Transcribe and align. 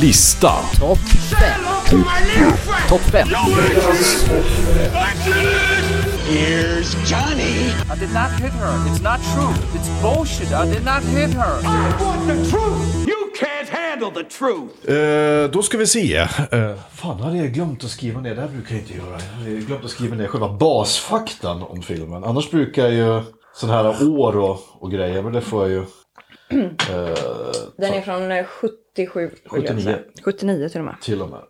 lista. 0.00 0.52
Topp 0.78 0.98
5. 0.98 1.98
Topp 2.88 3.00
5. 3.00 3.28
Here's 6.28 6.94
Johnny. 7.04 7.72
I 7.90 7.96
did 8.00 8.12
not 8.12 8.30
hit 8.40 8.52
her. 8.52 8.74
It's 8.88 9.02
not 9.02 9.20
true. 9.34 9.52
It's 9.74 9.88
bullshit. 10.02 10.52
I 10.52 10.66
did 10.74 10.84
not 10.84 11.02
hit 11.02 11.30
her. 11.34 11.60
I 11.64 12.02
want 12.02 12.26
the 12.26 12.50
truth. 12.50 13.06
You 13.06 13.32
can't 13.34 13.68
handle 13.68 14.10
the 14.10 14.24
truth. 14.24 14.88
Eh, 14.90 15.50
då 15.50 15.62
ska 15.62 15.78
vi 15.78 15.86
se. 15.86 16.16
Eh, 16.16 16.26
fan, 16.94 17.20
hade 17.20 17.36
jag 17.36 17.52
glömt 17.52 17.84
att 17.84 17.90
skriva 17.90 18.20
ner. 18.20 18.34
Det 18.34 18.40
här 18.40 18.48
brukar 18.48 18.74
jag 18.74 18.82
inte 18.82 18.94
göra. 18.94 19.18
Jag 19.20 19.44
hade 19.44 19.50
glömt 19.60 19.84
att 19.84 19.90
skriva 19.90 20.16
ner 20.16 20.26
själva 20.26 20.48
basfaktan 20.48 21.62
om 21.62 21.82
filmen. 21.82 22.24
Annars 22.24 22.50
brukar 22.50 22.82
jag 22.82 22.92
ju 22.92 23.22
sådana 23.54 23.92
här 23.92 24.08
år 24.08 24.36
och, 24.36 24.60
och 24.78 24.90
grejer. 24.90 25.22
Men 25.22 25.32
det 25.32 25.40
får 25.40 25.62
jag 25.62 25.70
ju. 25.70 25.84
Eh, 26.60 27.14
Den 27.76 27.94
är 27.94 28.00
från 28.00 28.32
eh, 28.32 28.44
77. 28.44 29.20
vill 29.20 29.30
jag 29.44 29.52
79. 29.52 29.82
säga. 29.84 29.98
79 30.24 30.68
till 30.68 30.78
och 30.80 30.84
med. 30.86 30.94
till 31.02 31.22
och 31.22 31.30
med. 31.30 31.40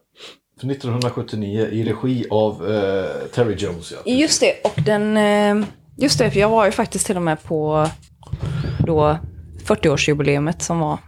För 0.60 0.70
1979 0.70 1.66
i 1.72 1.84
regi 1.84 2.26
av 2.30 2.70
eh, 2.70 3.04
Terry 3.34 3.54
Jones. 3.54 3.92
Ja. 3.92 4.12
Just 4.12 4.40
det, 4.40 4.52
och 4.64 4.82
den... 4.82 5.16
eh, 5.16 5.66
Just 5.96 6.18
det, 6.18 6.30
för 6.30 6.40
jag 6.40 6.48
var 6.48 6.64
ju 6.66 6.70
faktiskt 6.72 7.06
till 7.06 7.16
och 7.16 7.22
med 7.22 7.42
på 7.42 7.86
då 8.86 9.18
40-årsjubileumet 9.64 10.58
som 10.62 10.78
var 10.80 10.98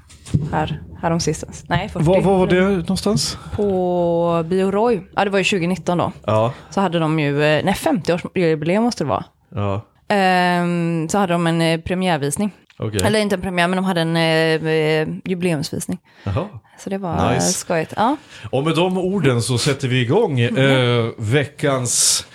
här, 0.53 0.83
häromsistens. 1.03 1.65
Nej, 1.69 1.89
40. 1.89 2.05
Var, 2.05 2.21
var 2.21 2.39
var 2.39 2.47
det 2.47 2.61
någonstans? 2.61 3.39
På 3.57 4.45
Bio 4.47 4.71
Roy. 4.71 5.01
Ja, 5.17 5.25
det 5.25 5.31
var 5.31 5.39
ju 5.39 5.45
2019 5.45 5.99
då. 5.99 6.13
Ja. 6.27 6.53
Så 6.71 6.81
hade 6.81 6.99
de 6.99 7.19
ju, 7.21 7.45
eh, 7.45 7.65
nej 7.65 7.75
50-årsjubileum 7.75 8.81
måste 8.81 9.05
det 9.05 9.09
vara. 9.09 9.25
Ja. 9.55 9.81
Ehm, 10.09 11.09
så 11.09 11.19
hade 11.19 11.33
de 11.33 11.47
en 11.47 11.61
eh, 11.61 11.81
premiärvisning. 11.81 12.51
Okej. 12.79 13.01
Eller 13.05 13.19
inte 13.19 13.35
en 13.35 13.41
premiär, 13.41 13.69
men 13.69 13.77
de 13.77 13.85
hade 13.85 14.01
en 14.01 14.17
eh, 14.17 14.73
eh, 14.73 15.09
jubileumsvisning. 15.25 15.99
Jaha. 16.25 16.49
Så 16.79 16.91
det 16.91 16.99
var 16.99 17.35
nice. 17.35 17.53
skojigt. 17.53 17.93
Ja. 17.97 18.17
Och 18.51 18.65
med 18.65 18.75
de 18.75 18.99
orden 18.99 19.43
så 19.43 19.59
sätter 19.59 19.89
vi 19.89 20.01
igång 20.01 20.41
eh, 20.41 21.11
veckans 21.17 22.27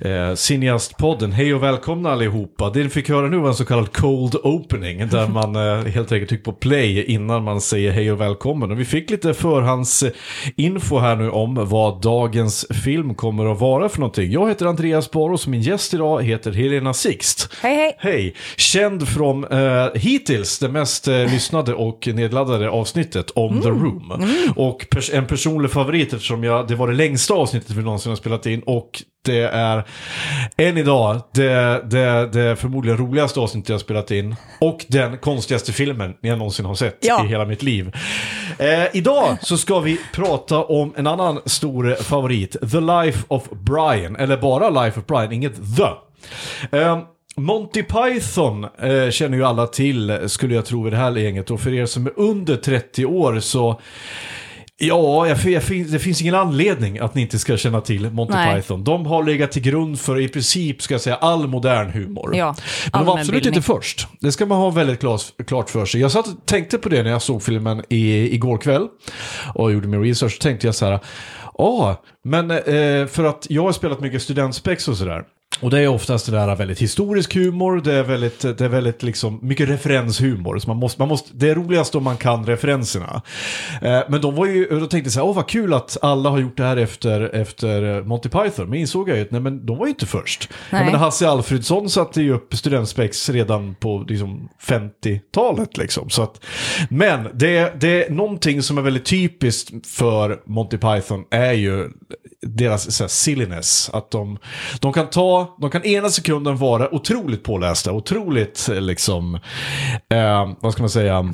eh, 0.00 0.34
Cineastpodden. 0.34 1.32
Hej 1.32 1.54
och 1.54 1.62
välkomna 1.62 2.10
allihopa. 2.10 2.70
Det 2.70 2.82
ni 2.82 2.88
fick 2.88 3.08
höra 3.08 3.28
nu 3.28 3.36
var 3.36 3.48
en 3.48 3.54
så 3.54 3.64
kallad 3.64 3.92
cold 3.92 4.34
opening 4.42 5.08
där 5.08 5.28
man 5.32 5.56
eh, 5.56 5.84
helt 5.84 6.12
enkelt 6.12 6.28
trycker 6.28 6.44
på 6.44 6.52
play 6.52 7.04
innan 7.04 7.44
man 7.44 7.60
säger 7.60 7.92
hej 7.92 8.12
och 8.12 8.20
välkommen. 8.20 8.70
Och 8.70 8.80
vi 8.80 8.84
fick 8.84 9.10
lite 9.10 9.34
förhandsinfo 9.34 10.98
här 10.98 11.16
nu 11.16 11.30
om 11.30 11.68
vad 11.68 12.00
dagens 12.00 12.66
film 12.84 13.14
kommer 13.14 13.52
att 13.52 13.60
vara 13.60 13.88
för 13.88 13.98
någonting. 14.00 14.30
Jag 14.30 14.48
heter 14.48 14.66
Andreas 14.66 15.10
Baros 15.10 15.44
och 15.44 15.50
min 15.50 15.60
gäst 15.60 15.94
idag 15.94 16.22
heter 16.22 16.52
Helena 16.52 16.94
Sixt. 16.94 17.48
Hej 17.62 17.76
hej! 17.76 17.94
Hej! 17.98 18.34
Känd 18.56 19.08
från 19.08 19.44
eh, 19.44 19.86
hittills 19.94 20.58
det 20.58 20.68
mest 20.68 21.08
eh, 21.08 21.14
lyssnade 21.14 21.74
och 21.74 22.08
nedladdade 22.14 22.70
avsnittet 22.70 23.30
om 23.30 23.60
The 23.60 23.68
Room. 23.68 24.12
Och 24.56 24.86
pers- 24.90 25.14
en 25.14 25.26
personlig 25.26 25.70
favorit 25.70 26.12
eftersom 26.12 26.44
jag, 26.44 26.68
det 26.68 26.74
var 26.74 26.88
det 26.88 26.94
längsta 26.94 27.34
avsnittet 27.34 27.70
vi 27.70 27.82
någonsin 27.82 28.10
har 28.10 28.16
spelat 28.16 28.46
in 28.46 28.62
och 28.66 29.02
det 29.24 29.40
är 29.42 29.84
än 30.56 30.78
idag 30.78 31.22
det, 31.34 31.82
det, 31.90 32.26
det 32.32 32.56
förmodligen 32.56 32.98
roligaste 32.98 33.40
avsnittet 33.40 33.68
jag 33.68 33.80
spelat 33.80 34.10
in. 34.10 34.34
Och 34.60 34.86
den 34.88 35.18
konstigaste 35.18 35.72
filmen 35.72 36.14
jag 36.20 36.38
någonsin 36.38 36.64
har 36.66 36.74
sett 36.74 36.98
Ja. 37.00 37.24
i 37.24 37.28
hela 37.28 37.44
mitt 37.44 37.62
liv. 37.62 37.92
Eh, 38.58 38.84
idag 38.92 39.36
så 39.42 39.56
ska 39.58 39.80
vi 39.80 40.00
prata 40.12 40.58
om 40.64 40.94
en 40.96 41.06
annan 41.06 41.40
stor 41.46 41.94
favorit, 42.02 42.56
The 42.72 42.80
Life 42.80 43.24
of 43.28 43.48
Brian. 43.50 44.16
Eller 44.16 44.36
bara 44.36 44.84
Life 44.84 45.00
of 45.00 45.06
Brian, 45.06 45.32
inget 45.32 45.54
The. 45.76 45.88
Eh, 46.78 46.98
Monty 47.36 47.82
Python 47.82 48.64
eh, 48.64 49.10
känner 49.10 49.36
ju 49.36 49.44
alla 49.44 49.66
till, 49.66 50.18
skulle 50.26 50.54
jag 50.54 50.66
tro, 50.66 50.86
i 50.86 50.90
det 50.90 50.96
här 50.96 51.16
gänget. 51.16 51.50
Och 51.50 51.60
för 51.60 51.74
er 51.74 51.86
som 51.86 52.06
är 52.06 52.12
under 52.16 52.56
30 52.56 53.04
år 53.06 53.40
så... 53.40 53.80
Ja, 54.82 55.26
jag, 55.28 55.38
jag, 55.44 55.62
det 55.90 55.98
finns 55.98 56.22
ingen 56.22 56.34
anledning 56.34 56.98
att 56.98 57.14
ni 57.14 57.22
inte 57.22 57.38
ska 57.38 57.56
känna 57.56 57.80
till 57.80 58.10
Monty 58.10 58.34
Nej. 58.34 58.62
Python. 58.62 58.84
De 58.84 59.06
har 59.06 59.24
legat 59.24 59.52
till 59.52 59.62
grund 59.62 60.00
för 60.00 60.20
i 60.20 60.28
princip, 60.28 60.82
ska 60.82 60.94
jag 60.94 61.00
säga, 61.00 61.16
all 61.16 61.48
modern 61.48 61.90
humor. 61.90 62.36
Ja, 62.36 62.54
Men 62.92 63.00
de 63.00 63.06
var 63.06 63.18
absolut 63.18 63.28
allmänbildning. 63.28 63.54
inte 63.54 63.66
först. 63.66 64.06
Det 64.20 64.32
ska 64.32 64.46
man 64.46 64.58
ha 64.58 64.70
väldigt 64.70 65.00
klart, 65.46 65.70
för 65.70 65.86
sig. 65.86 66.00
Jag 66.00 66.10
satt 66.12 66.26
och 66.26 66.46
tänkte 66.46 66.78
på 66.78 66.88
det 66.88 67.02
när 67.02 67.10
jag 67.10 67.22
såg 67.22 67.42
filmen 67.42 67.82
i, 67.88 68.34
igår 68.34 68.58
kväll 68.58 68.86
och 69.54 69.72
gjorde 69.72 69.88
min 69.88 70.02
research. 70.02 70.38
Tänkte 70.38 70.66
jag 70.66 70.74
så 70.74 70.86
här, 70.86 71.00
ja, 71.58 72.02
men 72.24 72.50
eh, 72.50 73.06
för 73.06 73.24
att 73.24 73.46
jag 73.50 73.62
har 73.62 73.72
spelat 73.72 74.00
mycket 74.00 74.22
studentspex 74.22 74.88
och 74.88 74.96
sådär. 74.96 75.22
Och 75.60 75.70
det 75.70 75.80
är 75.80 75.88
oftast 75.88 76.26
det 76.26 76.32
där 76.32 76.56
väldigt 76.56 76.78
historisk 76.78 77.34
humor, 77.34 77.80
det 77.84 77.94
är 77.94 78.02
väldigt, 78.02 78.40
det 78.40 78.60
är 78.60 78.68
väldigt 78.68 79.02
liksom 79.02 79.38
mycket 79.42 79.68
referenshumor. 79.68 80.58
Så 80.58 80.68
man 80.68 80.76
måste, 80.76 81.00
man 81.00 81.08
måste, 81.08 81.30
det 81.32 81.50
är 81.50 81.54
roligast 81.54 81.94
om 81.94 82.04
man 82.04 82.16
kan 82.16 82.46
referenserna. 82.46 83.22
Eh, 83.82 84.00
men 84.08 84.20
de 84.20 84.34
var 84.34 84.46
ju, 84.46 84.66
då 84.70 84.86
tänkte 84.86 84.98
jag 84.98 85.12
så 85.12 85.20
här, 85.20 85.26
åh 85.26 85.36
vad 85.36 85.48
kul 85.48 85.74
att 85.74 85.96
alla 86.02 86.30
har 86.30 86.38
gjort 86.38 86.56
det 86.56 86.64
här 86.64 86.76
efter, 86.76 87.20
efter 87.34 88.02
Monty 88.02 88.28
Python. 88.28 88.70
Men 88.70 88.78
insåg 88.78 89.08
jag 89.08 89.16
ju 89.16 89.22
att 89.22 89.30
nej 89.30 89.40
men 89.40 89.66
de 89.66 89.78
var 89.78 89.86
ju 89.86 89.90
inte 89.90 90.06
först. 90.06 90.48
Jag 90.70 90.78
Nej. 90.78 90.86
menar, 90.86 90.98
Hasse 90.98 91.28
Alfredsson 91.28 91.90
satte 91.90 92.22
ju 92.22 92.32
upp 92.32 92.54
studentspex 92.54 93.28
redan 93.28 93.74
på 93.74 94.04
liksom, 94.08 94.48
50-talet. 94.62 95.76
Liksom. 95.76 96.10
Så 96.10 96.22
att, 96.22 96.44
men 96.90 97.28
det, 97.34 97.80
det 97.80 98.06
är 98.06 98.10
någonting 98.10 98.62
som 98.62 98.78
är 98.78 98.82
väldigt 98.82 99.04
typiskt 99.04 99.86
för 99.86 100.40
Monty 100.46 100.78
Python 100.78 101.24
är 101.30 101.52
ju 101.52 101.90
deras 102.42 102.96
så 102.96 103.04
här, 103.04 103.08
silliness. 103.08 103.90
Att 103.92 104.10
de, 104.10 104.38
de 104.80 104.92
kan 104.92 105.10
ta, 105.10 105.49
de 105.58 105.70
kan 105.70 105.84
ena 105.84 106.08
sekunden 106.08 106.56
vara 106.56 106.94
otroligt 106.94 107.42
pålästa, 107.42 107.92
otroligt 107.92 108.68
eh, 108.68 108.80
liksom, 108.80 109.34
eh, 110.08 110.50
vad 110.60 110.72
ska 110.72 110.82
man 110.82 110.90
säga, 110.90 111.32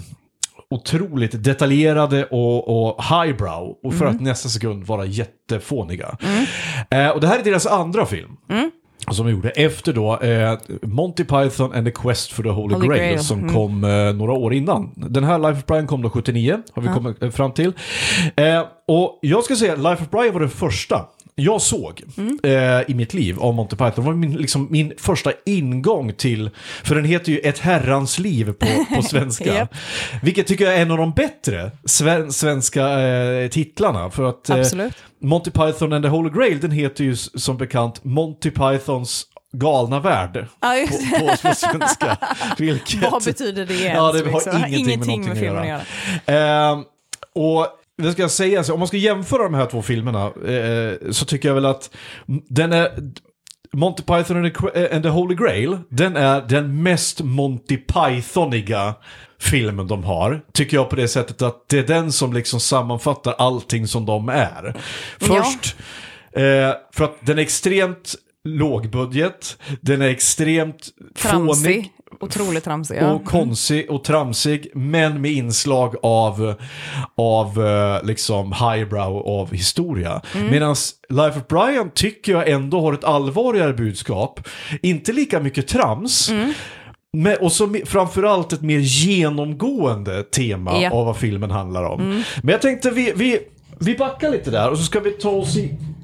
otroligt 0.71 1.45
detaljerade 1.45 2.25
och, 2.25 2.89
och 2.89 3.05
highbrow. 3.05 3.79
Och 3.83 3.95
för 3.95 4.07
att 4.07 4.21
nästa 4.21 4.49
sekund 4.49 4.85
vara 4.85 5.05
jättefåniga. 5.05 6.17
Eh, 6.91 7.09
och 7.09 7.21
det 7.21 7.27
här 7.27 7.39
är 7.39 7.45
deras 7.45 7.67
andra 7.67 8.07
film. 8.07 8.37
Som 9.11 9.27
de 9.27 9.33
gjorde 9.33 9.51
efter 9.51 9.93
då 9.93 10.19
eh, 10.19 10.59
Monty 10.83 11.25
Python 11.25 11.73
and 11.73 11.87
the 11.87 11.91
Quest 11.91 12.33
for 12.33 12.43
the 12.43 12.49
Holy, 12.49 12.75
Holy 12.75 12.89
Grail, 12.89 13.01
Grail, 13.01 13.21
som 13.21 13.39
mm. 13.39 13.55
kom 13.55 13.85
eh, 13.85 14.13
några 14.13 14.33
år 14.33 14.55
innan. 14.55 14.93
Den 14.97 15.25
här 15.25 15.39
Life 15.39 15.59
of 15.59 15.67
Brian 15.67 15.87
kom 15.87 16.03
då 16.03 16.11
79, 16.11 16.59
har 16.73 16.83
vi 16.83 16.89
kommit 16.89 17.23
eh, 17.23 17.31
fram 17.31 17.53
till. 17.53 17.73
Eh, 18.37 18.65
och 18.89 19.19
jag 19.23 19.45
ska 19.45 19.57
säga, 19.57 19.75
Life 19.75 20.03
of 20.03 20.11
Brian 20.11 20.33
var 20.33 20.41
den 20.41 20.51
första 20.51 21.07
jag 21.39 21.63
såg 21.63 22.03
eh, 22.43 22.91
i 22.91 22.95
mitt 22.95 23.15
liv 23.15 23.41
av 23.41 23.55
Monty 23.55 23.77
Python. 23.77 23.93
Det 23.95 24.01
var 24.01 24.13
min, 24.13 24.37
liksom, 24.37 24.67
min 24.71 24.93
första 24.99 25.33
ingång 25.47 26.13
till, 26.13 26.51
för 26.85 26.95
den 26.95 27.05
heter 27.05 27.33
ju 27.33 27.39
Ett 27.39 27.59
herrans 27.59 28.19
liv 28.19 28.53
på, 28.53 28.67
på 28.95 29.03
svenska. 29.11 29.55
Japp. 29.55 29.75
Vilket 30.23 30.47
tycker 30.47 30.65
jag 30.65 30.75
är 30.75 30.83
en 30.83 30.91
av 30.91 30.99
de 30.99 31.13
bättre 31.13 31.71
sven, 31.85 32.33
svenska 32.33 33.01
eh, 33.01 33.49
titlarna. 33.49 34.11
För 34.11 34.25
att 34.29 34.51
eh. 34.51 34.87
Monty 35.23 35.51
Python 35.51 35.93
and 35.93 36.05
the 36.05 36.09
Holy 36.09 36.31
Grail, 36.31 36.61
den 36.61 36.71
heter 36.71 37.05
ju 37.05 37.17
som 37.17 37.57
bekant 37.57 38.05
Monty 38.05 38.51
Pythons 38.51 39.27
galna 39.53 40.01
värld. 40.01 40.47
Ja, 40.61 40.87
På, 40.89 41.19
på, 41.19 41.49
på 41.49 41.55
svenska. 41.55 42.19
Vilket... 42.59 43.11
Vad 43.13 43.25
betyder 43.25 43.67
det 43.67 43.75
ens? 43.75 43.97
Ja, 43.97 44.13
det 44.13 44.31
har 44.31 44.41
liksom? 44.41 44.65
ingenting, 44.69 44.99
med 44.99 45.09
någonting 45.09 45.33
att 45.33 45.39
göra. 45.39 45.81
Ehm, 46.27 46.85
och 47.35 47.69
det 48.03 48.13
ska 48.13 48.23
jag 48.23 48.31
säga, 48.31 48.65
om 48.73 48.79
man 48.79 48.89
ska 48.89 48.97
jämföra 48.97 49.43
de 49.43 49.55
här 49.55 49.67
två 49.67 49.83
filmerna 49.83 50.25
eh, 50.27 51.11
så 51.11 51.25
tycker 51.25 51.49
jag 51.49 51.55
väl 51.55 51.67
att 51.67 51.91
den 52.49 52.73
är... 52.73 52.91
Monty 53.73 54.03
Python 54.03 54.37
and 54.37 54.55
the, 54.55 54.61
Qu- 54.61 54.95
and 54.95 55.03
the 55.03 55.09
Holy 55.09 55.35
Grail, 55.35 55.79
den 55.89 56.17
är 56.17 56.41
den 56.41 56.83
mest 56.83 57.21
Monty 57.23 57.77
Pythoniga 57.77 58.95
filmen 59.39 59.87
de 59.87 60.05
har. 60.05 60.41
Tycker 60.53 60.77
jag 60.77 60.91
på 60.91 60.97
det 60.97 61.09
sättet 61.09 61.43
att 61.43 61.69
det 61.69 61.79
är 61.79 61.87
den 61.87 62.13
som 62.13 62.33
liksom 62.33 62.61
sammanfattar 62.61 63.35
allting 63.39 63.87
som 63.87 64.07
de 64.07 64.29
är. 64.29 64.75
Först, 65.19 65.77
eh, 66.33 66.43
för 66.93 67.05
att 67.05 67.17
den 67.21 67.39
är 67.39 67.43
extremt 67.43 68.15
lågbudget, 68.45 69.59
den 69.81 70.03
är 70.03 70.09
extremt 70.09 70.89
fånig. 71.15 71.93
Otroligt 72.21 72.65
tramsig. 72.65 72.99
Ja. 73.01 73.13
och 73.13 73.25
konstig 73.25 73.91
och 73.91 74.05
tramsig, 74.05 74.71
men 74.75 75.21
med 75.21 75.31
inslag 75.31 75.95
av, 76.03 76.55
av 77.17 77.67
eh, 77.67 78.07
liksom 78.07 78.53
highbrow 78.53 79.27
av 79.27 79.53
historia. 79.53 80.23
Mm. 80.35 80.51
Medan 80.51 80.77
Life 81.09 81.39
of 81.39 81.47
Brian 81.49 81.91
tycker 81.95 82.33
jag 82.33 82.49
ändå 82.49 82.81
har 82.81 82.93
ett 82.93 83.05
allvarligare 83.05 83.73
budskap. 83.73 84.49
Inte 84.83 85.13
lika 85.13 85.41
mycket 85.41 85.69
trams. 85.69 86.31
Mm. 86.31 86.53
Men, 87.13 87.37
och 87.41 87.53
så 87.53 87.77
framförallt 87.87 88.53
ett 88.53 88.63
mer 88.63 88.79
genomgående 88.79 90.23
tema. 90.23 90.77
Mm. 90.77 90.93
av 90.93 91.07
vad 91.07 91.17
filmen 91.17 91.51
handlar 91.51 91.85
om. 91.85 92.23
Men 92.43 92.53
jag 92.53 92.63
tänkte 92.63 92.91
vi, 92.91 93.13
vi, 93.17 93.39
vi 93.79 93.95
backar 93.95 94.31
lite 94.31 94.51
där 94.51 94.71
och 94.71 94.79
så 94.79 94.85
ska 94.85 95.01
vi 95.01 95.11
ta 95.11 95.31
oss 95.31 95.57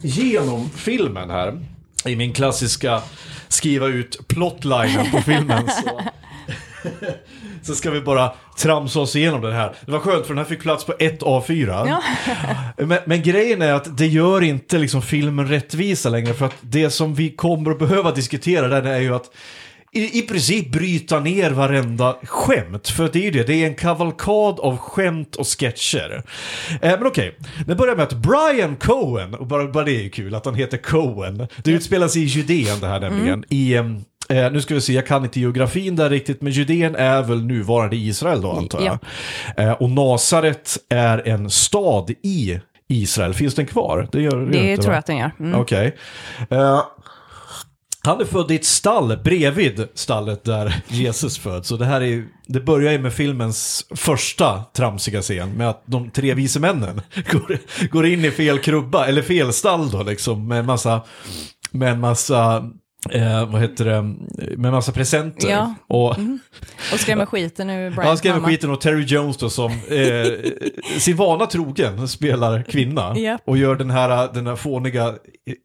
igenom 0.03 0.71
filmen 0.77 1.31
här. 1.31 1.61
I 2.05 2.17
min 2.17 2.33
klassiska 2.33 3.03
skriva 3.53 3.87
ut 3.87 4.29
plotlinen 4.29 5.11
på 5.11 5.23
filmen. 5.23 5.69
Så. 5.69 6.01
Så 7.63 7.75
ska 7.75 7.91
vi 7.91 8.01
bara 8.01 8.33
tramsa 8.57 9.01
oss 9.01 9.17
igenom 9.17 9.41
den 9.41 9.53
här. 9.53 9.75
Det 9.87 9.93
var 9.93 9.99
skönt 9.99 10.27
för 10.27 10.35
den 10.35 10.39
här 10.39 10.51
fick 10.51 10.63
plats 10.63 10.85
på 10.85 10.95
ett 10.99 11.21
A4. 11.21 11.89
Ja. 11.89 12.03
Men, 12.87 12.99
men 13.05 13.23
grejen 13.23 13.63
är 13.63 13.73
att 13.73 13.97
det 13.97 14.07
gör 14.07 14.43
inte 14.43 14.79
liksom 14.79 15.03
filmen 15.03 15.49
rättvisa 15.49 16.09
längre 16.09 16.35
för 16.35 16.47
att 16.47 16.57
det 16.61 16.91
som 16.91 17.15
vi 17.15 17.31
kommer 17.31 17.71
att 17.71 17.79
behöva 17.79 18.13
diskutera 18.13 18.69
där 18.69 18.83
är 18.83 19.01
ju 19.01 19.15
att 19.15 19.31
i, 19.95 20.19
i 20.19 20.23
princip 20.23 20.73
bryta 20.73 21.21
ner 21.21 21.51
varenda 21.51 22.17
skämt. 22.23 22.89
För 22.89 23.11
det 23.13 23.19
är 23.19 23.23
ju 23.23 23.31
det, 23.31 23.43
det 23.43 23.55
är 23.55 23.67
en 23.67 23.75
kavalkad 23.75 24.61
av 24.61 24.77
skämt 24.77 25.37
och 25.37 25.47
sketcher. 25.47 26.23
Eh, 26.83 26.91
men 26.99 27.07
okej, 27.07 27.37
det 27.67 27.75
börjar 27.75 27.97
med 27.97 28.03
att 28.03 28.13
Brian 28.13 28.77
Cohen, 28.77 29.35
och 29.35 29.47
bara, 29.47 29.67
bara 29.67 29.85
det 29.85 29.93
är 29.93 30.03
ju 30.03 30.11
kul 30.11 30.35
att 30.35 30.45
han 30.45 30.55
heter 30.55 30.77
Cohen. 30.79 31.47
Det 31.65 31.71
utspelar 31.71 32.09
sig 32.09 32.23
i 32.23 32.25
Judeen 32.25 32.81
det 32.81 32.87
här 32.87 33.01
nämligen. 33.01 33.45
I, 33.49 33.75
em, 33.75 34.05
eh, 34.29 34.53
nu 34.53 34.61
ska 34.61 34.75
vi 34.75 34.81
se, 34.81 34.93
jag 34.93 35.07
kan 35.07 35.25
inte 35.25 35.41
geografin 35.41 35.97
där 35.97 36.11
riktigt, 36.11 36.43
men 36.43 36.53
Judeen 36.53 36.95
är 36.97 37.23
väl 37.23 37.45
nuvarande 37.45 37.97
Israel 37.97 38.41
då 38.43 38.53
antar 38.53 38.81
jag. 38.81 38.99
Eh, 39.57 39.73
och 39.73 39.91
Nasaret 39.91 40.77
är 40.89 41.29
en 41.29 41.51
stad 41.51 42.11
i 42.23 42.61
Israel. 42.89 43.35
Finns 43.35 43.55
den 43.55 43.67
kvar? 43.67 44.09
Det 44.13 44.21
gör 44.21 44.37
Det 44.37 44.71
inte, 44.71 44.83
tror 44.83 44.95
jag 44.95 44.99
att 44.99 45.07
den 45.07 45.17
gör. 45.17 45.31
Mm. 45.41 45.61
Okej. 45.61 45.97
Eh, 46.51 46.83
han 48.05 48.21
är 48.21 48.25
född 48.25 48.51
i 48.51 48.55
ett 48.55 48.65
stall 48.65 49.19
bredvid 49.25 49.89
stallet 49.95 50.45
där 50.45 50.83
Jesus 50.89 51.39
föds. 51.39 51.69
Så 51.69 51.77
det 51.77 51.85
här 51.85 52.01
är 52.01 52.05
ju- 52.07 52.29
det 52.47 52.61
börjar 52.61 52.93
ju 52.93 52.99
med 52.99 53.13
filmens 53.13 53.87
första 53.95 54.65
tramsiga 54.77 55.23
scen 55.23 55.51
med 55.53 55.69
att 55.71 55.83
de 55.87 56.11
tre 56.11 56.35
vise 56.35 56.61
männen 56.61 57.01
går, 57.33 57.59
går 57.91 58.07
in 58.07 58.25
i 58.25 58.31
fel 58.31 58.59
krubba, 58.59 59.07
eller 59.07 59.23
fel 59.23 59.53
stall 59.53 59.91
då 59.91 60.03
liksom, 60.03 60.49
med 60.49 60.59
en 60.59 60.67
massa, 60.67 61.03
med 61.71 61.93
en 61.93 62.01
massa, 62.01 62.65
eh, 63.11 63.51
vad 63.51 63.61
heter 63.61 63.85
det, 63.85 64.03
med 64.57 64.73
massa 64.73 64.93
presenter. 64.93 65.49
Ja. 65.51 65.75
Och, 65.89 66.11
Och 66.93 67.01
skrämmer 67.01 67.27
skiten 67.27 67.71
ur 67.71 67.91
Brian 67.91 68.07
han 68.07 68.19
skrev 68.19 68.35
mamma. 68.35 68.49
skiten 68.49 68.71
och 68.71 68.81
Terry 68.81 69.05
Jones 69.05 69.37
då 69.37 69.51
som 69.51 69.71
eh, 69.73 70.27
sin 70.99 71.17
vana 71.17 71.47
trogen 71.47 72.09
spelar 72.09 72.63
kvinna. 72.63 73.19
Ja. 73.19 73.39
Och 73.45 73.57
gör 73.59 73.75
den 73.77 73.91
här, 73.91 74.33
den 74.35 74.47
här 74.47 74.57
fåniga, 74.57 75.15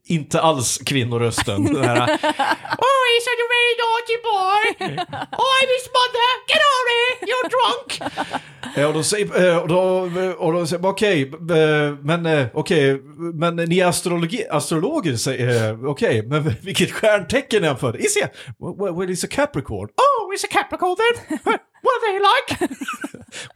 inte 0.08 0.42
alls 0.42 0.78
kvinnorösten. 0.86 1.64
Den 1.66 1.84
här, 1.84 2.00
oh 2.78 3.04
he's 3.08 3.28
a 3.28 3.48
very 3.56 3.74
naughty 3.84 4.18
boy! 4.24 4.64
Oh 5.32 5.52
I'm 5.58 5.68
his 5.76 5.88
mother! 5.98 6.30
Get 6.48 6.62
out 6.68 6.84
of 6.84 6.88
here! 6.94 7.28
You're 7.30 7.50
drunk! 7.50 8.14
Eh, 8.78 8.86
och 8.88 8.94
då 8.94 9.04
säger, 9.04 9.50
eh, 9.52 9.58
och 9.58 10.60
och 10.60 10.70
säger 10.70 10.86
okej, 10.86 11.22
eh, 11.32 11.96
men 12.02 12.26
eh, 12.26 12.46
okej, 12.54 13.02
men 13.34 13.56
ni 13.56 13.82
astrologi, 13.82 14.46
astrologer, 14.52 15.16
säger, 15.16 15.88
okej, 15.88 16.24
men 16.28 16.54
vilket 16.62 16.92
stjärntecken 17.28 17.64
är 17.64 17.68
han 17.68 17.78
för? 17.78 17.98
Is 17.98 18.16
he? 18.16 18.30
Well, 18.60 18.96
well, 18.96 19.08
he's 19.08 19.26
a 19.26 19.28
Capricorn. 19.32 19.90
Oh, 19.98 20.32
he's 20.32 20.44
a 20.44 20.48
Capricorn 20.52 20.96
then? 20.98 21.40
What 21.44 21.94
are 21.96 22.02
they 22.06 22.20
like? 22.20 22.80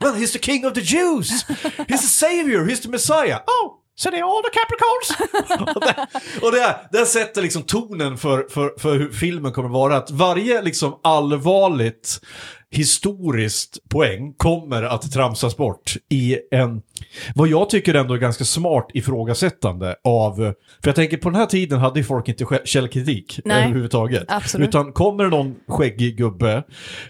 well, 0.00 0.14
he's 0.14 0.32
the 0.32 0.38
king 0.38 0.64
of 0.64 0.74
the 0.74 0.80
Jews. 0.80 1.44
He's 1.88 2.02
the 2.02 2.08
savior, 2.08 2.64
he's 2.64 2.80
the 2.80 2.88
messiah. 2.88 3.40
Oh, 3.46 3.78
so 3.94 4.10
they're 4.10 4.24
all 4.24 4.42
the 4.42 4.50
Capricorns? 4.50 5.10
och 5.74 5.80
det, 5.80 6.06
och 6.42 6.52
det, 6.52 6.76
det 6.92 7.06
sätter 7.06 7.42
liksom 7.42 7.62
tonen 7.62 8.18
för, 8.18 8.46
för, 8.50 8.74
för 8.78 8.98
hur 8.98 9.12
filmen 9.12 9.52
kommer 9.52 9.68
vara. 9.68 9.96
Att 9.96 10.10
varje 10.10 10.62
liksom 10.62 11.00
allvarligt 11.02 12.20
historiskt 12.72 13.78
poäng 13.88 14.34
kommer 14.36 14.82
att 14.82 15.12
tramsas 15.12 15.56
bort 15.56 15.96
i 16.08 16.38
en, 16.50 16.82
vad 17.34 17.48
jag 17.48 17.70
tycker 17.70 17.94
ändå 17.94 18.14
är 18.14 18.18
ganska 18.18 18.44
smart 18.44 18.88
ifrågasättande 18.94 19.96
av, 20.04 20.34
för 20.36 20.54
jag 20.88 20.94
tänker 20.94 21.16
på 21.16 21.30
den 21.30 21.38
här 21.40 21.46
tiden 21.46 21.78
hade 21.78 22.00
ju 22.00 22.04
folk 22.04 22.28
inte 22.28 22.44
kä- 22.44 22.64
källkritik 22.64 23.40
Nej, 23.44 23.64
överhuvudtaget. 23.64 24.24
absolut. 24.28 24.68
Utan 24.68 24.92
kommer 24.92 25.26
någon 25.26 25.54
skäggig 25.68 26.16
gubbe 26.16 26.62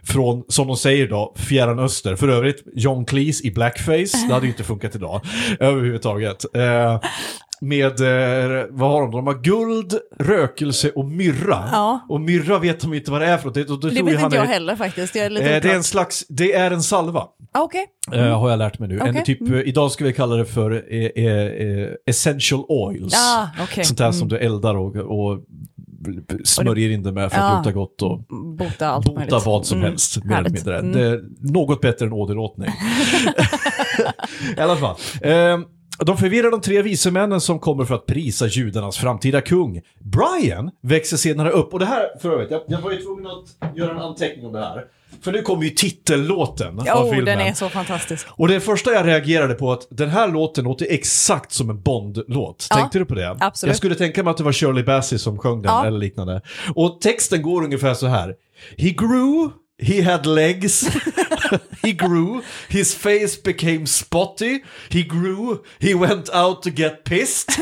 från, 0.02 0.44
som 0.48 0.66
de 0.66 0.76
säger 0.76 1.08
då, 1.08 1.34
Fjärran 1.36 1.78
Öster, 1.78 2.16
för 2.16 2.28
övrigt 2.28 2.62
John 2.74 3.04
Cleese 3.04 3.40
i 3.44 3.50
blackface, 3.50 4.26
det 4.28 4.34
hade 4.34 4.46
ju 4.46 4.52
inte 4.52 4.64
funkat 4.64 4.96
idag 4.96 5.20
överhuvudtaget. 5.60 6.44
Eh, 6.56 7.00
med, 7.62 8.00
eh, 8.00 8.64
vad 8.70 8.90
har 8.90 9.02
de? 9.02 9.10
De 9.10 9.26
har 9.26 9.34
guld, 9.42 9.94
rökelse 10.18 10.90
och 10.90 11.04
myrra. 11.04 11.64
Ja. 11.72 12.06
Och 12.08 12.20
myrra 12.20 12.58
vet 12.58 12.80
de 12.80 12.94
inte 12.94 13.10
vad 13.10 13.20
det 13.20 13.26
är 13.26 13.38
för 13.38 13.44
något. 13.44 13.54
Det, 13.54 13.60
Det 13.60 13.66
tror 13.66 13.80
vet 13.90 14.22
inte 14.22 14.36
jag 14.36 14.44
är- 14.44 14.48
heller 14.48 14.76
faktiskt. 14.76 15.14
Jag 15.14 15.24
är 15.26 15.30
lite 15.30 15.54
Eh, 15.56 15.62
det 15.62 15.70
är 15.70 15.74
en 15.76 15.82
slags, 15.84 16.24
det 16.28 16.52
är 16.52 16.70
en 16.70 16.82
salva. 16.82 17.20
Ah, 17.54 17.62
Okej. 17.62 17.86
eh, 18.12 18.38
har 18.40 18.50
jag 18.50 18.58
lärt 18.58 18.78
mig 18.78 18.88
nu. 18.88 18.98
En 19.00 19.10
Okej. 19.10 19.24
typ, 19.24 19.40
eh, 19.50 19.60
idag 19.60 19.90
ska 19.92 20.04
vi 20.04 20.12
kalla 20.12 20.36
det 20.36 20.44
för 20.44 20.70
eh, 20.94 21.24
eh, 21.24 21.36
eh, 21.36 21.88
essential 22.06 22.64
oils. 22.68 23.14
Ah, 23.16 23.46
okej. 23.62 23.84
Sånt 23.84 24.00
här 24.00 24.12
som 24.12 24.28
du 24.28 24.38
eldar 24.38 24.74
och, 24.74 24.96
och 24.96 25.38
smörjer 26.44 26.90
in 26.90 27.02
det 27.02 27.12
med 27.12 27.32
för 27.32 27.38
att 27.38 27.44
Ja. 27.52 27.56
lukta 27.56 27.72
gott 27.72 28.02
och 28.02 28.20
Bota 28.58 28.88
allt 28.88 29.04
bota 29.06 29.38
vad 29.44 29.66
som 29.66 29.78
Mm, 29.78 29.90
helst. 29.90 30.24
Mer 30.24 30.36
eller 30.38 30.50
mindre. 30.50 30.78
Mm. 30.78 30.92
Det 30.92 31.20
något 31.52 31.80
bättre 31.80 32.06
än 32.06 32.12
åderlåtning. 32.12 32.68
I 34.56 34.60
alla 34.60 34.76
fall. 34.76 34.96
Eh, 35.20 35.58
de 35.98 36.16
förvirrar 36.16 36.50
de 36.50 36.60
tre 36.60 36.82
vise 36.82 37.10
männen 37.10 37.40
som 37.40 37.58
kommer 37.58 37.84
för 37.84 37.94
att 37.94 38.06
prisa 38.06 38.46
judarnas 38.46 38.96
framtida 38.98 39.40
kung. 39.40 39.80
Brian 40.00 40.70
växer 40.82 41.16
senare 41.16 41.50
upp, 41.50 41.72
och 41.72 41.78
det 41.78 41.86
här 41.86 42.06
för 42.22 42.32
övrigt, 42.32 42.50
jag, 42.50 42.60
jag 42.66 42.80
var 42.80 42.90
ju 42.92 42.96
tvungen 42.96 43.26
att 43.26 43.76
göra 43.76 43.90
en 43.90 43.98
anteckning 43.98 44.46
om 44.46 44.52
det 44.52 44.60
här. 44.60 44.84
För 45.22 45.32
nu 45.32 45.42
kommer 45.42 45.64
ju 45.64 45.70
titellåten 45.70 46.78
av 46.80 46.86
Oh, 46.86 47.10
filmen. 47.10 47.24
den 47.38 47.40
är 47.46 47.54
så 47.54 47.68
fantastisk. 47.68 48.26
Och 48.30 48.48
det 48.48 48.60
första 48.60 48.92
jag 48.92 49.06
reagerade 49.06 49.54
på 49.54 49.72
att 49.72 49.86
den 49.90 50.08
här 50.10 50.28
låten 50.28 50.64
låter 50.64 50.86
exakt 50.90 51.52
som 51.52 51.70
en 51.70 51.82
Bond-låt. 51.82 52.66
Ja, 52.70 52.76
Tänkte 52.76 52.98
du 52.98 53.04
på 53.04 53.14
det? 53.14 53.36
absolut. 53.40 53.68
Jag 53.70 53.76
skulle 53.76 53.94
tänka 53.94 54.22
mig 54.22 54.30
att 54.30 54.36
det 54.36 54.44
var 54.44 54.52
Shirley 54.52 54.84
Bassey 54.84 55.18
som 55.18 55.38
sjöng 55.38 55.62
den 55.62 55.72
Ja. 55.72 55.86
eller 55.86 55.98
liknande. 55.98 56.40
Och 56.74 57.00
texten 57.00 57.42
går 57.42 57.64
ungefär 57.64 57.94
så 57.94 58.06
här. 58.06 58.34
He 58.76 58.90
grew, 58.90 59.50
he 59.82 60.02
had 60.12 60.26
legs, 60.26 60.82
he 61.82 61.92
grew, 61.92 62.42
his 62.68 62.94
face 62.94 63.42
became 63.42 63.86
spotty, 63.86 64.64
he 64.90 65.02
grew, 65.02 65.62
he 65.78 65.94
went 65.94 66.28
out 66.34 66.62
to 66.62 66.70
get 66.70 67.04
pissed. 67.04 67.58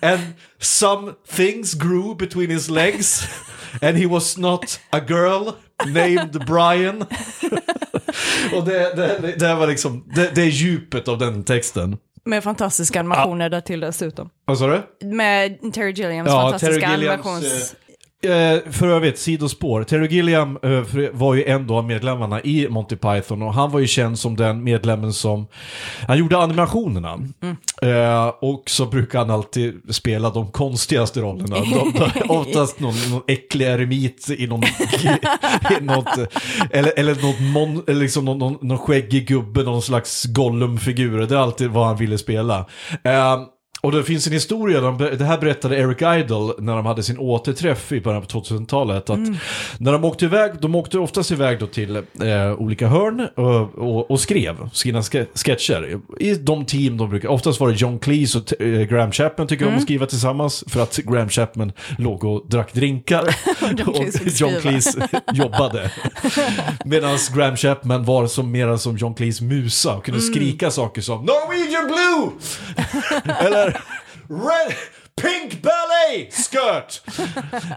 And 0.00 0.34
some 0.58 1.14
things 1.26 1.74
grew 1.74 2.14
between 2.14 2.50
his 2.50 2.70
legs. 2.70 3.28
And 3.82 3.96
he 3.96 4.06
was 4.06 4.38
not 4.38 4.80
a 4.92 5.00
girl 5.00 5.56
named 5.86 6.46
Brian. 6.46 7.02
Och 8.54 8.64
det, 8.64 8.94
det, 8.96 9.34
det 9.38 9.54
var 9.54 9.66
liksom, 9.66 10.04
det, 10.14 10.30
det 10.34 10.42
är 10.42 10.46
djupet 10.46 11.08
av 11.08 11.18
den 11.18 11.44
texten. 11.44 11.96
Med 12.24 12.44
fantastiska 12.44 13.00
animationer 13.00 13.48
där 13.48 13.60
till 13.60 13.80
dessutom. 13.80 14.30
Vad 14.44 14.58
sa 14.58 14.66
du? 14.66 15.06
Med 15.06 15.72
Terry 15.74 15.92
Gilliams 15.92 16.28
Ja, 16.28 16.42
fantastiska 16.42 16.86
Terry 16.86 16.96
Gilliams, 16.96 17.26
animations... 17.26 17.74
Eh, 18.24 18.72
för 18.72 18.88
övrigt, 18.88 19.18
sidospår. 19.18 19.84
Terry 19.84 20.08
Gilliam 20.08 20.58
eh, 20.62 21.08
var 21.12 21.34
ju 21.34 21.44
en 21.44 21.70
av 21.70 21.84
medlemmarna 21.84 22.40
i 22.40 22.68
Monty 22.68 22.96
Python 22.96 23.42
och 23.42 23.54
han 23.54 23.70
var 23.70 23.80
ju 23.80 23.86
känd 23.86 24.18
som 24.18 24.36
den 24.36 24.64
medlemmen 24.64 25.12
som... 25.12 25.46
Han 26.08 26.18
gjorde 26.18 26.38
animationerna. 26.38 27.18
Eh, 27.82 28.26
och 28.40 28.62
så 28.66 28.86
brukar 28.86 29.18
han 29.18 29.30
alltid 29.30 29.94
spela 29.94 30.30
de 30.30 30.50
konstigaste 30.50 31.20
rollerna. 31.20 31.56
De, 31.56 31.92
de, 31.92 32.28
oftast 32.28 32.80
någon, 32.80 32.94
någon 33.10 33.22
äcklig 33.26 33.66
eremit 33.66 34.30
i 34.38 34.46
någon... 34.46 34.64
i 34.64 35.80
något, 35.80 36.18
eller, 36.70 36.92
eller 36.98 37.14
något 37.14 37.40
mon, 37.40 37.84
eller 37.86 38.00
liksom 38.00 38.24
någon, 38.24 38.38
någon, 38.38 38.58
någon 38.60 38.78
skäggig 38.78 39.28
gubbe, 39.28 39.62
någon 39.62 39.82
slags 39.82 40.24
Gollum-figur. 40.24 41.26
Det 41.26 41.34
är 41.34 41.38
alltid 41.38 41.70
vad 41.70 41.86
han 41.86 41.96
ville 41.96 42.18
spela. 42.18 42.66
Eh, 43.82 43.86
och 43.86 43.92
det 43.92 44.04
finns 44.04 44.26
en 44.26 44.32
historia, 44.32 44.80
de, 44.80 44.98
det 44.98 45.24
här 45.24 45.38
berättade 45.38 45.76
Eric 45.76 46.02
Idle 46.02 46.52
när 46.58 46.76
de 46.76 46.86
hade 46.86 47.02
sin 47.02 47.18
återträff 47.18 47.92
i 47.92 48.00
början 48.00 48.22
på 48.22 48.28
2000-talet. 48.28 49.10
Att 49.10 49.18
När 49.78 49.92
de 49.92 50.04
åkte 50.04 50.24
iväg, 50.24 50.52
de 50.60 50.74
åkte 50.74 50.98
oftast 50.98 51.30
iväg 51.32 51.58
då 51.58 51.66
till 51.66 51.96
eh, 51.96 52.02
olika 52.58 52.88
hörn 52.88 53.28
och, 53.36 53.78
och, 53.78 54.10
och 54.10 54.20
skrev 54.20 54.70
sina 54.72 55.02
ske- 55.02 55.26
sketcher. 55.34 55.98
I 56.20 56.34
de 56.34 56.64
team 56.64 56.96
de 56.96 57.10
brukar, 57.10 57.28
oftast 57.28 57.60
var 57.60 57.68
det 57.68 57.74
John 57.74 57.98
Cleese 57.98 58.36
och 58.38 58.60
eh, 58.62 58.82
Graham 58.82 59.12
Chapman 59.12 59.46
tycker 59.46 59.68
om 59.68 59.74
att 59.76 59.82
skriva 59.82 60.06
tillsammans. 60.06 60.64
För 60.68 60.80
att 60.82 60.96
Graham 60.96 61.28
Chapman 61.28 61.72
låg 61.98 62.24
och 62.24 62.44
drack 62.48 62.72
drinkar. 62.74 63.22
Och 63.86 63.96
fick 64.14 64.40
John. 64.40 64.52
Cleese 64.60 64.96
jobbade. 65.32 65.90
Medan 66.84 67.18
Graham 67.34 67.56
Chapman 67.56 68.04
var 68.04 68.26
som 68.26 68.50
mera 68.50 68.78
som 68.78 68.96
John 68.96 69.14
Cleese 69.14 69.40
musa 69.40 69.94
och 69.94 70.04
kunde 70.04 70.20
Mm. 70.22 70.34
skrika 70.34 70.70
saker 70.70 71.02
som 71.02 71.18
Norwegian 71.24 71.86
Blue! 71.86 72.30
Eller 73.38 73.71
Red 74.28 74.74
Pink 75.22 75.62
Ballet 75.62 76.34
Skirt! 76.34 77.02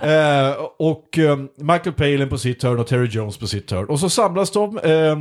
eh, 0.04 0.66
och 0.80 1.18
eh, 1.18 1.38
Michael 1.58 1.94
Palin 1.94 2.30
på 2.30 2.38
sitt 2.38 2.64
hörn 2.64 2.80
och 2.80 2.88
Terry 2.88 3.08
Jones 3.08 3.38
på 3.38 3.48
sitt 3.48 3.72
hörn. 3.72 3.86
Och 3.86 4.00
så 4.00 4.10
samlas 4.10 4.52
de 4.52 4.78
eh, 4.78 5.16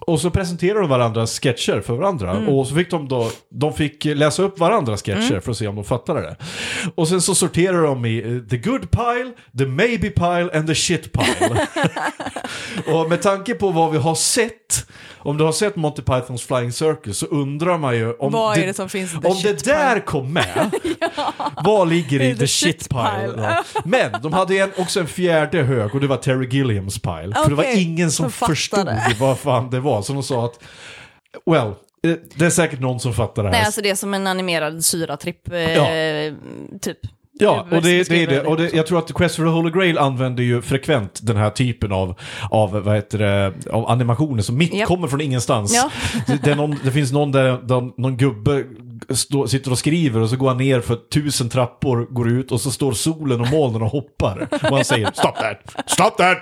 och 0.00 0.20
så 0.20 0.30
presenterar 0.30 0.80
de 0.80 0.88
varandras 0.88 1.40
sketcher 1.40 1.80
för 1.80 1.94
varandra. 1.94 2.30
Mm. 2.30 2.48
Och 2.48 2.66
så 2.66 2.74
fick 2.74 2.90
de 2.90 3.08
då, 3.08 3.30
de 3.50 3.72
fick 3.72 4.04
läsa 4.04 4.42
upp 4.42 4.58
varandras 4.58 5.02
sketcher 5.02 5.40
för 5.40 5.50
att 5.50 5.56
se 5.56 5.66
om 5.66 5.74
de 5.74 5.84
fattade 5.84 6.20
det. 6.20 6.36
Och 6.94 7.08
sen 7.08 7.20
så 7.20 7.34
sorterar 7.34 7.82
de 7.82 8.04
i 8.04 8.18
eh, 8.18 8.48
the 8.48 8.56
good 8.56 8.90
pile, 8.90 9.32
the 9.58 9.66
maybe 9.66 10.10
pile 10.10 10.50
and 10.54 10.66
the 10.66 10.74
shit 10.74 11.12
pile. 11.12 11.66
och 12.94 13.08
med 13.08 13.22
tanke 13.22 13.54
på 13.54 13.70
vad 13.70 13.92
vi 13.92 13.98
har 13.98 14.14
sett, 14.14 14.86
om 15.26 15.38
du 15.38 15.44
har 15.44 15.52
sett 15.52 15.76
Monty 15.76 16.02
Pythons 16.02 16.42
Flying 16.42 16.72
Circus 16.72 17.18
så 17.18 17.26
undrar 17.26 17.78
man 17.78 17.96
ju 17.96 18.12
om 18.12 18.32
Vad 18.32 18.58
är 18.58 18.66
det 18.66 18.74
som 18.74 18.88
finns 18.88 19.14
om 19.14 19.40
det 19.42 19.64
där 19.64 20.00
kom 20.00 20.32
med, 20.32 20.70
vad 21.64 21.88
ligger 21.88 22.22
i 22.22 22.32
the, 22.34 22.38
the 22.38 22.46
shit 22.46 22.88
pile? 22.88 23.34
Ja. 23.36 23.64
Men 23.84 24.22
de 24.22 24.32
hade 24.32 24.58
en, 24.58 24.70
också 24.78 25.00
en 25.00 25.06
fjärde 25.06 25.62
hög 25.62 25.94
och 25.94 26.00
det 26.00 26.06
var 26.06 26.16
Terry 26.16 26.48
Gilliams 26.48 26.98
pile. 26.98 27.32
För 27.42 27.48
det 27.48 27.54
var 27.54 27.78
ingen 27.78 28.10
som 28.10 28.30
som 28.30 28.46
förstod 28.48 28.88
vad 29.20 29.38
fan 29.38 29.70
det 29.70 29.80
var. 29.80 30.02
Så 30.02 30.12
de 30.12 30.22
sa 30.22 30.44
att, 30.44 30.60
well, 31.46 31.66
eh, 31.66 32.16
det 32.34 32.44
är 32.46 32.50
säkert 32.50 32.80
någon 32.80 33.00
som 33.00 33.14
fattar 33.14 33.42
det 33.42 33.48
här. 33.48 33.56
Nej, 33.56 33.64
alltså 33.66 33.80
det 33.82 33.90
är 33.90 33.94
som 33.94 34.14
en 34.14 34.26
animerad 34.26 34.84
syratripp, 34.84 35.52
eh, 35.52 35.58
Ja. 35.60 35.86
typ. 36.80 36.98
Ja, 37.38 37.66
och 37.70 37.82
det, 37.82 38.08
det 38.08 38.22
är 38.22 38.26
det. 38.26 38.42
Och 38.42 38.56
det, 38.56 38.74
jag 38.74 38.86
tror 38.86 38.98
att 38.98 39.14
Quest 39.14 39.36
for 39.36 39.42
the 39.42 39.50
Holy 39.50 39.70
Grail 39.70 39.98
använder 39.98 40.42
ju 40.42 40.62
frekvent 40.62 41.20
den 41.22 41.36
här 41.36 41.50
typen 41.50 41.92
av, 41.92 42.14
av, 42.50 42.70
vad 42.70 42.94
heter 42.94 43.18
det, 43.18 43.52
av 43.70 43.90
animationer 43.90 44.42
som 44.42 44.56
mitt 44.58 44.74
Japp. 44.74 44.88
kommer 44.88 45.08
från 45.08 45.20
ingenstans. 45.20 45.74
Ja. 45.74 45.90
Det, 46.26 46.42
det, 46.44 46.54
någon, 46.54 46.76
det 46.84 46.90
finns 46.90 47.12
någon 47.12 47.32
där, 47.32 47.58
där 47.62 48.00
någon 48.00 48.16
gubbe 48.16 48.64
stå, 49.10 49.46
sitter 49.46 49.70
och 49.70 49.78
skriver 49.78 50.20
och 50.20 50.30
så 50.30 50.36
går 50.36 50.48
han 50.48 50.58
ner 50.58 50.80
för 50.80 50.96
tusen 50.96 51.48
trappor, 51.48 52.06
går 52.10 52.28
ut 52.28 52.52
och 52.52 52.60
så 52.60 52.70
står 52.70 52.92
solen 52.92 53.40
och 53.40 53.50
molnen 53.50 53.82
och 53.82 53.90
hoppar. 53.90 54.48
Och 54.50 54.76
han 54.76 54.84
säger 54.84 55.10
Stop 55.12 55.32
that! 55.32 55.90
Stop 55.90 56.10
that! 56.10 56.38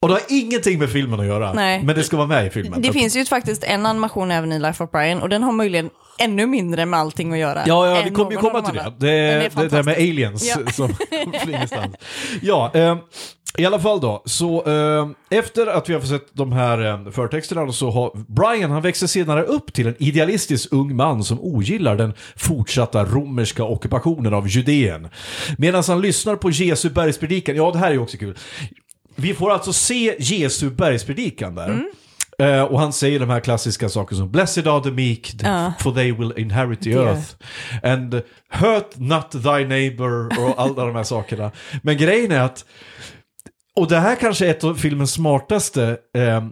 Och 0.00 0.08
det 0.08 0.14
har 0.14 0.22
ingenting 0.28 0.78
med 0.78 0.90
filmen 0.90 1.20
att 1.20 1.26
göra. 1.26 1.52
Nej. 1.52 1.82
Men 1.82 1.96
det 1.96 2.02
ska 2.02 2.16
vara 2.16 2.26
med 2.26 2.46
i 2.46 2.50
filmen. 2.50 2.82
Det 2.82 2.92
finns 2.92 3.16
ju 3.16 3.24
faktiskt 3.24 3.64
en 3.64 3.86
animation 3.86 4.30
även 4.30 4.52
i 4.52 4.58
Life 4.58 4.84
of 4.84 4.90
Brian 4.90 5.22
och 5.22 5.28
den 5.28 5.42
har 5.42 5.52
möjligen 5.52 5.90
ännu 6.18 6.46
mindre 6.46 6.86
med 6.86 7.00
allting 7.00 7.32
att 7.32 7.38
göra. 7.38 7.62
Ja, 7.66 7.96
ja 7.96 8.02
vi 8.04 8.10
kommer 8.10 8.30
ju 8.30 8.36
komma 8.36 8.62
till 8.62 8.74
de 8.74 8.84
det. 8.84 9.06
Det, 9.06 9.12
är, 9.12 9.62
det 9.62 9.68
där 9.68 9.82
med 9.82 9.94
aliens 9.96 10.56
Ja. 10.56 10.72
som 10.72 10.94
ingenstans. 11.46 11.96
Ja, 12.42 12.70
eh, 12.74 12.96
i 13.58 13.66
alla 13.66 13.78
fall 13.80 14.00
då. 14.00 14.22
Så 14.24 14.66
eh, 14.66 15.08
efter 15.38 15.66
att 15.66 15.88
vi 15.88 15.92
har 15.92 16.00
fått 16.00 16.10
sett 16.10 16.28
de 16.32 16.52
här 16.52 16.86
eh, 16.86 17.10
förtexterna 17.10 17.72
så 17.72 17.90
har 17.90 18.10
Brian, 18.28 18.70
han 18.70 18.82
växer 18.82 19.06
senare 19.06 19.42
upp 19.42 19.72
till 19.72 19.86
en 19.86 19.94
idealistisk 19.98 20.72
ung 20.72 20.96
man 20.96 21.24
som 21.24 21.40
ogillar 21.40 21.96
den 21.96 22.12
fortsatta 22.36 23.04
romerska 23.04 23.64
ockupationen 23.64 24.34
av 24.34 24.48
Judeen. 24.48 25.08
Medan 25.58 25.82
han 25.86 26.00
lyssnar 26.00 26.36
på 26.36 26.50
Jesu 26.50 26.90
bergspredikan, 26.90 27.56
ja 27.56 27.70
det 27.70 27.78
här 27.78 27.88
är 27.88 27.92
ju 27.92 27.98
också 27.98 28.16
kul. 28.16 28.38
Vi 29.16 29.34
får 29.34 29.50
alltså 29.50 29.72
se 29.72 30.16
Jesu 30.18 30.70
bergspredikan 30.70 31.54
där. 31.54 31.68
Mm. 31.68 31.90
Eh, 32.42 32.62
och 32.62 32.80
han 32.80 32.92
säger 32.92 33.20
de 33.20 33.30
här 33.30 33.40
klassiska 33.40 33.88
sakerna 33.88 34.18
som 34.18 34.30
Blessed 34.30 34.66
are 34.68 34.82
the 34.82 34.90
meek, 34.90 35.34
Ja. 35.42 35.72
for 35.80 35.92
they 35.92 36.12
will 36.12 36.32
inherit 36.36 36.80
the 36.82 36.92
The 36.92 36.98
earth. 36.98 37.34
And 37.82 38.22
hurt 38.50 38.96
not 38.96 39.30
thy 39.30 39.64
neighbor 39.64 40.26
och 40.40 40.60
alla 40.62 40.84
de 40.86 40.94
här 40.96 41.02
sakerna. 41.02 41.50
Men 41.82 41.96
grejen 41.96 42.32
är 42.32 42.40
att, 42.40 42.64
och 43.76 43.88
det 43.88 43.98
här 43.98 44.16
kanske 44.16 44.46
är 44.46 44.50
ett 44.50 44.64
av 44.64 44.74
filmens 44.74 45.12
smartaste 45.12 45.96
eh, 46.16 46.44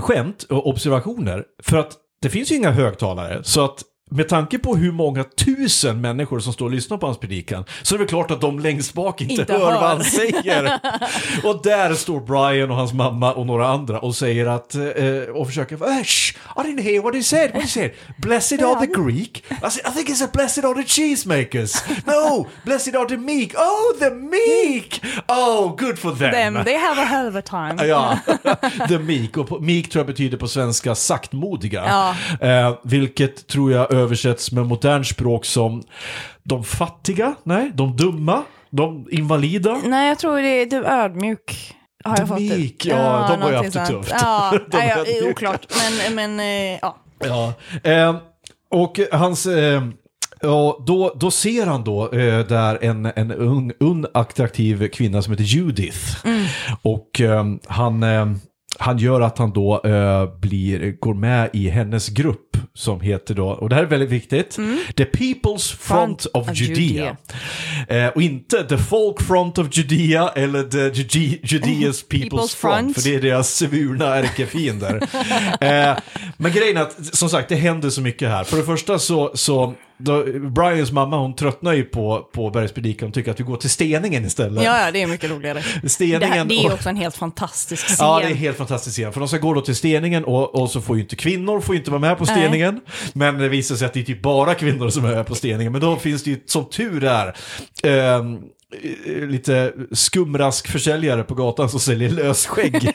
skämt 0.00 0.42
och 0.42 0.66
observationer. 0.66 1.44
För 1.62 1.76
att 1.78 1.92
det 2.22 2.30
finns 2.30 2.52
ju 2.52 2.56
inga 2.56 2.70
högtalare. 2.70 3.40
Så 3.42 3.64
att 3.64 3.82
med 4.12 4.28
tanke 4.28 4.58
på 4.58 4.76
hur 4.76 4.92
många 4.92 5.24
tusen 5.24 6.00
människor 6.00 6.40
som 6.40 6.52
står 6.52 6.66
och 6.66 6.72
lyssnar 6.72 6.96
på 6.98 7.06
hans 7.06 7.18
predikan 7.18 7.64
så 7.82 7.94
är 7.94 7.98
det 7.98 8.06
klart 8.06 8.30
att 8.30 8.40
de 8.40 8.58
längst 8.60 8.94
bak 8.94 9.20
inte, 9.20 9.34
Inte 9.34 9.52
hör, 9.52 9.60
hör. 9.60 9.72
vad 9.80 9.88
han 9.88 10.04
säger. 10.04 10.80
och 11.44 11.60
där 11.62 11.94
står 11.94 12.20
Brian 12.20 12.70
och 12.70 12.76
hans 12.76 12.92
mamma 12.92 13.32
och 13.32 13.46
några 13.46 13.68
andra 13.68 13.98
och 13.98 14.14
säger 14.16 14.46
att, 14.46 14.74
eh, 14.74 14.82
och 15.34 15.46
försöker, 15.46 15.74
"Eh, 15.90 16.02
shh, 16.02 16.36
I 16.56 16.60
didn't 16.60 16.82
hear 16.82 17.02
what 17.02 17.14
he 17.14 17.22
said, 17.22 17.50
what 17.54 17.62
he 17.62 17.68
said. 17.68 17.90
Blessed 18.16 18.62
are 18.62 18.86
the 18.86 18.92
Greek. 19.02 19.44
I, 19.50 19.70
said, 19.70 19.86
I 19.86 19.94
think 19.96 20.08
he 20.08 20.14
said 20.14 20.30
blessed 20.32 20.64
are 20.64 20.74
the 20.82 20.88
cheesemakers. 20.88 21.82
No, 22.06 22.46
blessed 22.64 22.94
are 22.94 23.08
the 23.08 23.16
meek. 23.16 23.54
Oh, 23.54 23.98
the 23.98 24.10
meek! 24.10 25.02
Oh, 25.28 25.76
good 25.78 25.98
for 25.98 26.10
them. 26.12 26.30
Them, 26.54 26.64
they 26.64 26.74
have 26.74 27.02
a 27.02 27.04
hell 27.04 27.28
of 27.28 27.34
a 27.36 27.42
time. 27.42 27.86
Ja, 27.88 28.18
the 28.88 28.98
meek. 28.98 29.36
Och 29.36 29.62
meek 29.62 29.90
tror 29.90 30.00
jag 30.00 30.06
betyder 30.06 30.36
på 30.38 30.48
svenska 30.48 30.94
saktmodiga. 30.94 31.84
Ja. 32.40 32.48
Eh, 32.48 32.74
vilket 32.84 33.46
tror 33.46 33.72
jag 33.72 33.92
översätts 34.00 34.52
med 34.52 34.66
modernt 34.66 35.06
språk 35.06 35.44
som 35.44 35.82
de 36.42 36.64
fattiga, 36.64 37.34
nej, 37.44 37.70
de 37.74 37.96
dumma, 37.96 38.42
de 38.70 39.08
invalida. 39.10 39.80
Nej, 39.84 40.08
jag 40.08 40.18
tror 40.18 40.36
det 40.36 40.48
är 40.62 40.66
du 40.66 40.84
ödmjuk. 40.86 41.74
Har 42.04 42.18
jag 42.18 42.28
fått 42.28 42.38
det. 42.38 42.56
Mik, 42.56 42.86
ja, 42.86 43.26
de 43.30 43.42
har 43.42 43.50
ju 43.50 43.56
haft 43.62 43.72
det 43.72 43.86
tufft. 43.86 44.14
Ja, 44.20 44.54
De 44.70 44.78
ja, 44.78 44.98
ödmjuka. 44.98 45.30
oklart. 45.30 45.66
Men, 46.04 46.14
men 46.14 46.40
eh, 46.40 46.78
ja. 46.82 46.96
Ja. 47.24 47.52
Eh, 47.90 48.16
och 48.70 49.00
hans... 49.12 49.46
Eh, 49.46 49.82
Ja, 50.42 50.84
då, 50.86 51.12
då 51.16 51.30
ser 51.30 51.66
han 51.66 51.84
då 51.84 52.12
eh, 52.12 52.46
där 52.46 52.78
en, 52.84 53.06
en 53.16 53.32
ung, 53.32 53.72
ung 53.80 54.04
attraktiv 54.14 54.88
kvinna 54.88 55.22
som 55.22 55.32
heter 55.32 55.44
Judith. 55.44 56.26
Och 56.82 57.20
eh, 57.20 57.44
han, 57.68 58.02
eh, 58.02 58.26
han 58.80 58.98
gör 58.98 59.20
att 59.20 59.38
han 59.38 59.52
då 59.52 59.80
eh, 59.84 60.38
blir, 60.40 60.92
går 61.00 61.14
med 61.14 61.50
i 61.52 61.68
hennes 61.68 62.08
grupp 62.08 62.56
som 62.74 63.00
heter 63.00 63.34
då, 63.34 63.48
och 63.48 63.68
det 63.68 63.74
här 63.74 63.82
är 63.82 63.86
väldigt 63.86 64.10
viktigt, 64.10 64.50
The 64.96 65.04
People's 65.04 65.74
Front, 65.76 66.22
Front 66.22 66.26
of, 66.26 66.48
of 66.48 66.56
Judea. 66.60 67.16
Eh, 67.88 68.06
och 68.06 68.22
inte 68.22 68.64
The 68.64 68.78
Folk 68.78 69.22
Front 69.22 69.58
of 69.58 69.66
Judea 69.70 70.28
eller 70.28 70.62
The 70.62 70.78
Jude- 70.78 71.40
Judea's 71.42 72.04
People's, 72.10 72.30
People's 72.30 72.56
Front, 72.56 72.56
Front. 72.56 72.94
för 72.94 73.02
det 73.10 73.14
är 73.14 73.20
deras 73.20 73.54
svurna 73.54 74.16
ärkefiender. 74.16 74.94
eh, 75.60 75.98
men 76.36 76.52
grejen 76.52 76.76
är 76.76 76.82
att, 76.82 77.14
som 77.16 77.28
sagt, 77.28 77.48
det 77.48 77.56
händer 77.56 77.90
så 77.90 78.00
mycket 78.00 78.28
här. 78.28 78.44
För 78.44 78.56
det 78.56 78.62
första 78.62 78.98
så, 78.98 79.30
så 79.34 79.74
då, 80.00 80.24
Brians 80.50 80.92
mamma 80.92 81.18
hon 81.18 81.36
tröttnar 81.36 81.72
ju 81.72 81.84
på, 81.84 82.28
på 82.32 82.50
bergspredikan 82.50 83.08
och 83.08 83.14
tycker 83.14 83.30
att 83.30 83.40
vi 83.40 83.44
går 83.44 83.56
till 83.56 83.70
steningen 83.70 84.24
istället. 84.24 84.64
ja, 84.64 84.84
ja, 84.84 84.90
det 84.90 85.02
är 85.02 85.06
mycket 85.06 85.30
roligare. 85.30 85.62
Det, 85.82 85.88
Steningen 85.88 86.22
här, 86.22 86.44
det 86.44 86.54
är 86.54 86.72
också 86.72 86.88
en 86.88 86.96
helt 86.96 87.16
fantastisk 87.16 87.86
scen. 87.86 87.96
Ja, 88.06 88.20
det 88.20 88.26
är 88.26 88.34
helt 88.34 88.56
fantastiskt 88.56 88.96
scen. 88.96 89.12
För 89.12 89.20
de 89.20 89.28
ska 89.28 89.38
gå 89.38 89.54
då 89.54 89.60
till 89.60 89.76
steningen 89.76 90.24
och, 90.24 90.54
och 90.54 90.70
så 90.70 90.80
får 90.80 90.96
ju 90.96 91.02
inte 91.02 91.16
kvinnor 91.16 91.60
får 91.60 91.76
inte 91.76 91.90
vara 91.90 92.00
med 92.00 92.18
på 92.18 92.26
steningen. 92.26 92.80
Men 93.12 93.38
det 93.38 93.48
visar 93.48 93.76
sig 93.76 93.86
att 93.86 93.92
det 93.92 94.00
är 94.00 94.04
typ 94.04 94.22
bara 94.22 94.54
kvinnor 94.54 94.88
som 94.88 95.04
är 95.04 95.14
med 95.14 95.26
på 95.26 95.34
steningen. 95.34 95.72
Men 95.72 95.80
då 95.80 95.96
finns 95.96 96.24
det 96.24 96.30
ju, 96.30 96.40
som 96.46 96.64
tur 96.64 97.04
är, 97.04 97.26
eh, 97.82 98.24
lite 99.06 99.72
skumraskförsäljare 99.92 101.22
på 101.22 101.34
gatan 101.34 101.68
som 101.68 101.80
säljer 101.80 102.10
lösskägg 102.10 102.92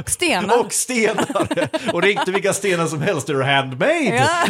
Och 0.00 0.10
stenar. 0.10 0.60
och 0.60 0.72
stenar. 0.72 1.68
Och 1.92 2.02
det 2.02 2.08
är 2.08 2.20
inte 2.20 2.32
vilka 2.32 2.52
stenar 2.52 2.86
som 2.86 3.02
helst, 3.02 3.26
det 3.26 3.32
är 3.32 3.40
handmade. 3.40 4.04
Ja. 4.04 4.46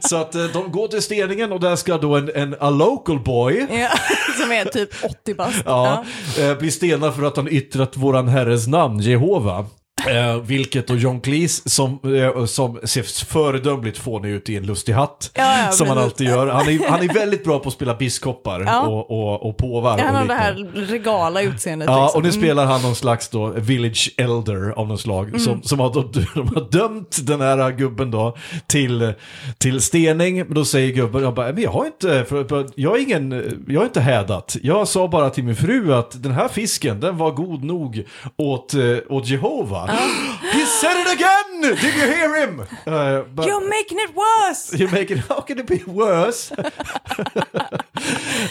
Så 0.00 0.16
att 0.16 0.34
eh, 0.34 0.44
de 0.44 0.72
går 0.72 0.88
till 0.88 1.02
steningen 1.02 1.52
och 1.52 1.60
där 1.60 1.76
ska 1.76 1.98
då 1.98 2.16
en, 2.16 2.30
en 2.34 2.56
a 2.60 2.70
local 2.70 3.20
boy 3.20 3.66
Ja, 3.70 3.88
som 4.42 4.52
är 4.52 4.64
typ 4.64 4.90
80 5.04 5.34
bast. 5.34 5.62
Ja, 5.64 6.04
eh, 6.38 6.58
blir 6.58 6.70
stenad 6.70 7.14
för 7.14 7.22
att 7.22 7.36
han 7.36 7.48
yttrat 7.48 7.96
våran 7.96 8.28
herres 8.28 8.66
namn, 8.66 9.00
Jehova. 9.00 9.66
Eh, 10.08 10.36
vilket 10.42 10.86
då 10.86 10.96
John 10.96 11.20
Cleese 11.20 11.70
som, 11.70 11.98
eh, 12.36 12.44
som 12.44 12.80
ser 12.84 13.24
föredömligt 13.26 13.98
fånig 13.98 14.30
ut 14.30 14.48
i 14.48 14.56
en 14.56 14.66
lustig 14.66 14.92
hatt. 14.92 15.30
Ja, 15.34 15.68
som 15.72 15.88
han 15.88 15.96
precis. 15.96 16.12
alltid 16.12 16.28
gör. 16.28 16.46
Han 16.46 16.68
är, 16.68 16.90
han 16.90 17.02
är 17.02 17.14
väldigt 17.14 17.44
bra 17.44 17.58
på 17.58 17.68
att 17.68 17.74
spela 17.74 17.94
biskoppar 17.94 18.60
Ja. 18.60 18.86
och, 18.86 19.10
och, 19.10 19.48
och 19.48 19.56
påvar. 19.56 19.98
Ja, 19.98 20.04
han 20.04 20.14
har 20.14 20.24
det 20.26 20.34
här 20.34 20.54
regala 20.74 21.42
utseendet. 21.42 21.88
Ja, 21.88 22.04
liksom. 22.04 22.18
och 22.18 22.24
nu 22.24 22.32
spelar 22.32 22.66
han 22.66 22.82
någon 22.82 22.94
slags 22.94 23.28
då 23.28 23.46
village 23.46 24.14
elder 24.16 24.70
av 24.70 24.88
något 24.88 25.00
slag. 25.00 25.28
Mm. 25.28 25.40
Som, 25.40 25.62
som 25.62 25.80
har, 25.80 25.92
då, 25.92 26.02
de 26.34 26.48
har 26.54 26.70
dömt 26.70 27.18
den 27.22 27.40
här 27.40 27.70
gubben 27.70 28.10
då 28.10 28.36
till, 28.66 29.12
till 29.58 29.80
stening. 29.80 30.36
Men 30.36 30.54
då 30.54 30.64
säger 30.64 30.92
gubben, 30.92 31.22
jag, 31.22 31.34
bara, 31.34 31.52
men 31.52 31.62
jag 31.62 31.70
har 31.70 31.86
inte, 31.86 32.24
för, 32.28 32.44
för, 32.44 32.66
jag, 32.74 32.96
är 32.96 33.02
ingen, 33.02 33.64
jag 33.68 33.80
har 33.80 33.84
inte 33.84 34.00
hädat. 34.00 34.56
Jag 34.62 34.88
sa 34.88 35.08
bara 35.08 35.30
till 35.30 35.44
min 35.44 35.56
fru 35.56 35.94
att 35.94 36.22
den 36.22 36.32
här 36.32 36.48
fisken, 36.48 37.00
den 37.00 37.16
var 37.16 37.30
god 37.30 37.64
nog 37.64 38.04
åt, 38.36 38.74
eh, 38.74 38.80
åt 39.08 39.28
Jehova. 39.28 39.89
He 40.52 40.66
said 40.66 40.96
it 41.00 41.06
again! 41.12 41.62
Did 41.62 41.94
you 41.94 42.06
hear 42.12 42.46
him? 42.46 42.60
Uh, 42.86 43.24
but- 43.34 43.46
You're 43.46 43.68
making 43.68 43.98
it 43.98 44.14
worse! 44.14 44.76
You 44.82 44.88
make 44.90 45.10
it, 45.14 45.18
how 45.28 45.40
can 45.40 45.58
it 45.58 45.66
be 45.66 45.80
worse? 45.86 46.54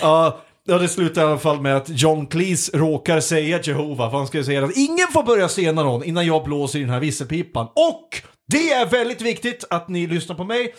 ja, 0.01 0.39
ja, 0.67 0.77
det 0.77 0.87
slutar 0.87 1.21
i 1.21 1.25
alla 1.25 1.37
fall 1.37 1.61
med 1.61 1.77
att 1.77 1.89
John 1.89 2.27
Cleese 2.27 2.69
råkar 2.73 3.19
säga 3.19 3.59
Jehova, 3.61 4.09
för 4.09 4.17
han 4.17 4.27
ska 4.27 4.43
säga 4.43 4.65
att 4.65 4.77
ingen 4.77 5.07
får 5.07 5.23
börja 5.23 5.49
stena 5.49 5.83
någon 5.83 6.03
innan 6.03 6.25
jag 6.25 6.43
blåser 6.43 6.79
i 6.79 6.81
den 6.81 6.91
här 6.91 6.99
visselpipan. 6.99 7.67
Och 7.75 8.21
det 8.51 8.71
är 8.71 8.85
väldigt 8.85 9.21
viktigt 9.21 9.63
att 9.69 9.87
ni 9.89 10.07
lyssnar 10.07 10.35
på 10.35 10.43
mig, 10.43 10.75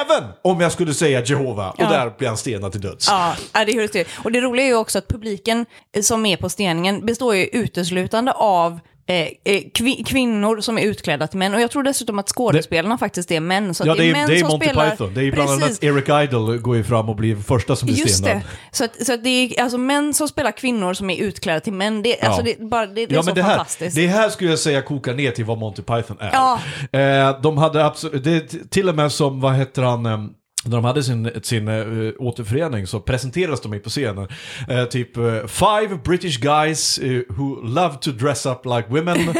även 0.00 0.24
om 0.42 0.60
jag 0.60 0.72
skulle 0.72 0.94
säga 0.94 1.24
Jehova. 1.24 1.70
Och 1.70 1.76
Ja. 1.80 1.88
där 1.90 2.12
blir 2.18 2.28
han 2.28 2.36
stenad 2.36 2.72
till 2.72 2.80
döds. 2.80 3.08
Ja, 3.08 3.34
det 3.52 3.58
är 3.58 3.92
det 3.92 4.06
Och 4.24 4.32
det 4.32 4.40
roliga 4.40 4.64
är 4.66 4.68
ju 4.68 4.76
också 4.76 4.98
att 4.98 5.08
publiken 5.08 5.66
som 6.02 6.26
är 6.26 6.36
på 6.36 6.48
steningen 6.48 7.06
består 7.06 7.34
ju 7.36 7.44
uteslutande 7.46 8.32
av 8.32 8.80
eh, 9.06 9.16
eh, 9.16 9.30
kvi- 9.44 10.04
kvinnor 10.04 10.60
som 10.60 10.78
är 10.78 10.82
utklädda 10.82 11.26
till 11.26 11.38
män. 11.38 11.54
Och 11.54 11.60
jag 11.60 11.70
tror 11.70 11.82
dessutom 11.82 12.18
att 12.18 12.28
skådespelarna 12.28 12.98
faktiskt 12.98 13.30
är 13.30 13.40
män. 13.40 13.74
Så 13.74 13.86
Ja, 13.86 13.94
det 13.94 14.04
är, 14.08 14.12
män 14.12 14.28
det 14.28 14.34
är 14.36 14.40
som 14.40 14.48
Monty 14.48 14.66
spelar... 14.66 14.90
Python. 14.90 15.14
Det 15.14 15.24
är 15.24 15.32
bland 15.32 15.50
annat. 15.50 15.84
Eric 15.84 16.08
Idle 16.08 16.58
går 16.58 16.76
ju 16.76 16.84
fram 16.84 17.08
och 17.08 17.16
blir 17.16 17.36
första 17.36 17.76
som 17.76 17.86
blir 17.86 17.96
Just 17.96 18.16
stenad. 18.18 18.36
det. 18.36 18.42
Så, 18.76 18.84
att, 18.84 19.06
så 19.06 19.12
att 19.14 19.24
det 19.24 19.30
är 19.30 19.62
alltså 19.62 19.78
män 19.78 20.14
som 20.14 20.28
spelar 20.28 20.52
kvinnor 20.52 20.94
som 20.94 21.10
är 21.10 21.16
utklädda 21.16 21.60
till 21.60 21.72
män. 21.72 22.02
Det, 22.02 22.20
alltså 22.20 22.42
det, 22.42 22.60
bara, 22.60 22.86
det, 22.86 22.94
det 22.94 23.02
är 23.02 23.14
Ja, 23.14 23.22
så 23.22 23.26
men 23.26 23.34
det 23.34 23.42
här, 23.42 23.50
fantastiskt. 23.56 23.96
det 23.96 24.06
här 24.06 24.28
skulle 24.28 24.50
jag 24.50 24.58
säga 24.58 24.82
kokar 24.82 25.14
ner 25.14 25.30
till 25.30 25.44
vad 25.44 25.58
Monty 25.58 25.82
Python 25.82 26.16
är. 26.20 26.30
Ja. 26.32 26.60
Eh, 26.98 27.40
de 27.40 27.58
hade 27.58 27.84
absolut, 27.86 28.24
det 28.24 28.30
är 28.32 28.68
till 28.68 28.88
och 28.88 28.94
med 28.94 29.12
som, 29.12 29.40
vad 29.40 29.54
heter 29.54 29.82
han, 29.82 30.06
eh, 30.06 30.18
när 30.64 30.76
de 30.76 30.84
hade 30.84 31.02
sin, 31.02 31.30
sin 31.42 31.68
uh, 31.68 32.12
återförening 32.18 32.86
så 32.86 33.00
presenterades 33.00 33.60
de 33.60 33.72
ju 33.72 33.80
på 33.80 33.90
scenen. 33.90 34.28
Eh, 34.68 34.84
typ 34.84 35.16
eh, 35.16 35.46
Five 35.46 35.98
British 36.04 36.38
guys 36.38 36.98
eh, 36.98 37.22
who 37.28 37.62
love 37.62 37.94
to 38.00 38.10
dress 38.10 38.46
up 38.46 38.64
like 38.64 38.84
women. 38.88 39.28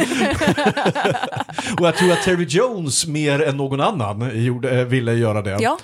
Och 1.79 1.87
jag 1.87 1.95
tror 1.95 2.11
att 2.11 2.21
Terry 2.21 2.45
Jones 2.49 3.07
mer 3.07 3.41
än 3.41 3.57
någon 3.57 3.81
annan 3.81 4.43
gjorde, 4.43 4.85
ville 4.85 5.13
göra 5.13 5.41
det. 5.41 5.57
Ja. 5.59 5.77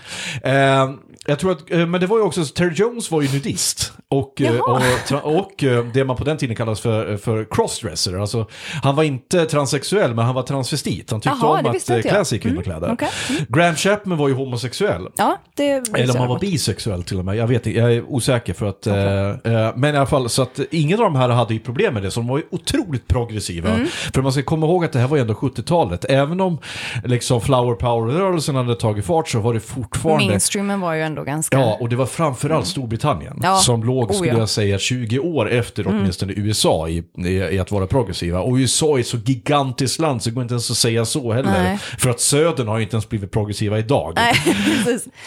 Jag 1.30 1.40
tror 1.40 1.52
att, 1.52 1.72
eh, 1.72 1.86
men 1.86 2.02
det 2.02 2.08
var 2.08 2.18
ju 2.18 2.24
också, 2.24 2.46
Terry 2.46 2.74
Jones 2.76 3.12
var 3.12 3.22
ju 3.22 3.28
nudist. 3.34 3.94
Och, 4.10 4.42
eh, 4.42 4.60
och, 4.60 4.82
och 5.24 5.64
eh, 5.64 5.86
det 5.94 6.06
man 6.06 6.16
på 6.16 6.24
den 6.24 6.38
tiden 6.38 6.56
kallas 6.56 6.80
för, 6.80 7.18
för 7.18 7.48
crossdresser. 7.52 8.18
Alltså, 8.18 8.48
han 8.84 8.96
var 8.96 9.04
inte 9.04 9.46
transsexuell, 9.46 10.16
men 10.16 10.26
han 10.26 10.36
var 10.36 10.44
transvestit. 10.44 11.12
Han 11.12 11.22
tyckte 11.22 11.40
det 11.42 11.48
om 11.48 11.66
att 11.66 12.02
klä 12.02 12.26
sig 12.26 12.38
i 12.38 12.42
kvinnokläder. 12.42 12.92
okej. 12.94 13.10
Graham 13.50 13.76
Chapman 13.76 14.18
var 14.18 14.28
ju 14.28 14.34
homosexuell. 14.34 15.08
Ja, 15.18 15.38
Eller 15.58 16.14
om 16.14 16.20
han 16.20 16.28
var 16.28 16.40
bisexuell 16.40 17.04
till 17.04 17.20
och 17.20 17.26
med, 17.26 17.36
jag 17.36 17.48
vet 17.48 17.68
inte, 17.68 17.80
jag 17.80 17.94
är 17.94 18.04
osäker 18.04 18.54
för 18.54 18.66
att... 18.66 18.88
eh, 18.88 18.96
eh, 18.96 19.74
men 19.76 19.96
i 19.96 19.98
alla 19.98 20.06
fall, 20.06 20.30
så 20.30 20.42
att 20.42 20.60
ingen 20.72 21.00
av 21.00 21.04
de 21.04 21.16
här 21.16 21.30
hade 21.30 21.54
ju 21.54 21.60
problem 21.60 21.94
med 21.94 22.04
det, 22.04 22.12
så 22.12 22.20
de 22.20 22.28
var 22.28 22.38
ju 22.38 22.44
otroligt 22.52 23.08
progressiva. 23.08 23.70
Mm. 23.70 23.88
För 23.88 24.22
man 24.22 24.32
ska 24.32 24.44
komma 24.44 24.66
ihåg 24.66 24.86
att 24.86 24.92
det 24.92 25.00
här 25.00 25.08
var 25.08 25.18
ju 25.18 25.22
ändå 25.22 25.34
70-talet, 25.34 26.06
även 26.10 26.42
om 26.42 26.58
liksom 27.06 27.42
flower 27.42 27.76
power-rörelsen 27.76 28.56
hade 28.56 28.76
tagit 28.76 29.06
fart 29.06 29.30
så 29.30 29.40
var 29.40 29.54
det 29.54 29.60
fortfarande... 29.60 30.26
Mainstreamen 30.26 30.82
var 30.82 30.94
ju 30.94 31.02
ändå 31.02 31.17
ganska... 31.26 31.58
Ja, 31.60 31.78
och 31.80 31.90
det 31.90 31.96
var 31.96 32.06
framförallt 32.06 32.68
Storbritannien 32.68 33.32
Mm. 33.32 33.40
Ja. 33.44 33.56
som 33.58 33.84
låg, 33.84 34.10
Oh, 34.12 34.16
skulle 34.16 34.28
ja. 34.28 34.32
Mm. 34.34 34.40
jag 34.40 34.50
säga, 34.50 34.78
20 34.80 35.20
år 35.20 35.50
efter 35.52 35.88
åtminstone 35.88 36.34
USA 36.36 36.88
i, 36.90 37.04
i, 37.18 37.28
i 37.30 37.60
att 37.60 37.72
vara 37.72 37.88
progressiva. 37.88 38.40
Och 38.40 38.56
USA 38.56 39.00
är 39.00 39.04
så 39.04 39.18
gigantiskt 39.18 40.00
land 40.00 40.24
så 40.24 40.30
det 40.30 40.34
går 40.34 40.42
inte 40.44 40.54
ens 40.54 40.72
att 40.72 40.78
säga 40.78 41.06
så 41.06 41.34
heller. 41.34 41.52
Nej. 41.64 41.78
För 41.78 42.10
att 42.10 42.20
Södern 42.20 42.68
har 42.68 42.78
ju 42.78 42.84
inte 42.84 42.96
ens 42.96 43.10
blivit 43.10 43.32
progressiva 43.32 43.80
idag. 43.80 44.14
Nej. 44.16 44.34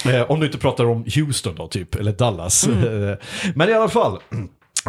Eh, 0.14 0.30
om 0.30 0.40
du 0.40 0.46
inte 0.46 0.58
pratar 0.58 0.84
om 0.84 1.04
Houston 1.14 1.54
då, 1.54 1.66
typ, 1.68 1.94
eller 1.94 2.12
Dallas. 2.12 2.66
Mm. 2.66 3.08
Eh, 3.10 3.16
Men 3.54 3.68
i 3.68 3.72
alla 3.72 3.88
fall, 3.88 4.18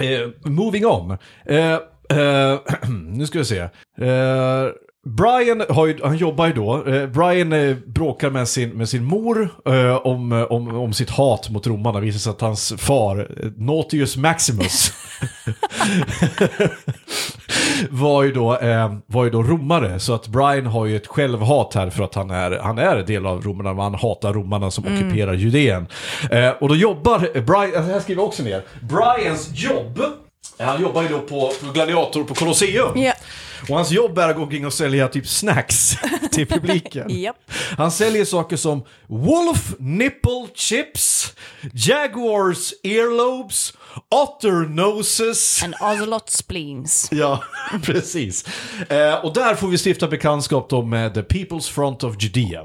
eh, 0.01 0.49
moving 0.51 0.85
on. 0.85 1.11
Eh, 1.45 1.77
nu 3.11 3.25
ska 3.27 3.39
vi 3.39 3.45
se. 3.45 3.59
Eh, 3.59 3.69
Brian 5.07 5.63
har 5.69 5.87
ju, 5.87 5.99
han 6.03 6.17
jobbar 6.17 6.47
ju 6.47 6.53
då, 6.53 6.87
eh, 6.87 7.07
Brian 7.07 7.53
eh, 7.53 7.75
bråkar 7.85 8.29
med 8.29 8.47
sin, 8.47 8.69
med 8.69 8.89
sin 8.89 9.03
mor 9.03 9.49
eh, 9.65 9.95
om, 9.95 10.47
om, 10.49 10.75
om 10.75 10.93
sitt 10.93 11.09
hat 11.09 11.49
mot 11.49 11.67
romarna. 11.67 11.99
Det 11.99 12.05
visar 12.05 12.19
sig 12.19 12.29
att 12.29 12.41
hans 12.41 12.73
far, 12.77 13.27
Nautius 13.57 14.17
Maximus, 14.17 14.93
var 17.89 18.23
ju, 18.23 18.31
då, 18.31 18.57
var 19.05 19.23
ju 19.23 19.29
då 19.29 19.43
romare. 19.43 19.99
Så 19.99 20.13
att 20.13 20.27
Brian 20.27 20.65
har 20.65 20.85
ju 20.85 20.95
ett 20.95 21.07
självhat 21.07 21.73
här 21.73 21.89
för 21.89 22.03
att 22.03 22.15
han 22.15 22.31
är, 22.31 22.51
han 22.51 22.77
är 22.77 23.03
del 23.03 23.25
av 23.25 23.43
romarna, 23.43 23.73
men 23.73 23.83
han 23.83 23.95
hatar 23.95 24.33
romarna 24.33 24.71
som 24.71 24.83
ockuperar 24.85 25.33
Judeen. 25.33 25.87
Och 26.59 26.69
då 26.69 26.75
jobbar 26.75 27.41
Brian, 27.41 27.75
alltså 27.75 27.93
här 27.93 27.99
skriver 27.99 28.21
jag 28.21 28.27
också 28.27 28.43
ner, 28.43 28.63
Brians 28.81 29.49
jobb, 29.53 30.01
han 30.59 30.81
jobbar 30.81 31.01
ju 31.01 31.07
då 31.07 31.19
på, 31.19 31.51
på 31.65 31.71
Gladiator 31.73 32.23
på 32.23 32.33
Colosseum. 32.33 32.91
Ja. 32.95 33.13
Och 33.69 33.75
hans 33.75 33.91
jobb 33.91 34.17
är 34.17 34.29
att 34.29 34.35
gå 34.35 34.41
omkring 34.43 34.65
och 34.65 34.73
sälja 34.73 35.07
typ 35.07 35.27
snacks 35.27 35.97
till 36.31 36.47
publiken. 36.47 37.21
Japp. 37.21 37.35
Han 37.77 37.91
säljer 37.91 38.25
saker 38.25 38.57
som 38.57 38.83
Wolf 39.07 39.73
Nipple 39.79 40.47
Chips, 40.55 41.33
Jaguars 41.73 42.73
Earlobes, 42.83 43.73
Otter 44.09 44.69
Noses. 44.69 45.63
And 45.63 45.75
ocelot 45.81 46.29
spleens. 46.29 47.07
Ja, 47.11 47.43
precis. 47.83 48.45
Eh, 48.89 49.25
och 49.25 49.33
där 49.33 49.55
får 49.55 49.67
vi 49.67 49.77
stifta 49.77 50.07
bekantskap 50.07 50.69
då 50.69 50.81
med 50.81 51.13
The 51.13 51.21
People's 51.21 51.71
Front 51.71 52.03
of 52.03 52.15
Judea. 52.19 52.61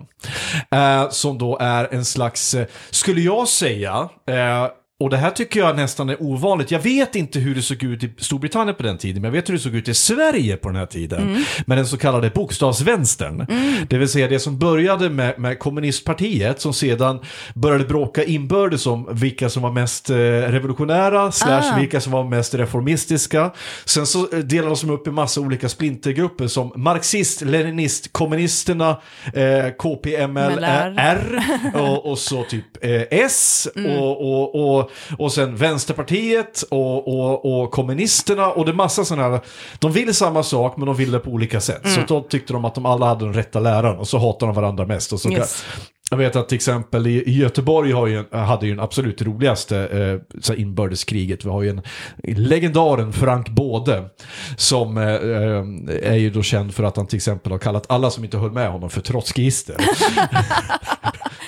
Eh, 0.71 1.11
som 1.11 1.39
då 1.39 1.59
är 1.61 1.95
en 1.95 2.05
slags, 2.05 2.55
eh, 2.55 2.67
skulle 2.91 3.21
jag 3.21 3.49
säga, 3.49 4.09
eh, 4.29 4.67
och 5.01 5.11
det 5.11 5.17
här 5.17 5.31
tycker 5.31 5.61
jag 5.61 5.77
nästan 5.77 6.09
är 6.09 6.23
ovanligt. 6.23 6.71
Jag 6.71 6.81
vet 6.81 7.17
inte 7.17 7.39
hur 7.39 7.55
det 7.55 7.63
såg 7.63 7.83
ut 7.83 8.05
i 8.05 8.11
Storbritannien 8.19 8.75
på 8.77 8.83
den 8.83 8.99
tiden, 8.99 9.23
men 9.23 9.29
jag 9.29 9.33
vet 9.33 9.49
hur 9.49 9.55
det 9.55 9.61
såg 9.61 9.75
ut 9.75 9.89
i 9.89 9.95
Sverige 9.95 10.57
på 10.57 10.69
den 10.69 10.77
här 10.77 10.87
tiden. 10.87 11.45
Med 11.67 11.79
den 11.79 11.87
så 11.87 11.97
kallade 11.97 12.31
bokstavsvänstern. 12.31 13.47
Det 13.89 13.99
vill 13.99 14.09
säga 14.09 14.29
det 14.29 14.39
som 14.39 14.59
började 14.59 15.11
med, 15.11 15.39
med 15.39 15.59
kommunistpartiet, 15.59 16.61
som 16.61 16.73
sedan 16.73 17.21
började 17.55 17.85
bråka 17.85 18.25
inbördes 18.25 18.87
om 18.87 19.09
vilka 19.13 19.49
som 19.51 19.63
var 19.63 19.73
mest 19.73 20.11
eh, 20.11 20.15
revolutionära, 20.17 21.33
slash 21.33 21.63
Ah. 21.73 21.79
vilka 21.79 22.01
som 22.01 22.13
var 22.13 22.25
mest 22.25 22.55
reformistiska. 22.55 23.51
Sen 23.85 24.07
så 24.07 24.29
eh, 24.33 24.39
delades 24.39 24.81
de 24.81 24.91
upp 24.91 25.07
i 25.07 25.11
massa 25.11 25.41
olika 25.41 25.69
splintergrupper 25.69 26.47
som 26.47 26.73
marxist, 26.77 27.41
leninist, 27.43 28.13
kommunisterna, 28.13 29.01
eh, 29.35 29.71
KPML, 29.79 30.29
MLR. 30.53 30.95
R 30.99 31.43
och, 31.75 32.11
och 32.11 32.19
så 32.19 32.43
typ 32.45 32.85
eh, 32.85 33.03
S 33.11 33.69
och, 33.99 34.21
och, 34.21 34.79
och, 34.79 34.86
och 35.19 35.33
sen 35.33 35.57
Vänsterpartiet 35.57 36.63
och, 36.71 37.09
och, 37.09 37.63
och 37.63 37.71
kommunisterna 37.71 38.47
och 38.51 38.65
det 38.65 38.71
är 38.71 38.75
massa 38.75 39.05
sådana 39.05 39.29
här. 39.29 39.41
De 39.79 39.93
vill 39.93 40.15
samma 40.15 40.43
sak 40.43 40.77
men 40.77 40.87
de 40.87 40.97
vill 40.97 41.11
det 41.11 41.19
på 41.19 41.31
olika 41.31 41.61
sätt. 41.61 41.83
Så 41.91 42.01
då 42.09 42.21
tyckte 42.23 42.53
de 42.53 42.65
att 42.65 42.75
de 42.75 42.87
alla 42.87 43.07
hade 43.07 43.25
den 43.25 43.35
rätta 43.35 43.61
läran 43.61 43.99
och 43.99 44.09
så 44.09 44.19
hatar 44.19 44.47
de 44.47 44.57
varandra 44.57 44.87
mest. 44.87 45.13
Och 45.13 45.21
så 45.21 45.31
Yes. 45.33 45.65
Jag 46.11 46.17
vet 46.19 46.37
att 46.37 46.49
till 46.49 46.57
exempel 46.57 47.07
i, 47.07 47.23
Göteborg 47.27 47.93
har 47.93 48.07
ju, 48.07 48.25
en- 48.33 48.39
hade 48.39 48.67
ju 48.67 48.73
den 48.75 48.85
absolut 48.85 49.23
roligaste 49.23 50.21
eh, 50.49 50.61
inbördeskriget. 50.61 51.45
Vi 51.45 51.51
har 51.51 51.63
ju 51.63 51.69
en 51.69 51.83
legendaren 52.25 53.13
Frank 53.13 53.49
Både 53.49 54.05
som 54.57 54.97
eh, 54.99 55.05
eh, 55.05 56.11
är 56.13 56.17
ju 56.17 56.31
då 56.31 56.43
känd 56.43 56.75
för 56.75 56.83
att 56.85 56.97
han 56.97 57.07
till 57.07 57.17
exempel 57.17 57.53
har 57.53 57.59
kallat 57.59 57.85
alla 57.89 58.11
som 58.11 58.25
inte 58.25 58.39
höll 58.39 58.53
med 58.53 58.71
honom 58.71 58.91
för 58.91 59.01
trotskister. 59.01 59.77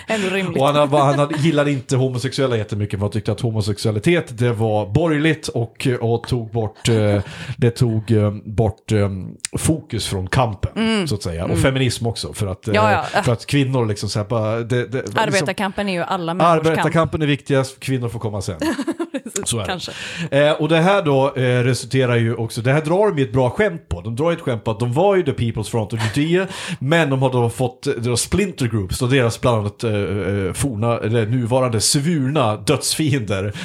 Ändå 0.09 0.29
rimligt. 0.29 0.63
Och 0.63 0.69
han, 0.69 1.19
han 1.19 1.33
gillade 1.39 1.73
inte 1.73 1.97
homosexuella 1.97 2.57
jättemycket 2.57 2.99
för 2.99 3.05
han 3.05 3.11
tyckte 3.13 3.33
att 3.33 3.41
homosexualitet 3.41 4.39
det 4.39 4.53
var 4.53 4.87
borgerligt 4.87 5.49
och, 5.49 5.89
och 6.01 6.23
tog 6.23 6.51
bort, 6.51 6.89
eh, 6.89 7.23
det 7.57 7.71
tog 7.71 8.11
eh, 8.11 8.31
bort 8.45 8.93
eh, 8.93 9.11
fokus 9.59 10.07
från 10.07 10.27
kampen 10.29 11.09
så 11.09 11.15
att 11.15 11.23
säga. 11.23 11.45
Och 11.45 11.59
feminism 11.59 12.07
också 12.07 12.33
för 12.33 12.47
att, 12.47 12.69
Mm. 12.69 12.77
Ja, 12.77 13.05
ja. 13.15 13.23
för 13.23 13.33
att 13.33 13.47
kvinnor 13.47 13.87
liksom 13.87 14.09
så 14.09 14.19
här 14.19 14.27
bara... 14.27 14.57
Det, 14.59 14.87
det, 14.87 14.99
liksom, 14.99 15.19
Arbetarkampen 15.19 15.89
är 15.89 15.93
ju 15.93 16.03
alla 16.03 16.35
människors 16.35 16.55
kamp. 16.65 16.79
Arbetarkampen 16.79 17.23
är 17.23 17.27
viktigast, 17.27 17.81
kvinnor 17.81 18.09
får 18.09 18.19
komma 18.19 18.43
sen. 18.43 18.57
Så 19.45 19.57
är 19.57 19.61
det. 19.61 19.67
Kanske. 19.67 19.93
Eh, 20.31 20.53
och 20.53 20.69
det 20.69 20.81
här 20.81 21.03
då 21.03 21.33
resulterar 21.37 22.17
ju 22.17 22.35
också, 22.35 22.61
det 22.61 22.73
här 22.73 22.81
drar 22.81 23.09
de 23.09 23.19
ju 23.19 23.25
ett 23.25 23.33
bra 23.33 23.51
skämt 23.51 23.89
på. 23.89 24.01
De 24.01 24.17
drar 24.17 24.31
ju 24.31 24.37
ett 24.37 24.43
skämt 24.43 24.65
på 24.65 24.71
att 24.71 24.81
de 24.81 24.93
var 24.93 25.17
ju 25.17 25.23
The 25.23 25.33
People's 25.33 25.71
Front 25.71 25.93
of 25.93 26.17
Judea, 26.17 26.47
men 26.79 27.11
de 27.11 27.23
har 27.23 27.33
då 27.33 27.51
fått 27.51 27.83
då 27.99 28.17
splinter 28.17 28.67
groups, 28.67 29.03
och 29.03 29.11
deras 29.11 29.41
bland 29.41 29.59
annat 29.59 29.85
eh, 29.99 30.47
eh, 30.47 30.53
forna, 30.53 30.99
eller 30.99 31.27
nuvarande 31.27 31.81
svurna 31.81 32.57
dödsfiender. 32.57 33.53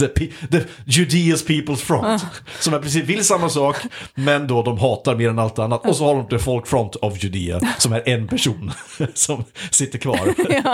The, 0.00 0.08
the, 0.08 0.26
the 0.50 0.64
Judeas 0.86 1.46
People's 1.46 1.76
Front. 1.76 2.24
Som 2.60 2.74
i 2.74 2.78
princip 2.78 3.04
vill 3.04 3.24
samma 3.24 3.48
sak, 3.48 3.76
men 4.14 4.46
då 4.46 4.62
de 4.62 4.78
hatar 4.78 5.14
mer 5.16 5.28
än 5.28 5.38
allt 5.38 5.58
annat. 5.58 5.86
Och 5.86 5.96
så 5.96 6.04
har 6.04 6.14
de 6.14 6.28
The 6.28 6.38
Folk 6.38 6.66
Front 6.66 6.96
of 6.96 7.24
Judea, 7.24 7.60
som 7.78 7.92
är 7.92 8.08
en 8.08 8.28
person 8.28 8.72
som 9.14 9.44
sitter 9.70 9.98
kvar 9.98 10.18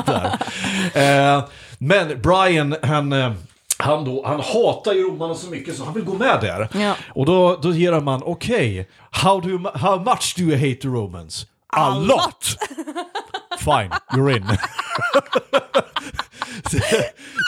där. 0.95 1.37
Eh, 1.37 1.45
men 1.79 2.21
Brian, 2.23 2.77
han... 2.83 3.13
Eh, 3.13 3.33
han, 3.81 4.05
då, 4.05 4.23
han 4.27 4.41
hatar 4.41 4.93
ju 4.93 5.03
romarna 5.03 5.35
så 5.35 5.51
mycket 5.51 5.77
så 5.77 5.85
han 5.85 5.95
vill 5.95 6.05
gå 6.05 6.15
med 6.15 6.39
där. 6.41 6.69
Ja. 6.81 6.95
Och 7.09 7.27
då, 7.27 7.57
då 7.63 7.73
ger 7.73 8.01
man, 8.01 8.23
okej, 8.25 8.89
how, 9.11 9.41
do 9.41 9.49
you- 9.49 9.79
how 9.79 9.99
much 10.05 10.35
do 10.37 10.43
you 10.45 10.55
hate 10.57 10.81
the 10.83 10.89
Romans? 10.89 11.47
A 11.73 11.99
lot! 11.99 12.57
Fine, 13.69 13.91
you're 14.15 14.31
in. 14.31 14.45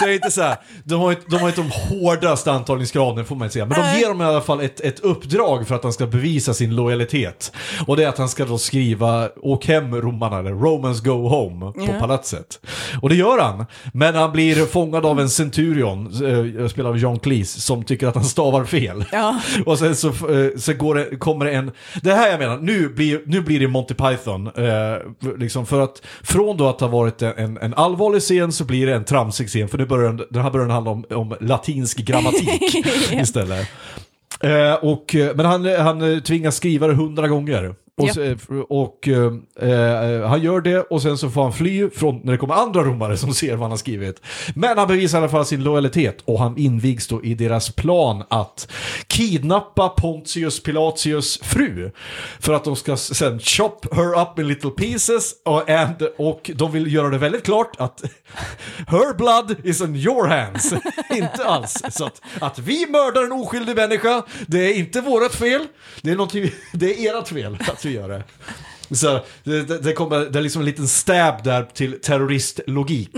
det 0.01 0.11
är 0.11 0.15
inte 0.15 0.31
så 0.31 0.43
här, 0.43 0.57
de 0.85 1.01
har 1.01 1.11
inte, 1.11 1.23
de 1.29 1.37
har 1.37 1.49
inte 1.49 1.61
de 1.61 1.71
hårdaste 1.71 2.53
antagningskraven 2.53 3.25
får 3.25 3.37
man 3.37 3.51
säga. 3.51 3.67
Men 3.67 3.81
de 3.81 3.99
ger 3.99 4.09
dem 4.09 4.21
i 4.21 4.25
alla 4.25 4.41
fall 4.41 4.61
ett, 4.61 4.81
ett 4.81 5.01
uppdrag 5.01 5.69
för 5.69 5.75
att 5.75 5.83
han 5.83 5.93
ska 5.93 6.07
bevisa 6.07 6.55
sin 6.55 6.77
lojalitet. 6.77 7.53
Och 7.87 7.97
det 7.97 8.05
är 8.05 8.09
att 8.09 8.19
han 8.19 8.29
ska 8.29 8.45
då 8.45 8.59
skriva 8.59 9.29
Åk 9.43 9.67
hem 9.67 9.95
romarna, 9.95 10.39
eller 10.39 10.51
Romans 10.51 11.01
go 11.01 11.29
home 11.29 11.73
på 11.73 12.01
palatset. 12.01 12.61
Och 13.03 13.09
det 13.09 13.15
gör 13.15 13.39
han. 13.39 13.67
Men 13.93 14.15
han 14.15 14.33
blir 14.33 14.67
fångad 14.67 15.07
av 15.07 15.21
en 15.21 15.31
centurion, 15.31 16.07
eh, 16.07 16.69
spelad 16.69 16.93
av 16.93 16.99
John 16.99 17.19
Cleese, 17.19 17.61
som 17.61 17.85
tycker 17.85 18.07
att 18.07 18.15
han 18.15 18.25
stavar 18.25 18.65
fel. 18.65 19.05
Ja. 19.13 19.41
Och 19.67 19.79
sen 19.79 19.97
så, 19.97 20.09
eh, 20.09 20.57
så 20.59 20.73
går 20.73 20.95
det, 20.95 21.17
kommer 21.17 21.45
det 21.45 21.53
en... 21.53 21.71
Det 22.03 22.13
här 22.13 22.31
jag 22.31 22.39
menar, 22.39 22.59
nu 22.59 22.89
blir, 22.89 23.23
nu 23.27 23.41
blir 23.41 23.61
det 23.61 23.69
Monty 23.69 23.95
Python. 23.95 24.47
Eh, 24.47 25.39
liksom 25.39 25.67
för 25.67 25.81
att 25.81 26.03
från 26.23 26.57
då 26.57 26.69
att 26.69 26.81
ha 26.81 26.89
varit 26.89 27.23
en, 27.23 27.59
en 27.59 27.75
allvarlig 27.75 28.23
scen 28.41 28.53
så 28.53 28.65
blir 28.65 28.87
det 28.87 28.95
en 28.95 29.05
tramsig 29.05 29.49
scen. 29.49 29.69
För 29.69 29.79
nu 29.79 29.87
börjar 29.87 30.27
den, 30.31 30.43
här 30.43 30.51
börjar 30.51 30.67
den 30.67 30.75
handla 30.75 30.91
om, 30.91 31.05
om 31.11 31.37
latinsk 31.41 31.99
grammatik 31.99 32.85
istället. 33.13 33.69
Eh, 34.41 34.75
och, 34.75 35.15
eh, 35.15 35.37
men 35.37 35.47
han, 35.47 35.65
han 35.67 36.23
tvingas 36.23 36.57
skriva 36.57 36.87
det 36.87 36.95
hundra 36.95 37.29
gånger. 37.29 37.75
Och, 37.97 38.09
Ja. 38.09 38.15
så- 38.15 38.23
eh, 38.23 38.37
och 38.69 39.09
eh, 39.09 39.71
eh, 39.71 40.29
han 40.29 40.43
gör 40.43 40.61
det 40.61 40.81
och 40.81 41.03
sen 41.03 41.19
så 41.19 41.31
får 41.31 41.43
han 41.43 41.53
fly 41.53 41.91
från 41.91 42.21
när 42.25 42.33
det 42.33 42.39
kommer 42.39 42.55
andra 42.55 42.83
romare 42.85 43.17
som 43.17 43.35
ser 43.35 43.51
vad 43.51 43.61
han 43.61 43.71
har 43.71 43.79
skrivit. 43.79 44.21
Men 44.55 44.79
han 44.79 44.89
bevisar 44.89 45.19
i 45.19 45.23
alla 45.23 45.29
fall 45.31 45.47
sin 45.47 45.63
lojalitet 45.65 46.19
och 46.25 46.39
han 46.39 46.59
invigs 46.59 47.07
då 47.09 47.25
i 47.25 47.35
deras 47.35 47.71
plan 47.71 48.25
att 48.31 48.69
kidnappa 49.07 49.89
Pontius 49.89 50.63
Pilatius 50.63 51.39
fru. 51.43 51.91
För 52.41 52.53
att 52.53 52.65
de 52.65 52.77
ska 52.77 52.97
sen 52.97 53.39
chop 53.41 53.95
her 53.95 54.23
up 54.23 54.39
in 54.39 54.49
little 54.49 54.71
pieces 54.71 55.33
och, 55.45 55.71
and, 55.71 56.03
och 56.19 56.51
de 56.55 56.73
vill 56.73 56.95
göra 56.95 57.09
det 57.09 57.19
väldigt 57.19 57.45
klart 57.45 57.73
att 57.79 58.03
her 58.89 59.15
blood 59.17 59.57
is 59.67 59.81
in 59.81 59.97
your 59.97 60.27
hands. 60.27 60.73
inte 61.11 61.45
alls. 61.45 61.83
Så 61.91 62.05
att, 62.05 62.21
att 62.41 62.59
vi 62.59 62.87
mördar 62.91 63.23
en 63.25 63.33
oskyldig 63.33 63.77
människa, 63.77 64.23
det 64.47 64.59
är 64.59 64.75
inte 64.79 65.01
vårt 65.01 65.33
fel. 65.35 65.67
Det 66.03 66.11
är, 66.11 66.17
någonting- 66.17 66.51
det 66.73 67.07
är 67.07 67.19
ert 67.19 67.29
fel 67.29 67.59
att 67.81 67.85
vi 67.87 67.91
gör 67.95 68.09
det. 68.09 68.23
Så 68.95 69.21
det, 69.45 69.83
det, 69.83 69.93
kommer, 69.93 70.19
det 70.21 70.39
är 70.39 70.43
liksom 70.43 70.63
en 70.63 70.67
liten 70.67 70.89
stab 70.89 71.43
där 71.45 71.63
till 71.75 72.01
terroristlogik. 72.01 73.11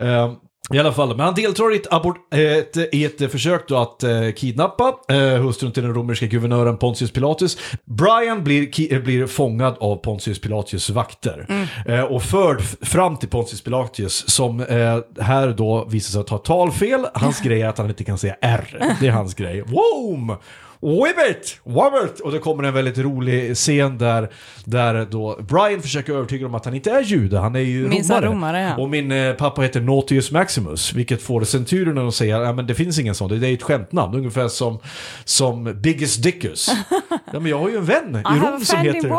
Eh, 0.00 0.32
I 0.74 0.78
alla 0.78 0.92
fall, 0.92 1.08
men 1.16 1.20
han 1.20 1.34
deltar 1.34 1.72
i 1.72 1.76
ett, 1.76 1.92
abort, 1.92 2.34
ett, 2.34 2.76
i 2.94 3.04
ett 3.04 3.32
försök 3.32 3.68
då 3.68 3.76
att 3.76 4.02
eh, 4.02 4.30
kidnappa 4.36 4.94
eh, 5.08 5.18
hustrun 5.18 5.72
till 5.72 5.82
den 5.82 5.94
romerska 5.94 6.26
guvernören 6.26 6.76
Pontius 6.78 7.10
Pilatus. 7.10 7.58
Brian 7.84 8.44
blir, 8.44 8.62
ki- 8.66 9.02
blir 9.02 9.26
fångad 9.26 9.76
av 9.80 9.96
Pontius 9.96 10.40
Pilatus 10.40 10.90
vakter 10.90 11.66
eh, 11.86 12.00
och 12.00 12.22
förd 12.22 12.62
fram 12.82 13.16
till 13.16 13.28
Pontius 13.28 13.60
Pilatus 13.60 14.28
som 14.30 14.60
eh, 14.60 14.98
här 15.24 15.48
då 15.56 15.84
visar 15.84 16.10
sig 16.12 16.24
ta 16.24 16.38
talfel. 16.38 17.06
Hans 17.14 17.40
grej 17.44 17.62
är 17.62 17.68
att 17.68 17.78
han 17.78 17.88
inte 17.88 18.04
kan 18.04 18.18
säga 18.18 18.36
R. 18.40 18.96
Det 19.00 19.06
är 19.06 19.10
hans 19.12 19.34
grej. 19.34 19.60
Wom! 19.66 20.36
Wibbit! 20.80 21.60
Wobbit! 21.64 22.20
Och 22.20 22.32
det 22.32 22.38
kommer 22.38 22.62
en 22.62 22.74
väldigt 22.74 22.98
rolig 22.98 23.56
scen 23.56 23.98
där, 23.98 24.30
där 24.64 25.06
då 25.10 25.38
Brian 25.48 25.82
försöker 25.82 26.12
övertyga 26.12 26.42
dem 26.42 26.54
att 26.54 26.64
han 26.64 26.74
inte 26.74 26.90
är 26.90 27.02
jude, 27.02 27.38
han 27.38 27.56
är 27.56 27.60
ju 27.60 27.88
Minns 27.88 28.10
romare. 28.10 28.26
romare, 28.26 28.60
ja. 28.60 28.76
Och 28.76 28.88
min 28.88 29.12
eh, 29.12 29.34
pappa 29.34 29.62
heter 29.62 29.80
Nautius 29.80 30.30
Maximus, 30.30 30.92
vilket 30.92 31.22
får 31.22 31.44
centurierna 31.44 32.08
att 32.08 32.14
säga 32.14 32.40
ja 32.42 32.52
men 32.52 32.66
det 32.66 32.74
finns 32.74 32.98
ingen 32.98 33.14
sån, 33.14 33.40
det 33.40 33.48
är 33.48 33.54
ett 33.54 33.62
skämtnamn, 33.62 34.14
ungefär 34.14 34.48
som, 34.48 34.78
som 35.24 35.80
Biggest 35.80 36.22
Dickus. 36.22 36.70
ja 37.32 37.40
men 37.40 37.46
jag 37.46 37.58
har 37.58 37.68
ju 37.68 37.76
en 37.76 37.84
vän 37.84 38.16
i 38.16 38.22
have 38.24 38.50
Rom 38.50 38.60
som 38.60 38.78
heter 38.78 39.10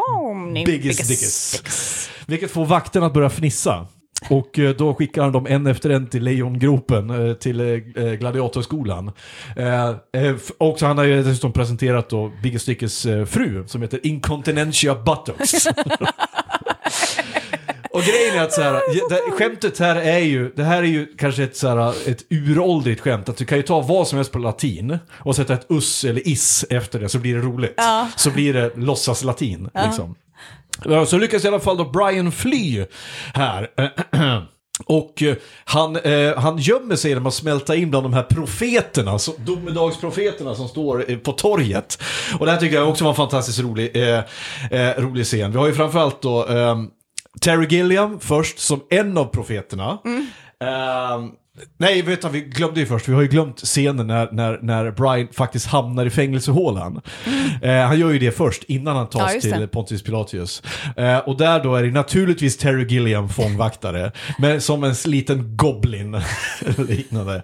Biggest 0.54 0.66
Biggest 0.66 1.08
Dickus. 1.08 2.10
Vilket 2.26 2.52
får 2.52 2.66
vakterna 2.66 3.06
att 3.06 3.14
börja 3.14 3.30
fnissa. 3.30 3.88
Och 4.30 4.60
eh, 4.60 4.76
då 4.76 4.94
skickar 4.94 5.24
han 5.24 5.32
dem 5.32 5.48
en 5.50 5.68
efter 5.68 5.90
en 5.90 6.08
till 6.08 6.24
lejongropen, 6.24 7.30
eh, 7.30 7.34
till 7.34 7.60
eh, 7.60 8.04
gladiatorskolan. 8.04 9.12
Och 10.58 10.82
han 10.82 10.98
har 10.98 11.06
ju 11.06 11.24
dessutom 11.24 11.54
presenterat 11.54 12.10
då 12.10 12.32
Biggest 12.44 12.66
Dickus 12.66 13.06
eh, 13.06 13.26
fru, 13.26 13.64
som 13.68 13.82
heter 13.82 14.08
Incontinentia 14.08 14.96
Buttocks. 14.96 15.68
Och 17.98 18.04
grejen 18.04 18.38
är 18.38 18.44
att 18.44 18.54
så 18.54 18.62
här, 18.62 18.74
ja, 18.74 19.08
det, 19.10 19.32
skämtet 19.32 19.80
här 19.80 19.96
är 19.96 20.20
ju, 20.20 20.52
det 20.56 20.64
här 20.64 20.78
är 20.78 20.88
ju 20.88 21.06
kanske 21.18 21.44
ett, 21.44 21.58
så 21.58 21.68
här, 21.68 22.10
ett 22.10 22.26
uråldrigt 22.30 23.02
skämt, 23.02 23.30
att 23.30 23.38
du 23.38 23.46
kan 23.46 23.58
ju 23.58 23.64
ta 23.64 23.82
vad 23.82 24.08
som 24.08 24.18
helst 24.18 24.32
på 24.32 24.40
latin 24.40 25.00
och 25.12 25.36
sätta 25.36 25.54
ett 25.54 25.66
us 25.70 26.04
eller 26.04 26.28
is 26.28 26.66
efter 26.70 27.00
det 27.00 27.10
så 27.10 27.20
blir 27.20 27.36
det 27.36 27.42
roligt. 27.42 27.80
Så 28.16 28.32
blir 28.32 28.54
det 28.54 28.72
låtsas 28.76 29.24
latin. 29.24 29.70
Liksom. 29.86 30.16
Så 31.08 31.18
lyckas 31.18 31.46
i 31.46 31.48
alla 31.48 31.60
fall 31.60 31.78
då 31.78 31.86
Brian 31.86 32.32
fly 32.32 32.86
här. 33.34 33.70
Och 34.86 35.24
eh, 35.24 35.36
han, 35.66 35.96
eh, 35.96 36.38
han 36.38 36.58
gömmer 36.58 36.96
sig 36.96 37.12
genom 37.12 37.26
att 37.26 37.34
smälta 37.34 37.76
in 37.76 37.90
bland 37.90 38.06
de 38.06 38.14
här 38.14 38.24
profeterna, 38.24 39.20
så, 39.20 39.32
domedagsprofeterna 39.46 40.56
som 40.56 40.68
står 40.68 41.12
eh, 41.12 41.18
på 41.18 41.32
torget. 41.32 42.02
Och 42.40 42.46
det 42.46 42.52
här 42.52 42.60
tycker 42.60 42.76
jag 42.76 42.90
också 42.90 43.04
var 43.04 43.12
en 43.12 43.16
fantastiskt 43.16 43.60
rolig, 43.60 43.96
eh, 43.96 44.24
eh, 44.72 45.02
rolig 45.02 45.26
scen. 45.26 45.52
Vi 45.52 45.58
har 45.58 45.68
ju 45.68 45.74
framförallt 45.74 46.22
då 46.22 46.46
ehm, 46.46 46.90
Terry 47.42 47.68
Gilliam 47.70 48.20
först 48.20 48.60
som 48.60 48.82
en 48.90 49.18
av 49.18 49.26
profeterna. 49.26 49.98
Ehm, 50.64 51.32
nej, 51.78 52.02
vet 52.02 52.22
du, 52.22 52.30
vi 52.30 52.42
glömde 52.42 52.80
ju 52.80 52.86
först, 52.86 53.08
vi 53.10 53.14
har 53.14 53.22
ju 53.22 53.28
glömt 53.28 53.60
scenen 53.60 54.08
när, 54.08 54.30
när, 54.32 54.60
när 54.62 54.92
Brian 54.92 55.28
faktiskt 55.34 55.68
hamnar 55.68 56.06
i 56.06 56.10
fängelsehålan. 56.10 57.02
Eh, 57.62 57.72
han 57.76 58.00
gör 58.00 58.10
ju 58.12 58.20
det 58.20 58.32
först, 58.32 58.64
innan 58.64 58.96
han 58.96 59.08
Ja, 59.14 59.20
tas 59.20 59.34
just 59.34 59.52
till 59.52 59.62
det. 59.62 59.68
Pontius 59.68 60.04
Pilatus. 60.04 60.64
Eh, 60.98 61.18
och 61.18 61.38
där 61.38 61.64
då 61.64 61.76
är 61.76 61.84
det 61.84 61.92
naturligtvis 61.92 62.58
Terry 62.58 62.86
Gilliam 62.88 63.30
fångvaktare, 63.30 64.12
men 64.40 64.62
som 64.62 64.84
en 64.84 64.94
liten 65.06 65.58
goblin 65.58 66.22
liknande. 66.78 67.42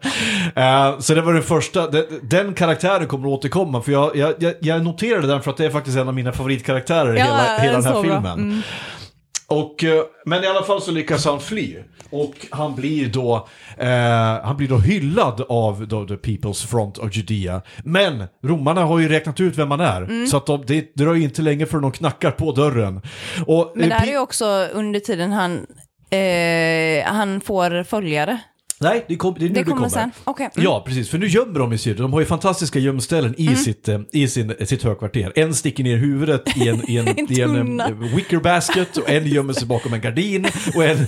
Eh, 0.55 0.99
så 0.99 1.13
det 1.15 1.21
var 1.21 1.33
den 1.33 1.43
första, 1.43 1.87
den, 1.89 2.03
den 2.23 2.53
karaktären 2.53 3.07
kommer 3.07 3.27
att 3.27 3.33
återkomma, 3.39 3.81
för 3.81 3.91
jag, 3.91 4.15
jag, 4.39 4.53
jag- 4.61 4.83
noterade 4.83 5.27
den 5.27 5.41
för 5.41 5.51
att 5.51 5.57
det 5.57 5.65
är 5.65 5.69
faktiskt 5.69 5.97
en 5.97 6.07
av 6.07 6.13
mina 6.13 6.31
favoritkaraktärer 6.31 7.15
i 7.15 7.19
Ja, 7.19 7.25
hela, 7.25 7.57
hela 7.59 7.73
den 7.77 7.85
här 7.85 7.93
så 7.93 8.01
bra. 8.03 8.47
Och, 9.53 9.83
eh, 9.83 10.03
men 10.25 10.43
i 10.43 10.47
alla 10.47 10.63
fall 10.63 10.81
så 10.81 10.91
lyckas 10.91 11.25
han 11.25 11.39
fly. 11.39 11.77
Och 12.09 12.33
han 12.49 12.75
blir 12.75 13.09
då, 13.09 13.47
eh, 13.77 13.87
han 14.43 14.57
blir 14.57 14.67
då 14.67 14.77
hyllad 14.77 15.45
av 15.49 15.87
då, 15.87 16.07
The 16.07 16.13
People's 16.13 16.67
Front 16.67 16.97
of 16.97 17.15
Judea. 17.15 17.61
Men 17.83 18.23
romarna 18.43 18.83
har 18.83 18.99
ju 18.99 19.09
räknat 19.09 19.39
ut 19.39 19.57
vem 19.57 19.71
han 19.71 19.79
är. 19.79 20.01
Mm. 20.01 20.27
Så 20.27 20.37
att 20.37 20.45
de, 20.45 20.63
det 20.67 20.95
dröjer 20.95 21.23
inte 21.23 21.41
länge 21.41 21.65
förrän 21.65 21.81
de 21.81 21.91
knackar 21.91 22.31
på 22.31 22.51
dörren. 22.51 23.01
Och, 23.47 23.71
Men 23.75 23.83
eh, 23.83 23.89
det 23.89 23.95
här 23.95 24.05
Pi- 24.05 24.09
är 24.09 24.11
ju 24.13 24.19
också 24.19 24.45
under 24.73 24.99
tiden 24.99 25.31
han, 25.31 25.67
eh, 26.09 27.05
han 27.13 27.41
får 27.41 27.83
följare. 27.83 28.37
Nej, 28.83 29.05
det, 29.07 29.15
kom, 29.15 29.35
det 29.39 29.45
är 29.45 29.49
nu 29.49 29.53
Det 29.53 29.59
det 29.59 29.63
kommer 29.63 29.75
kommer. 29.77 29.89
sen. 29.89 30.11
Okej. 30.23 30.49
Mm. 30.55 30.65
Ja, 30.65 30.83
precis. 30.87 31.09
För 31.09 31.17
nu 31.17 31.27
gömmer 31.27 31.59
de 31.59 31.73
i 31.73 31.77
Syrien. 31.77 32.01
De 32.01 32.13
har 32.13 32.19
ju 32.19 32.25
fantastiska 32.25 32.79
gömställen 32.79 33.35
i, 33.37 33.55
sitt, 33.55 33.87
eh, 33.89 33.99
i 34.11 34.27
sin, 34.27 34.53
sitt 34.65 34.83
högkvarter. 34.83 35.31
En 35.35 35.53
sticker 35.53 35.83
ner 35.83 35.97
huvudet 35.97 36.57
i 36.57 36.67
en, 36.69 36.89
i 36.89 36.97
en, 36.97 37.07
En 37.17 37.31
i 37.33 37.39
en, 37.41 37.79
eh, 37.79 37.87
wicker 38.15 38.37
basket 38.39 38.97
och 38.97 39.09
en 39.09 39.27
gömmer 39.27 39.53
sig 39.53 39.67
bakom 39.67 39.93
en 39.93 40.01
gardin 40.01 40.45
och 40.75 40.83
en 40.83 41.05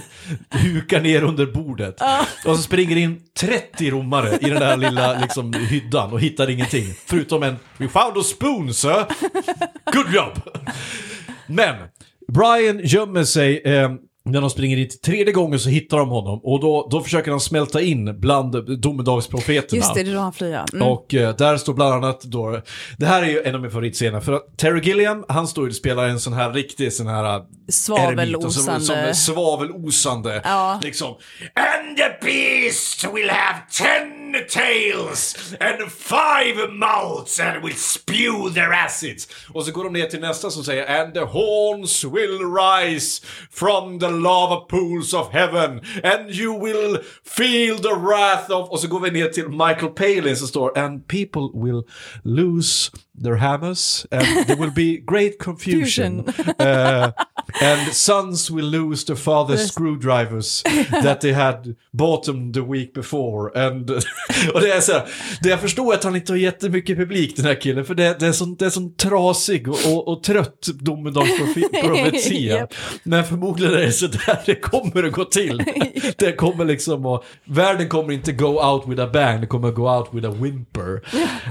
hukar 0.52 1.02
ner 1.02 1.24
under 1.24 1.46
bordet. 1.46 2.02
Och 2.46 2.56
så 2.56 2.62
springer 2.62 2.96
in 2.98 3.22
30 3.40 3.92
romare 3.92 4.38
i 4.42 4.50
den 4.50 4.60
där 4.60 4.78
lilla 4.78 5.20
liksom, 5.20 5.54
hyddan 5.54 6.12
och 6.14 6.20
hittar 6.22 6.50
ingenting. 6.50 6.86
Förutom 7.06 7.44
en 7.44 7.56
“We 7.78 7.88
found 7.88 8.18
a 8.18 8.24
spoon, 8.24 8.74
sir! 8.74 9.06
Good 9.94 10.14
job!” 10.14 10.42
Men 11.48 11.76
Brian 12.34 12.80
gömmer 12.84 13.24
sig 13.24 13.62
eh, 13.66 13.90
när 14.26 14.42
de 14.42 14.50
springer 14.50 14.78
dit 14.78 15.02
tredje 15.02 15.34
gången 15.34 15.60
så 15.60 15.70
hittar 15.70 15.98
de 15.98 16.10
honom 16.10 16.40
och 16.44 16.60
då, 16.60 16.88
då 16.92 17.02
försöker 17.02 17.32
han 17.32 17.40
smälta 17.40 17.82
in 17.82 18.20
bland 18.20 18.80
domedagsprofeterna. 18.82 19.78
Just 19.78 19.94
det, 19.94 20.04
det 20.04 20.12
är 20.12 20.16
då 20.16 20.20
han 20.20 20.34
flyr. 20.34 20.60
Mm. 20.74 20.88
Och 20.88 21.14
eh, 21.14 21.36
där 21.36 21.58
står 21.58 21.74
bland 21.74 21.94
annat 21.94 22.22
då, 22.22 22.62
det 22.98 23.06
här 23.06 23.24
är 23.24 23.28
ju 23.28 23.44
en 23.44 23.56
av 23.56 23.62
mina 23.62 23.72
favoritscener, 23.72 24.20
för 24.20 24.34
att 24.34 24.58
Terry 24.58 24.82
Gilliam, 24.82 25.26
han 25.28 25.48
står 25.48 25.64
ju 25.64 25.70
och 25.70 25.76
spelar 25.76 26.08
en 26.08 26.20
sån 26.20 26.34
här 26.34 26.54
riktig 26.54 26.94
sån 26.94 27.08
här 27.08 27.36
eh, 27.36 27.44
eremit, 28.04 28.36
och 28.36 28.54
som, 28.54 28.64
som 28.64 28.64
Svavelosande. 28.64 29.14
svavelosande. 29.14 30.42
Ja. 30.44 30.80
Liksom. 30.84 31.08
And 31.08 31.98
the 31.98 32.26
beast 32.26 33.04
will 33.14 33.30
have 33.30 33.60
ten 33.80 34.25
tails 34.44 35.56
and 35.60 35.92
five 35.92 36.72
mouths 36.72 37.40
and 37.40 37.64
will 37.64 37.76
spew 37.76 38.50
their 38.50 38.74
acids. 38.74 39.28
Och 39.54 39.66
så 39.66 39.72
går 39.72 39.84
de 39.84 39.94
ner 39.94 40.06
till 40.06 40.20
nästa 40.20 40.52
som 40.52 40.64
säger 40.64 41.02
and 41.02 41.14
the 41.14 41.26
horns 41.26 42.04
will 42.04 42.40
rise 42.40 43.22
from 43.52 44.00
the 44.00 44.10
lava 44.10 44.56
pools 44.56 45.14
of 45.14 45.32
heaven 45.32 45.82
and 46.04 46.30
you 46.30 46.60
will 46.60 46.98
feel 47.24 47.78
the 47.78 47.96
wrath 47.96 48.52
of... 48.52 48.70
Och 48.70 48.80
så 48.80 48.88
går 48.88 49.00
vi 49.00 49.12
ner 49.12 49.28
till 49.28 49.48
Michael 49.48 49.88
Palin 49.88 50.38
som 50.38 50.48
står 50.48 50.78
and 50.78 51.08
people 51.08 51.50
will 51.54 51.84
lose 52.24 52.92
their 53.18 53.38
hammers 53.38 54.06
and 54.12 54.48
there 54.48 54.56
will 54.56 54.72
be 54.72 54.98
great 54.98 55.40
confusion. 55.46 56.26
Uh, 56.60 57.12
and 57.62 57.94
sons 57.94 58.52
will 58.52 58.66
lose 58.66 59.06
their 59.06 59.16
father's 59.16 59.68
screwdrivers 59.68 60.64
that 61.04 61.22
they 61.22 61.34
had 61.34 61.76
bought 61.94 62.24
them 62.24 62.52
the 62.52 62.64
week 62.64 62.94
before. 62.94 63.58
And, 63.58 63.90
och 64.54 64.62
det 64.62 64.72
är 64.72 64.82
så 64.82 64.92
här, 64.92 65.06
det 65.42 65.50
jag 65.50 65.60
förstår 65.60 65.94
att 65.94 66.04
han 66.04 66.16
inte 66.16 66.32
har 66.32 66.38
jättemycket 66.38 66.98
publik 66.98 67.36
den 67.36 67.46
här 67.46 67.62
killen, 67.62 67.86
för 67.86 67.96
det, 67.96 68.20
det 68.20 68.28
är 68.28 68.32
sån, 68.32 68.56
det 68.56 68.66
är 68.66 68.70
sån 68.70 68.96
trasig 68.96 69.68
och, 69.68 69.78
och, 69.86 70.08
och 70.08 70.24
trött 70.24 70.68
domedagsprofetia. 70.74 72.58
Japp. 72.58 72.74
Men 73.04 73.24
förmodligen 73.24 73.74
är 73.74 73.82
det 73.82 73.92
så 73.92 74.08
där 74.08 74.40
det 74.46 74.56
kommer 74.56 75.04
att 75.04 75.12
gå 75.12 75.26
till. 75.26 75.64
Det 76.18 76.32
kommer 76.32 76.66
liksom 76.66 77.06
att, 77.06 77.24
världen 77.46 77.90
kommer 77.90 78.14
inte 78.14 78.32
go 78.32 78.72
out 78.72 78.88
with 78.88 79.02
a 79.02 79.10
bang, 79.14 79.42
det 79.42 79.48
kommer 79.48 79.72
go 79.72 79.90
out 79.90 80.08
with 80.12 80.28
a 80.28 80.32
whimper. 80.32 81.02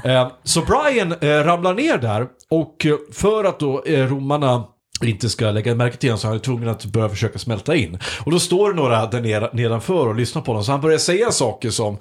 Eh, 0.05 0.33
så 0.44 0.61
Brian 0.61 1.12
eh, 1.12 1.44
ramlar 1.55 1.75
ner 1.75 1.99
där 1.99 2.27
och 2.51 2.87
eh, 2.87 2.97
för 3.12 3.45
att 3.45 3.61
då 3.61 3.83
eh, 3.83 4.07
romarna 4.07 4.64
inte 5.03 5.29
ska 5.31 5.51
lägga 5.51 5.75
märke 5.75 5.97
till 5.97 6.09
honom 6.09 6.19
så 6.19 6.27
är 6.27 6.31
han 6.31 6.40
tvungen 6.40 6.69
att 6.69 6.85
börja 6.85 7.09
försöka 7.09 7.38
smälta 7.38 7.77
in. 7.77 7.99
Och 8.25 8.33
då 8.33 8.40
står 8.40 8.71
det 8.71 8.77
några 8.77 9.07
där 9.07 9.21
nere, 9.21 9.51
nedanför 9.53 10.09
och 10.09 10.14
lyssnar 10.14 10.43
på 10.43 10.51
honom. 10.51 10.64
Så 10.64 10.73
han 10.73 10.81
börjar 10.81 10.99
säga 10.99 11.33
saker 11.33 11.71
som 11.71 11.99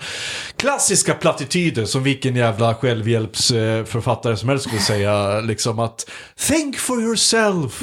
klassiska 0.58 1.14
plattityder 1.14 1.86
som 1.86 2.04
vilken 2.04 2.36
jävla 2.36 2.76
självhjälpsförfattare 2.76 4.38
som 4.38 4.50
helst 4.50 4.66
skulle 4.66 4.82
säga. 4.82 5.40
Liksom 5.40 5.80
att 5.80 6.10
think 6.38 6.78
for 6.78 7.02
yourself. 7.02 7.82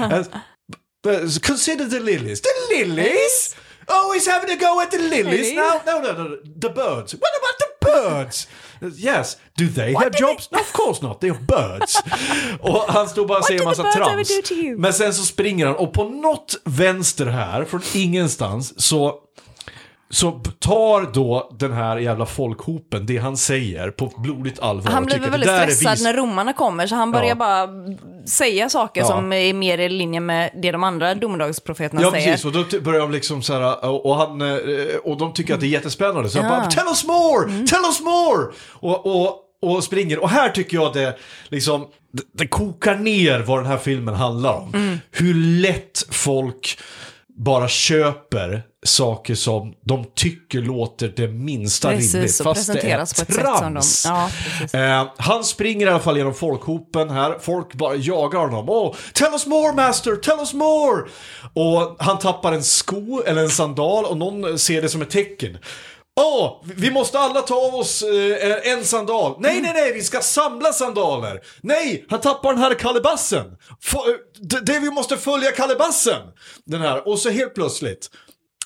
And, 0.00 0.26
but 1.04 1.42
consider 1.42 1.84
the 1.84 2.00
lilies. 2.00 2.40
The 2.40 2.76
lilies? 2.76 3.56
Oh, 3.88 4.14
he's 4.14 4.30
having 4.30 4.50
a 4.50 4.58
go 4.60 4.80
at 4.80 4.90
the 4.90 4.98
lilies 4.98 5.54
now? 5.54 5.80
No, 5.86 5.98
no, 6.00 6.12
no, 6.22 6.36
the 6.60 6.68
birds. 6.68 7.14
What 7.14 7.32
about 7.40 7.56
the 7.58 7.86
birds? 7.86 8.48
Yes, 8.96 9.36
do 9.58 9.68
they 9.68 9.94
have 9.94 10.10
jobs? 10.18 10.50
No, 10.50 10.58
of 10.58 10.72
course 10.72 11.02
not, 11.02 11.20
they 11.20 11.30
are 11.30 11.38
birds. 11.38 12.02
och 12.60 12.84
han 12.88 13.08
står 13.08 13.26
bara 13.26 13.38
och 13.38 13.44
säger 13.44 13.60
en 13.60 13.64
massa 13.64 13.82
trams. 13.82 14.30
Men 14.76 14.92
sen 14.92 15.14
så 15.14 15.22
springer 15.22 15.66
han 15.66 15.76
och 15.76 15.92
på 15.92 16.04
något 16.04 16.56
vänster 16.64 17.26
här, 17.26 17.64
från 17.64 17.82
ingenstans, 17.94 18.80
så 18.82 19.14
så 20.12 20.30
tar 20.58 21.12
då 21.14 21.50
den 21.58 21.72
här 21.72 21.96
jävla 21.96 22.26
folkhopen 22.26 23.06
det 23.06 23.18
han 23.18 23.36
säger 23.36 23.90
på 23.90 24.06
blodigt 24.18 24.60
allvar. 24.60 24.90
Han 24.92 25.04
blir 25.04 25.18
väldigt 25.18 25.50
stressad 25.50 26.02
när 26.02 26.14
romarna 26.14 26.52
kommer, 26.52 26.86
så 26.86 26.94
han 26.94 27.12
börjar 27.12 27.28
Ja. 27.28 27.34
bara 27.34 27.68
säga 28.26 28.68
saker 28.68 29.00
Ja. 29.00 29.06
som 29.06 29.32
är 29.32 29.54
mer 29.54 29.78
i 29.78 29.88
linje 29.88 30.20
med 30.20 30.50
det 30.62 30.70
de 30.72 30.84
andra 30.84 31.14
domedagsprofeterna 31.14 32.02
Ja, 32.02 32.10
säger. 32.10 32.26
precis. 32.32 32.44
Och 32.44 32.52
då 32.52 32.80
börjar 32.80 33.00
de 33.00 33.12
liksom 33.12 33.42
så 33.42 33.52
här, 33.52 33.84
och, 34.06 34.16
han, 34.16 34.40
eh, 34.42 34.56
och 35.04 35.16
de 35.18 35.32
tycker 35.32 35.54
att 35.54 35.60
det 35.60 35.66
är 35.66 35.68
jättespännande. 35.68 36.28
Så 36.30 36.40
han 36.40 36.50
Ja. 36.52 36.58
bara, 36.60 36.70
tell 36.70 36.86
us 36.88 37.04
more! 37.04 37.66
Tell 37.66 37.84
us 37.86 38.00
more! 38.00 38.46
Och, 38.72 39.06
och, 39.06 39.38
och 39.62 39.84
springer. 39.84 40.18
Och 40.22 40.30
här 40.30 40.48
tycker 40.48 40.76
jag 40.76 40.92
det 40.92 41.16
liksom, 41.48 41.86
det, 42.12 42.22
det 42.32 42.46
kokar 42.46 42.94
ner 42.96 43.40
vad 43.40 43.58
den 43.58 43.66
här 43.66 43.78
filmen 43.78 44.14
handlar 44.14 44.52
om. 44.54 44.98
Hur 45.10 45.34
lätt 45.34 46.04
folk 46.10 46.78
bara 47.38 47.68
köper 47.68 48.62
saker 48.86 49.34
som 49.34 49.74
de 49.84 50.04
tycker 50.16 50.58
låter 50.58 51.12
det 51.16 51.28
minsta 51.28 51.90
rimligt. 51.90 52.12
Precis, 52.12 52.40
och 52.40 52.44
Fast 52.44 52.72
det 52.72 52.90
är 52.90 53.04
som 53.04 53.24
de... 53.28 53.34
trams. 53.34 54.04
Ja. 54.06 54.30
Eh, 54.80 55.08
han 55.16 55.44
springer 55.44 55.86
i 55.86 55.90
alla 55.90 56.00
fall 56.00 56.16
genom 56.16 56.34
folkhopen 56.34 57.10
här. 57.10 57.38
Folk 57.40 57.74
bara 57.74 57.94
jagar 57.94 58.40
honom. 58.40 58.70
Oh, 58.70 58.94
tell 59.14 59.32
us 59.32 59.46
more 59.46 59.72
master, 59.72 60.16
tell 60.16 60.38
us 60.38 60.54
more! 60.54 61.02
Och 61.54 61.96
han 61.98 62.18
tappar 62.18 62.52
en 62.52 62.62
sko 62.64 63.22
eller 63.26 63.42
en 63.42 63.50
sandal 63.50 64.04
och 64.04 64.16
någon 64.16 64.58
ser 64.58 64.82
det 64.82 64.88
som 64.88 65.02
ett 65.02 65.10
tecken. 65.10 65.58
Åh, 66.20 66.62
vi 66.76 66.90
måste 66.90 67.18
alla 67.18 67.40
ta 67.40 67.54
av 67.54 67.74
oss 67.74 68.02
eh, 68.02 68.72
en 68.72 68.84
sandal. 68.84 69.34
Nej, 69.38 69.60
nej, 69.60 69.72
nej, 69.74 69.92
vi 69.92 70.02
ska 70.02 70.20
samla 70.20 70.72
sandaler. 70.72 71.40
Nej, 71.60 72.06
han 72.08 72.20
tappar 72.20 72.52
den 72.52 72.62
här 72.62 72.74
kalebassen. 72.74 73.44
F- 73.84 73.94
eh, 73.94 74.00
det, 74.40 74.60
det 74.60 74.78
vi 74.78 74.90
måste 74.90 75.16
följa 75.16 75.50
kalebassen. 75.52 76.20
Den 76.64 76.80
här, 76.80 77.08
och 77.08 77.18
så 77.18 77.30
helt 77.30 77.54
plötsligt 77.54 78.10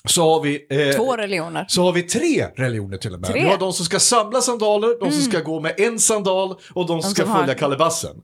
så 0.07 0.33
har 0.33 0.41
vi... 0.41 0.65
eh, 0.69 0.95
Två 0.95 1.17
religioner. 1.17 1.65
så 1.67 1.83
har 1.83 1.91
vi 1.93 2.03
tre 2.03 2.45
religioner 2.55 2.97
till 2.97 3.13
och 3.13 3.19
med. 3.19 3.29
Tre? 3.29 3.39
Mm. 3.39 3.45
Vi 3.45 3.51
har 3.51 3.59
de 3.59 3.73
som 3.73 3.85
ska 3.85 3.99
samla 3.99 4.41
sandaler, 4.41 4.99
de 5.05 5.11
som 5.11 5.21
ska 5.21 5.39
gå 5.39 5.59
med 5.59 5.79
en 5.79 5.99
sandal 5.99 6.55
och 6.73 6.87
de 6.87 7.01
som 7.01 7.11
ska 7.11 7.21
som 7.23 7.31
har- 7.31 7.39
följa 7.39 7.55
kalebassen. 7.55 8.21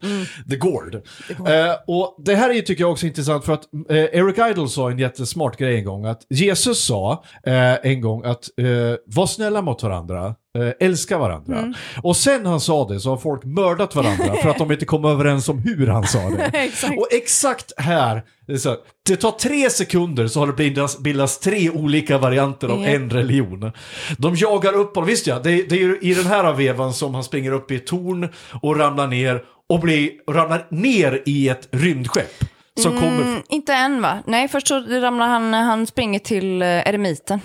The 0.50 0.56
Gord. 0.56 0.94
Eh, 0.94 1.74
och 1.86 2.16
det 2.24 2.34
här 2.34 2.50
är 2.50 2.60
tycker 2.62 2.82
jag 2.84 2.92
också 2.92 3.06
intressant 3.06 3.44
för 3.44 3.52
att 3.52 3.64
eh, 3.90 3.96
Eric 3.96 4.38
Idle 4.50 4.68
sa 4.68 4.90
en 4.90 4.98
jättesmart 4.98 5.56
grej 5.58 5.78
en 5.78 5.84
gång. 5.84 6.04
Att 6.06 6.20
Jesus 6.30 6.84
sa 6.84 7.24
eh, 7.46 7.74
en 7.90 8.00
gång 8.00 8.24
att 8.24 8.44
eh, 8.58 8.66
var 9.06 9.26
snälla 9.26 9.62
mot 9.62 9.82
varandra. 9.82 10.34
Eh, 10.58 10.86
Älska 10.86 11.18
varandra. 11.18 11.58
Mm. 11.58 11.74
Och 12.02 12.16
sen 12.16 12.46
han 12.46 12.60
sa 12.60 12.88
det 12.88 13.00
så 13.00 13.10
har 13.10 13.16
folk 13.16 13.44
mördat 13.44 13.94
varandra 13.94 14.34
för 14.42 14.48
att 14.48 14.58
de 14.58 14.72
inte 14.72 14.84
kom 14.84 15.04
överens 15.04 15.48
om 15.48 15.58
hur 15.58 15.86
han 15.86 16.06
sa 16.06 16.18
det. 16.30 16.44
Exakt. 16.54 16.98
Och 16.98 17.08
exakt 17.10 17.72
här, 17.76 18.22
det, 18.46 18.58
så, 18.58 18.76
det 19.08 19.16
tar 19.16 19.30
tre 19.30 19.70
sekunder 19.70 20.26
så 20.26 20.40
har 20.40 20.46
det 20.46 20.52
bildats, 20.52 20.98
bildats 20.98 21.38
tre 21.38 21.70
olika 21.70 22.18
varianter 22.18 22.68
av 22.68 22.80
Ja. 22.82 22.88
en 22.88 23.10
religion. 23.10 23.72
De 24.18 24.34
jagar 24.36 24.72
upp 24.72 24.94
honom, 24.94 25.08
visst 25.08 25.26
ja, 25.26 25.38
det, 25.38 25.62
det 25.62 25.82
är 25.82 26.04
i 26.04 26.14
den 26.14 26.26
här 26.26 26.52
vevan 26.52 26.92
som 26.92 27.14
han 27.14 27.24
springer 27.24 27.52
upp 27.52 27.70
i 27.70 27.76
ett 27.76 27.86
torn 27.86 28.28
och 28.62 28.76
ramlar 28.76 29.06
ner 29.06 29.42
och 29.68 29.80
blir, 29.80 30.10
ramlar 30.32 30.66
ner 30.70 31.22
i 31.26 31.48
ett 31.48 31.68
rymdskepp. 31.70 32.44
Som 32.82 32.92
kommer... 32.92 33.22
Mm, 33.22 33.42
inte 33.48 33.74
än 33.74 34.02
va? 34.02 34.18
Nej, 34.26 34.48
först 34.48 34.68
så 34.68 34.80
ramlar 34.80 35.26
han, 35.26 35.54
han 35.54 35.86
springer 35.86 36.18
till 36.18 36.62
eh, 36.62 36.68
eremiten. 36.68 37.40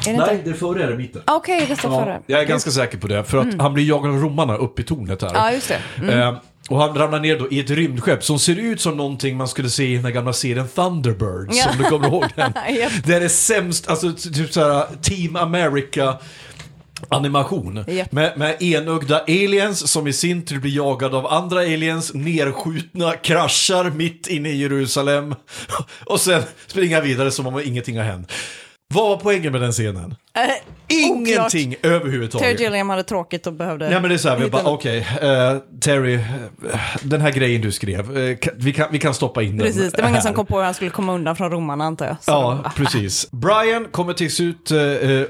Är 0.00 0.04
det 0.04 0.10
inte? 0.10 0.26
Nej, 0.26 0.40
det 0.44 0.50
är 0.50 0.54
före 0.54 0.82
eremiten. 0.82 1.22
Ah, 1.24 1.36
Okej, 1.36 1.64
det 1.68 1.76
står 1.76 1.90
före. 1.90 2.20
Jag 2.26 2.40
är 2.40 2.44
ganska 2.44 2.70
säker 2.70 2.98
på 2.98 3.06
det, 3.06 3.24
för 3.24 3.38
att 3.38 3.54
han 3.60 3.74
blir 3.74 3.84
jagad 3.88 4.10
av 4.10 4.20
romarna 4.20 4.56
upp 4.56 4.78
i 4.78 4.82
tornet 4.82 5.22
här. 5.22 5.30
Ja, 5.34 5.52
just 5.52 5.72
det. 5.98 6.12
Eh, 6.12 6.36
och 6.68 6.78
han 6.80 6.94
ramlar 6.98 7.20
ner 7.20 7.38
då 7.38 7.50
i 7.50 7.60
ett 7.60 7.70
rymdskepp 7.70 8.24
som 8.24 8.38
ser 8.38 8.56
ut 8.56 8.80
som 8.80 8.96
någonting 8.96 9.36
man 9.36 9.48
skulle 9.48 9.70
se 9.70 9.84
i 9.84 9.94
den 9.96 10.04
här 10.04 10.12
gamla 10.12 10.32
serien 10.32 10.68
Thunderbirds, 10.68 11.58
Ja. 11.58 11.70
om 11.70 11.78
du 11.78 11.84
kommer 11.84 12.08
ihåg 12.08 12.24
den. 12.36 12.52
Japp. 12.74 12.92
Det 13.04 13.14
är 13.14 13.20
det 13.20 13.28
sämst, 13.28 13.88
alltså 13.88 14.12
typ 14.12 14.52
såhär 14.52 14.86
Team 15.02 15.36
America 15.36 16.14
animation. 17.08 17.84
Japp. 17.88 18.12
Med, 18.12 18.38
med 18.38 18.62
enögda 18.62 19.18
aliens 19.20 19.90
som 19.92 20.06
i 20.06 20.12
sin 20.12 20.44
tur 20.44 20.58
blir 20.58 20.76
jagade 20.76 21.16
av 21.16 21.26
andra 21.26 21.60
aliens, 21.60 22.14
nerskjutna, 22.14 23.12
kraschar 23.12 23.90
mitt 23.90 24.26
inne 24.26 24.48
i 24.48 24.56
Jerusalem 24.56 25.34
och 26.06 26.20
sen 26.20 26.42
springa 26.66 27.00
vidare 27.00 27.30
som 27.30 27.46
om 27.46 27.60
ingenting 27.64 27.96
har 27.96 28.04
hänt. 28.04 28.32
Vad 28.94 29.08
var 29.08 29.16
poängen 29.16 29.52
med 29.52 29.60
den 29.60 29.72
scenen? 29.72 30.14
Eh, 30.34 30.42
Ingenting 30.88 31.76
Terry 31.82 31.94
överhuvudtaget. 31.94 32.60
Gilliam 32.60 32.88
hade 32.90 33.02
tråkigt 33.02 33.46
och 33.46 33.52
behövde... 33.52 33.90
Nej 33.90 34.00
men 34.00 34.08
det 34.08 34.14
är 34.16 34.18
så 34.18 34.28
här, 34.28 34.36
vi 34.38 34.50
bara 34.50 34.64
okej, 34.66 35.06
eh, 35.22 35.56
Terry, 35.80 36.14
eh, 36.14 36.20
den 37.02 37.20
här 37.20 37.30
grejen 37.32 37.60
du 37.60 37.72
skrev, 37.72 38.16
ka- 38.16 38.52
vi, 38.56 38.72
kan, 38.72 38.86
vi 38.92 38.98
kan 38.98 39.14
stoppa 39.14 39.42
in 39.42 39.56
den 39.56 39.66
Precis, 39.66 39.92
det 39.92 40.02
var 40.02 40.08
ingen 40.08 40.22
som 40.22 40.34
kom 40.34 40.46
på 40.46 40.56
hur 40.56 40.64
han 40.64 40.74
skulle 40.74 40.90
komma 40.90 41.14
undan 41.14 41.36
från 41.36 41.50
romarna 41.50 41.84
antar 41.84 42.06
jag. 42.06 42.16
Så 42.20 42.30
Ja, 42.30 42.72
precis. 42.76 43.28
Brian 43.30 43.84
kommer 43.90 44.12
till 44.12 44.30
slut 44.32 44.72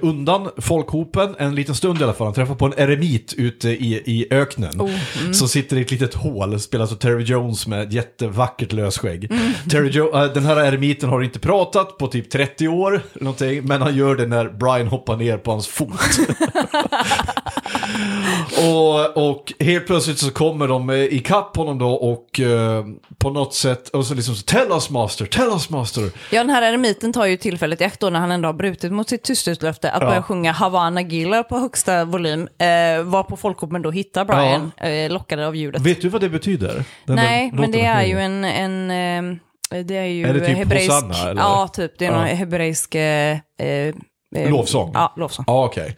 undan 0.00 0.48
folkhopen, 0.58 1.34
en 1.38 1.54
liten 1.54 1.74
stund 1.74 2.00
i 2.00 2.04
alla 2.04 2.12
fall. 2.12 2.26
Han 2.26 2.34
träffar 2.34 2.54
på 2.54 2.66
en 2.66 2.72
eremit 2.76 3.34
ute 3.36 3.68
i, 3.68 4.02
i 4.06 4.26
öknen. 4.30 4.80
Oh, 4.80 4.90
mm. 5.20 5.34
Som 5.34 5.48
sitter 5.48 5.76
i 5.76 5.80
ett 5.80 5.90
litet 5.90 6.14
hål, 6.14 6.60
spelas 6.60 6.92
av 6.92 6.96
Terry 6.96 7.24
Jones 7.24 7.66
med 7.66 7.82
ett 7.82 7.92
jättevackert 7.92 8.72
lösskägg. 8.72 9.30
Mm. 9.30 9.52
Terry 9.70 9.90
jo- 9.92 10.10
den 10.34 10.44
här 10.46 10.56
eremiten 10.60 11.08
har 11.08 11.22
inte 11.22 11.38
pratat 11.38 11.98
på 11.98 12.06
typ 12.06 12.30
30 12.30 12.68
år, 12.68 13.00
någonting, 13.14 13.64
men 13.64 13.82
han 13.82 13.96
gör 13.96 14.16
det 14.16 14.26
när 14.26 14.48
Brian 14.48 14.86
hoppar 14.88 15.16
ner 15.16 15.36
på 15.38 15.47
hans 15.50 15.68
fot. 15.68 16.00
och, 18.58 19.28
och 19.30 19.52
helt 19.60 19.86
plötsligt 19.86 20.18
så 20.18 20.30
kommer 20.30 20.68
de 20.68 20.90
eh, 20.90 20.96
ikapp 20.96 21.56
honom 21.56 21.78
då 21.78 21.88
och 21.90 22.40
eh, 22.40 22.84
på 23.18 23.30
något 23.30 23.54
sätt, 23.54 23.88
och 23.88 24.06
så 24.06 24.14
liksom 24.14 24.34
så, 24.34 24.42
tell 24.42 24.68
us 24.70 24.90
master, 24.90 25.26
tell 25.26 25.48
us 25.48 25.70
master. 25.70 26.10
Ja, 26.32 26.40
den 26.40 26.50
här 26.50 26.62
eremiten 26.62 27.12
tar 27.12 27.26
ju 27.26 27.36
tillfället 27.36 27.80
i 27.80 27.84
akt 27.84 28.00
då 28.00 28.10
när 28.10 28.20
han 28.20 28.30
ändå 28.30 28.48
har 28.48 28.52
brutit 28.52 28.92
mot 28.92 29.08
sitt 29.08 29.22
tysthetslöfte 29.22 29.90
att 29.90 30.02
Ja. 30.02 30.08
börja 30.08 30.22
sjunga 30.22 30.52
Havana 30.52 31.00
Gilla 31.00 31.42
på 31.42 31.58
högsta 31.58 32.04
volym. 32.04 32.48
Eh, 32.58 33.02
var 33.02 33.22
på 33.22 33.36
folkhopen 33.36 33.82
då 33.82 33.90
hittar 33.90 34.24
Brian, 34.24 34.72
eh, 34.76 35.10
lockade 35.12 35.46
av 35.46 35.56
ljudet. 35.56 35.82
Vet 35.82 36.02
du 36.02 36.08
vad 36.08 36.20
det 36.20 36.28
betyder? 36.28 36.84
Den 37.04 37.16
Nej, 37.16 37.50
men 37.52 37.70
det 37.70 37.84
är 37.84 38.02
ju 38.04 38.18
en... 38.20 38.44
en 38.44 38.90
eh, 38.90 39.38
det 39.84 39.96
är 39.96 40.04
ju 40.04 40.26
Är 40.26 40.34
det 40.34 40.46
typ 40.46 40.56
hebreisk... 40.56 40.90
Hosanna, 40.92 41.30
eller? 41.30 41.42
Ja, 41.42 41.68
typ. 41.72 41.98
Det 41.98 42.06
är 42.06 42.10
Ja. 42.12 42.18
någon 42.18 42.26
hebreisk... 42.26 42.94
Eh, 42.94 43.38
eh, 44.36 44.50
Lovsång? 44.50 44.90
Ja, 44.94 45.12
lovsång. 45.16 45.44
Ja, 45.48 45.64
okej. 45.64 45.96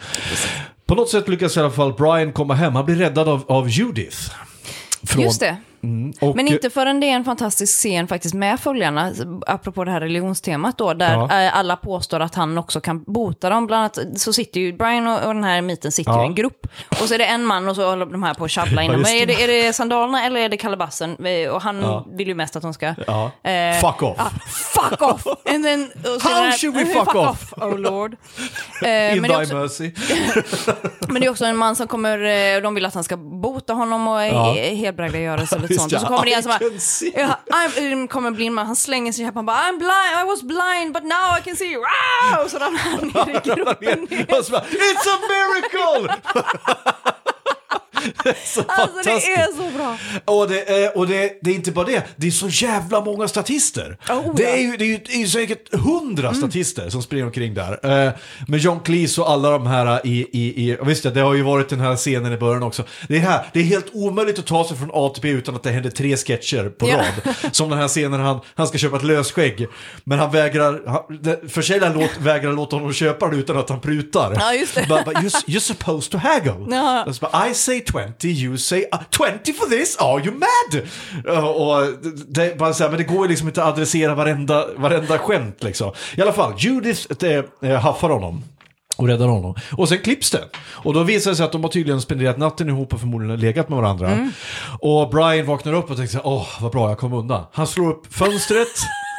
På 0.86 0.94
något 0.94 1.08
sätt 1.08 1.28
lyckas 1.28 1.56
i 1.56 1.60
alla 1.60 1.70
fall 1.70 1.92
Brian 1.92 2.32
komma 2.32 2.54
hem. 2.54 2.74
Han 2.74 2.84
blir 2.84 2.96
räddad 2.96 3.28
av, 3.28 3.44
av 3.48 3.68
Judith. 3.68 4.16
Från, 5.06 5.22
Just 5.22 5.40
det. 5.40 5.56
Och, 6.20 6.36
Men 6.36 6.48
inte 6.48 6.70
förrän 6.70 7.00
det 7.00 7.06
är 7.10 7.14
en 7.14 7.24
fantastisk 7.24 7.72
scen 7.78 8.08
faktiskt 8.08 8.34
med 8.34 8.60
följarna, 8.60 9.12
apropå 9.46 9.84
det 9.84 9.90
här 9.90 10.00
religionstemat 10.00 10.78
då, 10.78 10.94
där 10.94 11.12
Ja. 11.14 11.42
eh, 11.46 11.56
alla 11.58 11.76
påstår 11.76 12.20
att 12.20 12.34
han 12.34 12.58
också 12.58 12.80
kan 12.80 13.02
bota 13.06 13.50
dem. 13.50 13.66
Bland 13.66 13.80
annat 13.80 14.20
så 14.20 14.32
sitter 14.32 14.60
ju 14.60 14.72
Brian 14.72 15.06
och, 15.06 15.18
och 15.26 15.34
den 15.34 15.44
här 15.44 15.62
miten 15.62 15.92
sitter 15.92 16.12
Ja. 16.12 16.22
i 16.22 16.26
en 16.26 16.34
grupp. 16.34 16.66
Och 16.90 16.96
så 17.08 17.14
är 17.14 17.18
det 17.18 17.24
en 17.26 17.44
man 17.44 17.68
och 17.68 17.76
så 17.76 17.88
håller 17.90 18.06
de 18.06 18.22
här 18.22 18.34
på 18.34 18.44
att 18.44 18.50
tjabbla 18.50 18.82
innan. 18.82 18.98
just 18.98 19.10
Men 19.12 19.22
är 19.22 19.26
det. 19.26 19.42
är 19.44 19.48
det 19.66 19.72
sandalerna 19.72 20.26
eller 20.26 20.40
är 20.40 20.48
det 20.48 20.56
kalabassen? 20.56 21.26
Eh, 21.26 21.50
Och 21.50 21.62
han 21.62 21.80
Ja. 21.82 22.06
vill 22.12 22.28
ju 22.28 22.34
mest 22.34 22.56
att 22.56 22.62
de 22.62 22.74
ska... 22.74 22.94
Ja. 23.06 23.30
eh, 23.50 23.80
Fuck 23.80 24.02
off. 24.02 24.16
ja, 24.18 24.30
fuck 24.48 25.02
off! 25.02 25.26
And 25.54 25.64
then, 25.64 25.90
How 26.04 26.30
här- 26.30 26.58
should 26.58 26.74
we 26.76 26.84
fuck 26.94 27.14
off? 27.14 27.52
Oh 27.56 27.78
lord. 27.78 28.16
Eh, 28.82 29.16
In 29.16 29.20
men, 29.22 29.30
thy 29.30 29.36
också, 29.36 29.54
mercy. 29.54 29.92
men 31.08 31.20
det 31.20 31.26
är 31.26 31.30
också 31.30 31.44
en 31.44 31.56
man 31.56 31.76
som 31.76 31.86
kommer, 31.88 32.18
eh, 32.52 32.56
och 32.56 32.62
de 32.62 32.74
vill 32.74 32.86
att 32.86 32.94
han 32.94 33.04
ska 33.04 33.16
bota 33.16 33.72
honom 33.72 34.08
och 34.08 34.20
Ja. 34.22 34.56
ja. 34.56 34.62
Just 35.74 35.80
sånt. 35.80 35.92
Och 35.92 36.00
så 36.00 36.06
kommer 36.06 36.24
det 36.24 36.32
en 36.32 36.42
som 36.42 36.52
I 36.52 37.12
bara. 37.12 37.20
Ja, 37.20 37.38
I'm, 37.50 38.08
kommer 38.08 38.28
en 38.28 38.34
blind 38.34 38.54
man, 38.54 38.66
han 38.66 38.76
slänger 38.76 39.12
sig 39.12 39.28
upp, 39.28 39.34
han 39.34 39.46
bara 39.46 39.56
I'm 39.56 39.78
blind, 39.78 40.22
I 40.22 40.24
was 40.26 40.42
blind 40.42 40.92
but 40.94 41.02
now 41.02 41.38
I 41.38 41.42
can 41.44 41.56
see. 41.56 41.76
Wow! 41.76 42.44
Och 42.44 42.50
så 42.50 42.58
ramlar 42.58 42.80
han 42.80 43.08
ner 43.08 43.36
i 43.36 43.40
gropen. 43.54 44.08
It's 44.08 45.08
a 45.08 45.18
miracle! 45.28 46.14
så 48.44 48.60
Alltså 48.68 48.98
det 49.04 49.10
är 49.34 49.56
så 49.56 49.76
bra. 49.78 49.96
Och, 50.24 50.48
det, 50.48 50.70
är, 50.70 50.96
och 50.98 51.06
det, 51.06 51.38
det 51.42 51.50
är 51.50 51.54
inte 51.54 51.72
bara 51.72 51.86
det, 51.86 52.02
det 52.16 52.26
är 52.26 52.30
så 52.30 52.48
jävla 52.48 53.00
många 53.04 53.28
statister. 53.28 53.98
Oh, 54.08 54.34
det. 54.34 54.46
Mm. 54.46 54.58
är 54.58 54.70
ju, 54.70 54.76
det 54.76 54.84
är 54.84 54.88
ju 54.88 54.98
det 55.06 55.12
är 55.12 55.18
ju 55.18 55.28
säkert 55.28 55.74
hundra 55.74 56.34
statister 56.34 56.90
som 56.90 57.02
springer 57.02 57.24
omkring 57.24 57.54
där. 57.54 58.06
Eh, 58.06 58.12
med 58.48 58.60
John 58.60 58.80
Cleese 58.80 59.18
och 59.18 59.30
alla 59.30 59.50
de 59.50 59.66
här 59.66 60.06
i, 60.06 60.26
i, 60.32 60.70
i 60.70 60.76
visst 60.82 61.04
ja, 61.04 61.10
det 61.10 61.20
har 61.20 61.34
ju 61.34 61.42
varit 61.42 61.68
den 61.68 61.80
här 61.80 61.96
scenen 61.96 62.32
i 62.32 62.36
början 62.36 62.62
också. 62.62 62.84
Det 63.08 63.16
är, 63.16 63.20
här, 63.20 63.46
det 63.52 63.60
är 63.60 63.64
helt 63.64 63.86
omöjligt 63.92 64.38
att 64.38 64.46
ta 64.46 64.68
sig 64.68 64.76
från 64.76 64.90
A 64.92 65.08
till 65.14 65.22
B 65.22 65.28
utan 65.28 65.54
att 65.54 65.62
det 65.62 65.70
händer 65.70 65.90
tre 65.90 66.16
sketcher 66.16 66.68
på 66.68 66.88
Ja. 66.88 66.96
rad. 66.96 67.34
Som 67.52 67.70
den 67.70 67.78
här 67.78 67.88
scenen 67.88 68.20
han, 68.20 68.40
han 68.54 68.66
ska 68.66 68.78
köpa 68.78 68.96
ett 68.96 69.04
lösskägg, 69.04 69.66
men 70.04 70.18
han 70.18 70.30
vägrar, 70.30 70.82
han, 70.86 71.02
försäljaren 71.48 71.98
låt, 71.98 72.10
vägrar 72.18 72.52
låta 72.52 72.76
honom 72.76 72.92
köpa 72.92 73.28
det 73.28 73.36
utan 73.36 73.56
att 73.58 73.68
han 73.68 73.80
prutar. 73.80 74.36
Ja, 74.38 74.54
just 74.54 74.74
det. 74.74 74.80
But, 74.88 75.04
but 75.04 75.14
you're, 75.14 75.44
you're 75.46 75.58
supposed 75.60 76.10
to 76.12 76.18
haggle. 76.18 76.76
Ja. 76.76 77.04
Och 77.04 77.14
så 77.16 77.28
bara, 77.32 77.48
I 77.48 77.54
say 77.54 77.80
20, 77.92 78.28
you 78.28 78.58
say 78.58 78.84
uh, 78.94 79.00
20 79.10 79.52
for 79.52 79.66
this, 79.66 79.96
are 79.96 80.24
you 80.24 80.34
mad? 80.34 80.82
Uh, 81.28 81.44
och 81.44 81.86
det, 82.28 82.58
bara 82.58 82.74
så 82.74 82.82
här, 82.82 82.90
men 82.90 82.98
det 82.98 83.04
går 83.04 83.22
ju 83.22 83.28
liksom 83.28 83.48
inte 83.48 83.64
att 83.64 83.72
adressera 83.72 84.14
varenda, 84.14 84.66
varenda 84.76 85.18
skämt 85.18 85.62
liksom. 85.62 85.92
I 86.16 86.22
alla 86.22 86.32
fall, 86.32 86.54
Judith 86.58 87.24
äh, 87.60 87.80
haffar 87.80 88.10
honom. 88.10 88.44
Och 88.96 89.06
räddar 89.06 89.26
honom. 89.26 89.54
Och 89.72 89.88
sen 89.88 89.98
klipps 89.98 90.30
det. 90.30 90.44
Och 90.58 90.94
då 90.94 91.02
visar 91.02 91.30
det 91.30 91.36
sig 91.36 91.46
att 91.46 91.52
de 91.52 91.62
har 91.62 91.70
tydligen 91.70 92.00
spenderat 92.00 92.38
natten 92.38 92.68
ihop 92.68 92.94
och 92.94 93.00
förmodligen 93.00 93.40
legat 93.40 93.68
med 93.68 93.78
varandra. 93.78 94.10
Mm. 94.10 94.32
Och 94.80 95.10
Brian 95.10 95.46
vaknar 95.46 95.72
upp 95.72 95.90
och 95.90 95.96
tänker 95.96 96.12
så 96.12 96.18
här, 96.18 96.26
åh 96.26 96.46
vad 96.60 96.72
bra 96.72 96.88
jag 96.88 96.98
kom 96.98 97.12
undan. 97.12 97.44
Han 97.52 97.66
slår 97.66 97.90
upp 97.90 98.14
fönstret. 98.14 98.68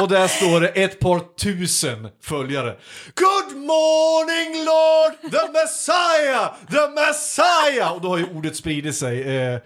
Och 0.00 0.08
där 0.08 0.28
står 0.28 0.60
det 0.60 0.68
ett 0.68 1.00
par 1.00 1.20
tusen 1.38 2.08
följare. 2.22 2.76
Good 3.14 3.56
morning 3.56 4.64
Lord, 4.64 5.32
the 5.32 5.52
Messiah, 5.52 6.54
the 6.70 7.00
Messiah! 7.00 7.92
Och 7.92 8.00
då 8.00 8.08
har 8.08 8.18
ju 8.18 8.26
ordet 8.34 8.56
spridit 8.56 8.96
sig. 8.96 9.36
Eh, 9.36 9.58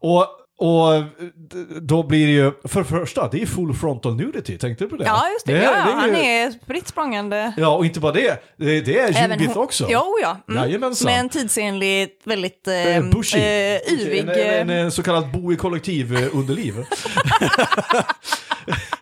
och, 0.00 0.26
och 0.58 1.02
då 1.82 2.02
blir 2.02 2.26
det 2.26 2.32
ju, 2.32 2.52
för 2.68 2.80
det 2.80 2.86
första, 2.86 3.28
det 3.28 3.42
är 3.42 3.46
full 3.46 3.74
frontal 3.74 4.16
nudity, 4.16 4.58
tänkte 4.58 4.84
du 4.84 4.90
på 4.90 4.96
det? 4.96 5.04
Ja, 5.04 5.28
just 5.32 5.46
det. 5.46 5.52
är- 5.52 5.62
ja, 5.62 5.72
ja, 5.76 5.86
ju- 5.86 5.92
han 5.92 6.14
är 6.14 6.50
spritt 6.50 6.88
språngande. 6.88 7.52
Ja, 7.56 7.68
och 7.76 7.84
inte 7.86 8.00
bara 8.00 8.12
det, 8.12 8.42
det, 8.56 8.80
det 8.80 8.98
är 8.98 9.24
Även 9.24 9.46
hon- 9.46 9.56
också. 9.58 9.86
Jo, 9.90 10.18
ja. 10.22 10.36
Mm. 10.48 10.62
Jajamensan. 10.62 11.06
Med 11.12 11.20
en 11.20 11.28
tidsenlig, 11.28 12.08
väldigt 12.24 12.68
eh, 12.68 12.74
Eh, 12.74 12.96
eh, 12.96 13.80
yvig... 13.92 14.18
En, 14.20 14.28
en, 14.30 14.70
eh, 14.70 14.76
en 14.76 14.92
så 14.92 15.02
kallad 15.02 15.30
bo 15.32 15.52
i 15.52 15.56
kollektiv 15.56 16.16
eh, 16.16 16.36
underliv. 16.36 16.74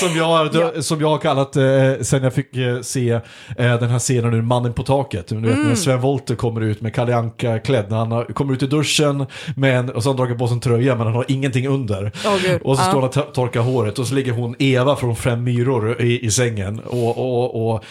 som, 0.00 0.16
jag, 0.16 0.84
som 0.84 1.00
jag 1.00 1.08
har 1.08 1.18
kallat 1.18 1.56
eh, 1.56 1.92
sen 2.02 2.22
jag 2.22 2.34
fick 2.34 2.56
eh, 2.56 2.80
se 2.80 3.10
eh, 3.10 3.20
den 3.56 3.88
här 3.90 3.98
scenen 3.98 4.34
ur 4.34 4.42
Mannen 4.42 4.72
på 4.72 4.82
taket. 4.82 5.28
Du 5.28 5.34
vet 5.40 5.54
Mm. 5.56 5.68
när 5.68 5.74
Sven 5.74 6.00
Wollter 6.00 6.34
kommer 6.34 6.60
ut 6.60 6.80
med 6.80 6.94
Kalle 6.94 7.16
Anka 7.16 7.58
klädd. 7.58 7.84
När 7.90 7.96
han 7.96 8.12
har, 8.12 8.24
kommer 8.24 8.52
ut 8.54 8.62
i 8.62 8.66
duschen 8.66 9.26
med 9.56 9.78
en, 9.78 9.90
och 9.90 10.02
så 10.02 10.08
har 10.08 10.14
han 10.14 10.16
dragit 10.16 10.38
på 10.38 10.46
sig 10.46 10.54
en 10.54 10.60
tröja 10.60 10.94
men 10.96 11.06
han 11.06 11.16
har 11.16 11.24
ingenting 11.28 11.68
under. 11.68 12.12
Gud. 12.42 12.60
och 12.62 12.76
så 12.76 12.82
Ja. 12.82 12.88
står 12.90 13.00
han 13.00 13.08
och 13.08 13.14
to- 13.14 13.32
torkar 13.32 13.60
håret 13.60 13.98
och 13.98 14.06
så 14.06 14.14
ligger 14.14 14.32
hon 14.32 14.54
Eva 14.58 14.96
från 14.96 15.16
Fem 15.16 15.44
myror 15.44 16.02
i, 16.02 16.26
i 16.26 16.30
sängen. 16.30 16.80
Och, 16.80 17.18
och, 17.18 17.70
och 17.74 17.84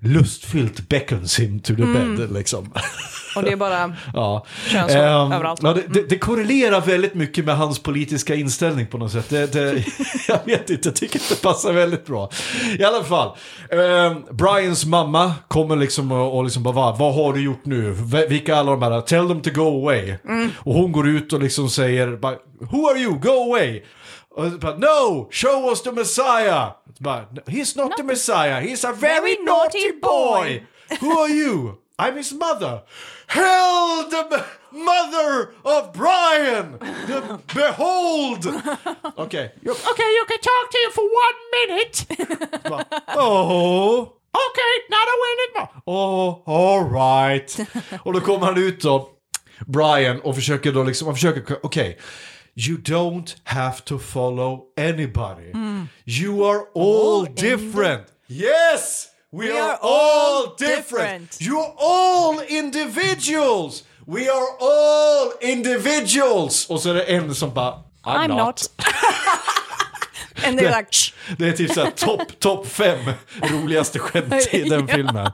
lustfyllt 0.00 0.88
beckons 0.88 1.38
him 1.40 1.60
to 1.60 1.74
the 1.76 1.82
Mm. 1.82 2.16
bed 2.16 2.32
liksom. 2.32 2.72
Och 3.36 3.42
det 3.44 3.52
är 3.52 3.56
bara... 3.56 3.94
Ja. 4.14 4.46
Könshår 4.68 4.96
Ehm, 4.96 5.32
överallt. 5.32 5.60
Ja, 5.62 5.72
det, 5.74 5.82
det, 5.88 6.08
det 6.08 6.18
korrelerar 6.18 6.80
väldigt 6.80 7.14
mycket 7.14 7.44
med 7.44 7.56
hans 7.56 7.78
politiska 7.78 8.34
inställning 8.34 8.86
på 8.86 8.98
något 8.98 9.12
sätt. 9.12 9.30
Det, 9.30 9.84
jag 10.28 10.38
vet 10.44 10.70
inte, 10.70 10.88
jag 10.88 10.96
tycker 10.96 11.18
att 11.18 11.28
det 11.28 11.42
passar 11.42 11.72
väldigt 11.72 12.06
bra. 12.06 12.30
I 12.78 12.84
alla 12.84 13.04
fall, 13.04 13.36
ehm, 13.70 14.22
Brians 14.36 14.86
mamma 14.86 15.32
kommer 15.48 15.76
liksom 15.76 16.12
och, 16.12 16.36
och 16.36 16.44
liksom 16.44 16.62
bara, 16.62 16.74
"Va, 16.74 16.96
vad 16.98 17.14
har 17.14 17.32
du 17.32 17.40
gjort 17.44 17.64
nu? 17.66 17.96
Vilka 18.28 18.56
alla 18.56 18.70
de 18.70 18.82
här? 18.82 19.00
Tell 19.00 19.28
them 19.28 19.40
to 19.42 19.50
go 19.50 19.62
away. 19.82 20.14
Mm. 20.28 20.50
Och 20.56 20.74
hon 20.74 20.92
går 20.92 21.08
ut 21.08 21.32
och 21.32 21.40
liksom 21.42 21.70
säger, 21.70 22.06
who 22.60 22.88
are 22.90 22.98
you? 22.98 23.18
Go 23.18 23.30
away. 23.30 23.82
Och 24.38 24.52
så 24.52 24.58
bara, 24.58 24.76
no, 24.76 25.28
show 25.30 25.70
us 25.70 25.82
the 25.82 25.92
Messiah. 25.92 26.70
Så 26.96 27.02
Bara, 27.02 27.24
He's 27.46 27.76
not 27.76 27.96
the 27.96 28.02
Messiah, 28.02 28.60
he's 28.60 28.88
a 28.88 28.92
very, 28.92 29.20
Very 29.20 29.36
naughty 29.44 29.78
naughty 29.78 30.00
boy. 30.00 30.62
Who 31.00 31.18
are 31.18 31.28
you? 31.28 31.78
I'm 31.98 32.16
his 32.16 32.32
mother. 32.32 32.82
Hell, 33.26 34.08
the 34.08 34.44
mother 34.70 35.52
of 35.64 35.92
Brian! 35.92 36.78
The, 37.06 37.38
behold! 37.54 38.46
Okay, 39.18 39.50
you, 39.62 39.72
okay, 39.72 40.10
you 40.16 40.24
can 40.28 40.40
talk 40.40 40.70
to 40.70 40.78
you 40.78 40.90
for 40.92 41.04
one 41.04 41.38
minute. 41.52 42.06
Bara, 42.70 42.86
oh, 43.16 44.12
okay, 44.46 44.72
not 44.90 45.08
a 45.08 45.16
minute 45.26 45.52
more. 45.56 45.68
Oh, 45.86 46.42
all 46.46 46.84
right. 46.84 47.56
Och 48.04 48.12
då 48.12 48.20
kommer 48.20 48.46
han 48.46 48.58
ut 48.58 48.80
då, 48.82 49.08
Brian, 49.66 50.20
och 50.20 50.34
försöker 50.34 50.72
då 50.72 50.82
liksom, 50.82 51.06
han 51.06 51.14
försöker, 51.14 51.66
okej. 51.66 51.98
You 52.60 52.76
don't 52.76 53.36
have 53.44 53.84
to 53.84 54.00
follow 54.00 54.66
anybody. 54.76 55.52
You 56.04 56.44
are 56.44 56.68
all, 56.74 57.24
different. 57.24 58.08
Yes! 58.26 59.10
We, 59.30 59.52
are, 59.52 59.78
all 59.80 60.56
different. 60.56 61.30
different. 61.30 61.40
You're 61.40 61.72
all 61.78 62.40
individuals. 62.40 63.84
We 64.06 64.28
are 64.28 64.48
all 64.60 65.32
individuals. 65.40 66.66
Och 66.70 66.80
så 66.80 66.90
är 66.90 66.94
det 66.94 67.02
en 67.02 67.34
som 67.34 67.54
bara, 67.54 67.74
I'm, 68.04 68.24
I'm 68.24 68.28
not. 68.28 68.38
not. 68.38 68.68
They're 70.42 70.76
like... 70.78 70.88
"Shh." 70.90 71.12
Det 71.38 71.48
är 71.48 71.52
typ 71.52 71.72
såhär 71.72 71.90
topp 71.90 72.38
top 72.38 72.66
fem 72.66 72.98
roligaste 73.42 73.98
skämt 73.98 74.48
i 74.54 74.62
den 74.62 74.88
filmen. 74.88 75.32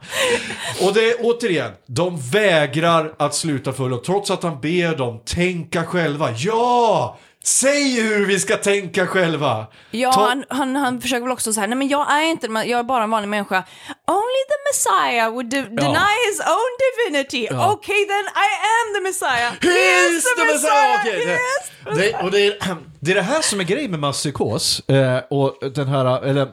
Och 0.81 0.93
det 0.93 1.09
är 1.09 1.15
återigen, 1.21 1.71
de 1.87 2.21
vägrar 2.31 3.13
att 3.19 3.35
sluta 3.35 3.73
följa, 3.73 3.97
trots 3.97 4.31
att 4.31 4.43
han 4.43 4.61
ber 4.61 4.97
dem 4.97 5.21
tänka 5.25 5.83
själva. 5.83 6.31
Ja! 6.37 7.17
Säg 7.47 8.01
hur 8.01 8.25
vi 8.25 8.39
ska 8.39 8.57
tänka 8.57 9.07
själva! 9.07 9.67
Ja, 9.91 10.11
Ta- 10.11 10.21
han, 10.27 10.45
han, 10.49 10.75
han 10.75 11.01
försöker 11.01 11.21
väl 11.23 11.31
också 11.31 11.53
säga, 11.53 11.67
nej 11.67 11.77
men 11.77 11.87
jag 11.87 12.11
är 12.11 12.21
inte, 12.21 12.47
jag 12.47 12.69
är 12.79 12.83
bara 12.83 13.03
en 13.03 13.09
vanlig 13.09 13.29
människa. 13.29 13.63
Only 14.07 14.41
the 14.51 14.59
Messiah 14.69 15.31
would 15.31 15.45
de- 15.49 15.61
deny 15.61 16.13
his 16.29 16.39
own 16.39 16.71
divinity. 16.85 17.47
Ja. 17.51 17.71
Okay 17.73 18.05
then, 18.05 18.25
I 18.25 18.49
am 18.75 18.93
the 18.95 19.01
Messiah. 19.01 19.51
He's 19.61 20.21
the 20.37 20.53
Messiah! 20.53 20.99
Okej, 21.01 21.19
He 21.19 21.25
det, 21.25 21.33
is 21.33 22.01
the 22.01 22.17
det, 22.17 22.23
och 22.23 22.31
det, 22.31 22.45
är, 22.47 22.77
det 22.99 23.11
är 23.11 23.15
det 23.15 23.21
här 23.21 23.41
som 23.41 23.59
är 23.59 23.63
grejen 23.63 23.91
med 23.91 23.99
masspsykos. 23.99 24.89
Eh, 24.89 25.17
och 25.29 25.57
den 25.75 25.87
här, 25.87 26.23
eller... 26.25 26.47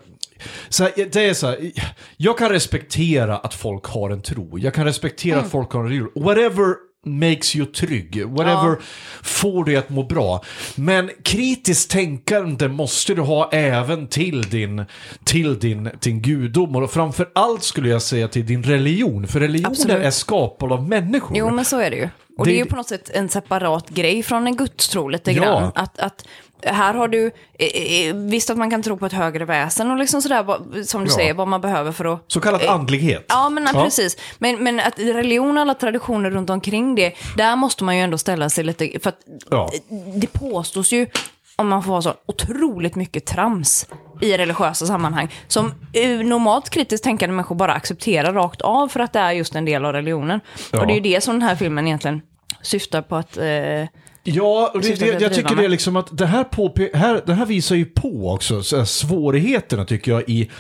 Så 0.69 0.83
här, 0.85 0.93
det 1.13 1.25
är 1.29 1.35
så 1.35 1.47
här, 1.47 1.73
jag 2.17 2.39
kan 2.39 2.49
respektera 2.49 3.37
att 3.39 3.55
folk 3.55 3.85
har 3.87 4.11
en 4.11 4.23
tro. 4.23 4.59
Jag 4.59 4.75
kan 4.75 4.85
respektera 4.85 5.33
Mm. 5.35 5.45
att 5.45 5.51
folk 5.53 5.73
har 5.73 5.81
en 5.81 5.87
religion. 5.89 6.11
Whatever 6.15 6.75
makes 7.07 7.57
you 7.57 7.67
trygg. 7.67 8.27
Whatever 8.27 8.77
får 9.23 9.65
dig 9.65 9.77
att 9.77 9.91
må 9.91 10.03
bra. 10.03 10.45
Men 10.75 11.11
kritiskt 11.23 11.91
tänkande 11.91 12.69
måste 12.69 13.15
du 13.15 13.23
ha 13.23 13.51
även 13.53 14.07
till 14.07 14.43
din, 14.43 14.85
till 15.25 15.59
din, 15.59 15.91
din 16.01 16.23
gudom. 16.23 16.77
Och 16.77 16.91
framför 16.91 17.31
allt 17.35 17.63
skulle 17.63 17.89
jag 17.89 18.03
säga 18.03 18.29
till 18.29 18.47
din 18.47 18.63
religion. 18.63 19.27
För 19.27 19.41
religioner 19.41 19.71
Absolut. 19.71 19.97
är 19.97 20.11
skapade 20.11 20.75
av 20.75 20.89
människor. 20.89 21.37
Jo, 21.37 21.51
men 21.51 21.65
så 21.65 21.79
är 21.79 21.91
det 21.91 21.97
ju. 21.97 22.09
Och 22.39 22.45
Det- 22.47 22.51
det, 22.53 22.57
är 22.57 22.59
ju 22.59 22.65
på 22.65 22.77
något 22.77 22.89
sätt 22.89 23.11
en 23.11 23.29
separat 23.29 23.89
grej 23.89 24.23
från 24.23 24.47
en 24.47 24.57
gudstro 24.57 25.09
lite 25.09 25.33
Ja. 25.33 25.43
grann. 25.43 25.73
Att, 25.75 25.99
att 25.99 26.25
här 26.65 26.95
har 26.95 27.09
du, 27.09 27.31
eh, 27.59 27.67
eh, 28.09 28.15
visst 28.15 28.51
att 28.51 28.59
man 28.59 28.71
kan 28.71 28.83
tro 28.83 28.97
på 28.97 29.07
ett 29.07 29.13
högre 29.13 29.45
väsen 29.45 29.91
och 29.91 29.97
liksom 29.97 30.23
sådär, 30.23 30.45
som 30.85 31.05
du 31.05 31.11
Ja. 31.11 31.15
säger, 31.17 31.35
vad 31.35 31.49
man 31.49 31.61
behöver 31.61 31.93
för 31.93 32.15
att... 32.15 32.25
Så 32.29 32.41
kallad 32.41 32.63
eh, 32.63 32.73
andlighet. 32.73 33.25
Ja, 33.29 33.49
men 33.49 33.67
precis. 33.75 34.17
Men, 34.39 34.63
men 34.65 34.81
att 34.81 34.99
religion 34.99 35.57
och 35.57 35.61
alla 35.63 35.75
traditioner 35.75 36.31
runt 36.31 36.51
omkring 36.51 36.95
det, 36.95 37.13
där 37.37 37.57
måste 37.57 37.85
man 37.85 37.97
ju 37.97 38.03
ändå 38.03 38.19
ställa 38.19 38.51
sig 38.51 38.65
lite, 38.65 38.99
för 39.03 39.09
att 39.09 39.19
Ja. 39.51 39.71
det 40.15 40.27
påstås 40.33 40.93
ju, 40.93 41.07
om 41.57 41.69
man 41.69 41.83
får 41.83 41.91
vara 41.91 42.03
så, 42.03 42.15
otroligt 42.27 42.95
mycket 42.95 43.27
trams 43.27 43.87
i 44.21 44.37
religiösa 44.37 44.87
sammanhang 44.87 45.29
som 45.49 45.73
eh, 45.93 46.19
normalt 46.19 46.71
kritiskt 46.71 47.05
tänkande 47.05 47.35
människor 47.37 47.55
bara 47.55 47.73
accepterar 47.73 48.33
rakt 48.33 48.61
av 48.61 48.89
för 48.89 49.01
att 49.01 49.13
det 49.13 49.19
är 49.19 49.33
just 49.33 49.55
en 49.55 49.65
del 49.65 49.85
av 49.85 49.93
religionen. 49.93 50.41
Ja. 50.73 50.81
Och 50.81 50.87
det 50.87 50.93
är 50.93 50.95
ju 50.95 51.01
det 51.01 51.21
som 51.21 51.35
den 51.35 51.49
här 51.49 51.57
filmen 51.57 51.87
egentligen 51.87 52.23
syftar 52.63 53.03
på 53.03 53.17
att... 53.17 53.37
Eh, 53.37 53.87
Ja, 54.25 54.71
och 54.75 54.81
det, 54.81 55.01
det, 55.01 55.07
jag 55.07 55.25
att 55.25 55.35
tycker 55.35 55.57
det 55.57 55.65
är 55.65 55.69
liksom 55.69 55.97
att 55.97 56.19
det 56.19 56.27
här, 56.27 56.45
påpe- 56.45 56.97
här, 56.97 57.23
det 57.27 57.35
här 57.35 57.47
visar 57.47 57.75
ju 57.77 57.85
på 57.85 58.31
också 58.35 58.63
så 58.63 58.77
här, 58.77 58.85
svårigheterna 58.85 59.85
tycker 59.85 60.13
jag 60.13 60.23
i, 60.29 60.51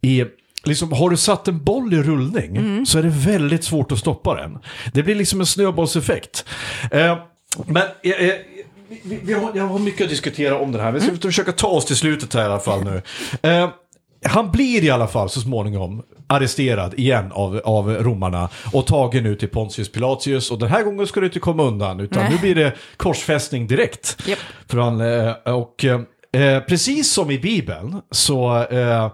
i 0.00 0.24
Liksom, 0.64 0.92
har 0.92 1.10
du 1.10 1.16
satt 1.16 1.48
en 1.48 1.64
boll 1.64 1.94
i 1.94 2.02
rullning 2.02 2.56
Mm. 2.56 2.86
så 2.86 2.98
är 2.98 3.02
det 3.02 3.08
väldigt 3.08 3.64
svårt 3.64 3.92
att 3.92 3.98
stoppa 3.98 4.34
den. 4.34 4.58
Det 4.92 5.02
blir 5.02 5.14
liksom 5.14 5.40
en 5.40 5.46
snöbollseffekt. 5.46 6.44
Eh, 6.90 7.18
men 7.66 7.82
eh, 8.02 8.10
eh, 8.12 8.34
vi, 9.02 9.18
vi 9.22 9.32
har, 9.32 9.52
jag 9.54 9.66
har 9.66 9.78
mycket 9.78 10.04
att 10.04 10.10
diskutera 10.10 10.58
om 10.58 10.72
det 10.72 10.82
här. 10.82 10.92
Vi 10.92 11.00
ska 11.00 11.08
Mm. 11.08 11.20
försöka 11.20 11.52
ta 11.52 11.66
oss 11.68 11.84
till 11.84 11.96
slutet 11.96 12.34
här 12.34 12.42
i 12.42 12.44
alla 12.46 12.58
fall 12.58 12.84
nu. 12.84 13.02
Eh, 13.50 13.68
han 14.24 14.50
blir 14.50 14.84
i 14.84 14.90
alla 14.90 15.06
fall 15.06 15.30
så 15.30 15.40
småningom 15.40 16.02
arresterad 16.26 16.94
igen 16.94 17.32
av, 17.32 17.60
av 17.64 17.90
romarna 17.90 18.48
och 18.72 18.86
tagen 18.86 19.26
ut 19.26 19.38
till 19.38 19.48
Pontius 19.48 19.92
Pilatius. 19.92 20.50
Och 20.50 20.58
den 20.58 20.68
här 20.68 20.82
gången 20.82 21.06
ska 21.06 21.20
du 21.20 21.26
inte 21.26 21.38
komma 21.40 21.62
undan 21.62 22.00
utan 22.00 22.22
Nej. 22.22 22.32
nu 22.32 22.38
blir 22.38 22.54
det 22.64 22.72
korsfästning 22.96 23.66
direkt. 23.66 24.16
Japp. 24.26 24.38
För 24.68 24.78
han, 24.78 25.00
eh, 25.00 25.54
och 25.54 25.84
eh, 25.84 26.60
precis 26.60 27.12
som 27.12 27.30
i 27.30 27.38
Bibeln 27.38 28.00
så, 28.10 28.64
eh, 28.64 29.12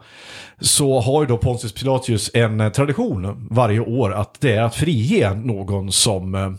så 0.60 1.00
har 1.00 1.22
ju 1.22 1.26
då 1.26 1.38
Pontius 1.38 1.72
Pilatius 1.72 2.30
en 2.34 2.72
tradition 2.72 3.48
varje 3.50 3.80
år 3.80 4.12
att 4.12 4.40
det 4.40 4.52
är 4.52 4.62
att 4.62 4.74
frige 4.74 5.34
någon 5.34 5.92
som 5.92 6.34
eh, 6.34 6.50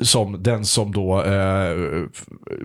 som 0.00 0.42
den 0.42 0.64
som 0.64 0.92
då 0.92 1.22
eh, 1.22 1.76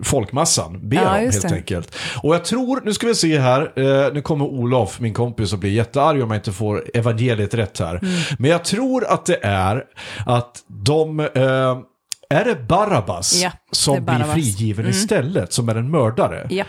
folkmassan 0.02 0.88
ber 0.88 0.96
Ja, 0.96 1.02
om 1.14 1.20
helt 1.20 1.42
det. 1.42 1.54
enkelt. 1.54 1.94
Och 2.22 2.34
jag 2.34 2.44
tror, 2.44 2.80
nu 2.84 2.92
ska 2.94 3.06
vi 3.06 3.14
se 3.14 3.38
här, 3.38 3.72
eh, 4.06 4.12
nu 4.14 4.22
kommer 4.22 4.44
Olof, 4.44 5.00
min 5.00 5.14
kompis, 5.14 5.52
att 5.52 5.58
bli 5.60 5.74
jättearg 5.74 6.22
om 6.22 6.30
jag 6.30 6.38
inte 6.38 6.52
får 6.52 6.84
evangeliet 6.94 7.54
rätt 7.54 7.78
här. 7.78 7.94
Mm. 8.02 8.14
Men 8.38 8.50
jag 8.50 8.64
tror 8.64 9.04
att 9.04 9.26
det 9.26 9.38
är 9.42 9.84
att 10.26 10.56
de, 10.66 11.20
eh, 11.20 11.26
är 12.30 12.44
det 12.44 12.68
Barabbas 12.68 13.42
Ja, 13.42 13.50
som 13.72 13.94
det 13.94 13.98
är 13.98 14.00
blir 14.02 14.06
Barabbas. 14.14 14.34
Mm. 14.34 14.42
frigiven 14.44 14.86
istället, 14.88 15.52
som 15.52 15.68
är 15.68 15.74
en 15.74 15.90
mördare? 15.90 16.46
Japp. 16.50 16.66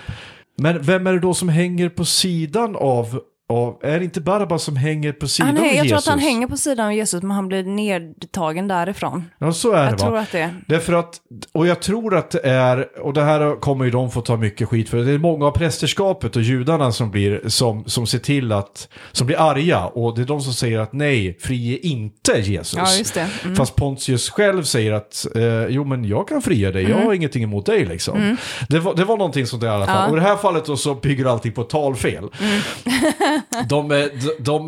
Men 0.57 0.81
vem 0.81 1.07
är 1.07 1.13
det 1.13 1.19
då 1.19 1.33
som 1.33 1.49
hänger 1.49 1.89
på 1.89 2.05
sidan 2.05 2.75
av, 2.75 3.19
av 3.49 3.79
är 3.83 3.99
det 3.99 4.05
inte 4.05 4.21
Barabbas 4.21 4.63
som 4.63 4.75
hänger 4.77 5.11
på 5.11 5.27
sidan 5.27 5.47
Han, 5.47 5.57
av 5.57 5.63
är- 5.63 5.67
jag 5.67 5.85
Jesus? 5.85 5.89
tror 5.89 5.97
att 6.13 6.19
han 6.19 6.27
hänger 6.29 6.47
på 6.47 6.57
sidan 6.57 6.85
av 6.85 6.93
Jesus, 6.93 7.21
men 7.21 7.31
han 7.31 7.47
blir 7.47 7.63
nedtagen 7.63 8.67
därifrån. 8.67 9.25
Ja, 9.39 9.51
så 9.53 9.71
är 9.71 9.83
det 9.83 9.89
Jag 9.89 9.99
tror 9.99 10.17
att 10.17 10.31
det 10.31 10.39
är. 10.39 10.55
Därför 10.67 10.93
att, 10.93 11.21
och 11.51 11.67
jag 11.67 11.81
tror 11.81 12.15
att 12.17 12.31
det 12.31 12.39
är, 12.47 12.99
och 12.99 13.13
det 13.13 13.23
här 13.23 13.59
kommer 13.59 13.85
ju 13.85 13.91
de 13.91 14.11
få 14.11 14.21
ta 14.21 14.37
mycket 14.37 14.67
skit 14.69 14.89
för, 14.89 14.97
det 14.97 15.11
är 15.11 15.17
många 15.17 15.45
av 15.45 15.51
prästerskapet 15.51 16.35
och 16.35 16.41
judarna 16.41 16.91
som 16.91 17.11
blir, 17.11 17.41
som, 17.47 17.85
som 17.85 18.07
ser 18.07 18.19
till 18.19 18.51
att, 18.51 18.87
som 19.11 19.27
blir 19.27 19.41
arga 19.49 19.85
och 19.85 20.15
det 20.15 20.21
är 20.21 20.25
de 20.25 20.41
som 20.41 20.53
säger 20.53 20.79
att 20.79 20.93
nej, 20.93 21.37
frige 21.41 21.87
inte 21.87 22.31
Jesus. 22.41 22.73
Ja, 22.77 22.95
just 22.97 23.13
det. 23.13 23.29
Mm. 23.43 23.55
Fast 23.55 23.75
Pontius 23.75 24.29
själv 24.29 24.63
säger 24.63 24.91
att, 24.91 25.25
eh, 25.35 25.65
jo 25.69 25.83
men 25.83 26.05
jag 26.05 26.27
kan 26.27 26.41
fria 26.41 26.71
dig, 26.71 26.89
jag 26.89 26.97
har 26.97 27.13
ingenting 27.13 27.43
emot 27.43 27.65
dig 27.65 27.85
liksom. 27.85 28.37
Det, 28.69 28.79
var, 28.79 28.95
det 28.95 29.05
var 29.05 29.17
någonting 29.17 29.45
sånt 29.47 29.63
i 29.63 29.67
alla 29.67 29.85
fall. 29.85 29.95
Mm. 29.95 30.05
Ja. 30.05 30.11
Och 30.11 30.17
i 30.17 30.19
det 30.19 30.27
här 30.27 30.37
fallet 30.37 30.65
då 30.65 30.77
så 30.77 30.93
bygger 30.95 31.25
allting 31.25 31.51
på 31.51 31.63
talfel. 31.63 32.23
de, 33.69 33.87
de, 33.87 34.09
de, 34.39 34.67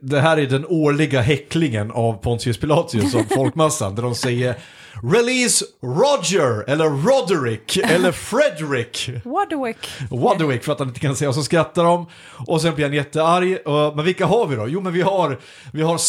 det 0.00 0.20
här 0.20 0.36
är 0.36 0.46
den 0.46 0.66
årliga 0.66 1.20
häcklingen 1.20 1.90
av 1.90 2.12
Pontius 2.12 2.58
Pilatius 2.58 3.14
av 3.14 3.22
folkmassan, 3.34 3.94
där 3.94 4.02
de 4.02 4.14
säger 4.14 4.54
Release 5.02 5.64
Roger, 5.82 6.70
eller 6.70 6.84
Roderick, 6.84 7.76
eller 7.76 8.12
Frederick. 8.26 9.10
Wadwick. 9.24 9.90
Wadwick 10.10 10.64
för 10.64 10.72
att 10.72 10.78
han 10.78 10.88
inte 10.88 11.00
kan 11.00 11.16
säga, 11.16 11.28
och 11.28 11.34
så 11.34 11.42
skrattar 11.42 11.84
de 11.84 12.06
och 12.46 12.62
sen 12.62 12.74
blir 12.74 12.84
han 12.84 12.94
jättearg. 12.94 13.58
Men 13.96 14.04
vilka 14.04 14.26
har 14.26 14.46
vi 14.46 14.56
då? 14.56 14.68
Jo 14.68 14.80
men 14.80 14.92
vi 14.92 15.02
har, 15.02 15.38
vi 15.72 15.82
har 15.82 16.00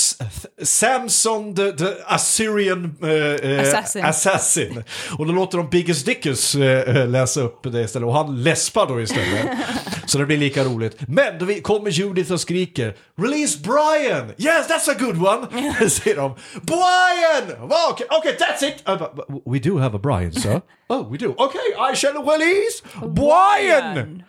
Samson 0.66 1.56
the, 1.56 1.72
the 1.72 1.86
Assyrian 2.06 2.96
eh, 3.04 3.52
eh, 3.52 3.62
Assassin. 3.62 4.06
assassin. 4.06 4.84
Och 5.18 5.26
då 5.26 5.34
låter 5.34 5.58
de 5.58 5.70
Biggest 5.70 6.06
Dickus 6.06 6.56
eh, 6.56 7.08
läsa 7.08 7.42
upp 7.42 7.60
det 7.64 7.82
istället 7.82 8.08
och 8.08 8.14
han 8.14 8.44
läspar 8.44 8.88
då 8.88 9.02
istället. 9.02 9.48
så 10.06 10.18
det 10.18 10.26
blir 10.26 10.38
lika 10.38 10.64
roligt. 10.64 10.98
Men 11.08 11.40
då 11.40 11.54
kommer 11.62 11.90
Judith 11.90 12.32
och 12.32 12.42
skriker 12.42 12.96
Release 13.22 13.60
Brian! 13.60 14.32
Yes 14.38 14.68
that's 14.70 14.92
a 14.92 14.96
good 15.00 15.28
one! 15.28 15.90
säger 15.90 16.16
de. 16.16 16.36
Brian! 16.62 17.68
Well, 17.70 17.92
okay, 17.92 18.08
okay 18.18 18.32
that's 18.32 18.64
it! 18.64 18.77
Uh, 18.90 18.98
but- 18.98 19.16
but 19.16 19.42
we 19.54 19.60
do 19.60 19.78
have 19.78 19.96
a 19.96 20.00
Brian 20.04 20.32
sir. 20.32 20.62
oh 20.90 21.12
we 21.12 21.18
do. 21.18 21.30
Okay 21.38 21.92
I 21.92 21.96
shall 21.96 22.14
release 22.14 22.84
Brian! 23.02 23.94
Brian. 23.94 24.24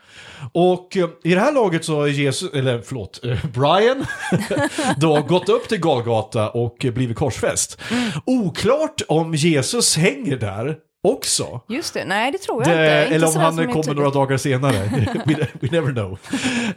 Och 0.52 0.96
eh, 0.96 1.08
i 1.24 1.34
det 1.34 1.40
här 1.40 1.52
laget 1.52 1.84
så 1.84 1.96
har 2.00 2.06
Jesus, 2.06 2.52
eller 2.54 2.80
förlåt, 2.80 3.20
eh, 3.24 3.46
Brian 3.46 4.06
då 4.96 5.22
gått 5.22 5.48
upp 5.48 5.68
till 5.68 5.80
Golgata 5.80 6.48
och 6.50 6.84
eh, 6.84 6.92
blivit 6.92 7.16
korsfäst. 7.16 7.80
Oklart 8.26 9.02
om 9.08 9.34
Jesus 9.34 9.96
hänger 9.96 10.36
där 10.36 10.76
också. 11.08 11.60
Just 11.68 11.94
det, 11.94 12.04
nej 12.04 12.32
det 12.32 12.38
tror 12.38 12.62
jag 12.68 12.76
Det, 12.78 13.02
inte. 13.02 13.14
inte 13.14 13.26
eller 13.26 13.36
om 13.48 13.56
han 13.56 13.72
kommer 13.72 13.94
några 13.94 14.10
dagar 14.10 14.36
senare. 14.36 14.72
we, 15.26 15.46
we 15.60 15.68
never 15.70 15.92
know. 15.92 16.18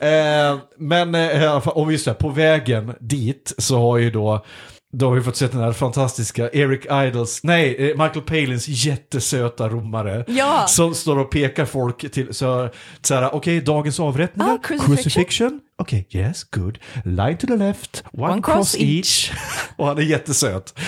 Eh, 0.10 0.58
men 0.78 1.16
eh, 1.16 1.44
i 1.44 1.46
alla 1.48 1.62
fall, 1.62 1.74
och 1.74 1.92
just 1.92 2.06
det, 2.06 2.14
på 2.14 2.30
vägen 2.30 2.94
dit 3.00 3.54
så 3.58 3.80
har 3.80 3.98
ju 3.98 4.12
då 4.12 4.46
då 4.94 5.08
har 5.08 5.16
vi 5.16 5.22
fått 5.22 5.36
se 5.36 5.48
den 5.48 5.62
här 5.62 5.72
fantastiska 5.74 6.50
Eric 6.50 6.86
Idles, 6.86 7.44
nej, 7.44 7.76
eh, 7.76 7.88
Michael 7.88 8.22
Palins 8.22 8.68
jättesöta 8.68 9.70
romare. 9.70 10.26
Ja. 10.28 10.66
Som 10.68 10.96
står 10.96 11.18
och 11.20 11.32
pekar 11.32 11.66
folk 11.66 12.12
till, 12.12 12.34
så, 12.34 12.70
så 13.02 13.16
här, 13.16 13.36
okej, 13.36 13.62
dagens 13.62 14.00
avrättningar, 14.00 14.54
Ah, 14.54 14.58
crucifixion. 14.68 14.96
crucifixion, 14.96 15.60
okej, 15.78 16.08
yes, 16.12 16.44
good, 16.44 16.80
line 17.06 17.38
to 17.38 17.48
the 17.48 17.58
left, 17.58 18.04
one, 18.12 18.34
One 18.34 18.42
cross, 18.42 18.56
cross 18.56 18.76
each. 18.80 19.32
och 19.78 19.88
han 19.88 19.98
är 19.98 20.02
jättesöt. 20.02 20.80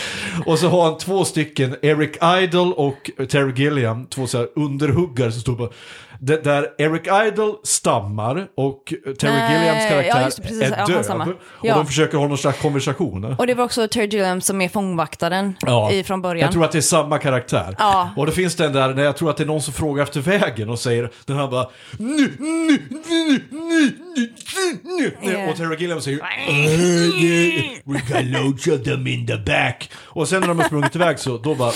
Och 0.46 0.60
så 0.60 0.70
har 0.70 0.84
han 0.86 0.98
två 0.98 1.26
stycken, 1.26 1.76
Eric 1.82 2.18
Idle 2.44 2.60
och 2.60 3.12
Terry 3.30 3.64
Gilliam, 3.64 4.06
två 4.06 4.28
så 4.28 4.38
här 4.38 4.48
underhuggare 4.56 5.32
som 5.32 5.42
står 5.42 5.56
bara 5.56 5.70
där 6.26 6.68
Eric 6.78 7.02
Idle 7.28 7.54
stammar 7.64 8.48
och 8.58 8.94
Terry 9.20 9.32
Nej, 9.32 9.54
Gilliams 9.54 9.90
karaktär 9.90 10.22
ja, 10.22 10.30
det, 10.38 10.42
precis. 10.42 10.62
är 10.62 10.78
Ja, 10.78 10.86
död. 10.86 11.06
samma. 11.06 11.24
Och 11.26 11.34
Ja. 11.64 11.76
de 11.76 11.86
försöker 11.86 12.18
ha 12.18 12.28
någon 12.28 12.38
slags 12.38 12.62
konversation. 12.62 13.36
Och 13.40 13.48
det 13.48 13.54
var 13.54 13.64
också 13.64 13.88
Terry 13.88 14.06
Gilliam 14.08 14.42
som 14.42 14.62
är 14.62 14.70
fångvaktaren 14.70 15.56
i, 15.92 16.04
från 16.04 16.22
början. 16.22 16.42
Jag 16.46 16.52
tror 16.52 16.66
att 16.66 16.72
det 16.72 16.78
är 16.80 16.82
samma 16.82 17.18
karaktär. 17.20 17.76
Ja. 17.80 18.10
Och 18.18 18.26
det 18.26 18.32
finns 18.32 18.56
den 18.56 18.74
där 18.74 18.94
när 18.94 19.04
jag 19.04 19.18
tror 19.18 19.30
att 19.30 19.38
det 19.38 19.44
är 19.44 19.48
någon 19.48 19.62
som 19.62 19.74
frågar 19.74 20.04
efter 20.04 20.22
vägen 20.22 20.70
och 20.70 20.80
säger 20.80 21.12
den 21.26 21.38
här 21.38 21.48
bara 21.48 21.68
"Nu, 21.98 22.34
nu, 22.40 22.68
nu, 22.90 23.40
nu, 23.52 23.92
nu, 24.16 24.34
nu, 24.84 25.18
nu." 25.22 25.32
Ja. 25.34 25.50
Och 25.52 25.58
Terry 25.58 25.76
Gilliam 25.80 26.02
säger 26.02 26.18
"Uh, 26.18 27.24
yeah, 27.24 27.64
We 27.86 28.00
got 28.10 28.24
loads 28.26 28.68
of 28.68 28.84
them 28.84 29.08
in 29.08 29.28
the 29.28 29.38
back. 29.38 29.90
Och 30.04 30.28
sen 30.28 30.42
när 30.42 30.48
de 30.48 30.60
har 30.60 30.66
sprungit 30.66 30.96
iväg 30.96 31.20
så 31.20 31.38
då 31.38 31.56
bara 31.56 31.72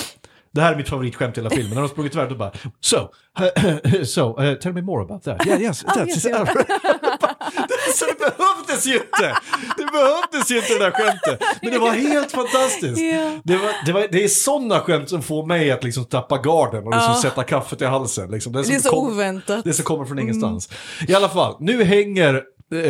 det 0.51 0.61
här 0.61 0.73
är 0.73 0.77
mitt 0.77 0.89
favoritskämt 0.89 1.37
i 1.37 1.41
hela 1.41 1.49
filmen. 1.49 1.73
När 1.73 1.81
de 1.81 1.89
sprungit 1.89 2.15
iväg 2.15 2.29
då 2.29 2.35
bara 2.35 2.51
So, 2.81 3.09
so 4.05 4.41
uh, 4.43 4.53
tell 4.53 4.73
me 4.73 4.81
more 4.81 5.03
about 5.03 5.23
that. 5.23 5.47
Yeah, 5.47 5.61
yes, 5.61 5.83
that's 5.95 6.07
yes. 6.07 6.23
Så 7.95 8.05
det 8.05 8.17
behövdes 8.19 8.85
ju 8.85 8.93
inte! 8.93 9.37
Det 9.77 9.85
behövdes 9.91 10.51
ju 10.51 10.57
inte 10.57 10.73
det 10.73 10.79
där 10.79 10.91
skämtet. 10.91 11.41
Men 11.61 11.71
det 11.71 11.79
var 11.79 11.91
helt 11.91 12.31
fantastiskt. 12.31 13.01
Ja. 13.01 13.39
Det, 13.43 13.57
var, 13.57 13.85
det, 13.85 13.91
var, 13.93 14.07
det 14.11 14.23
är 14.23 14.27
sådana 14.27 14.79
skämt 14.79 15.09
som 15.09 15.21
får 15.21 15.45
mig 15.45 15.71
att 15.71 15.83
liksom 15.83 16.05
tappa 16.05 16.37
garden 16.37 16.83
och 16.87 16.91
liksom 16.91 17.15
sätta 17.15 17.43
kaffet 17.43 17.81
i 17.81 17.85
halsen. 17.85 18.31
Liksom. 18.31 18.53
Det, 18.53 18.63
Det 18.63 18.75
är 18.75 18.79
så 18.79 18.95
oväntat. 18.95 19.49
Mm. 19.49 19.61
Det 19.65 19.73
som 19.73 19.85
kommer 19.85 20.05
från 20.05 20.19
ingenstans. 20.19 20.69
I 21.07 21.15
alla 21.15 21.29
fall, 21.29 21.55
nu 21.59 21.83
hänger 21.83 22.43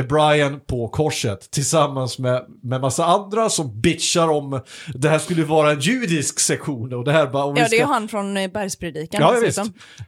Brian 0.09 0.59
på 0.67 0.87
korset 0.87 1.51
tillsammans 1.51 2.19
med, 2.19 2.45
med 2.63 2.81
massa 2.81 3.05
andra 3.05 3.49
som 3.49 3.81
bitchar 3.81 4.27
om 4.27 4.61
det 4.93 5.09
här 5.09 5.19
skulle 5.19 5.43
vara 5.43 5.71
en 5.71 5.79
judisk 5.79 6.39
sektion 6.39 6.93
och 6.93 7.03
det 7.05 7.11
här 7.11 7.27
bara... 7.27 7.43
om 7.45 7.55
Ja, 7.57 7.67
det 7.69 7.75
är 7.75 7.79
ska- 7.79 7.87
han 7.93 8.07
från 8.07 8.37
eh, 8.37 8.51
Bergspredikan. 8.51 9.21
Ja, 9.21 9.35
visst. 9.43 9.61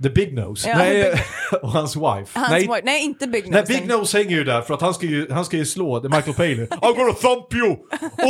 The 0.04 0.10
Big 0.10 0.34
Nose. 0.34 0.70
Ja, 0.70 0.78
Nej, 0.78 1.04
The 1.52 1.56
och 1.62 1.72
hans 1.72 1.96
wife. 1.96 2.40
Hans 2.40 2.52
Nej, 2.52 2.68
wife- 2.68 2.82
nej, 2.84 3.04
inte 3.04 3.28
Big 3.28 3.50
Nej, 3.52 3.62
Nose. 3.62 3.74
Big 3.74 3.88
Nose 3.88 4.18
hänger 4.18 4.36
ju 4.38 4.44
där 4.44 4.62
för 4.62 4.74
att 4.74 4.82
han 4.82 4.94
ska 4.94 5.06
ju, 5.06 5.32
han 5.32 5.46
ska 5.46 5.58
ju 5.58 5.66
slå, 5.66 6.00
det 6.00 6.08
är 6.08 6.16
Michael 6.16 6.36
Palin. 6.36 6.68
I'm 6.68 6.96
gonna 6.96 7.14
thump 7.14 7.54
you 7.54 7.70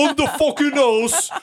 on 0.07 0.15
the 0.15 0.27
fucking 0.27 0.75
nose! 0.75 1.33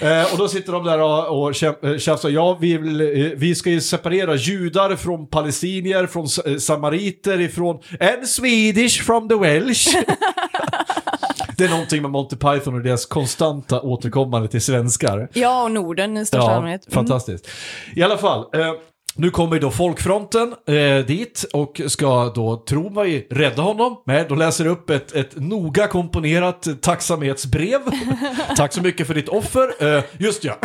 Eh, 0.00 0.32
och 0.32 0.38
då 0.38 0.48
sitter 0.48 0.72
de 0.72 0.84
där 0.84 1.00
och, 1.30 1.62
eh, 1.62 1.98
tjafsar, 1.98 2.28
ja 2.28 2.58
vi, 2.60 2.78
vill, 2.78 3.00
eh, 3.00 3.06
vi 3.36 3.54
ska 3.54 3.70
ju 3.70 3.80
separera 3.80 4.34
judar 4.34 4.96
från 4.96 5.26
palestinier, 5.26 6.06
från 6.06 6.28
samariter, 6.60 7.40
ifrån 7.40 7.80
en 8.00 8.26
Swedish 8.26 9.02
from 9.02 9.28
the 9.28 9.34
Welsh. 9.34 9.94
det 11.56 11.64
är 11.64 11.68
någonting 11.68 12.02
med 12.02 12.10
Monty 12.10 12.36
Python 12.36 12.74
och 12.74 12.82
deras 12.82 13.06
konstanta 13.06 13.80
återkommande 13.80 14.48
till 14.48 14.62
svenskar. 14.62 15.28
Ja, 15.32 15.62
och 15.62 15.70
Norden 15.70 16.16
i 16.16 16.26
största 16.26 16.46
Ja, 16.46 16.54
allmänhet. 16.54 16.86
Mm. 16.86 16.94
fantastiskt. 16.94 17.48
I 17.96 18.02
alla 18.02 18.18
fall, 18.18 18.40
eh, 18.54 18.72
nu 19.16 19.30
kommer 19.30 19.58
då 19.58 19.70
folkfronten 19.70 20.54
eh, 20.66 21.06
dit 21.06 21.44
och 21.52 21.80
ska 21.86 22.32
då, 22.34 22.56
tror 22.56 22.90
man 22.90 23.10
ju, 23.10 23.26
rädda 23.30 23.62
honom. 23.62 24.02
Men 24.06 24.28
de 24.28 24.38
läser 24.38 24.66
upp 24.66 24.90
ett, 24.90 25.12
ett 25.12 25.36
noga 25.36 25.86
komponerat 25.86 26.68
tacksamhetsbrev. 26.82 27.80
Tack 28.56 28.72
så 28.72 28.82
mycket 28.82 29.06
för 29.06 29.14
ditt 29.14 29.28
offer. 29.28 29.96
Eh, 29.96 30.04
just 30.18 30.44
ja. 30.44 30.56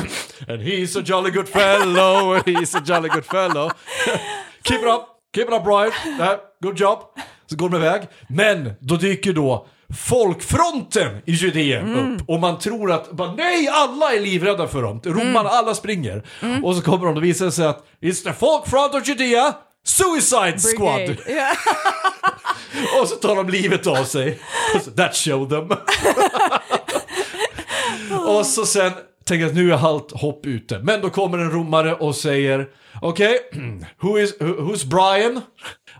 And 0.48 0.62
he's 0.62 1.00
a 1.00 1.04
jolly 1.06 1.32
good 1.32 1.48
fellow, 1.48 2.36
he's 2.38 2.78
a 2.78 2.82
jolly 2.86 3.10
good 3.10 3.26
fellow. 3.26 3.70
keep 4.64 4.80
it 4.80 4.88
up, 4.88 5.02
keep 5.36 5.48
it 5.48 5.54
up 5.54 5.64
Brian. 5.64 5.92
Eh, 6.22 6.38
good 6.64 6.80
job. 6.80 7.00
Så 7.50 7.56
går 7.56 7.70
de 7.70 7.78
iväg. 7.78 8.02
Men 8.28 8.72
då 8.80 8.96
dyker 8.96 9.34
då 9.34 9.68
folkfronten 9.98 11.18
i 11.26 11.32
Judeen 11.32 11.96
upp 11.96 12.30
och 12.30 12.40
man 12.40 12.60
tror 12.60 12.92
att 12.92 13.12
bara, 13.12 13.34
nej, 13.34 13.68
alla 13.68 14.14
är 14.14 14.20
livrädda 14.20 14.68
för 14.68 14.82
dem. 14.82 15.02
Romarna, 15.04 15.50
alla 15.50 15.76
springer. 15.76 16.24
Och 16.64 16.76
så 16.76 16.82
kommer 16.82 17.06
de 17.06 17.18
och 17.18 17.24
visar 17.24 17.50
sig 17.50 17.66
att 17.68 17.86
it's 18.02 18.24
the 18.24 18.34
folkfront 18.34 18.94
of 18.96 19.08
Judea 19.08 19.54
Suicide 19.86 20.60
Squad! 20.60 21.18
Ja. 21.28 21.52
Och 23.02 23.08
så 23.08 23.16
tar 23.16 23.36
de 23.36 23.50
livet 23.50 23.88
av 23.88 24.04
sig. 24.04 24.40
Så, 24.84 24.92
That 24.92 25.16
showed 25.16 25.50
them. 25.50 25.78
och 28.28 28.46
så 28.46 28.66
sen 28.66 28.92
tänker 29.26 29.42
jag 29.42 29.50
att 29.50 29.56
nu 29.56 29.74
är 29.74 29.88
allt 29.88 30.12
hopp 30.12 30.46
ute. 30.46 30.80
Men 30.80 31.02
då 31.02 31.10
kommer 31.10 31.38
en 31.38 31.52
romare 31.52 31.94
och 31.94 32.16
säger 32.16 32.68
Okej, 33.02 33.40
who 34.02 34.20
is, 34.20 34.42
who, 34.42 34.46
who's 34.46 34.86
Brian? 34.86 35.42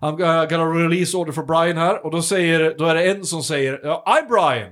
I'm 0.02 0.18
gonna- 0.18 0.74
release 0.90 1.18
order 1.18 1.32
for 1.32 1.44
Brian 1.44 1.78
här. 1.78 2.06
Och 2.06 2.12
då, 2.12 2.22
säger, 2.22 2.76
då 2.78 2.86
är 2.86 2.96
det 2.96 3.04
en 3.12 3.26
som 3.26 3.44
säger 3.44 3.78
I'm 3.84 4.28
Brian. 4.30 4.72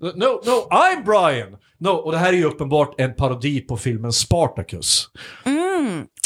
No, 0.00 0.40
no, 0.44 0.68
I'm 0.70 1.04
Brian. 1.04 1.56
No, 1.78 1.88
och 1.90 2.12
det 2.12 2.18
här 2.18 2.28
är 2.32 2.36
ju 2.36 2.44
uppenbart 2.44 2.94
en 3.00 3.14
parodi 3.14 3.60
på 3.60 3.76
filmen 3.76 4.12
Spartacus. 4.12 5.08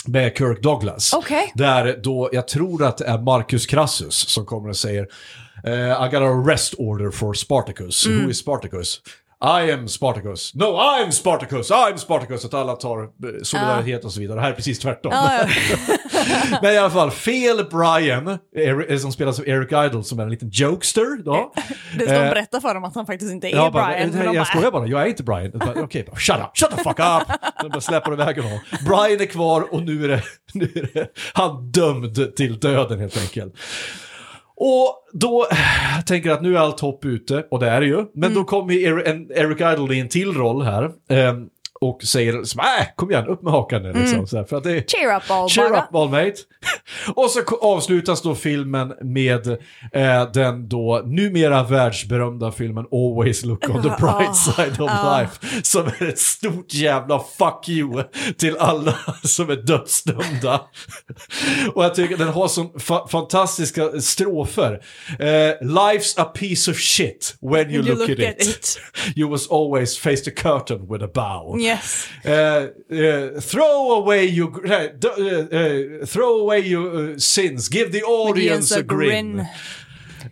Med 0.07 0.37
Kirk 0.39 0.63
Douglas. 0.63 1.13
Okej. 1.15 1.53
Där 1.55 2.01
då, 2.03 2.31
jag 2.33 2.49
tror 2.49 2.85
att 2.85 2.99
det 2.99 3.05
är 3.05 3.19
Marcus 3.19 3.67
Crassus 3.67 4.15
som 4.15 4.47
kommer 4.47 4.69
och 4.69 4.77
säger 4.77 5.07
eh, 5.65 5.73
I 6.07 6.09
got 6.11 6.15
a 6.15 6.25
arrest 6.25 6.75
order 6.79 7.11
for 7.11 7.35
Spartacus. 7.35 8.07
Who 8.07 8.31
is 8.31 8.39
Spartacus? 8.39 9.01
I 9.45 9.73
am 9.73 9.89
Spartacus. 9.89 10.55
No, 10.55 10.65
I'm 10.65 11.11
Spartacus. 11.11 11.71
I'm 11.71 11.97
Spartacus. 11.97 12.45
Att 12.45 12.55
alla 12.55 12.77
tar 12.77 13.03
eh, 13.03 13.09
solidaritet 13.43 14.05
och 14.05 14.13
så 14.13 14.21
vidare. 14.21 14.37
Det 14.37 14.43
här 14.43 14.51
är 14.51 14.55
precis 14.55 14.79
tvärtom. 14.79 15.13
Ja, 15.15 15.39
ja. 15.39 15.47
Men 16.63 16.75
i 16.75 16.79
alla 16.79 16.91
fall, 16.91 17.11
fel 17.11 17.57
Brian, 17.71 18.39
Eri- 18.57 18.99
som 18.99 19.13
spelas 19.13 19.39
av 19.39 19.49
Eric 19.49 19.73
Idle, 19.73 20.03
som 20.05 20.19
är 20.19 20.23
en 20.23 20.31
liten 20.31 20.49
jokester. 20.53 21.23
Då. 21.25 21.53
Det 21.99 22.05
ska 22.05 22.15
Eh, 22.15 22.23
de 22.23 22.29
berätta 22.31 22.61
för 22.61 22.75
dem 22.75 22.85
att 22.85 22.95
han 22.95 23.07
faktiskt 23.07 23.33
inte 23.33 23.49
är 23.49 23.57
Ja, 23.57 23.71
bara, 23.71 23.87
Brian. 23.87 24.25
jag 24.25 24.35
bara, 24.35 24.45
skojar 24.45 24.71
bara, 24.71 24.87
jag 24.87 25.03
är 25.03 25.07
inte 25.07 25.23
Brian. 25.23 25.53
Jag 25.55 25.77
Okej, 25.85 26.05
bara, 26.11 26.17
shut 26.17 26.37
up, 26.37 26.51
shut 26.55 26.71
the 26.71 26.77
fuck 26.77 26.99
up! 26.99 27.39
De 27.63 27.69
bara 27.69 27.81
släpper 27.81 28.13
iväg 28.13 28.39
honom. 28.43 28.59
Brian 28.87 29.21
är 29.21 29.27
kvar 29.27 29.75
och 29.75 29.83
nu 29.83 30.05
är, 30.05 30.09
det, 30.09 30.23
nu 30.55 30.65
är 30.75 30.91
det 30.95 31.07
han 31.33 31.71
dömd 31.71 32.37
till 32.37 32.59
döden 32.61 33.01
helt 33.01 33.17
enkelt. 33.21 33.55
Och 34.57 35.05
då 35.13 35.47
jag 35.97 36.07
tänker 36.07 36.29
jag 36.29 36.37
att 36.37 36.43
nu 36.43 36.55
är 36.57 36.61
allt 36.61 36.81
hopp 36.81 37.05
ute, 37.05 37.47
och 37.51 37.59
det 37.61 37.69
är 37.71 37.81
det 37.81 37.87
ju. 37.87 38.05
Men 38.15 38.35
då 38.35 38.45
kommer 38.45 38.75
Er- 38.75 39.33
Eric 39.39 39.61
Idle 39.61 39.95
i 39.95 40.01
en 40.01 40.09
till 40.09 40.33
roll 40.33 40.63
här. 40.63 40.91
Ehm, 41.11 41.47
och 41.81 42.03
säger 42.03 42.33
äh, 42.35 42.87
kom 42.97 43.11
igen, 43.11 43.27
upp 43.27 43.43
med 43.43 43.53
hakan 43.53 43.83
nu. 43.83 43.93
Liksom, 43.93 44.27
så 44.27 44.37
här, 44.37 44.45
för 44.45 44.57
att 44.57 44.65
det 44.65 44.71
är, 44.73 44.85
Cheer 44.87 45.17
up 45.17 45.31
all 45.31 45.49
Cheer 45.49 45.71
bara. 45.71 45.83
up 45.85 45.95
all 45.95 46.09
mate. 46.11 46.35
och 47.15 47.31
så 47.31 47.41
avslutas 47.61 48.23
då 48.23 48.35
filmen 48.35 48.95
med 49.01 49.47
eh, 49.93 50.33
den 50.35 50.69
då 50.69 51.03
numera 51.07 51.63
världsberömda 51.63 52.53
filmen 52.53 52.87
Always 52.93 53.45
look 53.45 53.69
on 53.69 53.83
the 53.83 53.89
bright 54.01 54.37
side 54.37 54.81
of 54.81 54.91
life. 55.05 55.63
Som 55.63 55.87
är 55.87 56.09
ett 56.09 56.19
stort 56.19 56.75
jävla 56.75 57.19
fuck 57.39 57.69
you 57.69 58.03
till 58.39 58.57
alla 58.57 58.95
som 59.23 59.51
är 59.51 59.57
dödsdömda. 59.57 60.61
och 61.75 61.85
jag 61.85 61.95
tycker 61.95 62.17
den 62.17 62.29
har 62.29 62.49
så 62.49 62.63
fa- 62.63 63.09
fantastiska 63.09 64.01
strofer. 64.01 64.73
Eh, 65.19 65.25
Life's 65.61 66.15
a 66.21 66.25
piece 66.25 66.71
of 66.71 66.77
shit 66.77 67.37
when 67.41 67.71
you, 67.71 67.83
look, 67.83 68.11
at, 68.11 68.19
it. 68.19 68.81
You 69.17 69.31
was 69.31 69.51
always 69.51 69.99
face 69.99 70.25
the 70.25 70.31
curtain 70.31 70.87
with 70.93 71.05
a 71.05 71.09
bow. 71.15 71.57
Yes. 71.65 72.09
Eh, 72.23 72.35
eh, 72.35 73.41
throw 73.41 73.93
away 73.93 74.25
your 74.25 74.73
eh, 74.73 76.07
throw 76.07 76.41
away 76.41 76.61
your 76.61 77.19
sins, 77.19 77.71
give 77.71 77.93
the 77.93 78.03
audience 78.03 78.79
a 78.79 78.83
grin. 78.83 79.47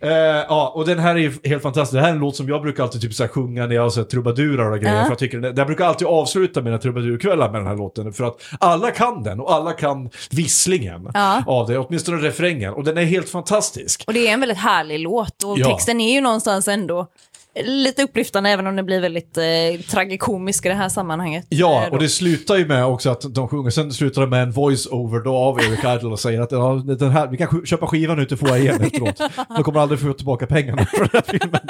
Eh, 0.01 0.09
ja, 0.47 0.71
och 0.75 0.85
den 0.85 0.99
här 0.99 1.17
är 1.17 1.47
helt 1.47 1.63
fantastisk. 1.63 1.93
Det 1.93 2.01
här 2.01 2.07
är 2.07 2.13
en 2.13 2.19
låt 2.19 2.35
som 2.35 2.49
jag 2.49 2.61
brukar 2.61 2.83
alltid 2.83 3.01
typ 3.01 3.13
så 3.13 3.23
här 3.23 3.27
sjunga 3.27 3.67
när 3.67 3.75
jag 3.75 3.83
har 3.83 4.03
trubadurer 4.03 4.71
och 4.71 4.79
grejer. 4.79 5.03
För 5.03 5.11
jag, 5.11 5.19
tycker 5.19 5.39
den, 5.39 5.55
jag 5.55 5.67
brukar 5.67 5.85
alltid 5.85 6.07
avsluta 6.07 6.61
mina 6.61 6.77
trubadurkvällar 6.77 7.51
med 7.51 7.61
den 7.61 7.67
här 7.67 7.75
låten. 7.75 8.13
För 8.13 8.23
att 8.23 8.41
alla 8.59 8.91
kan 8.91 9.23
den 9.23 9.39
och 9.39 9.53
alla 9.53 9.73
kan 9.73 10.09
visslingen 10.31 11.11
av 11.45 11.67
det, 11.67 11.77
åtminstone 11.77 12.17
refrängen. 12.17 12.73
Och 12.73 12.83
den 12.83 12.97
är 12.97 13.05
helt 13.05 13.29
fantastisk. 13.29 14.03
Och 14.07 14.13
det 14.13 14.27
är 14.27 14.33
en 14.33 14.39
väldigt 14.39 14.57
härlig 14.57 14.99
låt 14.99 15.43
och 15.43 15.57
texten 15.57 16.01
är 16.01 16.13
ju 16.13 16.21
någonstans 16.21 16.67
ändå 16.67 17.07
lite 17.55 18.03
upplyftande 18.03 18.49
även 18.49 18.67
om 18.67 18.75
det 18.75 18.83
blir 18.83 19.01
väldigt 19.01 19.37
eh, 19.37 19.81
tragikomisk 19.89 20.65
i 20.65 20.69
det 20.69 20.75
här 20.75 20.89
sammanhanget. 20.89 21.45
Ja, 21.49 21.83
Eh, 21.83 21.91
och 21.91 21.99
det 21.99 22.09
slutar 22.09 22.55
ju 22.57 22.65
med 22.65 22.85
också 22.85 23.09
att 23.09 23.35
de 23.35 23.47
sjunger, 23.47 23.69
sen 23.69 23.91
slutar 23.93 24.21
det 24.21 24.27
med 24.27 24.43
en 24.43 24.51
voice-over 24.51 25.19
då 25.19 25.35
av 25.35 25.59
Eric 25.59 25.79
Idle 25.79 26.09
och 26.09 26.19
säger 26.19 26.41
att 26.41 26.51
ja, 26.51 26.83
den 26.85 27.11
här, 27.11 27.27
vi 27.27 27.37
kan 27.37 27.65
köpa 27.65 27.87
skivan 27.87 28.19
ute 28.19 28.35
i 28.35 28.37
igen 28.57 28.81
efteråt. 28.81 29.21
De 29.55 29.63
kommer 29.63 29.79
aldrig 29.79 29.99
få 29.99 30.13
tillbaka 30.13 30.47
pengarna 30.47 30.85
för 30.85 30.99
den 30.99 31.09
här 31.13 31.23
filmen. 31.27 31.61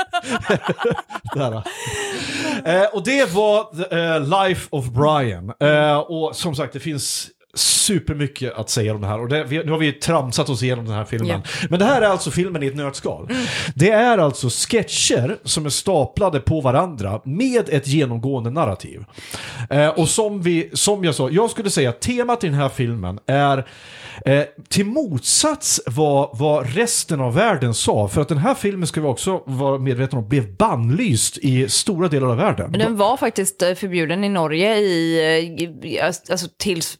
Där. 1.36 1.64
Eh, 2.66 2.86
och 2.94 3.04
det 3.04 3.34
var 3.34 3.76
The, 3.76 3.96
eh, 3.96 4.48
Life 4.48 4.68
of 4.72 4.86
Brian. 4.90 5.54
Eh, 5.60 5.98
och 5.98 6.36
som 6.36 6.56
sagt, 6.56 6.74
det 6.74 6.80
finns 6.80 7.30
supermycket 7.56 8.54
att 8.54 8.70
säga 8.70 8.96
om 8.96 9.02
det 9.02 9.08
här. 9.08 9.20
Och 9.20 9.30
det, 9.30 9.44
vi, 9.44 9.64
nu 9.64 9.72
har 9.72 9.80
vi 9.80 9.92
tramsat 9.92 10.50
oss 10.50 10.64
igenom 10.64 10.86
den 10.86 10.94
här 10.94 11.06
filmen. 11.06 11.42
Men 11.70 11.80
det 11.80 11.86
här 11.86 12.02
är 12.02 12.06
alltså 12.06 12.32
filmen 12.32 12.64
i 12.64 12.68
ett 12.68 12.76
nötskal. 12.76 13.30
Det 13.76 13.90
är 13.90 14.18
alltså 14.18 14.50
sketcher 14.50 15.38
som 15.44 15.66
är 15.66 15.70
staplade 15.70 16.40
på 16.40 16.62
varandra 16.62 17.22
med 17.24 17.70
ett 17.70 17.88
genomgående 17.88 18.50
narrativ. 18.50 19.06
Eh, 19.70 19.88
och 19.88 20.10
som, 20.10 20.42
vi, 20.42 20.70
som 20.74 21.04
jag 21.04 21.16
sa, 21.16 21.30
jag 21.30 21.52
skulle 21.52 21.70
säga 21.70 21.90
att 21.90 22.02
temat 22.02 22.44
i 22.44 22.48
den 22.48 22.56
här 22.60 22.70
filmen 22.70 23.20
är 23.26 23.68
eh, 24.26 24.44
till 24.70 24.86
motsats 24.86 25.82
vad, 25.86 26.30
vad 26.34 26.76
resten 26.76 27.22
av 27.22 27.34
världen 27.36 27.74
sa. 27.74 28.08
För 28.08 28.22
att 28.22 28.28
den 28.28 28.38
här 28.38 28.54
filmen 28.56 28.88
ska 28.88 29.02
vi 29.02 29.08
också 29.08 29.42
vara 29.46 29.78
medvetna 29.80 30.18
om 30.18 30.28
blev 30.28 30.56
bannlyst 30.58 31.38
i 31.38 31.70
stora 31.70 32.08
delar 32.08 32.28
av 32.28 32.38
världen. 32.38 32.72
Den 32.72 32.98
var 32.98 33.18
faktiskt 33.18 33.62
eh, 33.62 33.74
förbjuden 33.74 34.24
i 34.24 34.30
Norge 34.30 34.76
i, 34.78 35.20
eh, 35.20 35.64
i 35.64 36.00
alltså 36.02 36.48
tills 36.58 36.98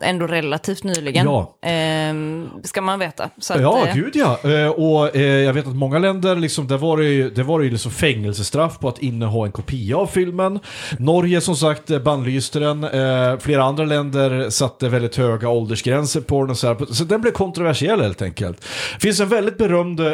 ändå 0.00 0.26
relativt 0.26 0.84
nyligen. 0.84 1.24
Ja. 1.26 1.58
Ehm, 1.62 2.48
ska 2.64 2.80
man 2.80 2.98
veta. 2.98 3.30
Så 3.38 3.54
att, 3.54 3.60
Ja, 3.60 3.86
eh, 3.86 3.94
gud 3.94 4.16
ja. 4.16 4.38
Eh, 4.50 4.68
Och 4.68 5.16
eh, 5.16 5.22
jag 5.22 5.52
vet 5.52 5.66
att 5.66 5.76
många 5.76 5.98
länder, 5.98 6.36
liksom, 6.36 6.68
där 6.68 6.76
var 6.78 6.96
det 6.96 7.04
ju, 7.04 7.30
det 7.30 7.42
var 7.42 7.58
det 7.58 7.64
ju 7.64 7.70
liksom 7.70 7.90
fängelsestraff 7.92 8.78
på 8.78 8.88
att 8.88 8.98
inneha 8.98 9.46
en 9.46 9.52
kopia 9.52 9.96
av 9.96 10.06
filmen. 10.06 10.58
Norge 10.98 11.40
som 11.40 11.56
sagt 11.56 11.90
eh, 11.90 11.98
bannlyste 11.98 12.58
den. 12.58 12.84
Eh, 12.84 13.38
Flera 13.38 13.64
andra 13.64 13.84
länder 13.84 14.50
satte 14.50 14.88
väldigt 14.88 15.16
höga 15.16 15.48
åldersgränser 15.48 16.20
på 16.20 16.44
den. 16.44 16.55
Så, 16.56 16.66
här. 16.66 16.92
så 16.94 17.04
den 17.04 17.20
blev 17.20 17.32
kontroversiell 17.32 18.00
helt 18.00 18.22
enkelt. 18.22 18.60
Det 18.94 19.00
finns 19.00 19.20
en 19.20 19.28
väldigt 19.28 19.58
berömd 19.58 20.00
eh, 20.00 20.06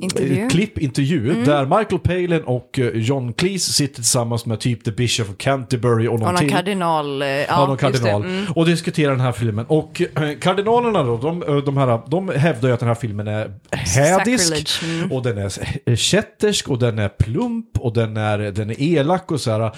Intervju. 0.00 0.32
Mm. 0.32 0.42
eh, 0.44 0.48
klippintervju 0.48 1.44
där 1.44 1.78
Michael 1.78 1.98
Palin 2.00 2.42
och 2.42 2.78
eh, 2.78 2.86
John 2.94 3.32
Cleese 3.32 3.72
sitter 3.72 3.94
tillsammans 3.94 4.46
med 4.46 4.60
typ 4.60 4.84
The 4.84 4.90
Bishop 4.90 5.28
of 5.30 5.36
Canterbury 5.38 6.06
och 6.08 6.18
någon 6.20 6.28
Och 6.28 6.32
någon 6.34 6.38
till. 6.38 6.50
kardinal. 6.50 7.22
eh, 7.22 7.28
Ja, 7.28 7.66
någon 7.66 7.76
det. 7.76 7.80
kardinal. 7.80 8.22
Mm. 8.24 8.44
Och 8.56 8.66
diskuterar 8.66 9.10
den 9.10 9.20
här 9.20 9.32
filmen. 9.32 9.66
Och 9.68 10.02
eh, 10.16 10.38
kardinalerna 10.40 11.02
då, 11.02 11.16
de, 11.16 11.42
eh, 11.42 11.56
de, 11.56 11.76
här, 11.76 12.00
de 12.06 12.28
hävdar 12.28 12.68
ju 12.68 12.74
att 12.74 12.80
den 12.80 12.88
här 12.88 12.94
filmen 12.94 13.28
är 13.28 13.52
hädisk. 13.70 14.82
Mm. 14.84 15.12
Och 15.12 15.22
den 15.22 15.38
är 15.38 15.96
kättersk 15.96 16.68
och 16.68 16.78
den 16.78 16.98
är 16.98 17.08
plump 17.08 17.66
och 17.78 17.92
den 17.92 18.16
är, 18.16 18.38
den 18.38 18.70
är 18.70 18.82
elak 18.82 19.30
och 19.32 19.40
så 19.40 19.50
här. 19.50 19.70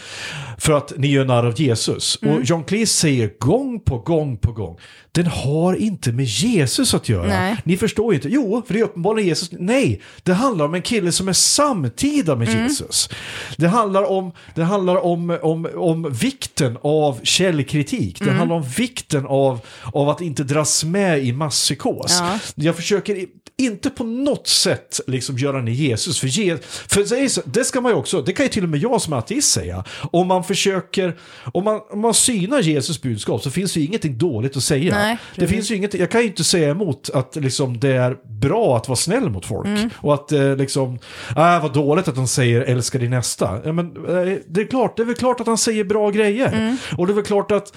För 0.59 0.72
att 0.72 0.93
ni 0.97 1.07
gör 1.09 1.24
narr 1.24 1.47
av 1.47 1.61
Jesus. 1.61 2.18
Mm. 2.22 2.34
Och 2.36 2.43
John 2.45 2.64
Cleese 2.64 2.93
säger 2.93 3.30
gång 3.38 3.80
på 3.80 3.99
gång 3.99 4.36
på 4.36 4.53
gång. 4.53 4.78
Den 5.14 5.26
har 5.26 5.74
inte 5.74 6.12
med 6.12 6.24
Jesus 6.24 6.94
att 6.94 7.08
göra. 7.08 7.26
Nej. 7.26 7.56
Ni 7.64 7.76
förstår 7.76 8.12
ju 8.12 8.16
inte. 8.18 8.28
Jo, 8.28 8.62
för 8.66 8.74
det 8.74 8.80
är 8.80 8.84
uppenbarligen 8.84 9.28
Jesus. 9.28 9.48
Nej, 9.52 10.00
det 10.22 10.32
handlar 10.32 10.64
om 10.64 10.74
en 10.74 10.82
kille 10.82 11.12
som 11.12 11.28
är 11.28 11.32
samtida 11.32 12.36
med 12.36 12.48
Mm. 12.48 12.62
Jesus. 12.62 13.08
Det 13.56 13.68
handlar 13.68 14.10
om, 14.10 14.32
det 14.54 14.62
handlar 14.62 14.96
om, 15.04 15.38
om, 15.42 15.68
om 15.74 16.12
vikten 16.12 16.78
av 16.82 17.20
källkritik. 17.22 18.20
Mm. 18.20 18.32
Det 18.32 18.38
handlar 18.38 18.56
om 18.56 18.64
vikten 18.76 19.26
av, 19.26 19.60
av 19.92 20.08
att 20.08 20.20
inte 20.20 20.44
dras 20.44 20.84
med 20.84 21.24
i 21.24 21.32
masspsykos. 21.32 22.18
Ja. 22.20 22.38
Jag 22.54 22.76
försöker 22.76 23.26
inte 23.58 23.90
på 23.90 24.04
något 24.04 24.46
sätt 24.48 25.00
liksom 25.06 25.38
göra 25.38 25.62
ner 25.62 25.72
Jesus. 25.72 26.20
För, 26.20 26.26
Je- 26.28 26.58
för 26.88 27.48
det 27.52 27.64
ska 27.64 27.80
man 27.80 27.92
ju 27.92 27.96
också, 27.98 28.22
det 28.22 28.32
kan 28.32 28.46
ju 28.46 28.50
till 28.50 28.62
och 28.62 28.68
med 28.68 28.80
jag 28.80 29.02
som 29.02 29.12
ateist 29.12 29.50
säga. 29.50 29.84
Om 30.12 30.26
man 30.26 30.44
försöker, 30.44 31.16
om 31.52 31.64
man, 31.64 31.80
om 31.90 32.00
man 32.00 32.14
synar 32.14 32.60
Jesus 32.60 33.02
budskap 33.02 33.42
så 33.42 33.50
finns 33.50 33.72
det 33.74 33.80
ju 33.80 33.86
ingenting 33.86 34.18
dåligt 34.18 34.56
att 34.56 34.62
säga. 34.62 35.01
Nej, 35.03 35.18
det 35.36 35.46
finns 35.48 35.70
ju 35.70 35.76
inget, 35.76 35.94
jag 35.94 36.11
kan 36.11 36.20
ju 36.20 36.26
inte 36.26 36.44
säga 36.44 36.70
emot 36.70 37.11
att 37.14 37.36
liksom, 37.36 37.80
det 37.80 37.92
är 37.96 38.16
bra 38.40 38.76
att 38.76 38.88
vara 38.88 38.96
snäll 38.96 39.30
mot 39.30 39.46
folk. 39.46 39.68
Och 39.96 40.14
att 40.14 40.32
eh, 40.32 40.57
liksom, 40.57 40.98
äh, 41.36 41.62
vad 41.62 41.72
dåligt 41.72 42.09
att 42.09 42.16
han 42.16 42.28
säger 42.28 42.61
älska 42.61 42.98
din 42.98 43.11
nästa. 43.11 43.61
Ja, 43.64 43.72
men, 43.72 43.86
eh, 43.86 44.36
det, 44.46 44.61
är 44.61 44.66
klart, 44.66 44.96
det 44.96 45.03
är 45.03 45.07
väl 45.07 45.14
klart 45.14 45.40
att 45.40 45.46
han 45.46 45.59
säger 45.59 45.84
bra 45.84 46.11
grejer. 46.11 46.76
Och 46.98 47.07
det 47.07 47.12
är 47.12 47.14
väl 47.14 47.24
klart 47.24 47.50
att 47.50 47.72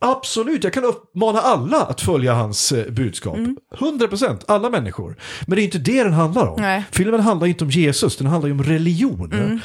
Absolut, 0.00 0.64
jag 0.64 0.72
kan 0.72 0.84
uppmana 0.84 1.38
alla 1.38 1.82
att 1.82 2.00
följa 2.00 2.34
hans 2.34 2.72
eh, 2.72 2.90
budskap. 2.92 3.36
100%, 3.78 4.40
alla 4.46 4.70
människor. 4.70 5.16
Men 5.46 5.56
det 5.56 5.62
är 5.62 5.64
inte 5.64 5.78
det 5.78 6.04
den 6.04 6.12
handlar 6.12 6.46
om. 6.46 6.60
Nej. 6.60 6.84
Filmen 6.90 7.20
handlar 7.20 7.46
inte 7.46 7.64
om 7.64 7.70
Jesus, 7.70 8.16
den 8.16 8.26
handlar 8.26 8.48
ju 8.48 8.52
om 8.52 8.62
religion. 8.62 9.60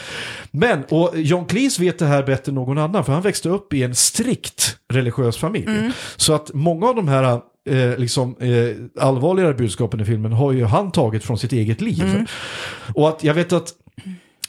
Men, 0.52 0.84
och 0.90 1.12
John 1.16 1.46
Cleese 1.46 1.80
vet 1.80 2.00
det 2.00 2.06
här 2.06 2.24
bättre 2.24 2.50
än 2.50 2.56
någon 2.56 2.78
annan, 2.78 3.06
för 3.06 3.14
han 3.14 3.22
växte 3.22 3.50
upp 3.50 3.74
i 3.74 3.84
en 3.84 3.96
strikt 3.96 4.78
religiös 4.94 5.38
familj. 5.38 5.92
Så 6.16 6.34
att 6.34 6.54
många 6.54 6.88
av 6.88 6.96
de 6.96 7.08
här 7.08 7.42
eh, 7.70 7.98
liksom, 7.98 8.36
eh, 8.40 9.04
allvarligare 9.04 9.54
budskapen 9.54 10.00
i 10.00 10.06
filmen 10.06 10.32
har 10.34 10.52
ju 10.52 10.66
han 10.66 10.92
tagit 10.92 11.24
från 11.24 11.38
sitt 11.38 11.52
eget 11.52 11.82
liv. 11.82 12.26
Och 12.96 13.10
att 13.10 13.24
jag 13.24 13.34
vet 13.34 13.54
att 13.54 13.74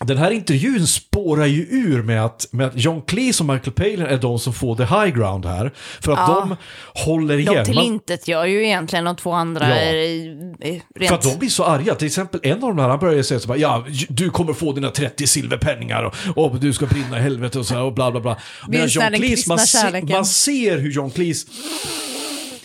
den 0.01 0.19
här 0.19 0.31
intervjun 0.31 0.87
spårar 0.87 1.47
ju 1.47 1.63
ur 1.71 2.03
med 2.03 2.25
att, 2.25 2.47
med 2.51 2.67
att 2.67 2.73
John 2.77 3.03
Cleese 3.03 3.41
och 3.41 3.47
Michael 3.47 3.73
Palin 3.73 4.01
är 4.01 4.19
de 4.19 4.39
som 4.39 4.53
får 4.53 4.77
the 4.77 4.83
high 4.83 5.17
ground 5.19 5.47
här. 5.47 5.73
För 6.01 6.13
att 6.13 6.19
Ja. 6.19 6.47
de 6.49 6.57
håller 7.05 7.39
igen. 7.39 7.55
De 7.55 7.65
tillintet 7.65 8.29
gör 8.29 8.45
ju 8.45 8.65
egentligen 8.67 9.05
de 9.05 9.17
två 9.17 9.33
andra 9.33 9.69
Ja. 9.69 9.93
rent... 10.95 11.09
För 11.09 11.15
att 11.15 11.23
de 11.23 11.39
blir 11.39 11.49
så 11.49 11.65
arga. 11.65 11.95
Till 11.95 12.07
exempel 12.07 12.41
en 12.43 12.53
av 12.53 12.61
de 12.61 12.79
här, 12.79 12.89
han 12.89 12.99
börjar 12.99 13.23
säga 13.23 13.41
så 13.41 13.49
bara, 13.49 13.59
ja, 13.59 13.85
du 14.09 14.31
kommer 14.31 14.53
få 14.53 14.73
dina 14.73 14.91
30 14.91 15.27
silverpenningar 15.27 16.03
och, 16.05 16.39
och 16.45 16.61
du 16.61 16.73
ska 16.73 16.87
brinna 16.87 17.19
i 17.19 17.23
helvete 17.23 17.59
och 17.59 17.67
så 17.67 17.75
här 17.75 17.83
och 17.83 17.95
bla 17.95 18.11
bla 18.11 18.21
bla. 18.21 18.37
Medan 18.69 18.89
den 19.11 19.21
kristna 19.21 19.55
man, 19.57 19.67
se, 19.67 20.03
man 20.03 20.25
ser 20.27 20.79
hur 20.79 20.91
John 20.91 21.11
Cleese 21.11 21.47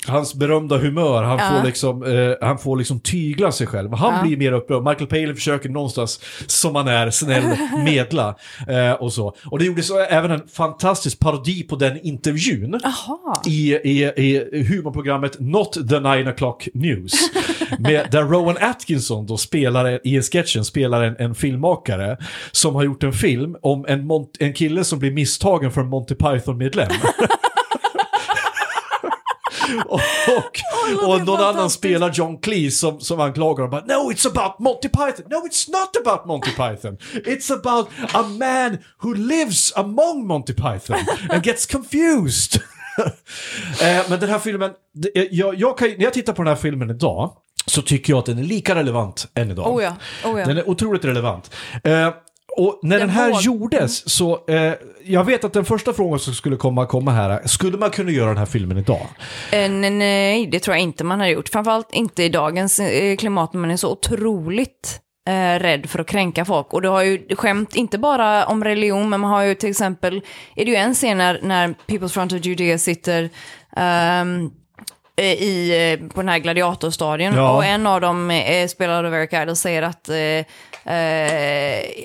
Hans 0.10 0.36
berömda 0.36 0.78
humör, 0.78 1.24
han, 1.24 1.38
Ja. 1.38 1.58
får 1.60 1.68
liksom, 1.68 2.04
eh, 2.04 2.48
han 2.48 2.58
får 2.58 2.78
liksom 2.78 3.00
tygla 3.00 3.52
sig 3.52 3.68
själv. 3.68 3.94
Han 3.94 4.16
Ja. 4.16 4.22
blir 4.24 4.38
mer 4.38 4.52
upprörd. 4.52 4.84
Michael 4.84 5.08
Palin 5.08 5.36
försöker 5.36 5.70
någonstans, 5.70 6.20
som 6.48 6.76
han 6.76 6.88
är, 6.88 7.10
snäll 7.10 7.44
medla. 7.86 8.36
Eh, 8.68 8.92
och 8.92 9.14
så. 9.14 9.36
Och 9.46 9.60
det 9.60 9.66
gjordes 9.66 9.92
även 10.10 10.32
en 10.32 10.48
fantastisk 10.48 11.20
parodi 11.20 11.64
på 11.64 11.76
den 11.76 12.00
intervjun 12.06 12.80
Jaha. 12.84 13.36
i, 13.48 13.74
i, 13.74 14.04
i 14.04 14.64
humorprogrammet 14.70 15.40
Not 15.40 15.74
the 15.74 16.00
Nine 16.00 16.28
O'Clock 16.28 16.68
News. 16.74 17.14
Med, 17.80 18.08
där 18.12 18.24
Rowan 18.24 18.58
Atkinson 18.62 19.26
då 19.26 19.38
spelar, 19.38 20.08
i 20.08 20.16
en 20.16 20.22
sketchen 20.24 20.66
spelar 20.66 21.04
en, 21.04 21.16
en 21.20 21.36
filmmakare 21.36 22.18
som 22.52 22.76
har 22.76 22.84
gjort 22.84 23.04
en 23.04 23.14
film 23.14 23.56
om 23.62 23.86
en, 23.88 24.08
en 24.40 24.54
kille 24.54 24.84
som 24.84 25.00
blir 25.00 25.12
misstagen 25.12 25.72
för 25.72 25.82
en 25.82 25.88
Monty 25.88 26.16
Python-medlem. 26.16 26.88
och, 29.88 30.00
och, 31.04 31.10
och 31.10 31.26
någon 31.26 31.40
annan 31.44 31.70
spelar 31.70 32.12
John 32.14 32.38
Cleese 32.38 32.78
som, 32.80 33.00
som 33.00 33.20
anklagar 33.20 33.64
honom. 33.68 33.82
No, 33.88 34.12
it's 34.12 34.28
about 34.28 34.60
Monty 34.60 34.90
Python. 34.90 35.26
No, 35.30 35.36
it's 35.48 35.72
not 35.72 36.08
about 36.08 36.26
Monty 36.26 36.52
Python. 36.52 36.98
It's 37.14 37.54
about 37.54 37.88
a 38.14 38.24
man 38.24 38.78
who 39.02 39.14
lives 39.14 39.74
among 39.76 40.28
Monty 40.28 40.54
Python 40.54 40.98
and 41.30 41.44
gets 41.46 41.66
confused. 41.66 42.62
eh, 43.82 44.10
men 44.10 44.20
den 44.20 44.30
här 44.30 44.40
filmen, 44.40 44.72
det- 44.94 45.28
jag, 45.32 45.56
jag 45.56 45.78
kan, 45.78 45.88
när 45.90 46.04
jag 46.04 46.14
tittar 46.14 46.34
på 46.34 46.44
den 46.44 46.54
här 46.54 46.62
filmen 46.62 46.90
idag 46.90 47.32
så 47.66 47.82
tycker 47.82 48.14
jag 48.14 48.20
att 48.20 48.26
den 48.26 48.40
är 48.40 48.44
lika 48.44 48.76
relevant 48.76 49.28
än 49.36 49.52
idag. 49.52 49.76
Oh 49.76 49.84
ja, 49.84 49.96
oh 50.26 50.40
ja. 50.40 50.46
Den 50.46 50.58
är 50.58 50.70
otroligt 50.70 51.06
relevant. 51.06 51.52
Eh, 51.84 52.10
och 52.60 52.80
när 52.84 53.00
den, 53.00 53.08
Den 53.08 53.16
här 53.16 53.32
våg- 53.32 53.42
gjordes 53.42 54.10
så, 54.10 54.40
eh, 54.48 54.74
jag 55.04 55.24
vet 55.24 55.44
att 55.44 55.54
den 55.54 55.66
första 55.66 55.94
frågan 55.94 56.20
som 56.20 56.34
skulle 56.34 56.56
komma, 56.56 56.86
komma 56.86 57.12
här, 57.12 57.30
är, 57.30 57.48
skulle 57.48 57.78
man 57.78 57.90
kunna 57.90 58.12
göra 58.12 58.28
den 58.30 58.38
här 58.38 58.46
filmen 58.46 58.78
idag? 58.78 59.08
Eh, 59.52 59.70
nej, 59.70 60.48
det 60.48 60.60
tror 60.60 60.76
jag 60.76 60.84
inte 60.84 61.04
man 61.04 61.20
har 61.20 61.28
gjort. 61.28 61.50
Framförallt 61.50 61.94
inte 61.94 62.24
i 62.24 62.30
dagens 62.30 62.80
eh, 62.80 63.16
klimat, 63.16 63.54
man 63.54 63.72
är 63.72 63.78
så 63.78 63.92
otroligt 63.92 65.00
eh, 65.30 65.60
rädd 65.60 65.90
för 65.90 66.00
att 66.00 66.08
kränka 66.08 66.46
folk. 66.46 66.74
Och 66.74 66.82
du 66.82 66.88
har 66.90 67.04
ju 67.04 67.36
skämt, 67.36 67.76
inte 67.76 67.98
bara 67.98 68.46
om 68.46 68.64
religion, 68.64 69.10
men 69.10 69.20
man 69.20 69.32
har 69.32 69.42
ju 69.44 69.56
till 69.56 69.70
exempel, 69.70 70.22
är 70.56 70.66
det 70.66 70.72
ju 70.72 70.78
en 70.78 70.94
scen 70.94 71.18
när, 71.18 71.40
när 71.44 71.74
People's 71.88 72.10
Front 72.14 72.34
of 72.34 72.46
Judea 72.46 72.78
sitter 72.78 73.30
eh, 73.78 74.24
i, 75.26 75.72
eh, 76.02 76.08
på 76.08 76.22
den 76.22 76.30
här 76.30 76.40
gladiatorstadien. 76.40 77.34
Ja. 77.36 77.56
Och 77.56 77.66
en 77.66 77.88
av 77.88 78.02
dem, 78.02 78.32
eh, 78.32 78.68
spelad 78.68 79.06
av 79.06 79.14
Eric 79.16 79.34
Idle, 79.34 79.56
säger 79.56 79.82
att... 79.82 80.10
Eh, 80.10 80.16
eh, 80.86 80.92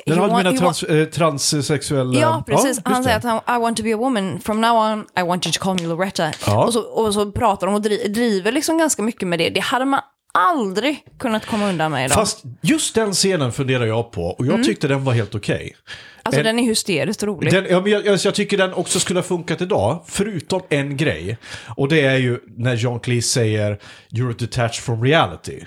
Den 0.07 0.18
menar 0.18 0.53
he 0.53 0.59
trans, 0.59 0.83
eh, 0.83 1.05
transsexuella... 1.05 2.20
Ja, 2.20 2.45
precis. 2.47 2.66
just 2.66 2.81
han 2.85 2.97
det. 2.97 3.05
säger 3.05 3.16
att 3.16 3.25
han, 3.25 3.57
I 3.57 3.61
want 3.61 3.77
to 3.77 3.83
be 3.83 3.95
a 3.95 3.97
woman. 3.97 4.41
From 4.41 4.61
now 4.61 4.77
on, 4.77 5.07
I 5.18 5.22
want 5.22 5.47
you 5.47 5.53
to 5.53 5.61
call 5.61 5.75
me 5.75 5.87
Loretta. 5.87 6.33
Ja. 6.47 6.64
Och, 6.64 6.72
så, 6.72 6.81
och 6.81 7.14
så 7.14 7.33
pratar 7.33 7.66
de 7.66 7.75
och 7.75 7.83
dri, 7.83 8.09
driver 8.09 8.53
liksom 8.53 8.79
ganska 8.79 9.03
mycket 9.03 9.29
med 9.29 9.39
det. 9.39 9.51
Det 9.51 9.61
hade 9.61 9.85
man 9.85 10.01
aldrig 10.39 11.05
kunnat 11.18 11.47
komma 11.47 11.68
undan 11.68 11.93
med 11.93 12.05
idag. 12.05 12.14
Fast 12.14 12.43
just 12.62 12.95
den 12.95 13.12
scenen 13.12 13.53
funderar 13.53 13.87
jag 13.87 14.12
på 14.12 14.22
och 14.22 14.47
jag 14.47 14.64
tyckte 14.64 14.89
den 14.89 15.05
var 15.05 15.12
helt 15.12 15.35
okej. 15.35 15.77
Alltså 16.25 16.41
en- 16.41 16.45
den 16.47 16.59
är 16.59 16.62
hysteriskt 16.62 17.22
rolig. 17.22 17.53
Den, 17.53 17.66
ja, 17.70 17.81
men 17.81 17.93
jag, 17.93 18.07
jag, 18.07 18.18
jag 18.25 18.35
tycker 18.35 18.57
den 18.59 18.75
också 18.75 19.01
skulle 19.01 19.18
ha 19.18 19.25
funkat 19.25 19.61
idag, 19.61 20.05
förutom 20.07 20.61
en 20.68 20.97
grej. 20.97 21.39
Och 21.77 21.89
det 21.89 22.01
är 22.01 22.16
ju 22.16 22.39
när 22.57 22.77
Jean 22.77 23.01
Cleese 23.01 23.27
säger 23.33 23.79
“You're 24.11 24.39
detached 24.39 24.75
from 24.85 25.05
reality”. 25.05 25.61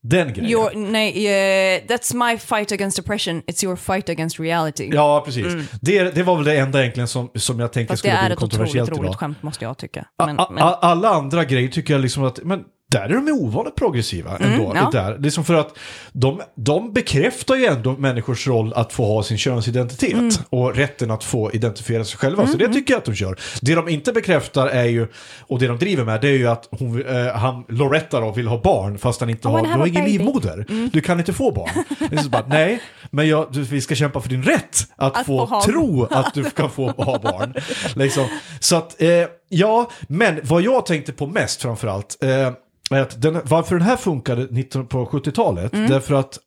Den 0.00 0.32
grejen. 0.32 0.50
Your, 0.50 0.70
nej, 0.74 1.26
eh, 1.26 1.82
that's 1.86 2.30
my 2.30 2.38
fight 2.38 2.72
against 2.72 2.96
depression. 2.96 3.42
It's 3.42 3.64
your 3.64 3.76
fight 3.76 4.08
against 4.08 4.40
reality. 4.40 4.90
Ja, 4.92 5.22
precis. 5.26 5.44
Det, 5.80 6.14
det 6.14 6.22
var 6.22 6.36
väl 6.36 6.44
det 6.44 6.56
enda 6.58 6.80
egentligen 6.80 7.08
som, 7.08 7.30
som 7.34 7.60
jag 7.60 7.72
tänkte 7.72 7.92
Fast 7.92 8.02
det 8.02 8.08
skulle 8.08 8.20
är 8.20 8.26
bli 8.26 8.32
ett 8.32 8.36
otroligt 8.36 8.50
kontroversiellt 8.52 8.90
roligt 8.90 9.02
idag. 9.02 9.16
skämt 9.18 9.42
måste 9.42 9.64
jag 9.64 9.78
tycka. 9.78 10.04
Men, 10.26 10.40
a- 10.40 10.48
men, 10.50 10.62
a- 10.62 10.78
alla 10.80 11.08
andra 11.08 11.44
grejer 11.44 11.68
tycker 11.68 11.94
jag 11.94 12.00
liksom 12.00 12.24
att, 12.24 12.44
men 12.44 12.60
där 12.90 13.00
är 13.00 13.08
de 13.08 13.32
ovanligt 13.32 13.74
progressiva 13.76 14.36
ändå. 14.36 14.64
Mm, 14.64 14.76
ja. 14.76 14.90
det 14.92 14.98
där. 14.98 15.18
Liksom 15.18 15.44
för 15.44 15.54
att 15.54 15.78
de, 16.12 16.42
de 16.54 16.92
bekräftar 16.92 17.54
ju 17.54 17.64
ändå 17.66 17.92
människors 17.92 18.46
roll 18.46 18.72
att 18.72 18.92
få 18.92 19.04
ha 19.14 19.22
sin 19.22 19.38
könsidentitet 19.38 20.12
Mm. 20.12 20.30
och 20.50 20.76
rätten 20.76 21.10
att 21.10 21.24
få 21.24 21.52
identifiera 21.52 22.04
sig 22.04 22.18
själva. 22.18 22.46
Så 22.46 22.56
det 22.56 22.68
tycker 22.68 22.92
jag 22.94 22.98
att 22.98 23.04
de 23.04 23.14
kör. 23.14 23.38
Det 23.62 23.74
de 23.74 23.88
inte 23.88 24.12
bekräftar 24.12 24.66
är 24.66 24.84
ju, 24.84 25.06
och 25.40 25.58
det 25.58 25.66
de 25.66 25.78
driver 25.78 26.04
med, 26.04 26.20
det 26.20 26.28
är 26.28 26.32
ju 26.38 26.46
att 26.48 26.68
hon, 26.70 27.06
eh, 27.06 27.26
han, 27.34 27.64
Loretta 27.68 28.20
då, 28.20 28.32
vill 28.32 28.46
ha 28.48 28.60
barn 28.62 28.98
fast 28.98 29.20
han 29.20 29.30
inte 29.30 29.48
I 29.48 29.50
har, 29.50 29.62
du 29.62 29.68
har 29.68 29.86
ingen 29.86 30.04
baby. 30.04 30.12
livmoder. 30.18 30.66
Du 30.92 31.00
kan 31.00 31.18
inte 31.18 31.32
få 31.32 31.52
barn. 31.52 31.70
Det 32.10 32.16
är 32.16 32.22
så 32.22 32.28
bara, 32.28 32.46
nej, 32.46 32.80
men 33.10 33.28
jag, 33.28 33.46
du, 33.52 33.62
vi 33.62 33.80
ska 33.80 33.94
kämpa 33.94 34.20
för 34.20 34.28
din 34.28 34.42
rätt 34.42 34.78
att, 34.96 35.16
Att 35.16 35.26
få 35.26 35.46
få 35.46 35.60
tro 35.60 36.04
att 36.10 36.34
du 36.34 36.44
kan 36.44 36.70
få 36.70 36.90
ha 36.90 37.18
barn. 37.18 37.54
Liksom. 37.96 38.28
Så 38.60 38.76
att, 38.76 39.02
eh, 39.02 39.08
ja, 39.48 39.90
men 40.08 40.40
vad 40.42 40.62
jag 40.62 40.86
tänkte 40.86 41.12
på 41.12 41.26
mest 41.26 41.62
framförallt, 41.62 42.22
eh, 42.22 42.50
att 42.96 43.22
den, 43.22 43.40
varför 43.44 43.74
den 43.78 43.84
här 43.88 43.96
funkade 43.96 44.46
19, 44.50 44.86
på 44.86 45.06
70-talet, 45.06 45.72
Mm. 45.72 45.90
därför 45.90 46.14
att 46.14 46.38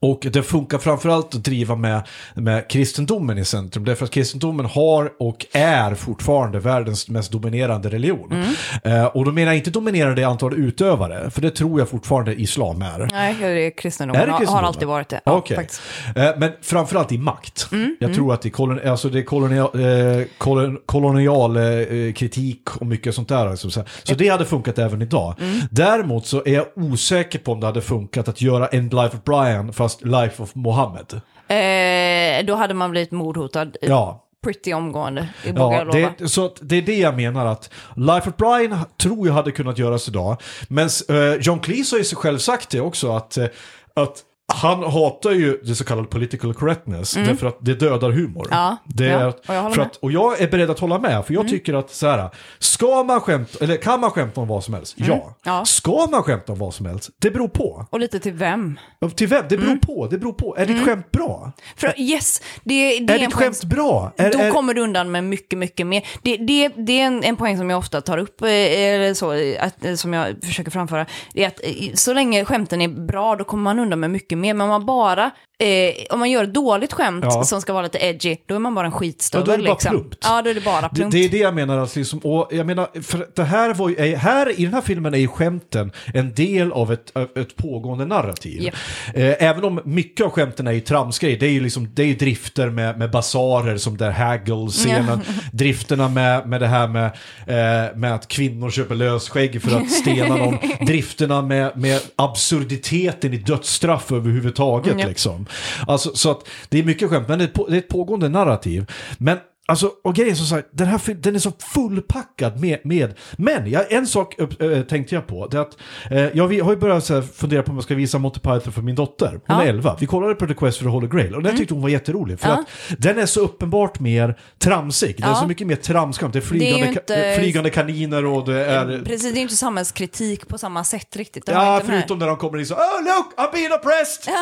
och 0.00 0.26
det 0.32 0.42
funkar 0.42 0.78
framförallt 0.78 1.34
att 1.34 1.44
driva 1.44 1.76
med, 1.76 2.02
med 2.34 2.68
kristendomen 2.70 3.38
i 3.38 3.44
centrum. 3.44 3.84
Därför 3.84 4.04
att 4.04 4.10
kristendomen 4.10 4.66
har 4.66 5.12
och 5.18 5.46
är 5.52 5.94
fortfarande 5.94 6.58
världens 6.60 7.08
mest 7.08 7.32
dominerande 7.32 7.88
religion. 7.88 8.32
Mm. 8.32 8.54
Eh, 9.00 9.06
och 9.06 9.24
då 9.24 9.32
menar 9.32 9.46
jag 9.52 9.56
inte 9.56 9.70
dominerande 9.70 10.20
i 10.20 10.24
antal 10.24 10.54
utövare, 10.54 11.30
för 11.30 11.40
det 11.42 11.50
tror 11.50 11.78
jag 11.80 11.88
fortfarande 11.88 12.34
islam 12.40 12.82
är. 12.82 13.08
nej, 13.12 13.36
det 13.40 13.46
är 13.46 13.70
kristendomen. 13.70 14.22
Är 14.22 14.26
det 14.26 14.32
Har- 14.32 14.38
Har 14.38 14.38
kristendomen? 14.40 14.64
alltid 14.68 14.88
varit 14.88 15.08
det. 15.08 15.20
Ja, 15.24 15.42
faktiskt. 15.56 15.82
Eh, 16.16 16.30
Men 16.36 16.52
framförallt 16.62 17.12
i 17.12 17.18
makt. 17.18 17.68
Mm, 17.72 17.96
Jag 18.00 18.14
tror 18.14 18.34
att 18.34 18.42
det 18.42 18.48
är, 18.48 18.50
kolon, 18.50 18.80
alltså 18.88 19.08
det 19.08 19.18
är 19.18 19.22
kolonial, 19.22 19.70
eh, 19.80 20.26
kolon, 20.38 20.78
kolonial 20.86 21.56
eh, 21.56 22.12
kritik 22.12 22.76
och 22.80 22.86
mycket 22.86 23.14
sånt 23.14 23.28
där. 23.28 23.56
Så, 23.56 23.70
så 23.70 24.14
det 24.18 24.28
hade 24.28 24.44
funkat 24.44 24.78
även 24.78 25.02
idag. 25.02 25.34
Mm. 25.40 25.60
Däremot 25.70 26.26
så 26.26 26.42
är 26.46 26.54
jag 26.54 26.66
osäker 26.76 27.38
på 27.38 27.52
om 27.52 27.60
det 27.60 27.66
hade 27.66 27.80
funkat 27.80 28.28
att 28.28 28.40
göra 28.42 28.66
End 28.66 28.94
Life 28.94 29.16
of 29.16 29.24
Brian 29.24 29.72
fast 29.74 30.04
Life 30.04 30.42
of 30.42 30.54
Mohammed. 30.54 31.20
Eh, 31.48 32.46
då 32.46 32.54
hade 32.54 32.74
man 32.74 32.90
blivit 32.90 33.10
mordhotad 33.10 33.62
eh, 33.82 33.88
Ja. 33.88 34.20
pretty 34.44 34.72
omgående, 34.72 35.28
det 35.44 35.52
vågar 35.52 35.72
Ja, 35.72 35.78
jag 35.78 35.86
lova. 35.94 36.14
det, 36.18 36.28
så 36.28 36.50
det 36.60 36.76
är 36.76 36.82
det 36.82 36.98
jag 36.98 37.16
menar 37.16 37.46
att 37.46 37.70
Life 37.96 38.30
of 38.30 38.36
Brian 38.36 38.78
tror 39.02 39.26
jag 39.26 39.34
hade 39.34 39.52
kunnat 39.52 39.78
göras 39.78 40.08
idag. 40.08 40.36
Men 40.68 40.88
uh, 41.10 41.34
John 41.40 41.60
Cleese 41.60 41.92
har 41.92 41.98
ju 41.98 42.04
själv 42.04 42.38
sagt 42.38 42.70
det 42.70 42.80
också 42.80 43.12
att, 43.12 43.36
eh, 43.36 43.46
att 43.94 44.22
han 44.52 44.82
hatar 44.84 45.30
ju 45.30 45.60
det 45.62 45.74
så 45.74 45.84
kallade 45.84 46.08
political 46.08 46.54
correctness 46.54 47.14
därför 47.14 47.46
att 47.46 47.58
det 47.60 47.74
dödar 47.74 48.10
humor. 48.10 48.46
Mm. 48.46 48.58
Ja, 48.58 48.76
det 48.84 49.04
ja, 49.06 49.18
är, 49.18 49.26
och 49.28 49.34
jag 49.46 49.74
för. 49.74 49.80
Mm. 49.80 49.80
att, 49.80 49.96
och 49.96 50.12
jag 50.12 50.40
är 50.40 50.48
beredd 50.48 50.70
att 50.70 50.78
hålla 50.78 50.98
med, 50.98 51.26
för 51.26 51.34
jag 51.34 51.48
tycker 51.48 51.74
att 51.74 51.90
så 51.90 52.06
här, 52.06 52.30
ska 52.58 53.02
man 53.02 53.20
skämta, 53.20 53.64
eller 53.64 53.76
kan 53.76 54.00
man 54.00 54.10
skämta 54.10 54.40
om 54.40 54.48
vad 54.48 54.64
som 54.64 54.74
helst? 54.74 54.94
Ja. 54.96 55.04
Mm. 55.14 55.18
Ja. 55.44 55.64
Ska 55.64 56.06
man 56.10 56.22
skämta 56.22 56.52
om 56.52 56.58
vad 56.58 56.74
som 56.74 56.86
helst? 56.86 57.10
Det 57.20 57.30
beror 57.30 57.48
på. 57.48 57.86
Och 57.90 58.00
lite 58.00 58.20
till 58.20 58.32
vem? 58.32 58.78
Till 59.16 59.28
vem? 59.28 59.44
Det 59.48 59.56
beror 59.56 59.68
Mm. 59.68 59.80
på, 59.80 60.06
det 60.06 60.18
beror 60.18 60.32
på. 60.32 60.56
Är 60.56 60.66
ditt 60.66 60.84
skämt 60.84 61.10
bra? 61.10 61.52
För, 61.76 62.00
yes, 62.00 62.42
det, 62.64 62.74
det 62.74 62.84
Är 62.88 62.98
en 63.00 63.06
ditt 63.06 63.18
poäng- 63.18 63.30
skämt 63.30 63.64
bra? 63.64 64.12
Är, 64.16 64.32
Då 64.32 64.38
är, 64.38 64.50
kommer 64.50 64.74
du 64.74 64.80
undan 64.80 65.10
med 65.10 65.24
mycket, 65.24 65.58
mycket 65.58 65.86
mer. 65.86 66.06
Det, 66.22 66.36
det, 66.36 66.68
det 66.68 67.00
är 67.00 67.06
en, 67.06 67.24
en 67.24 67.36
poäng 67.36 67.58
som 67.58 67.70
jag 67.70 67.78
ofta 67.78 68.00
tar 68.00 68.18
upp, 68.18 68.42
eh, 68.42 68.48
eller 68.48 69.14
så, 69.14 69.32
eh, 69.32 69.64
att, 69.64 69.84
eh, 69.84 69.94
som 69.94 70.12
jag 70.12 70.34
försöker 70.44 70.70
framföra. 70.70 71.06
Det 71.32 71.44
är 71.44 71.48
att 71.48 71.98
så 71.98 72.12
länge 72.12 72.44
skämten 72.44 72.80
är 72.80 72.88
bra, 72.88 73.36
då 73.36 73.44
kommer 73.44 73.62
man 73.62 73.78
undan 73.78 74.00
med 74.00 74.10
mycket 74.10 74.33
mycket 74.36 74.40
mer. 74.40 74.54
Men 74.54 74.60
om 74.60 74.68
man 74.68 74.86
bara, 74.86 75.30
eh, 75.58 75.94
om 76.10 76.18
man 76.18 76.30
gör 76.30 76.44
ett 76.44 76.54
dåligt 76.54 76.92
skämt 76.92 77.24
Ja. 77.28 77.44
som 77.44 77.60
ska 77.60 77.72
vara 77.72 77.82
lite 77.82 77.98
edgy, 77.98 78.36
då 78.46 78.54
är 78.54 78.58
man 78.58 78.74
bara 78.74 78.86
en 78.86 78.92
skitstövel. 78.92 79.42
Ja, 79.42 79.46
då 79.46 79.52
är 79.52 79.58
det 79.58 79.64
bara 79.64 79.74
liksom. 79.74 79.90
plumpt. 79.90 80.18
Ja, 80.22 80.42
då 80.42 80.50
är 80.50 80.54
det 80.54 80.60
bara 80.64 80.80
Det, 80.80 80.88
plumpt. 80.94 81.12
det 81.12 81.24
är 81.24 81.28
det 81.28 81.38
jag 81.38 81.54
menar, 81.54 81.78
alltså, 81.78 81.98
liksom, 81.98 82.18
och 82.18 82.48
jag 82.52 82.66
menar, 82.66 83.02
för 83.02 83.26
det 83.34 83.44
här 83.44 83.74
var 83.74 83.88
ju, 83.88 83.96
är- 83.96 84.16
här, 84.16 84.60
i 84.60 84.64
den 84.64 84.74
här 84.74 84.80
filmen 84.80 85.14
är 85.14 85.18
ju 85.18 85.28
skämten 85.28 85.92
en 86.14 86.34
del 86.34 86.72
av 86.72 86.92
ett, 86.92 87.10
av 87.16 87.22
ett 87.38 87.56
pågående 87.56 88.06
narrativ. 88.06 88.62
Japp. 88.62 88.74
Eh, 89.14 89.42
även 89.48 89.64
om 89.64 89.80
mycket 89.84 90.26
av 90.26 90.32
skämten 90.32 90.66
är 90.66 90.72
ju 90.72 90.80
tramsgrej, 90.80 91.36
det 91.36 91.46
är 91.46 91.50
ju 91.50 91.60
liksom, 91.60 91.88
det 91.94 92.02
är 92.02 92.14
drifter 92.14 92.70
med, 92.70 92.98
med 92.98 93.10
basarer 93.10 93.76
som 93.76 93.96
där 93.96 94.10
Haggle-scenen, 94.10 95.20
drifterna 95.52 96.08
med, 96.08 96.48
med 96.48 96.60
det 96.60 96.66
här 96.66 96.88
med, 96.88 97.04
eh, 97.46 97.96
med 97.96 98.14
att 98.14 98.28
kvinnor 98.28 98.70
köper 98.70 98.94
lösskägg 98.94 99.62
för 99.62 99.76
att 99.76 99.90
stena 99.90 100.36
dem, 100.38 100.58
drifterna 100.86 101.42
med, 101.42 101.76
med 101.76 102.00
absurditeten 102.16 103.34
i 103.34 103.36
dödsstraff 103.36 104.12
överhuvudtaget 104.12 104.98
Japp. 104.98 105.08
liksom. 105.08 105.46
Alltså, 105.86 106.16
så 106.16 106.30
att 106.30 106.48
det 106.68 106.78
är 106.78 106.84
mycket 106.84 107.10
skämt, 107.10 107.28
men 107.28 107.38
det 107.38 107.44
är, 107.44 107.48
ett 107.48 107.54
på, 107.54 107.66
det 107.66 107.76
är 107.76 107.78
ett 107.78 107.88
pågående 107.88 108.28
narrativ. 108.28 108.90
Men 109.18 109.38
Alltså, 109.66 109.90
och 110.04 110.14
grejen 110.14 110.36
som 110.36 110.46
sagt, 110.46 110.68
den 110.72 110.86
här 110.86 111.14
den 111.14 111.34
är 111.34 111.38
så 111.38 111.52
fullpackad 111.74 112.60
med, 112.60 112.78
med 112.84 113.14
men 113.36 113.70
jag, 113.70 113.92
en 113.92 114.06
sak 114.06 114.38
äh, 114.60 114.82
tänkte 114.82 115.14
jag 115.14 115.26
på, 115.26 115.46
det 115.46 115.56
är 115.56 115.60
att 115.60 115.76
eh, 116.10 116.18
jag 116.36 116.44
har 116.64 116.70
ju 116.72 116.76
börjat 116.76 117.08
här, 117.08 117.22
fundera 117.22 117.62
på 117.62 117.70
om 117.70 117.76
jag 117.76 117.84
ska 117.84 117.94
visa 117.94 118.18
Monty 118.18 118.40
Python 118.40 118.72
för 118.72 118.82
min 118.82 118.94
dotter, 118.94 119.30
hon 119.30 119.40
Ja. 119.46 119.54
Mm. 119.54 119.66
är 119.66 119.70
11. 119.70 119.96
Vi 120.00 120.06
kollade 120.06 120.34
på 120.34 120.46
The 120.46 120.54
Quest 120.54 120.78
for 120.78 120.84
the 120.84 120.90
Holy 120.90 121.06
Grail 121.08 121.34
och 121.34 121.42
den 121.42 121.56
tyckte 121.56 121.74
hon 121.74 121.82
var 121.82 121.88
jätterolig, 121.88 122.40
för 122.40 122.48
Ja. 122.48 122.54
att 122.54 122.66
den 122.98 123.18
är 123.18 123.26
så 123.26 123.40
uppenbart 123.40 124.00
mer 124.00 124.38
tramsig, 124.58 125.14
det 125.18 125.24
är 125.24 125.28
Ja. 125.28 125.34
så 125.34 125.46
mycket 125.46 125.66
mer 125.66 125.76
tramskamt, 125.76 126.32
det 126.32 126.38
är 126.38 126.40
Det 126.40 126.46
är 126.46 126.48
flygande, 126.48 126.88
inte- 126.88 127.36
flygande 127.38 127.70
kaniner 127.70 128.24
och 128.26 128.44
det 128.46 128.64
är... 128.64 129.02
Precis, 129.04 129.32
det 129.34 129.38
är 129.40 129.42
inte 129.42 129.56
samhällskritik 129.56 130.48
på 130.48 130.58
samma 130.58 130.84
sätt 130.84 131.16
riktigt. 131.16 131.44
Ja, 131.46 131.78
den 131.78 131.86
förutom 131.86 132.18
när 132.18 132.26
de 132.26 132.36
kommer 132.36 132.58
in 132.58 132.66
så 132.66 132.74
Oh 132.74 133.04
look, 133.04 133.34
I'm 133.36 133.52
being 133.52 133.72
oppressed! 133.72 134.34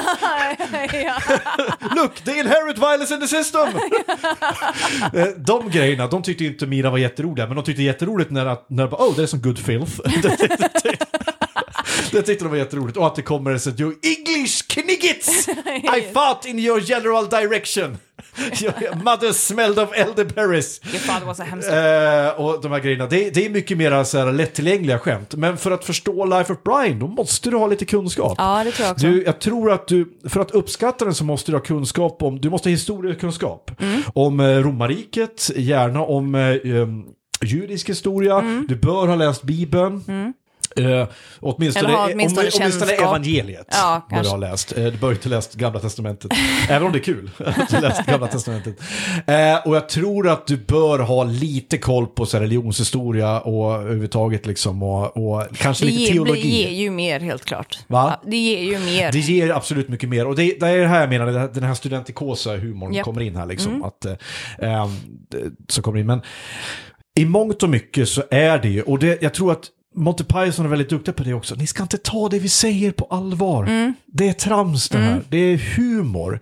ja. 1.05 1.15
Look, 2.03 2.21
they 2.25 2.39
inherit 2.41 2.79
violence 2.79 3.15
in 3.15 3.21
the 3.21 3.29
system! 3.29 3.69
Eh, 5.13 5.27
de 5.37 5.71
grejerna, 5.71 6.07
de 6.07 6.23
tyckte 6.23 6.45
inte 6.45 6.67
Mira 6.67 6.91
var 6.91 6.99
jätteroliga, 6.99 7.47
men 7.47 7.57
de 7.57 7.65
tyckte 7.65 7.83
jätteroligt 7.83 8.31
när, 8.31 8.47
att- 8.47 8.71
när 8.71 8.87
bara, 8.89 9.03
oh, 9.09 9.17
det 9.17 9.23
är 9.23 9.27
som 9.27 9.41
good 9.43 9.59
filth. 9.59 10.01
det, 12.13 12.23
tyckte 12.23 12.45
de 12.45 12.51
var 12.51 12.57
jätteroligt. 12.57 12.97
Och 12.97 13.07
att 13.07 13.15
det 13.15 13.23
kommer 13.23 13.59
så 13.59 13.71
att 13.71 13.81
you 13.81 13.93
English 14.03 14.67
kniggits! 14.69 15.49
I 15.97 16.01
fought 16.15 16.47
in 16.47 16.59
your 16.59 16.81
general 16.81 17.29
direction. 17.29 17.99
Your 18.63 18.95
mother 19.05 19.33
smelled 19.33 19.79
of 19.79 19.91
elderberries. 19.95 20.81
Your 20.85 20.99
father 20.99 21.27
was 21.27 21.41
a 21.41 21.45
hamster. 21.51 22.27
Eh, 22.27 22.41
och 22.41 22.63
de 22.63 22.73
här 22.73 22.81
grejerna, 22.81 23.07
det, 23.07 23.31
det 23.35 23.47
är 23.47 23.51
mycket 23.51 23.79
mer 23.79 24.05
så 24.05 24.19
här 24.19 24.33
lättillgängliga 24.33 24.99
skämt. 24.99 25.35
Men 25.35 25.57
för 25.57 25.71
att 25.71 25.85
förstå 25.85 26.25
Life 26.25 26.53
of 26.53 26.59
Brian, 26.63 26.99
då 26.99 27.07
måste 27.07 27.51
du 27.51 27.57
ha 27.57 27.67
lite 27.67 27.85
kunskap. 27.85 28.35
Ja, 28.39 28.65
det 28.65 28.71
tror 28.71 28.87
jag 28.87 28.93
också. 28.95 29.07
Du, 29.07 29.23
jag 29.25 29.39
tror 29.41 29.71
att 29.73 29.89
du, 29.89 30.19
för 30.29 30.41
att 30.41 30.51
uppskatta 30.51 31.05
den 31.05 31.15
så 31.15 31.25
måste 31.25 31.51
du 31.53 31.57
ha 31.57 31.63
kunskap 31.65 32.23
om, 32.23 32.41
du 32.41 32.51
måste 32.51 32.69
ha 32.69 32.71
historiekunskap. 32.71 33.71
Mm. 33.81 34.03
Om 34.15 34.41
eh, 34.41 34.47
romarriket, 34.59 35.51
gärna 35.57 36.03
om 36.03 36.35
em, 36.35 37.05
judisk 37.45 37.89
historia, 37.89 38.39
Mm. 38.39 38.67
du 38.69 38.77
bör 38.77 39.07
ha 39.07 39.15
läst 39.15 39.43
Bibeln. 39.43 40.05
Uh, 40.81 41.07
åtminstone 41.41 41.89
Eller 41.89 42.13
åtminstone 42.15 42.47
om, 42.47 42.53
åtminstone 42.61 42.93
evangeliet 42.93 43.67
Ja, 43.71 44.07
bör 44.11 44.25
ha 44.31 44.37
läst. 44.37 44.79
Uh, 44.79 44.85
du 44.85 44.91
bör 44.99 45.11
inte 45.11 45.29
läst 45.29 45.55
Gamla 45.55 45.81
Testamentet. 45.81 46.31
Även 46.69 46.87
om 46.87 46.93
det 46.93 46.99
är 46.99 47.03
kul 47.03 47.31
att 47.47 47.69
du 47.71 47.81
läst 47.81 48.07
Gamla 48.07 48.27
Testamentet. 48.27 48.81
Eh, 49.27 49.67
och 49.69 49.77
jag 49.77 49.89
tror 49.89 50.29
att 50.29 50.47
du 50.47 50.57
bör 50.57 50.99
ha 50.99 51.25
lite 51.25 51.79
koll 51.79 52.07
på 52.07 52.27
så 52.27 52.37
här, 52.37 52.43
religionshistoria 52.45 53.41
och 53.41 53.75
överhuvudtaget 53.75 54.47
liksom 54.47 54.83
och, 54.83 55.17
och 55.17 55.43
kanske 55.57 55.85
Det 55.85 55.91
lite 55.91 56.03
ger, 56.03 56.13
teologi. 56.13 56.41
blir- 56.41 56.51
ger 56.69 56.71
ju 56.71 56.91
mer 56.91 57.21
helt 57.21 57.45
klart. 57.45 57.79
Va? 57.87 58.19
Ja, 58.23 58.31
det 58.31 58.37
ger 58.37 58.59
ju 58.73 58.79
mer. 58.79 59.13
Det 59.13 59.19
ger 59.19 59.51
absolut 59.51 59.89
mycket 59.89 60.09
mer. 60.09 60.27
Och 60.27 60.37
det, 60.37 60.57
det 60.61 60.69
är 60.69 60.77
det 60.79 60.87
här 60.87 61.01
jag 61.01 61.09
menar, 61.09 61.27
det 61.27 61.49
den 61.55 61.63
här 61.63 61.75
studentikosa 61.75 62.57
humorn 62.57 62.93
Japp. 62.95 63.05
kommer 63.05 63.21
in 63.21 63.37
här 63.37 63.47
liksom. 63.47 63.83
Att, 63.85 64.05
eh, 64.05 64.13
det- 65.31 65.53
så 65.69 65.83
kommer 65.83 65.99
in. 66.01 66.07
Men 66.07 66.21
i 67.19 67.25
mångt 67.25 67.63
och 67.63 67.71
mycket 67.71 68.09
så 68.09 68.23
är 68.31 68.59
det 68.59 68.69
ju, 68.69 68.83
och 68.83 68.99
det, 68.99 69.23
jag 69.23 69.35
tror 69.35 69.53
att 69.53 69.65
Monty 69.95 70.25
Python 70.25 70.65
är 70.67 70.71
väldigt 70.71 70.91
duktiga 70.91 71.15
på 71.15 71.23
det 71.23 71.35
också. 71.35 71.55
Ni 71.55 71.67
ska 71.67 71.83
inte 71.83 71.99
ta 71.99 72.29
det 72.29 72.39
vi 72.39 72.49
säger 72.49 72.93
på 72.93 73.05
allvar. 73.11 73.93
Det 74.07 74.29
är 74.29 74.33
trams 74.33 74.89
det 74.89 74.99
här. 74.99 75.23
Det 75.29 75.37
är 75.39 75.57
humor. 75.77 76.41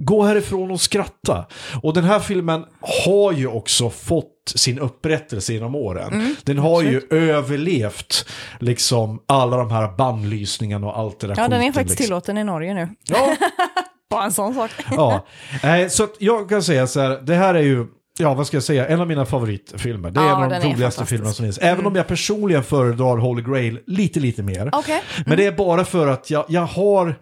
Gå 0.00 0.22
härifrån 0.22 0.70
och 0.70 0.80
skratta. 0.80 1.46
Och 1.82 1.94
den 1.94 2.04
här 2.04 2.20
filmen 2.20 2.64
har 3.06 3.32
ju 3.32 3.46
också 3.46 3.90
fått 3.90 4.52
sin 4.54 4.78
upprättelse 4.78 5.52
genom 5.52 5.74
åren. 5.74 6.36
Den 6.44 6.58
har 6.58 6.82
ju 6.82 7.00
överlevt 7.10 8.28
liksom 8.60 9.22
alla 9.26 9.56
de 9.56 9.70
här 9.70 9.96
bannlysningarna 9.96 10.86
och 10.86 10.98
allt 10.98 11.20
det 11.20 11.26
där 11.26 11.34
Ja, 11.38 11.42
den 11.48 11.52
är 11.52 11.58
skiten, 11.58 11.72
faktiskt 11.72 11.98
liksom. 12.00 12.04
tillåten 12.06 12.38
i 12.38 12.44
Norge 12.44 12.74
nu. 12.74 12.88
Ja, 13.04 13.36
Bara 14.10 14.24
en 14.24 14.32
sån 14.32 14.54
sak. 14.54 14.70
ja. 14.90 15.26
Eh, 15.62 15.88
så 15.88 16.08
jag 16.18 16.48
kan 16.48 16.62
säga 16.62 16.86
så 16.86 17.00
här, 17.00 17.20
det 17.22 17.34
här 17.34 17.54
är 17.54 17.62
ju, 17.62 17.86
ja 18.18 18.34
vad 18.34 18.46
ska 18.46 18.56
jag 18.56 18.64
säga, 18.64 18.86
en 18.86 19.00
av 19.00 19.06
mina 19.06 19.26
favoritfilmer. 19.26 20.10
Det 20.10 20.20
är 20.20 20.24
Ja, 20.24 20.44
en 20.44 20.52
av 20.52 20.60
de 20.62 20.72
roligaste 20.72 21.06
filmerna 21.06 21.32
som 21.32 21.44
finns. 21.44 21.58
Även 21.58 21.86
om 21.86 21.96
jag 21.96 22.06
personligen 22.06 22.64
föredrar 22.64 23.16
Holy 23.16 23.42
Grail 23.42 23.80
lite, 23.86 24.20
lite 24.20 24.42
mer. 24.42 24.70
Okej. 24.72 25.02
Men 25.26 25.36
det 25.36 25.46
är 25.46 25.52
bara 25.52 25.84
för 25.84 26.06
att 26.06 26.30
jag, 26.30 26.44
jag 26.48 26.66
har... 26.66 27.14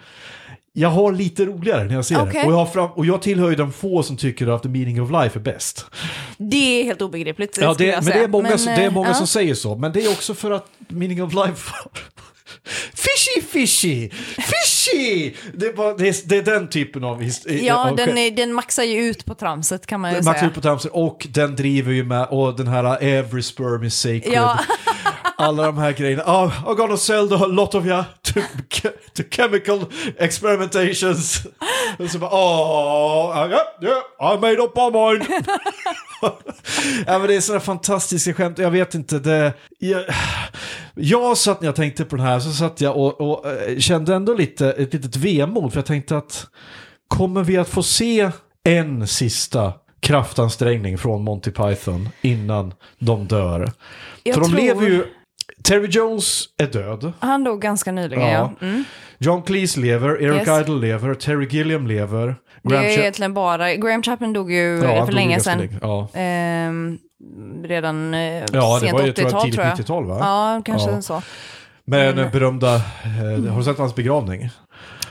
Jag 0.79 0.89
har 0.89 1.13
lite 1.13 1.45
roligare 1.45 1.85
när 1.85 1.95
jag 1.95 2.05
ser 2.05 2.23
Okej. 2.23 2.43
det. 2.43 2.47
Och 2.49 2.53
jag, 2.53 2.73
fram, 2.73 2.91
och 2.91 3.07
jag 3.07 3.23
tillhör 3.23 3.51
ju 3.51 3.57
de 3.57 3.73
få 3.73 4.03
som 4.03 4.17
tycker 4.17 4.47
att 4.47 4.63
The 4.63 4.69
Meaning 4.69 5.03
of 5.03 5.11
Life 5.11 5.39
är 5.39 5.43
bäst. 5.43 5.87
Det 6.39 6.81
är 6.81 6.85
helt 6.85 7.03
obegripligt. 7.03 7.59
Ja, 7.61 7.75
det, 7.79 7.93
men 7.95 8.05
det 8.05 8.25
är 8.25 8.29
många, 8.29 8.59
som, 8.59 8.75
det 8.75 8.85
är 8.85 8.91
många 8.91 9.09
ja. 9.09 9.15
som 9.15 9.27
säger 9.27 9.55
så. 9.55 9.75
Men 9.75 9.93
det 9.93 10.05
är 10.05 10.09
också 10.09 10.35
för 10.35 10.51
att 10.51 10.67
Meaning 10.89 11.23
of 11.23 11.35
Life 11.35 11.73
Fishy, 12.95 13.41
fishy, 13.43 14.11
fishy! 14.37 15.35
Det 15.55 15.67
är, 15.67 15.73
bara, 15.73 15.95
det 15.95 16.09
är, 16.09 16.15
det 16.29 16.37
är 16.37 16.43
den 16.43 16.69
typen 16.69 17.05
av... 17.05 17.23
his- 17.23 17.53
Ja, 17.63 17.91
av 17.91 17.97
den, 17.97 18.19
är, 18.19 18.31
den 18.31 18.53
maxar 18.53 18.83
ju 18.83 19.05
ut 19.05 19.25
på 19.25 19.35
tramset 19.35 19.87
kan 19.87 20.01
man 20.01 20.15
ju 20.15 20.23
Max 20.23 20.39
säga. 20.41 20.49
ut 20.51 20.55
på 20.55 20.61
tramset 20.61 20.91
och 20.95 21.27
den 21.31 21.57
driver 21.57 21.93
ju 21.93 22.05
med, 22.05 22.27
och 22.31 22.57
den 22.57 22.67
här 22.67 23.03
Every 23.03 23.43
sperm 23.43 23.85
is 23.85 23.95
sacred. 24.01 24.23
Ja. 24.33 24.59
Alla 25.39 25.67
de 25.67 25.79
här 25.79 25.93
grejerna. 25.93 26.23
Oh, 26.23 26.69
I'm 26.69 26.77
gonna 26.77 26.97
sell 26.97 27.29
the 27.29 27.47
lot 27.47 27.75
of 27.75 27.87
you 27.87 28.05
to, 28.23 28.41
to 29.15 29.23
chemical 29.31 29.81
experimentations. 30.19 31.47
Och 31.99 32.11
så 32.11 32.19
bara, 32.19 32.31
oh, 32.31 33.49
yeah, 33.51 33.61
yeah, 33.83 34.35
I 34.37 34.41
made 34.41 34.63
up 34.63 34.77
my 34.77 34.91
mind. 34.91 35.45
ja, 37.07 37.19
men 37.19 37.29
det 37.29 37.35
är 37.35 37.41
sådana 37.41 37.61
fantastiska 37.61 38.35
skämt, 38.35 38.59
jag 38.59 38.71
vet 38.71 38.95
inte, 38.95 39.19
det... 39.19 39.53
Jag, 39.79 40.05
jag 40.95 41.37
satt 41.37 41.61
när 41.61 41.69
jag 41.69 41.77
tänkte 41.77 42.05
på 42.05 42.17
den 42.17 42.27
här, 42.27 42.41
så 42.41 42.51
satt 42.53 42.81
jag 42.81 42.97
och, 42.97 43.21
och 43.21 43.51
eh, 43.53 43.79
kände 43.79 44.15
ändå 44.15 44.35
lite, 44.35 44.73
ett 44.73 44.95
litet 44.95 45.17
vemod, 45.17 45.73
för 45.73 45.79
jag 45.79 45.87
tänkte 45.87 46.17
att 46.17 46.47
kommer 47.09 47.43
vi 47.43 47.57
att 47.57 47.69
få 47.69 47.83
se 47.83 48.31
en 48.65 49.07
sista 49.09 49.73
kraftansträngning 50.01 50.99
från 50.99 51.23
Monty 51.25 51.51
Python 51.51 52.09
innan 52.21 52.75
de 52.99 53.27
dör? 53.27 53.73
Jag 54.23 54.35
för 54.35 54.41
de 54.41 54.51
tror- 54.51 54.61
lever 54.61 54.87
ju... 54.87 55.05
Terry 55.67 55.87
Jones 55.91 56.45
är 56.59 56.67
död. 56.67 57.13
Han 57.21 57.45
dog 57.45 57.61
ganska 57.63 57.93
nyligen, 57.93 58.29
ja. 58.29 58.53
Mm. 58.61 58.85
John 59.19 59.43
Cleese 59.43 59.77
lever, 59.81 60.23
Eric 60.23 60.49
Yes. 60.49 60.61
Idle 60.61 60.81
lever, 60.87 61.15
Terry 61.15 61.49
Gilliam 61.51 61.87
lever. 61.87 62.27
Det 62.63 62.69
Graham 62.71 62.85
är 62.85 62.89
Cha- 62.89 63.01
egentligen 63.01 63.35
bara... 63.35 63.75
Graham 63.75 64.03
Chapman 64.03 64.33
dog 64.33 64.53
ju 64.53 64.77
Ja, 64.83 64.89
för 64.89 64.99
dog 65.07 65.15
länge 65.15 65.41
sedan. 65.41 65.69
Ja. 65.83 66.09
Ehm, 66.15 66.99
redan 67.65 68.15
eh, 68.15 68.21
Ja, 68.53 68.75
det 68.75 68.81
sent 68.81 68.93
var 68.93 69.07
ju, 69.07 69.13
tror 69.13 69.29
jag, 69.31 69.35
80-tal 69.35 69.43
tidigt 69.43 69.55
tror 69.55 69.67
jag. 69.67 69.77
90-tal, 69.79 70.05
va? 70.05 70.17
Ja, 70.21 70.63
kanske 70.65 70.91
Ja. 70.91 71.03
så. 71.03 71.23
Men 71.85 72.17
den 72.17 72.31
berömda, 72.31 72.75
eh, 72.75 73.51
har 73.53 73.59
du 73.59 73.65
sett 73.65 73.79
hans 73.79 73.95
begravning? 73.95 74.51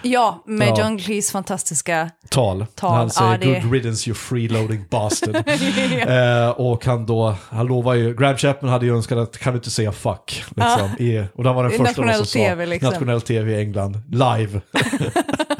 Ja, 0.05 0.43
med 0.45 0.67
Ja. 0.67 0.79
John 0.79 0.97
Cleese 0.97 1.31
fantastiska... 1.31 2.09
Tal. 2.29 2.65
Tal, 2.75 2.95
han 2.95 3.09
säger 3.09 3.31
ja, 3.31 3.37
det- 3.37 3.59
good 3.59 3.73
riddance 3.73 4.09
you 4.09 4.15
freeloading 4.15 4.85
bastard. 4.89 5.35
eh, 6.07 6.49
och 6.49 6.85
han 6.85 7.05
då, 7.05 7.35
han 7.49 7.65
lovar 7.65 7.93
ju, 7.93 8.15
Graham 8.15 8.37
Chapman 8.37 8.71
hade 8.71 8.85
ju 8.85 8.95
önskat 8.95 9.17
att 9.17 9.37
kan 9.37 9.53
du 9.53 9.57
inte 9.57 9.71
säga 9.71 9.91
fuck? 9.91 10.43
Liksom, 10.55 10.89
i, 10.99 11.25
och 11.33 11.45
han 11.45 11.55
var 11.55 11.63
den 11.63 11.71
första 11.71 12.03
som 12.15 12.25
TV, 12.25 12.65
sa 12.65 12.69
liksom. 12.69 12.89
nationell 12.89 13.21
tv 13.21 13.51
i 13.51 13.59
England, 13.61 13.97
live. 14.11 14.61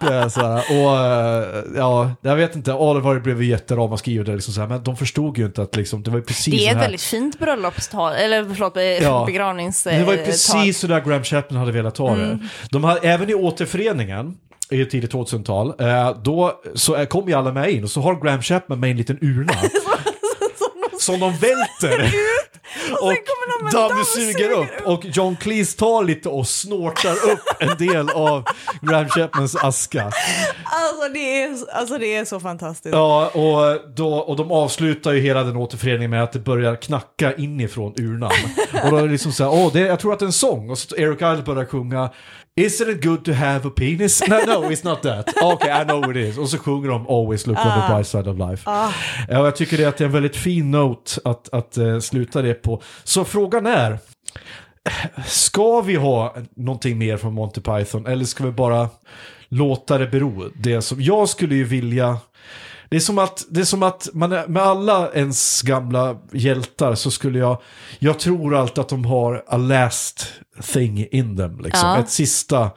det 0.00 0.14
är 0.14 0.28
så 0.28 0.40
här, 0.40 0.56
och 0.70 0.98
eh, 0.98 1.64
ja, 1.76 2.10
jag 2.20 2.36
vet 2.36 2.56
inte, 2.56 2.72
Oliver 2.72 3.20
blev 3.20 3.42
ju 3.42 3.48
jätteramaskri 3.50 4.20
och 4.20 4.24
det 4.24 4.34
liksom 4.34 4.54
så 4.54 4.60
här, 4.60 4.68
men 4.68 4.82
de 4.82 4.96
förstod 4.96 5.38
ju 5.38 5.46
inte 5.46 5.62
att 5.62 5.76
liksom, 5.76 6.02
det 6.02 6.10
var 6.10 6.20
precis 6.20 6.54
Det 6.54 6.68
är 6.68 6.76
ett 6.76 6.82
väldigt 6.82 7.02
fint 7.02 7.38
bröllopstal, 7.38 8.12
eller 8.12 8.44
förlåt, 8.54 8.76
eh, 8.76 8.82
Ja. 8.82 9.24
begravningstal. 9.26 9.92
Det 9.92 10.04
var 10.04 10.12
ju 10.12 10.24
precis 10.24 10.78
så 10.78 10.86
där 10.86 11.00
Graham 11.00 11.24
Chapman 11.24 11.58
hade 11.60 11.72
velat 11.72 11.98
ha 11.98 12.14
det. 12.16 12.24
Mm. 12.24 12.38
De 12.70 12.84
hade, 12.84 13.00
även 13.00 13.30
i 13.30 13.34
återföreningen, 13.34 14.36
i 14.70 14.84
tidigt 14.84 15.12
2000-tal, 15.12 15.74
eh, 15.78 16.16
då 16.22 16.52
så 16.74 17.06
kom 17.06 17.28
ju 17.28 17.34
alla 17.34 17.52
med 17.52 17.70
in 17.70 17.84
och 17.84 17.90
så 17.90 18.00
har 18.00 18.14
Graham 18.24 18.42
Chapman 18.42 18.80
med 18.80 18.90
en 18.90 18.96
liten 18.96 19.18
urna. 19.20 19.52
som 21.00 21.20
de 21.20 21.32
välter. 21.32 22.12
Och 23.00 23.14
dammsuger 23.72 24.50
upp. 24.50 24.86
Och 24.86 25.04
John 25.04 25.36
Cleese 25.36 25.76
tar 25.76 26.04
lite 26.04 26.28
och 26.28 26.46
snortar 26.46 27.12
upp 27.12 27.40
en 27.58 27.86
del 27.86 28.10
av 28.10 28.44
Graham 28.80 29.08
Chapmans 29.08 29.56
aska. 29.56 30.02
Alltså 30.02 31.08
det, 31.14 31.42
är, 31.42 31.56
alltså 31.72 31.98
det 31.98 32.16
är 32.16 32.24
så 32.24 32.40
fantastiskt. 32.40 32.94
Ja, 32.94 33.28
och, 33.28 33.90
då, 33.96 34.14
och 34.14 34.36
de 34.36 34.52
avslutar 34.52 35.12
ju 35.12 35.20
hela 35.20 35.42
den 35.42 35.56
återföreningen 35.56 36.10
med 36.10 36.22
att 36.22 36.32
det 36.32 36.38
börjar 36.38 36.76
knacka 36.76 37.34
inifrån 37.34 37.94
urnan. 37.96 38.32
Och 38.84 38.90
då 38.90 38.96
är 38.96 39.02
det 39.02 39.12
liksom 39.12 39.32
så 39.32 39.44
här, 39.44 39.52
åh, 39.52 39.72
det, 39.72 39.80
jag 39.80 40.00
tror 40.00 40.12
att 40.12 40.18
det 40.18 40.24
är 40.24 40.26
en 40.26 40.32
sång. 40.32 40.70
Och 40.70 40.78
så 40.78 40.96
Eric 40.96 41.22
Idle 41.22 41.42
börjar 41.42 41.64
sjunga 41.64 42.10
Isn't 42.60 42.88
it 42.88 43.04
good 43.04 43.24
to 43.24 43.32
have 43.32 43.68
a 43.68 43.70
penis? 43.76 44.22
No, 44.28 44.36
no, 44.46 44.70
it's 44.70 44.82
not 44.82 45.02
that. 45.02 45.28
Okay, 45.42 45.70
I 45.70 45.84
know 45.84 46.10
it 46.10 46.16
is. 46.16 46.38
Och 46.38 46.48
så 46.48 46.58
sjunger 46.58 46.88
de 46.88 47.06
Always 47.08 47.46
look 47.46 47.58
on 47.58 47.80
the 47.80 47.92
bright 47.92 48.06
side 48.06 48.28
of 48.28 48.38
life. 48.38 48.62
Ja, 48.66 48.92
och 49.40 49.46
jag 49.46 49.56
tycker 49.56 49.76
det 49.76 49.84
att 49.84 49.96
det 49.96 50.04
är 50.04 50.06
en 50.06 50.12
väldigt 50.12 50.36
fin 50.36 50.70
note 50.70 50.85
att, 51.24 51.48
att 51.52 51.76
eh, 51.76 51.98
sluta 51.98 52.42
det 52.42 52.54
på. 52.54 52.82
Så 53.04 53.24
frågan 53.24 53.66
är, 53.66 53.98
ska 55.26 55.80
vi 55.80 55.96
ha 55.96 56.36
någonting 56.56 56.98
mer 56.98 57.16
från 57.16 57.34
Monty 57.34 57.60
Python 57.60 58.06
eller 58.06 58.24
ska 58.24 58.44
vi 58.44 58.52
bara 58.52 58.88
låta 59.48 59.98
det 59.98 60.06
bero? 60.06 60.50
Det 60.54 60.82
som, 60.82 61.02
jag 61.02 61.28
skulle 61.28 61.54
ju 61.54 61.64
vilja... 61.64 62.18
Det 62.88 62.96
är 62.96 63.00
som 63.00 63.18
att, 63.18 63.46
det 63.50 63.60
är 63.60 63.64
som 63.64 63.82
att 63.82 64.08
man 64.12 64.32
är, 64.32 64.46
med 64.46 64.62
alla 64.62 65.12
ens 65.12 65.62
gamla 65.62 66.16
hjältar 66.32 66.94
så 66.94 67.10
skulle 67.10 67.38
jag, 67.38 67.62
jag 67.98 68.18
tror 68.18 68.54
alltid 68.54 68.78
att 68.78 68.88
de 68.88 69.04
har 69.04 69.44
a 69.48 69.56
last 69.56 70.32
thing 70.72 71.06
in 71.10 71.36
them. 71.36 71.60
Liksom. 71.60 71.88
Ja. 71.88 71.98
Ett 71.98 72.10
sista, 72.10 72.70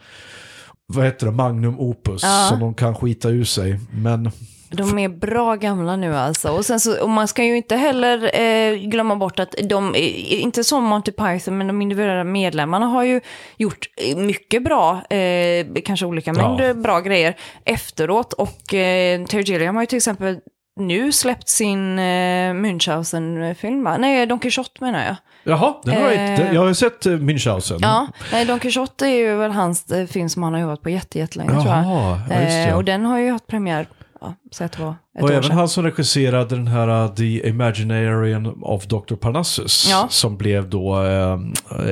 vad 0.88 1.06
heter 1.06 1.26
det, 1.26 1.32
magnum 1.32 1.80
opus 1.80 2.22
som 2.50 2.60
de 2.60 2.74
kan 2.74 2.96
skita 2.96 3.30
ur 3.30 3.44
sig. 3.44 3.80
Men 3.92 4.32
De 4.72 5.00
är 5.00 5.10
bra 5.10 5.56
gamla 5.56 5.96
nu 5.96 6.16
alltså. 6.16 6.50
Och, 6.52 6.66
sen 6.66 6.80
så, 6.80 7.02
och 7.04 7.10
man 7.10 7.28
ska 7.28 7.44
ju 7.44 7.58
inte 7.58 7.76
heller 7.76 8.40
eh, 8.42 8.74
glömma 8.76 9.16
bort 9.16 9.40
att 9.40 9.56
de, 9.64 9.96
eh, 9.96 10.42
inte 10.44 10.64
som 10.64 10.84
Monty 10.84 11.12
Python, 11.12 11.58
men 11.58 11.68
de 11.68 11.82
individuella 11.82 12.24
medlemmarna 12.24 12.86
har 12.86 13.04
ju 13.04 13.22
gjort 13.58 13.86
eh, 14.12 14.18
mycket 14.18 14.64
bra, 14.64 15.02
eh, 15.10 15.66
kanske 15.86 16.06
olika 16.06 16.34
mängder 16.34 16.68
Ja. 16.68 16.74
bra 16.74 17.00
grejer 17.00 17.36
efteråt. 17.66 18.34
Och 18.34 18.74
eh, 18.74 19.26
Terry 19.26 19.44
Gilliam 19.44 19.76
har 19.76 19.84
ju 19.84 19.88
till 19.88 19.98
exempel 19.98 20.38
nu 20.80 21.12
släppt 21.12 21.50
sin 21.50 22.00
eh, 22.00 22.54
Münchhausen-film, 22.54 23.84
va? 23.84 23.98
Nej, 23.98 24.26
Don 24.26 24.40
Quijote 24.40 24.72
menar 24.80 25.06
jag. 25.06 25.16
jaha, 25.44 25.74
den 25.84 25.94
har 25.94 26.02
jag, 26.12 26.14
Eh. 26.16 26.32
inte, 26.32 26.50
jag 26.54 26.62
har 26.66 26.74
sett 26.74 27.06
uh, 27.08 27.18
Münchhausen. 27.20 27.78
Ja, 27.82 28.08
nej, 28.32 28.46
Don 28.46 28.60
Quijote 28.60 29.06
är 29.08 29.16
ju 29.16 29.36
väl 29.36 29.52
hans 29.52 29.92
eh, 29.92 30.08
film 30.08 30.30
som 30.30 30.44
han 30.44 30.54
har 30.54 30.62
jobbat 30.62 30.82
på 30.82 30.90
jätte, 30.90 31.20
jättelänge 31.20 31.52
tror 31.52 31.66
jag. 31.66 31.84
Jaha, 31.84 32.20
ja. 32.30 32.36
Eh, 32.36 32.76
och 32.76 32.84
den 32.84 33.06
har 33.06 33.20
ju 33.20 33.32
haft 33.32 33.48
premiär, 33.48 33.88
ja, 34.22 34.34
så 34.52 34.64
att 34.64 34.72
det 34.72 34.84
var 34.84 34.92
ett 34.92 35.24
Och 35.24 35.24
år 35.24 35.32
även 35.32 35.44
sedan. 35.44 35.58
han 35.58 35.70
som 35.70 35.84
regiserade 35.84 36.56
den 36.56 36.68
här 36.68 37.04
uh, 37.04 37.14
The 37.16 37.48
Imaginarian 37.50 38.64
of 38.64 38.86
Dr. 38.86 39.16
Parnassus. 39.16 39.88
Ja. 39.90 40.08
Som 40.10 40.38
blev 40.38 40.70
då 40.70 41.00
uh, 41.02 41.38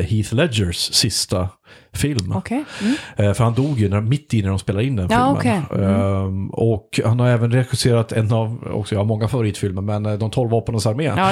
Heath 0.02 0.34
Ledgers 0.34 0.78
sista 0.94 1.50
film. 1.94 2.32
Okej. 2.36 2.64
Mm. 2.82 2.96
Eh, 3.16 3.34
för 3.34 3.44
han 3.44 3.54
dog 3.54 3.80
ju 3.80 3.90
när, 3.90 4.02
mitt 4.02 4.34
i 4.34 4.42
när 4.42 4.50
de 4.50 4.60
spelade 4.60 4.86
in 4.86 4.96
den 4.96 5.08
Ja, 5.12 5.38
filmen. 5.42 5.64
okej. 5.70 5.80
Mm. 5.86 6.02
Ehm, 6.02 6.50
och 6.50 7.00
han 7.06 7.20
har 7.20 7.28
även 7.28 7.52
regisserat 7.52 8.12
en 8.12 8.34
av, 8.34 8.68
också 8.74 8.96
jag 8.96 9.00
har 9.00 9.06
många 9.06 9.28
favoritfilmer, 9.28 9.82
men 9.82 10.06
eh, 10.06 10.14
De 10.14 10.32
tolv 10.32 10.50
vapenas 10.52 10.86
armé. 10.86 11.04
Ja, 11.04 11.32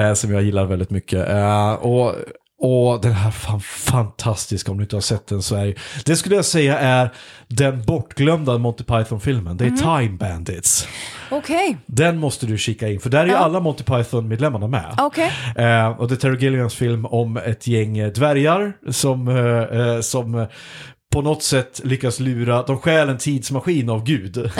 eh, 0.00 0.14
som 0.14 0.32
jag 0.32 0.42
gillar 0.42 0.64
väldigt 0.64 0.90
mycket. 0.90 1.28
Eh, 1.28 1.72
och 1.72 2.14
Och 2.66 3.00
den 3.00 3.12
här 3.12 3.30
fan 3.30 3.60
fantastiska, 3.60 4.70
om 4.72 4.76
du 4.78 4.82
inte 4.84 4.96
har 4.96 5.00
sett 5.00 5.26
den 5.26 5.42
så 5.42 5.56
är 5.56 5.74
det 6.04 6.16
skulle 6.16 6.34
jag 6.36 6.44
säga 6.44 6.78
är 6.78 7.10
den 7.48 7.82
bortglömda 7.84 8.58
Monty 8.58 8.84
Python-filmen. 8.84 9.56
Det 9.56 9.64
är 9.64 9.70
Time 10.00 10.16
Bandits. 10.18 10.88
Okej, 11.30 11.76
Den 11.86 12.18
måste 12.18 12.46
du 12.46 12.58
kika 12.58 12.88
in, 12.88 13.00
för 13.00 13.10
där 13.10 13.22
är 13.24 13.26
Ja. 13.28 13.36
alla 13.36 13.60
Monty 13.60 13.84
Python-medlemmarna 13.84 14.66
med. 14.68 14.94
okej. 14.98 15.32
Eh, 15.56 15.88
och 15.88 16.08
det 16.08 16.14
är 16.14 16.16
Terry 16.16 16.38
Gilliams 16.44 16.74
film 16.74 17.06
om 17.06 17.36
ett 17.36 17.66
gäng 17.66 18.12
dvärgar 18.12 18.72
som, 18.90 19.28
eh, 19.28 19.80
eh, 19.80 20.00
som 20.00 20.46
på 21.14 21.22
något 21.22 21.42
sätt 21.42 21.80
lyckas 21.84 22.20
lura, 22.20 22.62
de 22.62 22.78
stjäl 22.78 23.08
en 23.08 23.18
tidsmaskin 23.18 23.90
av 23.90 24.04
Gud. 24.04 24.38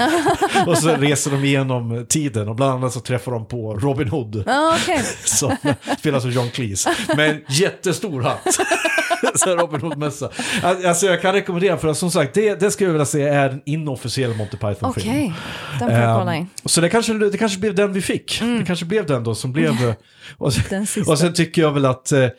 och 0.67 0.79
så 0.79 0.97
reser 0.97 1.31
de 1.31 1.45
igenom 1.45 2.07
tiden 2.09 2.49
och 2.49 2.55
bland 2.55 2.73
annat 2.73 2.93
så 2.93 3.01
träffar 3.01 3.33
de 3.33 3.47
på 3.47 3.75
Robin 3.75 4.09
Hood. 4.09 4.43
Ja, 4.47 4.77
okej. 4.83 5.03
Som 5.25 5.57
spelas 5.99 6.25
av 6.25 6.31
John 6.31 6.51
Cleese. 6.51 6.89
Med 7.17 7.31
en 7.31 7.41
jättestor 7.49 8.23
hatt. 8.23 8.47
så 9.35 9.57
Robin 9.57 9.81
Hood-mössa. 9.81 10.29
Alltså 10.63 11.07
jag 11.07 11.23
kan 11.23 11.33
rekommendera, 11.33 11.77
för 11.77 11.93
som 11.93 12.11
sagt, 12.11 12.35
det, 12.35 12.61
det 12.61 12.71
skulle 12.71 12.89
jag 12.89 12.93
vilja 12.93 13.07
säga 13.07 13.35
är 13.35 13.51
en 13.51 13.63
inofficiell 13.67 14.35
Monty 14.37 14.57
Python-film. 14.57 14.91
Okej, 15.11 15.33
den 15.81 15.89
får 15.89 15.99
jag 15.99 16.19
kolla 16.19 16.35
Ehm, 16.35 16.41
in. 16.41 16.47
Så 16.65 16.81
det 16.81 16.89
kanske, 16.89 17.13
det 17.13 17.39
kanske 17.39 17.59
blev 17.61 17.75
den 17.75 17.93
vi 17.93 18.01
fick. 18.03 18.41
Det 18.59 18.65
kanske 18.67 18.85
blev 18.85 19.07
den 19.07 19.25
då 19.25 19.35
som 19.35 19.53
blev... 19.53 19.71
eh, 19.89 19.95
Och 20.39 20.53
sen, 20.53 20.63
Den 20.71 20.87
och 21.09 21.19
sen 21.19 21.33
tycker 21.33 21.63
jag 21.63 21.73
väl 21.73 21.85
att 21.87 22.13
eh, 22.13 22.23
eh, 22.23 22.31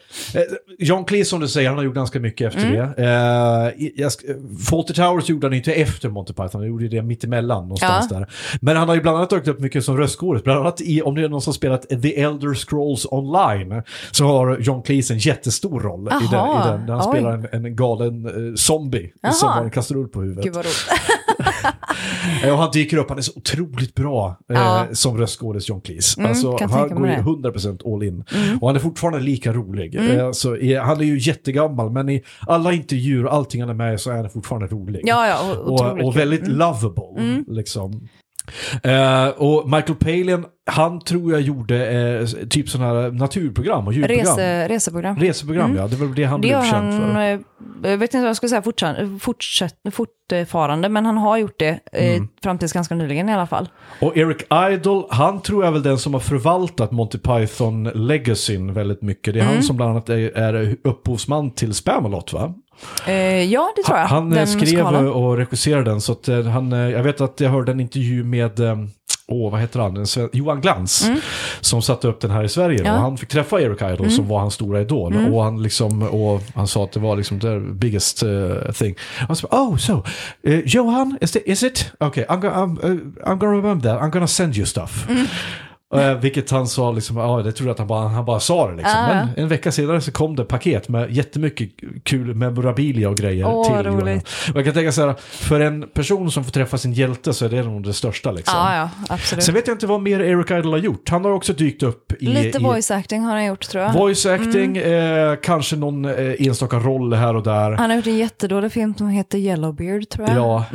John 0.80 1.06
Cleese 1.06 1.30
som 1.30 1.40
du 1.40 1.48
säger, 1.48 1.70
han 1.70 1.78
har 1.78 1.86
gjort 1.86 1.96
ganska 1.96 2.20
mycket 2.20 2.48
efter 2.56 2.72
det. 2.72 3.04
Eh, 3.04 4.06
Fawlty 4.70 4.94
Towers 4.94 5.30
gjorde 5.30 5.48
han 5.48 5.54
inte 5.54 5.74
efter 5.74 6.10
Monty 6.10 6.34
Python, 6.34 6.50
han 6.62 6.68
gjorde 6.68 6.88
det 6.88 7.02
mittemellan 7.02 7.62
någonstans 7.64 8.08
Ja. 8.12 8.18
där. 8.20 8.28
Men 8.62 8.78
han 8.78 8.88
har 8.88 8.96
ju 8.96 9.02
bland 9.02 9.18
annat 9.18 9.30
tagit 9.30 9.48
upp 9.48 9.60
mycket 9.60 9.86
som 9.86 9.98
röstskådis, 9.98 10.44
bland 10.44 10.60
annat 10.60 10.82
i, 10.82 11.02
om 11.02 11.16
det 11.16 11.24
är 11.24 11.30
någon 11.30 11.42
som 11.42 11.54
spelat 11.54 11.90
The 12.02 12.22
Elder 12.22 12.54
Scrolls 12.54 13.06
Online, 13.12 13.84
så 14.12 14.26
har 14.26 14.58
John 14.60 14.84
Cleese 14.84 15.12
en 15.12 15.18
jättestor 15.18 15.80
roll 15.80 16.08
i 16.08 16.10
den, 16.10 16.22
i 16.24 16.28
Jaha, 16.32 16.75
den, 16.78 16.86
där 16.86 16.94
han 16.94 17.04
spelar 17.04 17.32
en, 17.32 17.66
en 17.66 17.76
galen 17.76 18.26
eh, 18.26 18.54
zombie 18.56 19.12
Jaha. 19.22 19.32
som 19.32 19.50
har 19.50 19.64
en 19.64 19.72
kastrull 19.72 20.08
på 20.08 20.22
huvudet. 20.22 20.44
Gud 20.44 20.54
vad 20.54 20.66
Och 22.52 22.58
han 22.58 22.72
dyker 22.72 22.98
upp, 22.98 23.10
han 23.10 23.18
är 23.18 23.22
så 23.22 23.32
otroligt 23.36 23.96
bra 23.96 24.38
eh, 24.54 24.84
som 24.92 25.18
röstskådis 25.18 25.70
John 25.70 25.82
Cleese. 25.82 26.18
Mm, 26.18 26.30
alltså, 26.30 26.58
han 26.70 26.90
går 26.90 27.08
ju 27.08 27.14
det. 27.14 27.20
Mm. 27.20 27.44
100% 27.44 27.94
all 27.94 28.04
in. 28.04 28.24
Och 28.62 28.68
han 28.68 28.76
är 28.76 28.80
fortfarande 28.80 29.20
lika 29.20 29.54
rolig. 29.54 29.96
Eh, 29.96 30.32
så, 30.32 30.50
han 30.82 31.00
är 31.00 31.04
ju 31.04 31.20
jättegammal, 31.20 31.92
men 31.92 32.10
i 32.10 32.24
alla 32.48 32.74
intervjuer 32.74 33.26
och 33.26 33.34
allting 33.34 33.62
han 33.62 33.70
är 33.70 33.74
med 33.74 34.02
så 34.02 34.12
är 34.12 34.16
han 34.16 34.30
fortfarande 34.30 34.68
rolig. 34.68 35.02
Ja, 35.04 35.28
ja, 35.28 35.58
och, 35.58 35.92
och 35.92 35.98
kul. 35.98 36.14
väldigt 36.14 36.48
lovable. 36.48 37.44
Liksom. 37.48 38.08
Eh, 38.84 39.28
och 39.28 39.70
Michael 39.70 39.96
Palin, 39.96 40.46
han 40.68 41.00
tror 41.02 41.32
jag 41.32 41.42
gjorde 41.42 41.88
eh, 42.20 42.26
typ 42.48 42.70
sådana 42.70 43.02
här 43.02 43.12
naturprogram 43.12 43.88
och 43.88 43.94
ljudprogram. 43.94 44.26
Rese, 44.38 44.68
reseprogram. 44.68 45.16
Reseprogram, 45.20 45.76
ja. 45.76 45.88
Det 45.88 45.96
var 45.96 46.08
det 46.16 46.24
han 46.24 46.42
Det 46.42 46.48
blev 46.48 46.62
känd 46.64 46.94
han, 46.94 47.14
för. 47.14 47.34
eh, 47.34 47.40
jag 47.92 47.98
vet 47.98 48.14
inte 48.14 48.20
vad 48.22 48.30
jag 48.30 48.36
ska 48.36 48.48
säga 48.48 48.62
fortsatt, 48.62 48.96
fortsätt, 49.20 49.76
fortfarande, 49.92 50.90
men 50.90 51.06
han 51.06 51.18
har 51.18 51.38
gjort 51.38 51.60
det 51.60 51.80
eh, 51.92 52.16
Mm. 52.16 52.28
fram 52.44 52.58
tills 52.58 52.74
ganska 52.74 52.96
nyligen 52.96 53.30
i 53.30 53.34
alla 53.34 53.48
fall. 53.48 53.70
Och 54.02 54.18
Eric 54.18 54.38
Idle, 54.72 55.04
han 55.10 55.42
tror 55.42 55.64
jag 55.64 55.68
är 55.68 55.74
väl 55.74 55.84
den 55.84 55.98
som 55.98 56.14
har 56.14 56.22
förvaltat 56.22 56.92
Monty 56.92 57.18
Python-legacyn 57.18 58.74
väldigt 58.74 59.02
mycket. 59.02 59.34
Det 59.34 59.40
är 59.40 59.44
Mm. 59.44 59.54
han 59.54 59.64
som 59.64 59.78
bland 59.78 59.92
annat 59.92 60.10
är, 60.10 60.38
är 60.38 60.76
upphovsman 60.84 61.52
till 61.52 61.74
Spamalot 61.74 62.34
va? 62.34 62.54
Eh, 63.08 63.44
ja, 63.44 63.74
det 63.76 63.84
tror 63.84 63.98
jag. 63.98 64.06
Han 64.08 64.32
eh, 64.32 64.36
Den 64.38 64.48
skrev 64.48 64.62
musikalen. 64.62 65.08
och 65.08 65.38
regisserade 65.38 65.90
den 65.90 66.02
så 66.02 66.12
att 66.12 66.28
eh, 66.28 66.44
han, 66.44 66.74
eh, 66.74 66.80
jag 66.90 67.04
vet 67.04 67.22
att 67.22 67.40
jag 67.40 67.50
hörde 67.50 67.72
en 67.72 67.80
intervju 67.80 68.24
med 68.24 68.60
Åh, 69.28 69.52
vad 69.52 69.62
heter 69.62 69.80
han? 69.80 70.06
Johan 70.34 70.62
Glans. 70.62 71.10
Som 71.62 71.82
satte 71.82 72.08
upp 72.08 72.22
den 72.22 72.32
här 72.32 72.44
i 72.44 72.50
Sverige. 72.50 72.80
Mm. 72.80 72.86
Ja. 72.86 72.92
Mm. 72.92 73.02
Han 73.02 73.18
fick 73.18 73.30
träffa 73.30 73.62
Eric 73.62 73.82
Idle 73.82 74.10
som 74.10 74.28
var 74.28 74.40
hans 74.40 74.54
stora 74.54 74.82
idol. 74.82 75.16
Och, 75.34 75.44
han 75.44 75.64
liksom, 75.64 76.02
och 76.02 76.42
han 76.56 76.68
sa 76.68 76.84
att 76.84 76.92
det 76.92 77.00
var 77.00 77.16
liksom 77.18 77.40
the 77.40 77.60
biggest 77.60 78.24
uh, 78.24 78.72
thing. 78.72 78.96
Han 79.28 79.36
sa, 79.36 79.48
oh, 79.52 79.78
so, 79.78 80.04
uh, 80.48 80.60
Johan, 80.60 81.18
is, 81.22 81.36
it, 81.36 81.44
is 81.46 81.64
it? 81.64 81.92
Okay, 82.00 82.24
I'm, 82.26 82.40
go- 82.40 82.48
I'm, 82.50 82.86
uh, 82.86 82.98
I'm 83.32 83.38
gonna 83.38 83.58
remember 83.58 83.90
that. 83.90 84.02
I'm 84.02 84.10
gonna 84.12 84.28
send 84.28 84.58
you 84.58 84.66
stuff. 84.66 85.08
Mm. 85.94 86.10
Eh, 86.10 86.18
vilket 86.18 86.52
han 86.52 86.68
sa, 86.68 86.92
liksom, 86.92 87.18
ja, 87.18 87.42
det 87.42 87.52
tror 87.52 87.68
jag 87.68 87.72
att 87.74 87.80
han 87.80 87.88
bara, 87.88 88.08
han 88.08 88.26
bara 88.26 88.40
sa 88.40 88.70
det. 88.70 88.76
Liksom. 88.76 89.06
Men 89.08 89.30
en 89.38 89.48
vecka 89.48 89.72
senare 89.72 90.02
så 90.02 90.12
kom 90.12 90.36
det 90.36 90.46
paket 90.46 90.90
med 90.90 91.12
jättemycket 91.12 91.70
kul 92.04 92.36
memorabilia 92.36 93.10
och 93.10 93.18
grejer 93.18 93.48
Åh, 93.48 93.66
till 93.66 93.86
Johan. 93.86 94.02
roligt. 94.02 94.28
Och 94.50 94.58
jag 94.58 94.66
kan 94.66 94.74
tänka 94.74 94.92
så 94.92 95.06
här, 95.06 95.16
för 95.20 95.60
en 95.60 95.88
person 95.94 96.32
som 96.32 96.44
får 96.44 96.52
träffa 96.52 96.78
sin 96.78 96.94
hjälte 96.94 97.34
så 97.34 97.46
är 97.46 97.50
det 97.50 97.64
nog 97.64 97.84
det 97.84 97.94
största. 97.94 98.32
Liksom. 98.32 98.58
Ja, 98.58 98.76
ja, 98.76 98.90
absolut. 99.10 99.44
Sen 99.44 99.56
vet 99.56 99.68
jag 99.68 99.76
inte 99.76 99.88
vad 99.88 100.02
mer 100.02 100.20
Eric 100.20 100.52
Idle 100.52 100.72
har 100.72 100.78
gjort. 100.78 101.10
Han 101.10 101.26
har 101.26 101.32
också 101.32 101.54
dykt 101.54 101.84
upp 101.84 102.12
i... 102.20 102.26
Lite 102.26 102.58
i 102.58 102.64
voice 102.64 102.92
acting 102.92 103.22
har 103.22 103.32
han 103.32 103.46
gjort 103.46 103.68
tror 103.70 103.84
jag. 103.84 103.94
voice 103.94 104.26
acting, 104.26 104.78
eh, 104.78 105.36
kanske 105.44 105.76
någon 105.76 106.06
eh, 106.06 106.48
enstaka 106.48 106.80
roll 106.80 107.14
här 107.14 107.36
och 107.36 107.44
där. 107.44 107.72
Han 107.72 107.90
har 107.90 107.98
gjort 107.98 108.08
en 108.08 108.18
jättedålig 108.18 108.72
film 108.72 108.96
som 108.98 109.10
heter 109.10 109.38
Yellowbeard 109.38 110.10
tror 110.10 110.28
jag. 110.28 110.38
Ja. 110.38 110.66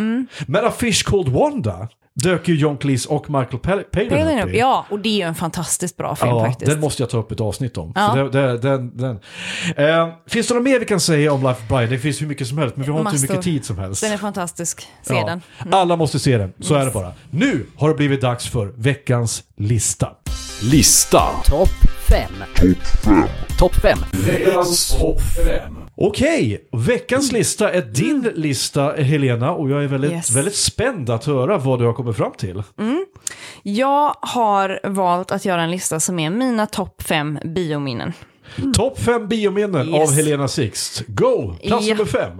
Men 0.47 0.65
A 0.65 0.71
Fish 0.79 1.03
Called 1.05 1.29
Wanda 1.29 1.89
dök 2.15 2.49
ju 2.49 2.55
John 2.57 2.77
Cleese 2.79 3.07
och 3.07 3.31
Michael 3.31 3.59
Pal- 3.63 3.83
Palin 3.83 4.09
Palin 4.11 4.41
upp 4.41 4.55
i. 4.55 4.59
Ja, 4.59 4.87
och 4.91 5.01
det 5.01 5.09
är 5.09 5.17
ju 5.17 5.23
en 5.23 5.35
fantastiskt 5.35 5.97
bra 5.97 6.17
film 6.17 6.31
Ja, 6.31 6.47
faktiskt. 6.47 6.71
den 6.71 6.81
måste 6.81 7.03
jag 7.03 7.11
ta 7.11 7.19
upp 7.19 7.33
ett 7.33 7.41
avsnitt 7.41 7.77
om. 7.79 7.93
Ja. 7.95 8.29
Det, 8.33 8.59
den, 8.59 8.97
den. 8.97 9.19
Eh, 9.77 10.09
finns 10.27 10.49
det 10.49 10.55
något 10.55 10.63
mer 10.63 10.79
vi 10.79 10.85
kan 10.87 11.01
säga 11.01 11.33
om 11.33 11.41
Life 11.43 11.63
of 11.63 11.69
Brian? 11.69 11.91
Det 11.91 11.99
finns 11.99 12.23
hur 12.23 12.27
mycket 12.27 12.47
som 12.49 12.59
helst, 12.59 12.77
men 12.77 12.87
vi 12.87 12.93
har 12.93 12.99
inte 12.99 13.11
hur 13.11 13.15
Massor. 13.15 13.29
mycket 13.29 13.45
tid 13.45 13.65
som 13.65 13.79
helst. 13.79 14.03
Den 14.03 14.13
är 14.13 14.17
fantastisk. 14.17 14.87
Se 15.03 15.15
Ja. 15.15 15.27
den. 15.27 15.73
Alla 15.73 15.97
måste 15.97 16.19
se 16.19 16.39
den, 16.39 16.53
så 16.61 16.75
är 16.75 16.85
det 16.85 16.91
bara. 16.91 17.13
Nu 17.31 17.67
har 17.77 17.89
det 17.89 17.95
blivit 17.95 18.21
dags 18.21 18.49
för 18.49 18.73
veckans 18.77 19.43
lista. 19.57 20.09
Lista. 20.63 21.23
Topp 21.45 21.69
5. 22.09 22.33
Topp 23.59 23.75
5. 23.75 23.99
Veckans 24.13 24.99
topp 24.99 25.21
5. 25.47 25.77
Okej, 26.03 26.68
veckans 26.72 27.32
lista 27.32 27.72
är 27.72 27.82
din 27.82 28.30
lista 28.34 28.92
Helena 28.92 29.53
och 29.53 29.70
jag 29.70 29.84
är 29.84 29.88
väldigt, 29.88 30.12
Yes. 30.12 30.30
väldigt 30.30 30.57
spänd 30.57 31.11
att 31.11 31.24
höra 31.24 31.59
vad 31.59 31.78
du 31.78 31.84
har 31.86 31.92
kommit 31.92 32.16
fram 32.16 32.32
till. 32.32 32.62
Jag 33.62 34.14
har 34.20 34.80
valt 34.84 35.30
att 35.32 35.44
göra 35.44 35.62
en 35.62 35.70
lista 35.70 36.01
som 36.01 36.18
är 36.18 36.30
mina 36.30 36.66
topp 36.66 37.03
fem 37.03 37.38
biominnen. 37.44 38.12
Topp 38.76 38.98
5 38.98 39.28
biominnen 39.28 39.88
Yes. 39.88 40.09
av 40.11 40.14
Helena 40.16 40.48
Sixt. 40.48 41.03
Go! 41.07 41.55
Plats 41.66 41.86
Ja. 41.86 41.94
nummer 41.94 42.05
5. 42.11 42.32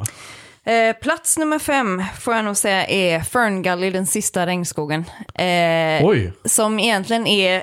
Eh, 0.65 0.97
plats 1.03 1.39
nummer 1.39 1.59
fem 1.59 2.03
får 2.21 2.35
jag 2.35 2.45
nog 2.45 2.57
säga 2.57 2.87
är 2.87 3.21
Ferngully, 3.21 3.91
den 3.91 4.07
sista 4.07 4.47
regnskogen. 4.47 5.05
Eh, 5.35 6.07
Oj, 6.09 6.33
som 6.45 6.79
egentligen 6.81 7.27
är, 7.27 7.63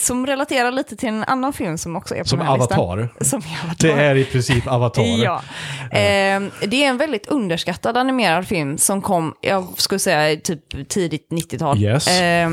som 0.00 0.26
relaterar 0.26 0.72
lite 0.72 0.96
till 0.96 1.08
en 1.08 1.24
annan 1.24 1.52
film 1.52 1.78
som 1.78 1.96
också 1.96 2.14
är 2.14 2.18
på 2.22 2.28
som 2.28 2.38
den 2.38 2.48
här 2.48 2.54
Avatar. 2.54 2.96
listan. 2.96 3.08
Som 3.42 3.42
Avatar. 3.64 3.88
Det 3.88 3.92
är 4.04 4.14
i 4.16 4.24
princip 4.24 4.66
Avatar. 4.66 5.02
Ja. 5.24 5.34
Eh, 5.90 6.42
det 6.68 6.84
är 6.84 6.88
en 6.88 6.96
väldigt 6.96 7.26
underskattad 7.26 7.96
animerad 7.96 8.46
film 8.46 8.78
som 8.78 9.02
kom, 9.02 9.34
jag 9.40 9.66
skulle 9.76 9.98
säga 9.98 10.40
typ 10.40 10.88
tidigt 10.88 11.28
90-tal. 11.30 11.78
Yes. 11.82 12.20
Eh, 12.20 12.50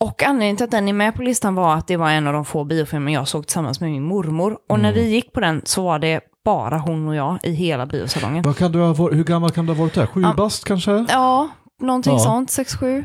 och 0.00 0.22
anledningen 0.22 0.56
till 0.56 0.64
att 0.64 0.70
den 0.70 0.88
är 0.88 0.92
med 0.92 1.14
på 1.14 1.22
listan 1.22 1.54
var 1.54 1.74
att 1.74 1.86
det 1.86 1.96
var 1.96 2.10
en 2.10 2.26
av 2.26 2.32
de 2.32 2.44
få 2.44 2.64
biofilmer 2.64 3.12
jag 3.12 3.28
såg 3.28 3.46
tillsammans 3.46 3.80
med 3.80 3.90
min 3.90 4.02
mormor. 4.02 4.58
Och 4.68 4.80
när 4.80 4.92
Mm. 4.92 5.04
vi 5.04 5.10
gick 5.10 5.32
på 5.32 5.40
den 5.40 5.62
så 5.64 5.82
var 5.82 5.98
det 5.98 6.20
bara 6.44 6.78
hon 6.78 7.08
och 7.08 7.14
jag 7.14 7.38
i 7.42 7.52
hela 7.52 7.86
biosalongen. 7.86 8.42
Vad 8.42 8.56
kan 8.56 8.72
du 8.72 8.78
ha, 8.80 9.10
hur 9.10 9.24
gammal 9.24 9.50
kan 9.50 9.66
du 9.66 9.72
ha 9.72 9.82
varit 9.82 9.94
där? 9.94 10.06
Sju 10.06 10.22
Ja. 10.22 10.34
bast 10.36 10.64
kanske? 10.64 11.06
Ja, 11.08 11.48
någonting 11.86 12.12
Ja. 12.12 12.18
sånt, 12.18 12.50
6-7. 12.50 13.04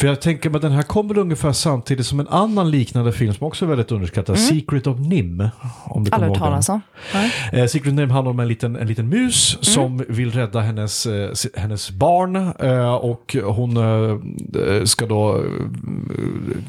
För 0.00 0.06
jag 0.06 0.20
tänker 0.20 0.50
mig 0.50 0.56
att 0.56 0.62
den 0.62 0.72
här 0.72 0.82
kommer 0.82 1.18
ungefär 1.18 1.52
samtidigt 1.52 2.06
som 2.06 2.20
en 2.20 2.28
annan 2.28 2.70
liknande 2.70 3.12
film 3.12 3.34
som 3.34 3.46
också 3.46 3.64
är 3.64 3.68
väldigt 3.68 3.92
underskattad, 3.92 4.38
Secret 4.38 4.86
of 4.86 4.98
Nim. 4.98 5.48
Om 5.84 6.04
du 6.04 6.10
kommer 6.10 6.14
Aldrig 6.14 6.20
hört 6.20 6.22
ihåg 6.22 6.32
den. 6.32 6.40
talas 6.40 6.68
om. 6.68 6.80
Nej. 7.14 7.32
Eh, 7.52 7.66
Secret 7.66 7.92
of 7.92 7.96
Nim 7.98 8.10
handlar 8.10 8.30
om 8.30 8.40
en 8.40 8.48
liten, 8.48 8.76
en 8.76 8.86
liten 8.86 9.08
mus 9.08 9.54
Mm. 9.54 9.64
som 9.64 10.04
vill 10.08 10.32
rädda 10.32 10.60
hennes, 10.60 11.06
eh, 11.06 11.30
hennes 11.56 11.90
barn 11.90 12.36
eh, 12.58 12.94
och 12.94 13.36
hon 13.44 13.76
eh, 13.76 14.84
ska 14.84 15.06
då 15.06 15.36
eh, 15.36 15.42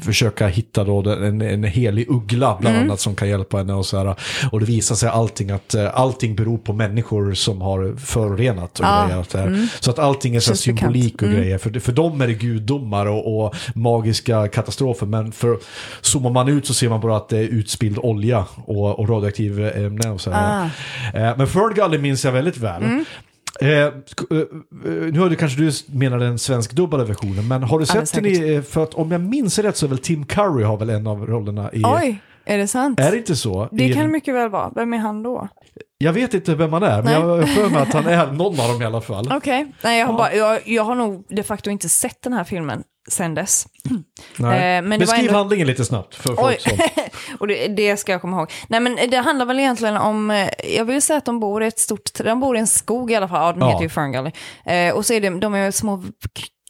försöka 0.02 0.46
hitta 0.48 0.84
då 0.84 1.10
en, 1.10 1.42
en 1.42 1.64
helig 1.64 2.06
uggla 2.10 2.56
bland 2.60 2.76
Mm. 2.76 2.88
annat 2.88 3.00
som 3.00 3.14
kan 3.14 3.28
hjälpa 3.28 3.56
henne 3.56 3.72
och 3.74 3.86
så 3.86 3.98
här. 3.98 4.14
Och 4.52 4.60
det 4.60 4.66
visar 4.66 4.94
sig 4.94 5.08
allting 5.08 5.50
att 5.50 5.74
eh, 5.74 5.90
allting 6.00 6.34
beror 6.36 6.58
på 6.58 6.72
människor 6.72 7.34
som 7.34 7.60
har 7.60 7.96
förorenat 7.96 8.78
och 8.80 8.86
Ja. 8.86 9.04
grejer. 9.06 9.20
och 9.20 9.26
Så, 9.30 9.38
här. 9.38 9.68
så 9.80 9.90
att 9.90 9.98
allting 9.98 10.36
är 10.36 10.40
så 10.40 10.50
bekant. 10.72 10.80
Mm. 11.34 11.44
grejer. 11.44 11.58
För, 11.58 11.80
för 11.80 11.92
dem 11.92 12.20
är 12.20 12.26
det 12.26 12.34
gudomar 12.34 13.06
och, 13.06 13.44
och 13.44 13.54
magiska 13.74 14.48
katastrofer. 14.48 15.06
Men 15.06 15.32
för 15.32 15.58
zoomar 16.00 16.30
man 16.30 16.48
ut 16.48 16.66
så 16.66 16.74
ser 16.74 16.88
man 16.88 17.00
bara 17.00 17.16
att 17.16 17.28
det 17.28 17.38
är 17.38 17.48
utspilld 17.48 17.98
olja 17.98 18.44
och, 18.64 18.98
och 18.98 19.08
radioaktiv 19.08 19.64
ämne 19.66 20.10
och 20.10 20.20
så 20.20 20.30
här. 20.30 20.70
Eh, 21.14 21.36
men 21.36 21.46
Ferngully 21.46 21.98
minns 21.98 22.24
jag 22.24 22.32
väldigt 22.32 22.56
väl. 22.56 22.82
Mm. 22.82 23.04
Eh, 23.60 23.68
eh, 23.68 23.88
eh, 23.88 24.44
nu 24.84 25.18
har 25.18 25.30
du 25.30 25.36
kanske 25.36 25.60
du 25.60 25.72
menar 25.86 26.18
den 26.18 26.38
svenskdubbade 26.38 27.04
versionen, 27.04 27.48
men 27.48 27.62
har 27.62 27.78
du 27.78 27.86
sett 27.86 28.12
den 28.12 28.26
i, 28.26 28.54
eh, 28.54 28.62
för 28.62 28.82
att 28.82 28.94
om 28.94 29.12
jag 29.12 29.20
minns 29.20 29.58
rätt 29.58 29.76
så 29.76 29.86
är 29.86 29.88
väl 29.88 29.98
Tim 29.98 30.26
Curry 30.26 30.64
har 30.64 30.76
väl 30.76 30.90
en 30.90 31.06
av 31.06 31.26
rollerna 31.26 31.70
i... 31.72 31.82
Oj, 31.84 32.20
är 32.46 32.58
det 32.58 32.68
sant? 32.68 33.00
Är 33.00 33.10
det 33.10 33.16
inte 33.18 33.36
så? 33.36 33.68
det 33.72 33.84
I, 33.84 33.94
kan 33.94 34.10
mycket 34.10 34.34
väl 34.34 34.48
vara. 34.50 34.72
Vem 34.74 34.92
är 34.94 34.98
han 34.98 35.22
då? 35.22 35.48
Jag 35.98 36.12
vet 36.12 36.34
inte 36.34 36.54
vem 36.54 36.72
han 36.72 36.82
är, 36.82 37.02
men 37.02 37.04
Nej. 37.04 37.14
jag 37.14 37.20
har 37.20 37.42
för 37.46 37.68
mig 37.70 37.82
att 37.82 37.92
han 37.92 38.06
är 38.06 38.32
någon 38.32 38.60
av 38.60 38.68
dem 38.68 38.82
i 38.82 38.84
alla 38.84 39.00
fall. 39.00 39.28
Okej, 39.32 39.72
nej 39.82 39.98
jag 39.98 40.06
har, 40.06 40.12
Ja. 40.12 40.18
bara, 40.18 40.34
jag, 40.34 40.68
jag 40.68 40.84
har 40.84 40.94
nog 40.94 41.24
de 41.28 41.42
facto 41.42 41.70
inte 41.70 41.88
sett 41.88 42.22
den 42.22 42.32
här 42.32 42.44
filmen. 42.44 42.82
sen 43.08 43.34
dess. 43.34 43.66
Nej. 44.38 44.76
Eh, 44.76 44.82
men 44.82 44.90
det 44.90 44.90
var 44.90 44.98
Beskriv 44.98 45.26
ändå- 45.28 45.38
handlingen 45.38 45.66
lite 45.66 45.84
snabbt 45.84 46.14
för 46.14 46.34
folk 46.34 46.60
som... 46.60 46.72
och 47.38 47.46
det, 47.48 47.68
det 47.68 47.96
ska 47.96 48.12
jag 48.12 48.20
komma 48.20 48.36
ihåg. 48.36 48.52
Nej 48.68 48.80
men 48.80 48.98
det 49.10 49.16
handlar 49.16 49.46
väl 49.46 49.58
egentligen 49.60 49.96
om, 49.96 50.30
eh, 50.30 50.48
jag 50.76 50.84
vill 50.84 51.02
säga 51.02 51.16
att 51.16 51.24
de 51.24 51.40
bor 51.40 51.62
i 51.62 51.66
ett 51.66 51.78
stort, 51.78 52.10
de 52.24 52.40
bor 52.40 52.56
i 52.56 52.60
en 52.60 52.66
skog 52.66 53.10
i 53.10 53.14
alla 53.14 53.28
fall, 53.28 53.40
ja 53.46 53.52
den 53.52 53.60
Ja. 53.60 53.68
heter 53.68 53.82
ju 53.82 53.88
Ferngully. 53.88 54.30
Eh, 54.64 54.94
och 54.94 55.06
så 55.06 55.12
är 55.14 55.20
det, 55.20 55.38
de 55.38 55.54
är 55.54 55.70
små 55.70 56.02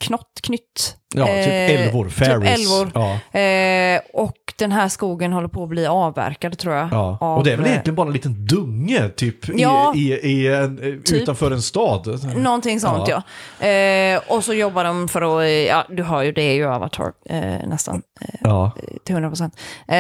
knott, 0.01 0.41
knytt. 0.43 0.97
Ja, 1.17 1.27
typ 1.27 1.35
Eh, 1.47 1.71
älvor, 1.87 2.05
Typ 2.05 2.13
fairies. 2.13 2.61
älvor. 2.61 2.91
Ja. 2.95 3.41
Eh, 3.41 4.01
och 4.13 4.37
den 4.59 4.73
här 4.73 4.89
skogen 4.89 5.33
håller 5.33 5.49
på 5.49 5.63
att 5.63 5.69
bli 5.69 5.87
avverkad 5.87 6.59
tror 6.59 6.75
jag. 6.75 6.89
Ja. 6.93 7.19
av, 7.21 7.39
Och 7.39 7.45
det 7.45 7.53
är 7.53 7.57
väl 7.57 7.67
eh, 7.67 7.71
egentligen 7.73 7.95
bara 7.95 8.07
en 8.07 8.13
liten 8.13 8.47
dunge 8.47 9.09
typ 9.09 9.37
Ja. 9.59 9.93
i, 9.97 10.13
i, 10.13 10.31
i 10.31 10.55
en, 10.55 10.77
Typ. 11.05 11.13
utanför 11.13 11.51
en 11.51 11.63
stad. 11.63 12.21
Någonting 12.37 12.81
sånt 12.81 13.09
ja. 13.09 13.23
Eh, 13.69 14.21
och 14.29 14.45
så 14.45 14.55
jobbar 14.55 14.85
de 14.85 15.09
för 15.09 15.23
att, 15.23 15.43
eh, 15.43 15.49
ja 15.49 15.85
du 15.91 16.03
hör 16.03 16.23
ju 16.23 16.33
det 16.33 16.43
är 16.43 16.55
ju 16.55 16.67
Avatar 16.69 17.13
eh, 17.31 17.69
nästan 17.69 18.03
eh, 18.21 18.29
Ja. 18.41 18.71
till 19.05 19.15
100 19.15 19.29
procent. 19.31 19.55
Eh, 19.89 19.97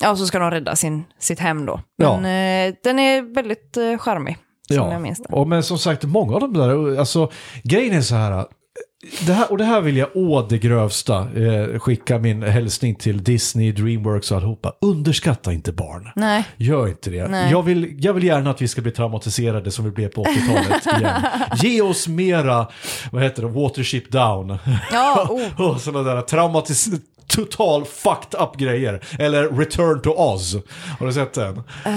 ja, 0.00 0.16
så 0.16 0.26
ska 0.26 0.38
de 0.38 0.50
rädda 0.50 0.76
sin, 0.76 1.04
sitt 1.18 1.40
hem 1.40 1.66
då. 1.66 1.80
Ja. 1.96 2.20
Men 2.20 2.68
eh, 2.70 2.74
den 2.84 2.98
är 2.98 3.34
väldigt 3.34 3.76
eh, 3.76 3.98
charmig, 3.98 4.36
som 4.68 4.76
jag 4.92 5.02
minns 5.02 5.18
det. 5.22 5.34
och 5.34 5.48
men 5.48 5.62
som 5.62 5.78
sagt, 5.78 6.04
många 6.04 6.34
av 6.34 6.40
de 6.40 6.52
där, 6.52 6.98
alltså 6.98 7.30
grejen 7.62 7.94
är 7.94 8.00
så 8.00 8.14
här. 8.14 8.44
Det 9.26 9.32
här, 9.32 9.50
och 9.52 9.58
det 9.58 9.64
här 9.64 9.80
vill 9.80 9.96
jag 9.96 10.08
å 10.14 10.46
det 10.48 10.58
grövsta 10.58 11.28
eh, 11.36 11.78
skicka 11.78 12.18
min 12.18 12.42
hälsning 12.42 12.94
till 12.94 13.24
Disney, 13.24 13.72
Dreamworks 13.72 14.30
och 14.30 14.36
allihopa. 14.36 14.72
Underskatta 14.80 15.52
inte 15.52 15.72
barn. 15.72 16.10
Nej. 16.16 16.44
Gör 16.56 16.88
inte 16.88 17.10
det. 17.10 17.28
Nej. 17.28 17.50
Jag 17.50 17.62
vill, 17.62 17.96
jag 17.98 18.12
vill 18.12 18.24
gärna 18.24 18.50
att 18.50 18.62
vi 18.62 18.68
ska 18.68 18.82
bli 18.82 18.92
traumatiserade 18.92 19.70
som 19.70 19.84
vi 19.84 19.90
blev 19.90 20.08
på 20.08 20.24
80-talet 20.24 20.86
igen. 21.00 21.22
Ge 21.56 21.82
oss 21.82 22.08
mera, 22.08 22.66
vad 23.12 23.22
heter 23.22 23.42
det, 23.42 23.48
Watership 23.48 24.12
Down. 24.12 24.58
Ja, 24.92 25.26
oh. 25.58 25.68
och 25.70 25.80
sådana 25.80 26.14
där 26.14 26.22
traumatis... 26.22 26.88
Total 27.26 27.84
fucked 27.84 28.40
up 28.40 28.56
grejer. 28.56 29.00
Eller 29.18 29.48
Return 29.48 30.00
to 30.02 30.10
Oz. 30.16 30.56
Har 30.98 31.06
du 31.06 31.12
sett 31.12 31.32
den? 31.32 31.56
Eh, 31.84 31.92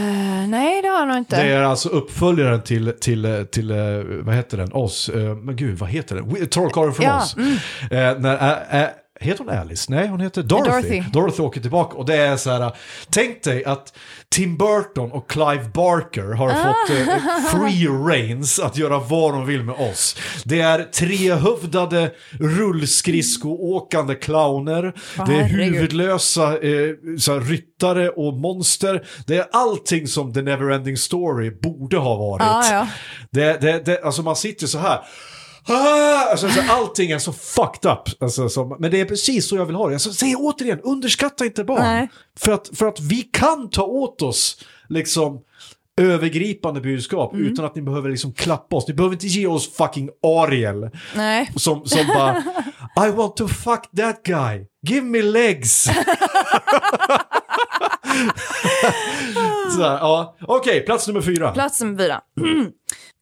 nej, 0.48 0.82
det 0.82 0.88
har 0.88 1.00
jag 1.00 1.08
nog 1.08 1.18
inte. 1.18 1.36
Det 1.44 1.52
är 1.52 1.62
alltså 1.64 1.90
uppföljaren 1.90 2.62
till, 2.62 2.94
till, 3.02 3.46
till, 3.52 3.72
eh, 3.72 3.78
vad 4.22 4.36
heter 4.36 4.58
den? 4.58 4.74
Oz. 4.74 5.10
Eh, 5.10 5.36
Men 5.36 5.56
gud, 5.56 5.78
vad 5.78 5.90
heter 5.90 6.16
den? 6.16 6.48
Trollkarlen 6.48 6.94
från 6.94 7.06
Ja, 7.06 7.18
Oz. 7.24 7.36
Eh, 7.92 8.20
när, 8.20 8.38
ä- 8.38 8.66
ä- 8.72 8.90
heter 9.20 9.44
hon 9.44 9.54
Alice? 9.54 9.92
Nej, 9.92 10.08
hon 10.08 10.20
heter 10.20 10.44
Dorothy. 10.44 10.72
Dorothy. 10.72 11.04
Dorothy 11.14 11.44
åker 11.44 11.62
tillbaka 11.62 11.98
och 11.98 12.06
det 12.06 12.16
är 12.16 12.38
så 12.38 12.50
här, 12.50 12.76
tänk 13.10 13.44
dig 13.44 13.66
att 13.66 13.94
Tim 14.30 14.58
Burton 14.58 15.12
och 15.12 15.30
Clive 15.30 15.70
Barker 15.74 16.34
har 16.34 16.50
fått 16.50 16.90
eh, 16.90 17.60
free 17.60 17.88
reigns 17.88 18.60
att 18.60 18.78
göra 18.78 19.00
vad 19.00 19.34
de 19.34 19.46
vill 19.46 19.64
med 19.64 19.76
oss. 19.76 20.18
Det 20.46 20.62
är 20.62 20.84
trehövdade 20.84 22.12
rullskridskoåkande 22.40 24.16
clowner, 24.16 24.94
Åh, 25.20 25.26
det 25.26 25.36
är 25.36 25.44
huvudlösa 25.44 26.44
eh, 26.44 26.90
så 27.20 27.34
här, 27.34 27.40
ryttare 27.40 28.10
och 28.10 28.34
monster. 28.34 29.08
Det 29.28 29.38
är 29.38 29.46
allting 29.52 30.08
som 30.08 30.34
The 30.34 30.42
Neverending 30.42 30.98
Story 30.98 31.52
borde 31.62 31.98
ha 31.98 32.16
varit. 32.16 32.42
Ja, 32.42 32.72
ja. 32.72 32.88
Det, 33.32 33.62
det, 33.62 33.86
det, 33.86 34.02
alltså 34.04 34.22
man 34.22 34.36
sitter 34.36 34.68
så 34.68 34.78
här. 34.80 35.00
Ah! 35.68 36.32
Alltså, 36.32 36.50
så 36.50 36.62
allting 36.70 37.12
är 37.12 37.20
så 37.20 37.34
fucked 37.34 37.92
up. 37.92 38.00
Alltså, 38.24 38.50
som, 38.50 38.76
men 38.80 38.92
det 38.92 39.02
är 39.02 39.06
precis 39.06 39.48
så 39.48 39.56
jag 39.56 39.66
vill 39.66 39.76
ha 39.76 39.88
det. 39.88 39.94
Alltså, 39.94 40.14
säg 40.14 40.36
återigen, 40.36 40.80
underskatta 40.84 41.46
inte 41.46 41.64
barn. 41.64 41.82
Nej. 41.82 42.10
För 42.40 42.52
att, 42.52 42.70
för 42.74 42.86
att 42.88 43.00
vi 43.00 43.22
kan 43.22 43.70
ta 43.70 43.84
åt 43.84 44.22
oss 44.22 44.64
liksom 44.90 45.40
övergripande 46.02 46.82
budskap 46.82 47.34
Mm. 47.34 47.46
utan 47.48 47.66
att 47.66 47.76
ni 47.76 47.82
behöver 47.82 48.10
liksom 48.10 48.34
klappa 48.34 48.76
oss. 48.76 48.88
Ni 48.88 48.94
behöver 48.94 49.16
inte 49.16 49.28
ge 49.28 49.48
oss 49.48 49.76
fucking 49.76 50.10
Ariel 50.24 50.90
Nej. 51.16 51.52
som, 51.56 51.86
som 51.86 52.08
bara 52.08 52.44
I 53.08 53.10
want 53.12 53.38
to 53.38 53.48
fuck 53.48 53.82
that 53.98 54.24
guy. 54.24 54.66
Give 54.88 55.02
me 55.06 55.22
legs. 55.22 55.84
så 59.76 59.82
ja. 59.82 60.36
Okej, 60.42 60.82
plats 60.86 61.08
nummer 61.08 61.22
fyra. 61.22 61.52
Plats 61.52 61.82
nummer 61.82 61.98
fyra. 61.98 62.22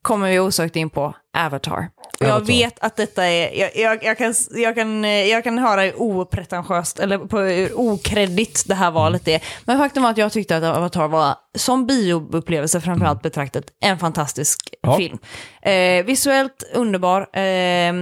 Kommer 0.02 0.30
vi 0.30 0.38
osökt 0.40 0.76
in 0.76 0.90
på 0.90 1.14
Avatar. 1.38 1.88
Och 2.20 2.26
jag 2.26 2.46
vet 2.46 2.78
att 2.78 2.96
detta 2.96 3.24
är, 3.24 3.60
jag, 3.60 3.70
jag, 3.76 4.04
jag, 4.04 4.18
kan, 4.18 4.34
jag, 4.50 4.74
kan, 4.74 5.04
jag 5.04 5.44
kan 5.44 5.58
höra 5.58 5.80
hur 5.80 6.00
opretentiöst, 6.02 6.98
eller 7.00 7.18
på 7.18 7.38
hur 7.38 7.80
okreddigt 7.80 8.68
det 8.68 8.74
här 8.74 8.90
valet 8.90 9.28
är. 9.28 9.42
Men 9.64 9.78
faktum 9.78 10.02
var 10.02 10.10
att 10.10 10.18
jag 10.18 10.32
tyckte 10.32 10.56
att 10.56 10.62
Avatar 10.64 11.08
var, 11.08 11.34
som 11.54 11.86
bioupplevelse 11.86 12.80
framförallt 12.80 13.22
betraktat, 13.22 13.64
en 13.80 13.98
fantastisk 13.98 14.58
Ja. 14.82 14.96
film. 14.96 15.18
Eh, 15.62 16.04
visuellt 16.04 16.62
underbar, 16.74 17.20
eh, 17.20 17.92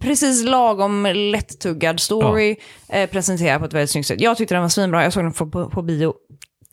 precis 0.00 0.44
lagom 0.44 1.06
lättuggad 1.14 2.00
story, 2.00 2.56
eh, 2.88 3.10
presenterad 3.10 3.60
på 3.60 3.66
ett 3.66 3.72
väldigt 3.72 3.90
snyggt 3.90 4.08
sätt. 4.08 4.20
Jag 4.20 4.36
tyckte 4.36 4.54
den 4.54 4.62
var 4.62 4.68
svinbra, 4.68 5.02
jag 5.04 5.12
såg 5.12 5.22
den 5.24 5.32
på, 5.32 5.46
på, 5.50 5.70
på 5.70 5.82
bio 5.82 6.14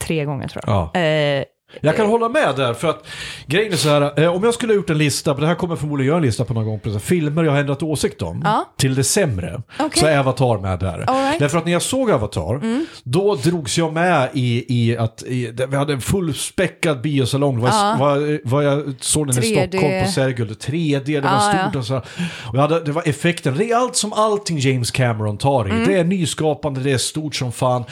tre 0.01 0.25
gånger 0.25 0.47
tror 0.47 0.63
jag. 0.67 0.75
Ja. 0.75 1.39
Eh, 1.73 1.77
Jag 1.81 1.95
kan 1.95 2.05
hålla 2.07 2.29
med 2.29 2.55
där, 2.55 2.73
för 2.73 2.89
att 2.89 3.07
grejen 3.45 3.73
är 3.73 3.77
så 3.77 3.89
här, 3.89 4.19
eh, 4.21 4.35
om 4.35 4.43
jag 4.43 4.53
skulle 4.53 4.73
ha 4.73 4.75
gjort 4.75 4.89
en 4.89 4.97
lista, 4.97 5.33
för 5.33 5.41
det 5.41 5.47
här 5.47 5.55
kommer 5.55 5.71
jag 5.73 5.79
förmodligen 5.79 6.07
göra 6.07 6.17
en 6.17 6.23
lista 6.25 6.45
på 6.45 6.53
någon 6.53 6.65
gång, 6.65 6.79
på 6.79 6.89
här, 6.89 6.99
filmer 6.99 7.43
jag 7.43 7.51
har 7.51 7.59
ändrat 7.59 7.83
åsikt 7.83 8.21
om, 8.21 8.41
Ja. 8.45 8.69
till 8.77 8.95
det 8.95 9.03
sämre, 9.03 9.61
Okej. 9.79 9.99
så 10.01 10.05
är 10.07 10.17
Avatar 10.19 10.57
med 10.59 10.79
där. 10.79 11.03
All 11.09 11.15
right. 11.15 11.39
Därför 11.39 11.57
att 11.57 11.65
när 11.65 11.71
jag 11.71 11.81
såg 11.81 12.11
Avatar, 12.11 12.61
då 13.03 13.35
drogs 13.35 13.77
jag 13.77 13.93
med 13.93 14.29
i, 14.33 14.65
i 14.89 14.97
att 14.97 15.23
i, 15.23 15.51
vi 15.69 15.75
hade 15.75 15.93
en 15.93 16.01
fullspäckad 16.01 17.01
biosalong, 17.01 17.55
det 17.55 17.61
var, 17.61 17.69
Ja. 17.69 17.95
var, 17.99 18.39
var 18.49 18.61
jag 18.61 18.93
såg 18.99 19.27
den 19.27 19.43
i 19.43 19.55
3D. 19.55 19.67
Stockholm 19.69 20.05
på 20.05 20.11
Sergel, 20.11 20.47
3D, 20.49 20.99
det 21.05 21.19
var 21.21 21.29
Ja, 21.29 21.39
stort 21.39 21.73
ja. 21.73 21.79
och 21.79 21.85
så 21.85 21.93
här. 21.93 22.03
Och 22.49 22.55
jag 22.55 22.61
hade, 22.61 22.79
det 22.79 22.91
var 22.91 23.09
effekten, 23.09 23.57
det 23.57 23.65
är 23.71 23.75
allt 23.75 23.95
som 23.95 24.13
allting 24.13 24.57
James 24.59 24.91
Cameron 24.91 25.37
tar 25.37 25.67
i. 25.67 25.71
Mm. 25.71 25.87
Det 25.87 25.95
är 25.99 26.03
nyskapande, 26.03 26.79
det 26.81 26.91
är 26.91 26.97
stort 26.97 27.35
som 27.35 27.51
fan. 27.51 27.83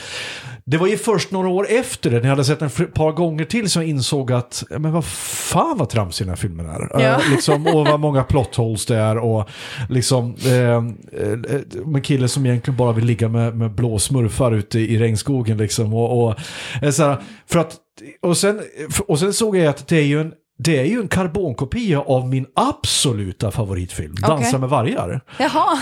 Det 0.69 0.77
var 0.77 0.87
ju 0.87 0.97
först 0.97 1.31
några 1.31 1.49
år 1.49 1.67
efter 1.69 2.09
det, 2.09 2.15
när 2.15 2.23
jag 2.23 2.29
hade 2.29 2.45
sett 2.45 2.59
den 2.59 2.67
ett 2.67 2.93
par 2.93 3.11
gånger 3.11 3.45
till, 3.45 3.69
som 3.69 3.81
jag 3.81 3.89
insåg 3.89 4.31
att, 4.31 4.63
men 4.69 4.91
vad 4.91 5.05
fan 5.05 5.77
vad 5.77 5.89
tramsig 5.89 6.27
den 6.27 6.29
här 6.29 6.35
filmen 6.35 6.65
är. 6.65 6.89
Ja. 6.93 6.99
Eh, 6.99 7.31
liksom, 7.31 7.67
och 7.67 7.87
vad 7.87 7.99
många 7.99 8.23
plot 8.23 8.55
holes 8.55 8.85
det 8.85 8.95
är 8.95 9.17
och 9.17 9.49
liksom, 9.89 10.35
eh, 10.45 10.51
eh, 10.51 11.61
en 11.95 12.01
kille 12.01 12.27
som 12.27 12.45
egentligen 12.45 12.77
bara 12.77 12.91
vill 12.91 13.05
ligga 13.05 13.29
med, 13.29 13.55
med 13.57 13.71
blå 13.71 13.99
smurfar 13.99 14.51
ute 14.51 14.79
i 14.79 14.97
regnskogen 14.97 15.57
liksom. 15.57 15.93
Och, 15.93 16.23
och, 16.23 16.35
eh, 16.81 16.91
så 16.91 17.03
här, 17.03 17.17
för 17.45 17.59
att, 17.59 17.75
och, 18.21 18.37
sen, 18.37 18.61
och 19.07 19.19
sen 19.19 19.33
såg 19.33 19.57
jag 19.57 19.67
att 19.67 19.87
det 19.87 19.97
är 19.97 20.05
ju 20.05 20.21
en 20.21 20.31
det 20.59 20.79
är 20.79 20.85
ju 20.85 20.99
en 20.99 21.07
karbonkopia 21.07 22.01
av 22.01 22.27
min 22.27 22.45
absoluta 22.55 23.51
favoritfilm, 23.51 24.15
Dansa 24.15 24.47
Okej. 24.49 24.59
med 24.59 24.69
vargar. 24.69 25.21
jaha, 25.39 25.77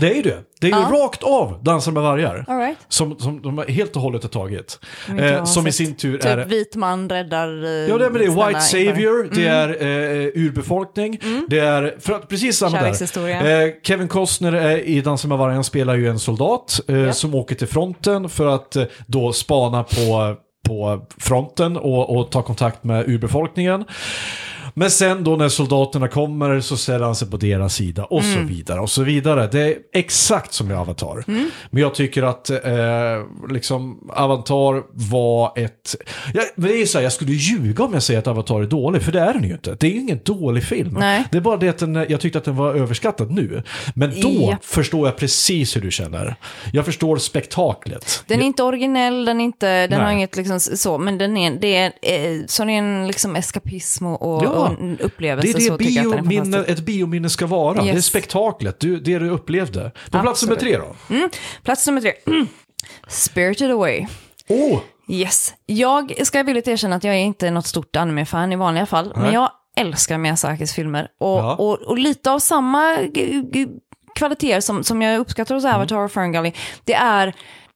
Det 0.00 0.10
är 0.10 0.14
ju 0.14 0.22
det. 0.22 0.38
Det 0.60 0.66
är 0.66 0.70
ju 0.70 0.76
Ja. 0.76 1.04
rakt 1.04 1.22
av 1.22 1.58
Dansa 1.62 1.90
med 1.90 2.02
vargar. 2.02 2.44
all 2.48 2.58
right. 2.58 2.76
Som, 2.88 3.18
som 3.18 3.42
de 3.42 3.64
helt 3.68 3.96
och 3.96 4.02
hållet 4.02 4.22
har 4.22 4.30
tagit. 4.30 4.78
Om 5.08 5.12
inte 5.14 5.24
jag 5.24 5.34
Eh, 5.34 5.44
som 5.44 5.66
i 5.66 5.72
sin 5.72 5.94
tur 5.96 6.12
Typ 6.18 6.24
är... 6.24 6.44
vit 6.44 6.74
man 6.76 7.08
räddar 7.10 7.64
eh, 7.64 7.70
Ja, 7.70 7.98
det 7.98 8.06
är, 8.06 8.10
det 8.10 8.24
är 8.24 8.46
White. 8.46 8.60
Savior, 8.60 9.28
det 9.34 9.46
är 9.46 9.68
eh, 9.68 10.44
urbefolkning, 10.44 11.20
det 11.48 11.58
är 11.58 11.94
för 12.00 12.12
att, 12.12 12.28
precis 12.28 12.58
samma 12.58 12.82
där. 12.82 13.64
Eh, 13.66 13.70
Kevin 13.82 14.08
Costner 14.08 14.78
i 14.78 15.00
Dansa 15.00 15.28
med 15.28 15.38
vargen 15.38 15.64
spelar 15.64 15.94
ju 15.94 16.08
en 16.08 16.18
soldat 16.18 16.80
eh, 16.88 17.10
som 17.10 17.34
åker 17.34 17.54
till 17.54 17.66
fronten 17.68 18.28
för 18.28 18.46
att 18.46 18.76
eh, 18.76 18.84
då 19.06 19.32
spana 19.32 19.82
på, 19.82 20.34
på 20.68 21.06
fronten 21.18 21.76
och, 21.76 22.16
och 22.16 22.30
ta 22.30 22.42
kontakt 22.42 22.84
med 22.84 23.08
urbefolkningen. 23.08 23.84
Men 24.78 24.90
sen 24.90 25.24
då 25.24 25.36
när 25.36 25.48
soldaterna 25.48 26.08
kommer 26.08 26.60
så 26.60 26.76
ställer 26.76 27.04
han 27.04 27.14
sig 27.14 27.30
på 27.30 27.36
deras 27.36 27.74
sida 27.74 28.04
och 28.04 28.24
så 28.24 28.40
vidare 28.40 28.80
och 28.80 28.90
så 28.90 29.02
vidare. 29.02 29.48
Det 29.52 29.60
är 29.60 29.74
exakt 29.92 30.52
som 30.52 30.70
i 30.70 30.74
Avatar. 30.74 31.24
Men 31.70 31.82
jag 31.82 31.94
tycker 31.94 32.22
att 32.22 32.50
eh, 32.50 32.58
liksom 33.50 34.10
Avatar 34.14 34.82
var 35.10 35.52
ett... 35.58 35.96
Ja, 36.34 36.42
det 36.56 36.82
är 36.82 36.86
så 36.86 36.98
här, 36.98 37.02
jag 37.02 37.12
skulle 37.12 37.32
ljuga 37.32 37.84
om 37.84 37.92
jag 37.94 38.02
säger 38.02 38.18
att 38.20 38.26
Avatar 38.26 38.62
är 38.62 38.66
dålig, 38.66 39.02
för 39.02 39.12
det 39.12 39.20
är 39.20 39.32
den 39.32 39.44
ju 39.44 39.52
inte. 39.52 39.74
Det 39.80 39.86
är 39.86 39.90
ju 39.90 40.00
ingen 40.00 40.20
dålig 40.24 40.64
film. 40.64 40.96
Nej. 41.00 41.24
Det 41.30 41.36
är 41.36 41.40
bara 41.42 41.56
det 41.56 41.68
att 41.68 41.78
den, 41.78 42.06
jag 42.08 42.20
tyckte 42.20 42.38
att 42.38 42.44
den 42.44 42.56
var 42.56 42.74
överskattad 42.74 43.30
nu. 43.30 43.62
Men 43.94 44.20
då 44.20 44.48
Ja. 44.50 44.56
förstår 44.62 45.06
jag 45.08 45.16
precis 45.16 45.76
hur 45.76 45.80
du 45.80 45.90
känner. 45.90 46.36
Jag 46.72 46.84
förstår 46.84 47.16
spektaklet. 47.16 48.24
Den 48.26 48.40
är 48.42 48.46
inte 48.46 48.62
originell, 48.62 49.24
den, 49.24 49.40
är 49.40 49.44
inte, 49.44 49.86
den 49.86 50.00
har 50.00 50.10
inget 50.12 50.36
liksom 50.36 50.60
så, 50.60 50.98
men 50.98 51.18
den 51.18 51.36
är, 51.36 51.50
det 51.60 51.76
är, 51.76 51.86
eh, 52.02 52.40
så 52.46 52.64
det 52.64 52.72
är 52.72 52.78
en 52.78 53.06
liksom 53.06 53.36
eskapism 53.36 54.06
och, 54.06 54.36
och, 54.36 54.44
Ja. 54.44 54.65
Upplevelse. 55.00 55.58
Det 55.58 55.66
är 55.66 55.70
det 55.70 55.78
biominne, 55.78 56.58
ett 56.64 56.80
biominne 56.80 57.28
ska 57.30 57.46
vara. 57.46 57.82
Det 57.82 57.90
är 57.90 57.94
Yes. 57.94 58.06
spektaklet, 58.06 58.80
du, 58.80 59.00
det 59.00 59.18
du 59.18 59.30
upplevde. 59.30 59.90
På 60.10 60.20
plats 60.20 60.42
nummer 60.42 60.56
tre 60.56 60.76
då? 60.78 60.96
Plats 61.62 61.86
nummer 61.86 62.00
tre. 62.00 62.12
Spirited 63.08 63.70
Away. 63.70 64.06
Åh! 64.48 64.78
Yes. 65.08 65.54
Jag 65.66 66.26
ska 66.26 66.42
villigt 66.42 66.68
erkänna 66.68 66.96
att 66.96 67.04
jag 67.04 67.14
är 67.14 67.18
inte 67.18 67.50
något 67.50 67.66
stort 67.66 67.96
anime-fan 67.96 68.52
i 68.52 68.56
vanliga 68.56 68.86
fall, 68.86 69.12
men 69.14 69.22
Nej. 69.24 69.34
jag 69.34 69.50
älskar 69.76 70.18
Miyazakis 70.18 70.72
filmer. 70.72 71.08
Och, 71.20 71.38
Ja. 71.38 71.54
och, 71.56 71.82
och 71.82 71.98
lite 71.98 72.30
av 72.30 72.38
samma 72.38 72.96
kvaliteter 74.14 74.60
som, 74.60 74.84
som 74.84 75.02
jag 75.02 75.18
uppskattar 75.18 75.54
hos 75.54 75.64
Mm. 75.64 75.76
Avatar 75.76 75.96
och 75.96 76.12
Ferngully, 76.12 76.52
det 76.84 76.94
är 76.94 77.34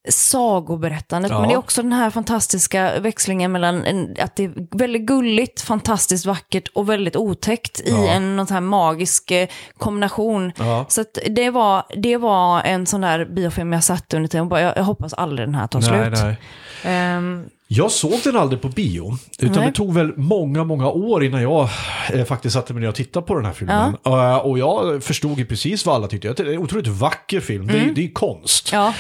sagoberättandet, 0.08 1.30
Ja. 1.30 1.38
men 1.40 1.48
det 1.48 1.54
är 1.54 1.58
också 1.58 1.82
den 1.82 1.92
här 1.92 2.10
fantastiska 2.10 3.00
växlingen 3.00 3.52
mellan 3.52 3.84
en, 3.84 4.16
att 4.20 4.36
det 4.36 4.44
är 4.44 4.76
väldigt 4.78 5.02
gulligt, 5.02 5.60
fantastiskt 5.60 6.26
vackert 6.26 6.68
och 6.74 6.88
väldigt 6.88 7.16
otäckt 7.16 7.80
i 7.80 7.90
Ja. 7.90 8.08
en 8.08 8.36
någon 8.36 8.46
här 8.50 8.60
magisk 8.60 9.30
eh, 9.30 9.48
kombination. 9.78 10.52
Ja. 10.58 10.84
Så 10.88 11.04
det, 11.30 11.50
var, 11.50 11.84
det 11.96 12.16
var 12.16 12.62
en 12.62 12.86
sån 12.86 13.00
där 13.00 13.24
biofilm 13.24 13.72
jag 13.72 13.84
satt 13.84 14.14
under 14.14 14.28
tiden 14.28 14.42
och 14.44 14.50
bara, 14.50 14.60
jag, 14.60 14.76
jag 14.76 14.84
hoppas 14.84 15.12
aldrig 15.14 15.48
den 15.48 15.54
här 15.54 15.66
tar 15.66 15.80
Nej, 15.80 15.88
slut. 15.88 16.22
nej. 16.24 16.36
Ehm, 16.84 17.44
Jag 17.72 17.90
såg 17.90 18.20
den 18.24 18.36
aldrig 18.36 18.62
på 18.62 18.68
bio, 18.68 19.18
utan 19.38 19.56
Nej. 19.56 19.66
det 19.66 19.72
tog 19.72 19.94
väl 19.94 20.12
många, 20.16 20.64
många 20.64 20.88
år 20.88 21.24
innan 21.24 21.42
jag 21.42 21.68
eh, 22.12 22.24
faktiskt 22.24 22.54
satte 22.54 22.72
mig 22.74 22.80
ner 22.80 22.88
och 22.88 22.94
tittade 22.94 23.26
på 23.26 23.34
den 23.34 23.44
här 23.44 23.52
filmen. 23.52 23.96
Eh, 24.06 24.36
och 24.36 24.58
jag 24.58 25.02
förstod 25.02 25.38
ju 25.38 25.46
precis 25.46 25.86
vad 25.86 25.94
alla 25.94 26.06
tyckte. 26.06 26.32
Det 26.32 26.42
är 26.42 26.52
en 26.54 26.58
otroligt 26.58 26.88
vacker 26.88 27.40
film, 27.40 27.66
det, 27.66 27.78
är, 27.78 27.92
det 27.94 28.04
är 28.04 28.12
konst. 28.12 28.72
ja, 28.72 28.94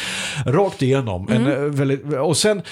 Rakt 0.46 0.82
igenom. 0.82 1.28
En, 1.28 1.46
eh, 1.46 1.58
väldigt, 1.58 2.14
och 2.14 2.36
sen, 2.36 2.62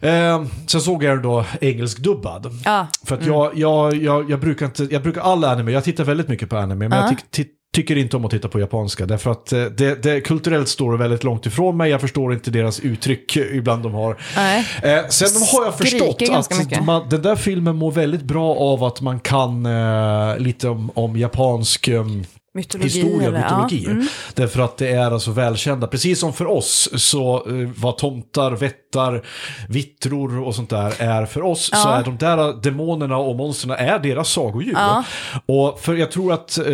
eh, 0.00 0.44
sen 0.66 0.80
såg 0.80 1.04
jag 1.04 1.16
den 1.16 1.22
då 1.22 1.44
engelskdubbad. 1.60 2.46
Ja. 2.64 2.86
För 3.04 3.14
att 3.14 3.26
jag, 3.26 3.58
jag, 3.58 3.96
jag, 3.96 4.30
jag 4.30 4.40
brukar 4.40 4.66
inte, 4.66 4.88
jag 4.90 5.02
brukar 5.02 5.20
all 5.20 5.44
anime, 5.44 5.72
jag 5.72 5.84
tittar 5.84 6.04
väldigt 6.04 6.28
mycket 6.28 6.50
på 6.50 6.56
anime, 6.56 6.88
men 6.88 6.98
jag 6.98 7.16
ty, 7.30 7.44
tycker 7.74 7.96
inte 7.96 8.16
om 8.16 8.24
att 8.24 8.30
titta 8.30 8.48
på 8.48 8.60
japanska. 8.60 9.06
Därför 9.06 9.30
att 9.30 9.52
eh, 9.52 9.64
det, 9.64 10.02
det 10.02 10.20
kulturellt 10.20 10.68
står 10.68 10.96
väldigt 10.96 11.24
långt 11.24 11.46
ifrån 11.46 11.76
mig, 11.76 11.90
jag 11.90 12.00
förstår 12.00 12.32
inte 12.32 12.50
deras 12.50 12.80
uttryck 12.80 13.36
ibland 13.52 13.82
de 13.82 13.94
har. 13.94 14.16
Nej. 14.36 14.66
Eh, 14.82 15.06
sen 15.08 15.28
har 15.52 15.64
jag 15.64 15.78
förstått 15.78 16.22
att 16.30 16.84
man, 16.84 17.08
den 17.08 17.22
där 17.22 17.36
filmen 17.36 17.76
mår 17.76 17.92
väldigt 17.92 18.22
bra 18.22 18.54
av 18.54 18.84
att 18.84 19.00
man 19.00 19.20
kan 19.20 19.66
eh, 19.66 20.38
lite 20.38 20.68
om, 20.68 20.90
om 20.94 21.16
japansk 21.16 21.88
ehm, 21.88 22.24
mytologi. 22.54 22.88
historia 22.88 23.28
och 23.28 23.34
eller- 23.36 23.66
ja. 23.70 23.90
Mm. 23.90 24.06
Därför 24.34 24.60
att 24.62 24.76
det 24.76 24.88
är 24.88 25.10
alltså 25.10 25.30
välkända. 25.30 25.86
Precis 25.86 26.20
som 26.20 26.32
för 26.32 26.46
oss 26.46 26.88
så 26.94 27.36
eh, 27.36 27.68
vad 27.76 27.98
tomtar, 27.98 28.50
vättar, 28.52 29.22
vittror 29.68 30.40
och 30.46 30.54
sånt 30.54 30.70
där 30.70 30.94
är 31.02 31.26
för 31.26 31.42
oss 31.42 31.64
så 31.64 31.70
Ja. 31.88 31.94
är 31.94 32.04
de 32.04 32.16
där 32.18 32.62
demonerna 32.62 33.16
och 33.16 33.36
monstren 33.36 33.70
är 33.70 33.98
deras 33.98 34.28
sagodjur. 34.32 34.72
Ja. 34.74 35.04
Och 35.46 35.80
för 35.80 35.94
jag 35.94 36.10
tror 36.10 36.32
att 36.32 36.58
eh, 36.58 36.64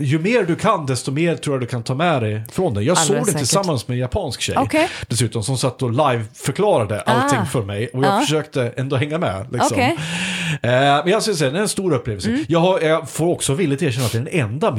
ju 0.00 0.18
mer 0.18 0.42
du 0.44 0.56
kan 0.56 0.86
desto 0.86 1.10
mer 1.10 1.36
tror 1.36 1.54
jag 1.56 1.62
du 1.62 1.66
kan 1.66 1.82
ta 1.82 1.94
med 1.94 2.22
dig 2.22 2.42
från 2.52 2.74
det. 2.74 2.82
Jag 2.82 2.98
såg 2.98 3.16
det 3.16 3.24
säkert. 3.24 3.38
tillsammans 3.38 3.88
med 3.88 3.94
en 3.94 4.00
japansk 4.00 4.40
tjej. 4.40 4.56
Okej. 4.58 4.88
Dessutom 5.08 5.42
som 5.42 5.58
satt 5.58 5.82
och 5.82 5.90
live-förklarade 5.90 7.00
allting 7.00 7.38
Ah. 7.38 7.44
för 7.46 7.62
mig. 7.62 7.88
Och 7.92 8.04
jag 8.04 8.14
Ja. 8.16 8.20
försökte 8.20 8.72
ändå 8.76 8.96
hänga 8.96 9.18
med. 9.18 9.46
Liksom. 9.52 9.68
Okej. 9.72 9.96
Eh, 10.62 10.70
men 10.70 11.08
jag 11.08 11.22
skulle 11.22 11.36
säga, 11.36 11.50
det 11.50 11.58
är 11.58 11.62
en 11.62 11.68
stor 11.68 11.94
upplevelse. 11.94 12.28
Mm. 12.28 12.44
Jag, 12.48 12.60
har, 12.60 12.80
jag 12.80 13.10
får 13.10 13.26
också 13.26 13.54
villigt 13.54 13.82
erkänna 13.82 14.06
att 14.06 14.12
det 14.12 14.18
är 14.18 14.24
den 14.24 14.40
enda 14.40 14.70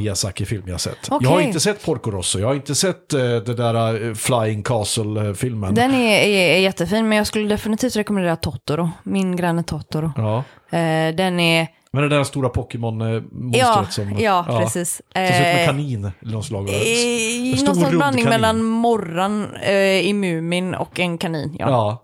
Miyazaki-film 0.46 0.64
jag 0.66 0.74
har 0.74 0.78
sett. 0.80 0.98
Okej. 1.12 1.20
Jag 1.22 1.30
har 1.30 1.42
inte 1.42 1.60
sett 1.60 1.86
Porco 1.86 2.12
Rosso, 2.12 2.40
jag 2.40 2.48
har 2.48 2.56
inte 2.56 2.76
sett 2.76 3.14
eh, 3.14 3.20
det 3.20 3.54
där 3.54 4.08
eh, 4.08 4.14
Flying 4.14 4.64
Castle-filmen. 4.64 5.74
Den 5.76 5.94
är, 5.94 6.22
är, 6.22 6.56
är 6.56 6.60
jättefin, 6.60 7.10
men 7.10 7.18
jag 7.18 7.28
skulle 7.28 7.48
definitivt 7.50 7.96
rekommendera 7.96 8.36
Totoro. 8.36 8.90
Min 9.04 9.36
granne 9.36 9.64
Totoro. 9.64 10.12
Ja. 10.18 10.38
Eh, 10.78 11.16
den 11.16 11.40
är... 11.40 11.68
Men 11.92 12.04
det 12.04 12.10
där 12.18 12.24
stora 12.24 12.50
Pokémon-monstret 12.50 13.60
Ja, 13.60 13.86
som... 13.90 14.16
ja, 14.20 14.46
precis. 14.60 14.96
Som 14.96 15.04
ser 15.14 15.54
ut 15.54 15.60
Eh, 15.60 15.66
kanin 15.66 16.12
eller 16.22 16.32
något 16.34 16.46
slag. 16.46 16.70
En 16.70 17.58
stor 17.58 17.68
någon 17.74 17.84
rund 17.84 17.96
blandning 17.98 18.24
kanin. 18.26 18.42
mellan 18.42 18.64
morran 18.64 19.56
i 20.04 20.14
Mumin 20.14 20.76
och 20.76 21.00
en 21.00 21.18
kanin. 21.18 21.56
Ja. 21.60 21.70
Ja. 21.70 22.04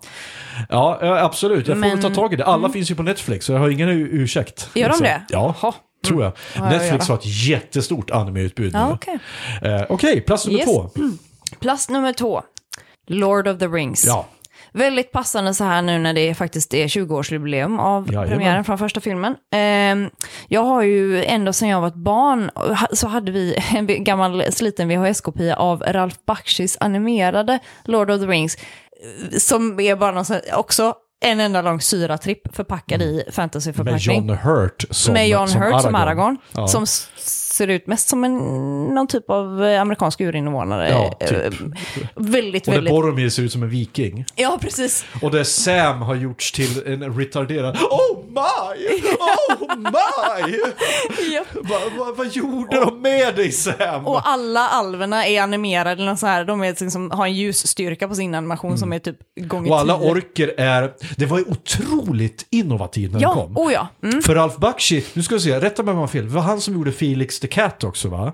Ja, 0.70 0.98
ja, 1.02 1.24
absolut. 1.24 1.68
Jag 1.68 1.76
får 1.78 1.82
Men- 1.82 1.90
väl 1.90 2.02
ta 2.02 2.10
tag 2.10 2.34
i 2.34 2.36
det. 2.36 2.46
Alla 2.46 2.70
finns 2.70 2.92
ju 2.92 2.96
på 2.96 3.04
Netflix, 3.04 3.46
så 3.46 3.52
jag 3.54 3.60
har 3.60 3.70
ingen 3.70 3.90
ursäkt. 3.90 4.70
Gör 4.74 4.84
de 4.84 4.88
liksom. 4.90 5.04
det? 5.06 5.22
Ja, 5.30 5.56
Jaha. 5.62 5.74
Tror 6.06 6.24
jag. 6.24 6.32
Har 6.56 6.66
jag 6.66 6.76
att 6.76 6.82
Netflix 6.82 7.08
har 7.08 7.16
ett 7.16 7.26
jättestort 7.48 8.12
anime-utbud 8.12 8.74
Ja, 8.74 8.88
nu. 8.88 8.94
okej. 8.94 9.20
Eh, 9.62 9.82
Okej, 9.90 10.22
plats 10.22 10.46
nummer 10.46 10.60
Yes. 10.60 10.70
två. 10.70 10.90
Plats 11.60 11.90
nummer 11.90 12.14
två. 12.14 12.42
Lord 13.08 13.48
of 13.48 13.60
the 13.60 13.68
Rings. 13.68 14.06
Ja. 14.06 14.26
Väldigt 14.74 15.12
passande 15.12 15.54
så 15.54 15.64
här 15.64 15.82
nu 15.82 16.00
när 16.00 16.14
det 16.14 16.34
faktiskt 16.34 16.74
är 16.74 16.88
20-årsjubileum 16.88 17.80
av 17.80 18.08
Jajamän. 18.08 18.30
premiären 18.30 18.64
från 18.64 18.78
första 18.78 19.00
filmen. 19.02 19.36
Ehm, 19.54 20.10
jag 20.48 20.64
har 20.64 20.82
ju 20.82 21.24
ända 21.26 21.54
sedan 21.54 21.70
jag 21.70 21.82
var 21.82 21.88
ett 21.88 21.96
barn 21.96 22.52
så 22.94 23.08
hade 23.08 23.32
vi 23.32 23.56
en 23.76 24.04
gammal 24.04 24.44
sliten 24.52 24.88
VHS-kopia 24.90 25.56
av 25.56 25.84
Ralph 25.88 26.18
Bakshis 26.28 26.78
animerade 26.80 27.60
Lord 27.86 28.12
of 28.12 28.22
the 28.22 28.28
Rings. 28.28 28.56
eh, 28.56 29.38
Som 29.38 29.80
är 29.80 29.96
bara 29.96 30.12
någon 30.12 30.26
sån, 30.26 30.38
också 30.54 30.94
en 31.22 31.40
enda 31.40 31.62
lång 31.62 31.82
syratripp 31.82 32.56
förpackad 32.56 33.02
i 33.02 33.06
Mm. 33.06 33.16
Med 33.16 33.34
fantasyförpackning. 33.34 34.28
John 34.28 34.38
Hurt 34.38 34.86
som 34.90 35.14
med 35.14 35.30
John 35.30 35.50
Hurt 35.50 35.82
som 35.82 35.96
Aragorn. 35.96 36.38
Ja. 36.52 36.68
Som 36.68 36.86
ser 37.62 37.68
ut 37.68 37.88
mest 37.88 38.10
som 38.10 38.24
en, 38.24 38.38
någon 38.96 39.08
typ 39.08 39.30
av 39.30 39.64
eh, 39.64 39.82
amerikansk 39.82 40.22
urinvånare. 40.22 40.90
Ja, 40.90 41.28
typ. 41.28 41.32
Eh, 41.46 41.52
Väldigt, 42.16 42.68
Och 42.68 42.72
där 42.72 42.78
väldigt... 42.78 42.94
Boromir 42.94 43.30
ser 43.30 43.44
ut 43.44 43.52
som 43.52 43.64
en 43.64 43.70
viking. 43.70 44.26
Ja, 44.36 44.58
precis. 44.62 45.06
Och 45.22 45.32
där 45.32 45.44
Sam 45.44 46.02
har 46.02 46.16
gjorts 46.16 46.52
till 46.52 46.84
en 46.88 47.18
retarderad 47.18 47.78
Oh 47.78 48.24
my! 48.28 49.02
Oh 49.20 49.78
my! 49.78 50.58
Japp. 51.34 51.48
vad, 51.54 51.82
vad, 51.98 52.18
vad 52.18 52.28
gjorde 52.28 52.80
de 52.80 53.02
med 53.02 53.36
dig 53.36 53.52
Sam? 53.52 54.08
Och 54.08 54.30
alla 54.30 54.68
alverna 54.68 55.26
är 55.28 55.42
animerade, 55.42 56.02
eller 56.04 56.16
så 56.16 56.28
här, 56.28 56.46
de 56.46 56.64
är 56.64 56.76
liksom, 56.84 57.12
har 57.12 57.26
en 57.26 57.34
ljusstyrka 57.34 58.08
på 58.08 58.16
sin 58.16 58.36
animation 58.36 58.78
som 58.78 58.94
är 58.94 59.00
typ 59.00 59.18
gånger 59.36 59.62
Mm. 59.62 59.72
Och 59.72 59.80
alla 59.80 59.96
orker 59.96 60.54
är... 60.58 60.92
Det 61.18 61.26
var 61.26 61.38
ju 61.38 61.44
otroligt 61.48 62.46
innovativt 62.50 63.12
när 63.12 63.20
den 63.20 63.30
Ja, 63.30 63.34
kom. 63.34 63.58
oh 63.58 63.74
ja. 63.74 63.88
Mm. 64.04 64.22
För 64.22 64.36
Ralph 64.36 64.60
Bakshi, 64.60 65.04
nu 65.14 65.24
ska 65.24 65.36
vi 65.36 65.42
se, 65.42 65.60
rätta 65.60 65.84
mig 65.84 65.92
om 65.92 65.98
jag 65.98 66.04
har 66.04 66.08
fel, 66.08 66.24
det 66.26 66.32
var 66.34 66.42
han 66.42 66.62
som 66.62 66.74
gjorde 66.74 66.92
Felix 66.92 67.40
the 67.40 67.48
Cat 67.52 67.84
också 67.84 68.08
va? 68.10 68.34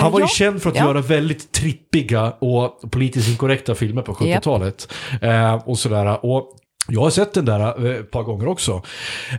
han 0.00 0.12
var 0.12 0.18
ju 0.20 0.24
ja. 0.24 0.28
känd 0.28 0.62
för 0.62 0.70
att 0.70 0.76
Ja. 0.76 0.84
göra 0.84 1.00
väldigt 1.00 1.52
trippiga 1.52 2.30
och 2.30 2.80
politiskt 2.90 3.28
inkorrekta 3.28 3.74
filmer 3.74 4.02
på 4.02 4.14
70-talet. 4.14 4.92
Eh, 5.22 5.54
och 5.54 5.78
sådär. 5.78 6.24
Och 6.26 6.56
jag 6.88 7.00
har 7.00 7.10
sett 7.10 7.32
den 7.34 7.44
där 7.44 7.86
eh, 7.86 7.96
ett 8.00 8.10
par 8.10 8.22
gånger 8.22 8.48
också. 8.48 8.82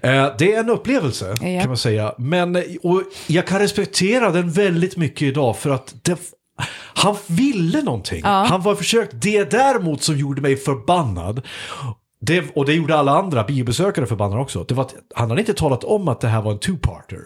Eh, 0.03 0.27
det 0.39 0.53
är 0.53 0.59
en 0.59 0.69
upplevelse 0.69 1.35
Ja. 1.41 1.59
kan 1.61 1.67
man 1.67 1.77
säga. 1.77 2.13
Men 2.17 2.55
eh, 2.55 2.61
och 2.83 3.01
jag 3.27 3.47
kan 3.47 3.59
respektera 3.59 4.31
den 4.31 4.51
väldigt 4.51 4.97
mycket 4.97 5.21
idag 5.21 5.57
för 5.57 5.69
att 5.69 5.93
det, 6.01 6.19
han 6.93 7.15
ville 7.27 7.81
någonting. 7.81 8.23
Han 8.23 8.61
var 8.61 8.75
försökt. 8.75 9.11
Det 9.21 9.51
däremot 9.51 10.03
som 10.03 10.17
gjorde 10.17 10.41
mig 10.41 10.55
förbannad. 10.55 11.41
Det, 12.25 12.43
och 12.55 12.65
det 12.65 12.73
gjorde 12.73 12.95
alla 12.95 13.11
andra 13.11 13.43
biobesökare 13.43 14.05
förbannade 14.05 14.41
också. 14.41 14.63
Det 14.63 14.73
var 14.73 14.87
han 15.15 15.29
hade 15.29 15.41
inte 15.41 15.53
talat 15.53 15.83
om 15.83 16.07
att 16.07 16.21
det 16.21 16.27
här 16.27 16.41
var 16.41 16.51
en 16.51 16.59
two-parter. 16.59 17.19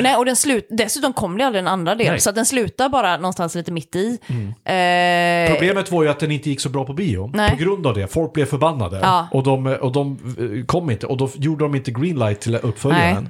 Nej, 0.00 0.16
och 0.16 0.24
den 0.24 0.36
slut, 0.36 0.66
dessutom 0.70 1.12
kom 1.12 1.38
det 1.38 1.46
aldrig 1.46 1.60
en 1.60 1.68
andra 1.68 1.94
del, 1.94 1.98
Nej. 1.98 2.06
Mm. 2.08 2.20
så 2.20 2.32
den 2.32 2.46
slutar 2.46 2.88
bara 2.88 3.16
någonstans 3.16 3.54
lite 3.54 3.72
mitt 3.72 3.96
i. 3.96 4.18
Eh, 4.64 5.52
Problemet 5.54 5.92
var 5.92 6.02
ju 6.02 6.08
att 6.08 6.20
den 6.20 6.30
inte 6.30 6.50
gick 6.50 6.60
så 6.60 6.68
bra 6.68 6.84
på 6.84 6.92
bio. 6.92 7.30
Nej. 7.34 7.50
På 7.50 7.56
grund 7.56 7.86
av 7.86 7.94
det. 7.94 8.06
Folk 8.06 8.32
blev 8.32 8.46
förbannade. 8.46 8.98
Ja. 9.02 9.28
Och, 9.32 9.42
de, 9.42 9.66
och 9.66 9.92
de 9.92 10.18
eh, 10.38 10.66
kom 10.66 10.90
inte. 10.90 11.06
Och 11.06 11.16
då 11.16 11.30
gjorde 11.34 11.64
de 11.64 11.74
inte 11.74 11.90
greenlight 11.90 12.40
till 12.40 12.56
uppföljaren. 12.56 13.28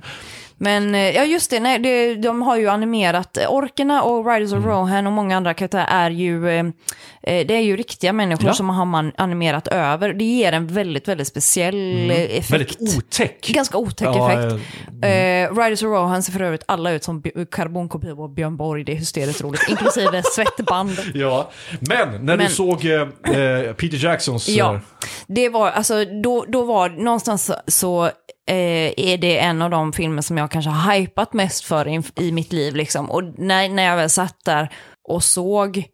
Men 0.62 0.94
eh, 0.94 1.00
ja, 1.11 1.24
just 1.24 1.50
det, 1.50 1.61
nej, 1.61 1.78
det, 1.78 2.14
de 2.14 2.42
har 2.42 2.56
ju 2.56 2.68
animerat, 2.68 3.36
eh, 3.36 3.52
orkerna 3.52 4.02
och 4.02 4.26
Riders 4.32 4.52
Mm. 4.52 4.64
of 4.64 4.70
Rohan 4.70 5.06
och 5.06 5.12
många 5.12 5.36
andra 5.36 5.54
karaktärer 5.54 5.86
är 5.90 6.11
ju, 6.11 6.48
eh, 6.50 6.64
eh, 7.22 7.46
det 7.46 7.54
är 7.54 7.61
ju 7.61 7.76
riktiga 7.76 8.12
människor 8.12 8.46
Ja. 8.46 8.54
som 8.54 8.68
har 8.68 8.84
man 8.84 9.12
animerat 9.16 9.68
över. 9.68 10.12
Det 10.12 10.24
ger 10.24 10.52
en 10.52 10.66
väldigt, 10.66 11.08
väldigt 11.08 11.28
speciell 11.28 12.11
eh, 12.11 12.16
effekt. 12.16 12.50
Mm. 12.50 12.58
Väldigt 12.61 12.96
otäck. 12.98 13.46
Ganska 13.48 13.78
otäck 13.78 14.08
Ja, 14.08 14.32
effekt. 14.32 14.64
Eh, 15.02 15.62
Riders 15.62 15.82
of 15.82 15.86
Rohan 15.86 16.22
ser 16.22 16.32
för 16.32 16.42
övrigt 16.42 16.64
alla 16.66 16.90
ut 16.92 17.04
som 17.04 17.22
karbonkopior 17.50 18.22
av 18.24 18.34
Björn 18.34 18.56
Borg, 18.56 18.84
det 18.84 18.92
är 18.92 18.96
hysteriskt 18.96 19.40
roligt, 19.42 19.62
inklusive 19.68 20.22
svettband. 20.34 20.98
Ja, 21.14 21.50
men 21.80 22.26
när 22.26 22.36
du 22.36 22.42
Men- 22.42 22.50
såg 22.50 22.84
eh, 22.84 23.06
Peter 23.72 24.04
Jacksons... 24.04 24.48
Ja, 24.48 24.80
det 25.26 25.48
var, 25.48 25.70
alltså 25.70 26.04
då, 26.04 26.44
då 26.48 26.64
var 26.64 26.88
någonstans 26.88 27.50
så, 27.66 28.04
eh, 28.46 28.92
är 28.96 29.18
det 29.18 29.38
en 29.38 29.62
av 29.62 29.70
de 29.70 29.92
filmer 29.92 30.22
som 30.22 30.38
jag 30.38 30.50
kanske 30.50 30.70
har 30.70 30.94
hypat 30.94 31.32
mest 31.32 31.64
för 31.64 31.88
i, 31.88 32.02
i 32.16 32.32
mitt 32.32 32.52
liv 32.52 32.74
liksom. 32.74 33.11
Och 33.11 33.24
när, 33.38 33.68
när 33.68 33.82
jag 33.82 33.96
väl 33.96 34.11
satt 34.11 34.44
där 34.44 34.72
och 35.08 35.22
såg, 35.24 35.84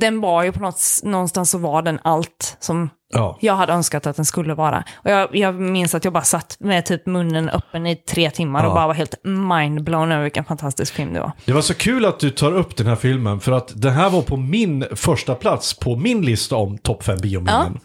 den 0.00 0.20
var 0.20 0.42
ju 0.42 0.52
på 0.52 0.60
något, 0.60 0.82
någonstans 1.02 1.50
så 1.50 1.58
var 1.58 1.82
den 1.82 1.98
allt 2.02 2.56
som 2.60 2.90
ja. 3.14 3.38
jag 3.40 3.54
hade 3.54 3.72
önskat 3.72 4.06
att 4.06 4.16
den 4.16 4.24
skulle 4.24 4.54
vara. 4.54 4.84
Och 4.94 5.10
jag, 5.10 5.36
jag 5.36 5.54
minns 5.54 5.94
att 5.94 6.04
jag 6.04 6.12
bara 6.12 6.22
satt 6.22 6.56
med 6.60 6.86
typ 6.86 7.06
munnen 7.06 7.48
öppen 7.48 7.86
i 7.86 7.96
tre 7.96 8.30
timmar 8.30 8.64
och 8.64 8.70
Ja. 8.70 8.74
bara 8.74 8.86
var 8.86 8.94
helt 8.94 9.14
mindblown 9.24 10.12
över 10.12 10.22
vilken 10.22 10.44
fantastisk 10.44 10.94
film 10.94 11.12
det 11.14 11.20
var. 11.20 11.32
Det 11.44 11.52
var 11.52 11.60
så 11.62 11.74
kul 11.74 12.04
att 12.04 12.20
du 12.20 12.30
tar 12.30 12.52
upp 12.52 12.76
den 12.76 12.86
här 12.86 12.96
filmen 12.96 13.40
för 13.40 13.52
att 13.52 13.72
den 13.82 13.92
här 13.92 14.10
var 14.10 14.22
på 14.22 14.36
min 14.36 14.84
första 14.92 15.34
plats 15.34 15.78
på 15.78 15.96
min 15.96 16.22
lista 16.22 16.56
om 16.56 16.78
topp 16.78 17.04
5 17.04 17.18
biominnen. 17.22 17.78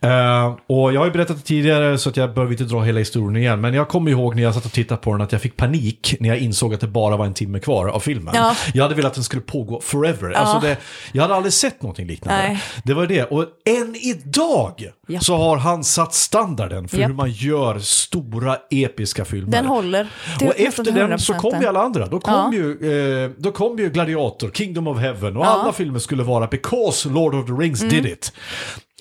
Eh, 0.00 0.54
och 0.66 0.92
jag 0.92 1.00
har 1.00 1.06
ju 1.06 1.12
berättat 1.12 1.36
det 1.36 1.42
tidigare 1.42 1.98
så 1.98 2.08
att 2.08 2.16
jag 2.16 2.34
behöver 2.34 2.52
inte 2.52 2.64
dra 2.64 2.80
hela 2.82 2.98
historien 2.98 3.36
igen. 3.36 3.60
Men 3.60 3.74
jag 3.74 3.88
kommer 3.88 4.10
ihåg 4.10 4.36
när 4.36 4.42
jag 4.42 4.54
satt 4.54 4.64
och 4.64 4.72
tittade 4.72 5.00
på 5.00 5.12
den 5.12 5.20
att 5.20 5.32
jag 5.32 5.40
fick 5.42 5.56
panik 5.56 6.14
när 6.20 6.28
jag 6.28 6.38
insåg 6.38 6.74
att 6.74 6.80
det 6.80 6.86
bara 6.86 7.16
var 7.16 7.26
en 7.26 7.34
timme 7.34 7.58
kvar 7.60 7.88
av 7.88 8.00
filmen. 8.00 8.34
Ja. 8.36 8.54
Jag 8.74 8.82
hade 8.82 8.94
velat 8.94 9.10
att 9.10 9.14
den 9.14 9.24
skulle 9.24 9.42
pågå 9.42 9.80
forever. 9.80 10.30
Alltså 10.30 10.58
det, 10.66 10.76
jag 11.12 11.22
hade 11.22 11.34
aldrig 11.34 11.52
sett 11.52 11.82
någonting 11.82 12.06
liknande. 12.06 12.42
Nej. 12.42 12.62
Det 12.84 12.94
var 12.94 13.06
det. 13.06 13.24
Och 13.24 13.44
än 13.64 13.96
idag 13.96 14.72
Japp. 15.08 15.24
så 15.24 15.36
har 15.36 15.56
han 15.56 15.84
satt 15.84 16.14
standarden 16.14 16.88
för 16.88 16.96
hur 16.96 17.08
man 17.14 17.30
gör 17.30 17.78
stora 17.78 18.56
episka 18.70 19.24
filmer. 19.24 19.52
Den 19.52 19.66
håller. 19.66 20.08
Och 20.42 20.60
efter 20.60 20.82
den 20.84 21.18
så 21.18 21.32
100%. 21.32 21.38
kom 21.40 21.60
ju 21.60 21.66
alla 21.66 21.80
andra. 21.80 22.06
Då 22.06 22.20
kom, 22.20 22.34
Ja. 22.34 22.52
ju, 22.52 23.24
eh, 23.24 23.30
då 23.38 23.52
kom 23.52 23.78
ju 23.78 23.90
Gladiator, 23.90 24.50
Kingdom 24.54 24.86
of 24.86 24.98
Heaven 24.98 25.36
och 25.36 25.44
Ja. 25.44 25.48
alla 25.48 25.72
filmer 25.72 25.98
skulle 25.98 26.22
vara 26.22 26.46
because 26.46 27.08
Lord 27.08 27.34
of 27.34 27.46
the 27.46 27.52
Rings 27.52 27.82
Mm. 27.82 27.94
did 27.94 28.06
it. 28.06 28.32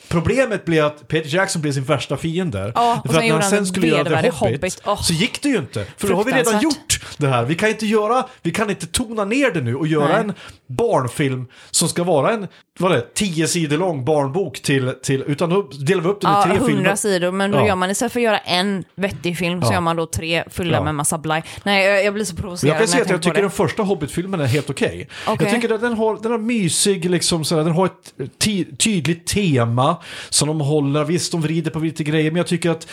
Problemet 0.09 0.65
blev 0.65 0.85
att 0.85 1.07
Peter 1.07 1.35
Jackson 1.35 1.61
blev 1.61 1.71
sin 1.71 1.83
värsta 1.83 2.17
fiende. 2.17 2.71
Ja, 2.75 3.01
och 3.05 3.11
för 3.11 3.19
att 3.19 3.25
när 3.25 3.33
han 3.33 3.43
sen 3.43 3.59
en 3.59 3.65
skulle 3.65 3.87
göra 3.87 3.97
The 3.97 4.03
vedervärdig 4.03 4.29
Hobbit, 4.31 4.55
Hobbit. 4.61 4.81
Åh. 4.85 5.01
så 5.01 5.13
gick 5.13 5.41
det 5.41 5.49
ju 5.49 5.57
inte. 5.57 5.85
För 5.97 6.07
då 6.07 6.15
har 6.15 6.23
vi 6.23 6.31
redan 6.31 6.61
gjort 6.61 6.99
det 7.17 7.27
här. 7.27 7.43
Vi 7.43 7.55
kan 7.55 7.69
inte 7.69 7.85
göra, 7.85 8.25
vi 8.41 8.51
kan 8.51 8.69
inte 8.69 8.87
tona 8.87 9.25
ner 9.25 9.51
det 9.51 9.61
nu 9.61 9.75
och 9.75 9.87
göra 9.87 10.07
Nej. 10.07 10.15
en 10.21 10.33
barnfilm 10.67 11.45
som 11.71 11.87
ska 11.89 12.03
vara 12.03 12.31
en, 12.31 12.47
vad 12.79 12.91
är 12.91 12.95
det, 12.95 13.13
tio 13.13 13.47
sidor 13.47 13.77
lång 13.77 14.05
barnbok 14.05 14.61
till, 14.61 14.93
till 15.03 15.23
utan 15.27 15.49
då 15.49 15.61
delar 15.61 16.01
vi 16.01 16.09
upp 16.09 16.21
den 16.21 16.31
i 16.31 16.33
Ja, 16.33 16.43
tre 16.43 16.51
hundra 16.53 16.67
filmer. 16.67 16.95
sidor, 16.95 17.31
men 17.31 17.51
då 17.51 17.57
Ja. 17.57 17.67
gör 17.67 17.75
man 17.75 17.91
istället 17.91 18.13
för 18.13 18.19
att 18.19 18.23
göra 18.23 18.37
en 18.37 18.83
vettig 18.95 19.37
film 19.37 19.61
så 19.61 19.67
Ja. 19.67 19.73
gör 19.73 19.81
man 19.81 19.95
då 19.95 20.05
tre 20.05 20.43
fyllda 20.49 20.77
Ja. 20.77 20.83
med 20.83 20.95
massa 20.95 21.17
blaj. 21.17 21.43
Nej, 21.63 21.85
jag, 21.85 22.03
jag 22.05 22.13
blir 22.13 22.25
så 22.25 22.35
provocerad 22.35 22.71
Jag 22.73 22.79
kan 22.79 22.87
säga 22.87 23.03
att 23.03 23.09
jag 23.09 23.21
tänker 23.21 23.29
tycker 23.31 23.41
den 23.41 23.51
första 23.51 23.83
Hobbit-filmen 23.83 24.39
är 24.39 24.45
helt 24.45 24.69
okej. 24.69 25.07
Okej. 25.27 25.47
Jag 25.51 25.61
tycker 25.61 25.75
att 25.75 25.81
den 25.81 25.93
har, 25.93 26.17
den 26.21 26.31
har 26.31 26.39
mysig, 26.39 27.09
liksom, 27.09 27.45
sådär, 27.45 27.63
den 27.63 27.73
har 27.73 27.85
ett 27.85 28.31
ty- 28.39 28.65
tydligt 28.75 29.27
tema 29.27 29.94
som 30.29 30.47
de 30.47 30.61
håller. 30.61 31.03
Visst, 31.03 31.31
de 31.31 31.41
vrider 31.41 31.71
på 31.71 31.79
lite 31.79 32.03
grejer, 32.03 32.31
men 32.31 32.37
jag 32.37 32.47
tycker 32.47 32.69
att 32.71 32.87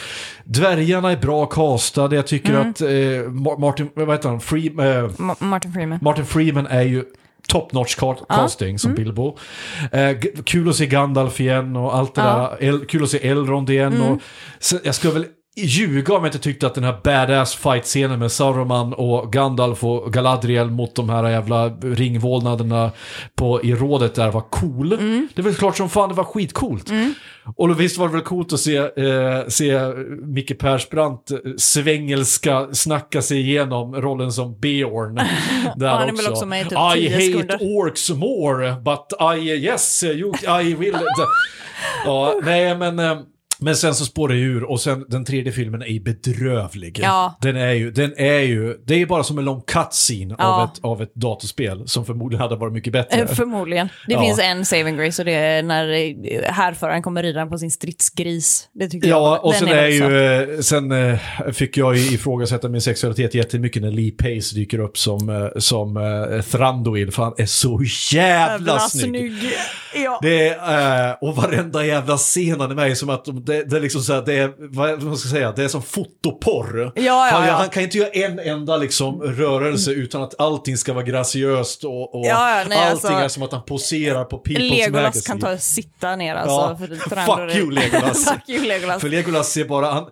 dvärgarna 0.45 1.13
är 1.13 1.17
bra 1.17 1.47
castade. 1.47 2.17
Jag 2.17 2.27
tycker 2.27 2.51
Mm. 2.55 2.71
att 2.71 2.81
eh, 2.81 2.87
Ma- 2.87 3.59
Martin, 3.61 3.91
vad 3.95 4.11
heter 4.11 4.29
han, 4.29 4.41
Free, 4.41 4.67
eh, 4.67 4.73
Ma- 4.73 5.45
Martin 5.45 5.73
Freeman. 5.73 5.99
Martin 6.03 6.27
Freeman 6.27 6.67
är 6.67 6.83
ju 6.83 7.05
top 7.49 7.73
notch 7.73 7.97
ca- 7.99 8.27
casting 8.29 8.79
som 8.79 8.95
Bilbo. 8.95 9.37
Eh, 9.93 10.17
kul 10.45 10.69
att 10.69 10.77
se 10.77 10.87
Gandalf 10.87 11.41
igen 11.41 11.77
och 11.77 11.97
allt 11.97 12.15
det 12.15 12.21
Ja. 12.21 12.57
där. 12.61 12.67
El, 12.69 12.85
kul 12.87 13.03
att 13.03 13.11
se 13.11 13.29
Elrond 13.29 13.71
igen. 13.71 14.03
Och, 14.03 14.19
så, 14.59 14.79
jag 14.85 14.95
skulle 14.95 15.13
väl 15.13 15.27
ljuga 15.57 16.15
om 16.15 16.25
jag 16.25 16.29
inte 16.29 16.39
tyckte 16.39 16.67
att 16.67 16.75
den 16.75 16.85
här 16.85 16.97
badass 17.05 17.55
fight-scenen 17.55 18.19
med 18.19 18.33
Saruman 18.33 18.93
och 18.95 19.33
Gandalf 19.33 19.85
och 19.85 20.13
Galadriel 20.13 20.71
mot 20.71 20.95
de 20.95 21.09
här 21.11 21.31
jävla 21.31 21.69
ringvålnaderna 21.69 22.91
på, 23.35 23.63
i 23.63 23.75
rådet 23.75 24.15
där 24.15 24.31
var 24.31 24.41
cool. 24.41 24.89
Det 25.35 25.39
är 25.39 25.43
väl 25.43 25.55
klart 25.55 25.77
som 25.77 25.91
fan 25.91 26.09
det 26.09 26.15
var 26.15 26.25
skitcoolt. 26.25 26.91
Och 27.57 27.69
då 27.69 27.75
visst 27.75 27.99
var 27.99 28.09
det 28.09 28.13
väl 28.13 28.23
coolt 28.23 28.53
att 28.53 28.61
se, 28.61 28.77
eh, 28.77 29.47
se 29.49 29.81
Micke 30.23 30.59
Persbrandt 30.59 31.31
svängelska 31.59 32.69
snacka 32.73 33.23
sig 33.23 33.41
igenom 33.41 33.95
rollen 33.95 34.33
som 34.33 34.61
Beorn. 34.61 35.15
där 35.77 35.89
han 35.89 36.09
är 36.09 36.17
väl 36.17 36.33
också 36.33 36.47
med 36.47 36.61
i 36.61 36.65
typ 36.65 36.79
I 36.97 37.01
10 37.01 37.11
hate 37.11 37.27
sekunder. 37.27 37.59
orcs 37.61 38.11
more, 38.11 38.73
but 38.73 39.37
I, 39.37 39.51
yes, 39.51 40.05
you, 40.05 40.33
I 40.61 40.75
will. 40.75 40.97
ja, 42.05 42.35
nej 42.45 42.77
men... 42.77 42.99
eh, 42.99 43.19
Men 43.63 43.77
sen 43.77 43.95
så 43.95 44.05
spårar 44.05 44.35
det 44.35 44.41
ur 44.41 44.65
och 44.65 44.81
sen 44.81 45.05
den 45.09 45.25
tredje 45.25 45.53
filmen 45.53 45.83
är 45.83 45.87
ju 45.87 46.01
bedrövlig. 46.01 47.01
Ja. 47.03 47.39
Den 47.41 47.57
är 47.57 47.73
ju, 47.73 47.91
den 47.91 48.15
är 48.17 48.39
ju, 48.41 48.77
det 48.87 48.95
är 48.95 48.99
ju 48.99 49.07
bara 49.07 49.25
som 49.25 49.39
en 49.39 49.45
lång 49.45 49.61
cutscene 49.67 50.35
Ja. 50.39 50.45
av, 50.63 50.65
ett, 50.69 50.81
av 50.83 51.03
ett 51.03 51.15
datorspel 51.15 51.89
som 51.89 52.05
förmodligen 52.05 52.43
hade 52.43 52.57
varit 52.57 52.73
mycket 52.73 52.93
bättre. 52.93 53.21
Eh, 53.21 53.27
Förmodligen. 53.27 53.89
Det 54.07 54.13
Ja. 54.13 54.21
finns 54.23 54.39
en 54.39 54.65
saving 54.65 54.97
grace 54.97 55.23
och 55.23 55.27
det 55.27 55.33
är 55.35 55.63
när 55.63 55.89
eh, 55.93 56.53
härföraren 56.53 57.03
kommer 57.03 57.23
ridande 57.23 57.51
på 57.51 57.59
sin 57.59 57.71
stridsgris. 57.71 58.69
Det 58.73 58.89
tycker 58.89 59.09
jag. 59.09 59.19
Ja, 59.19 59.39
och 59.39 59.55
sen, 59.55 59.69
är 59.69 59.75
är 59.75 59.89
ju, 59.89 60.53
eh, 60.55 60.61
sen 60.61 60.93
fick 61.53 61.77
jag 61.77 61.97
ju 61.97 62.15
ifrågasätta 62.15 62.69
min 62.69 62.81
sexualitet 62.81 63.35
jättemycket 63.35 63.83
när 63.83 63.91
Lee 63.91 64.11
Pace 64.11 64.55
dyker 64.55 64.79
upp 64.79 64.99
som, 64.99 65.51
som 65.57 65.95
Thranduil, 66.51 67.11
för 67.13 67.23
han 67.23 67.35
är 67.39 67.47
så 67.47 67.81
jävla, 68.13 68.79
snygg. 68.79 69.33
Ja. 70.05 70.19
Det 70.23 70.49
är, 70.49 71.25
och 71.25 71.37
varenda 71.37 71.87
jävla 71.87 72.17
scen 72.17 72.61
han 72.61 72.71
är 72.71 72.75
med 72.75 72.99
som 72.99 73.11
att 73.11 73.25
de- 73.25 73.45
det, 73.53 73.65
det 73.65 73.77
är 73.77 73.81
liksom 73.81 74.01
så 74.01 74.13
här, 74.13 74.23
det 74.23 74.35
är, 74.35 74.53
vad 74.59 75.03
man 75.03 75.17
ska 75.17 75.29
säga, 75.29 75.53
det 75.53 75.65
är 75.65 75.69
som 75.69 75.83
fotoporr. 75.83 76.93
Ja, 76.95 77.03
ja, 77.03 77.31
han, 77.33 77.47
ja. 77.47 77.53
han 77.53 77.69
kan 77.69 77.83
inte 77.83 77.99
göra 77.99 78.09
en 78.09 78.39
enda 78.39 78.77
liksom 78.77 79.23
rörelse 79.23 79.91
utan 79.91 80.23
att 80.23 80.41
allting 80.41 80.77
ska 80.77 80.93
vara 80.93 81.05
graciöst 81.05 81.85
och, 81.85 82.15
och 82.15 82.21
nej, 82.23 82.33
allting 82.33 82.79
alltså- 82.79 83.09
är 83.09 83.29
som 83.29 83.43
att 83.43 83.53
han 83.53 83.63
poserar 83.63 84.25
på 84.25 84.39
People's 84.39 84.59
Legolas 84.59 84.93
Magazine. 84.93 85.23
kan 85.27 85.41
ta 85.41 85.59
sitta 85.59 86.17
ner 86.17 86.35
alltså. 86.35 86.87
Ja, 86.91 86.97
för 87.09 87.47
fuck 87.47 87.57
you, 87.57 87.71
Legolas. 87.71 88.25
fuck 88.29 88.49
you 88.49 88.67
Legolas. 88.67 89.01
För 89.01 89.09
Legolas 89.09 89.53
ser 89.53 89.65
bara, 89.65 89.91
han, 89.91 90.07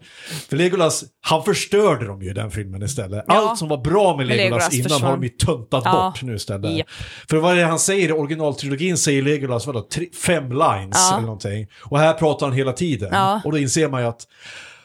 för 0.49 0.57
Legolas, 0.57 1.05
han 1.23 1.45
förstörde 1.45 2.07
dem 2.07 2.23
ju 2.23 2.31
i 2.31 2.33
den 2.33 2.51
filmen 2.51 2.83
istället. 2.83 3.25
Ja. 3.29 3.35
Allt 3.35 3.59
som 3.59 3.69
var 3.69 3.77
bra 3.79 4.17
med 4.17 4.27
Legolas, 4.27 4.45
Legolas 4.45 4.75
innan 4.75 4.83
försvann. 4.89 5.03
har 5.11 5.17
de 5.17 5.23
ju 5.23 5.29
töntat 5.29 5.83
Ja. 5.85 5.93
bort 6.15 6.23
nu 6.23 6.35
istället. 6.35 6.77
Ja. 6.77 6.85
För 7.31 7.37
vad 7.37 7.53
är 7.53 7.57
det 7.57 7.65
han 7.65 7.79
säger 7.79 8.09
i 8.09 8.13
originaltrilogin 8.13 8.97
säger 8.99 9.23
Legolas, 9.23 9.67
vadå, 9.67 9.81
tre, 9.93 10.07
fem 10.27 10.53
lines 10.53 11.11
eller 11.13 11.21
någonting. 11.23 11.67
Och 11.83 11.99
här 11.99 12.13
pratar 12.15 12.47
han 12.47 12.57
hela 12.57 12.73
tiden. 12.73 13.15
Och 13.45 13.53
då 13.53 13.59
inser 13.59 13.89
man 13.89 14.03
ju 14.03 14.09
att, 14.09 14.23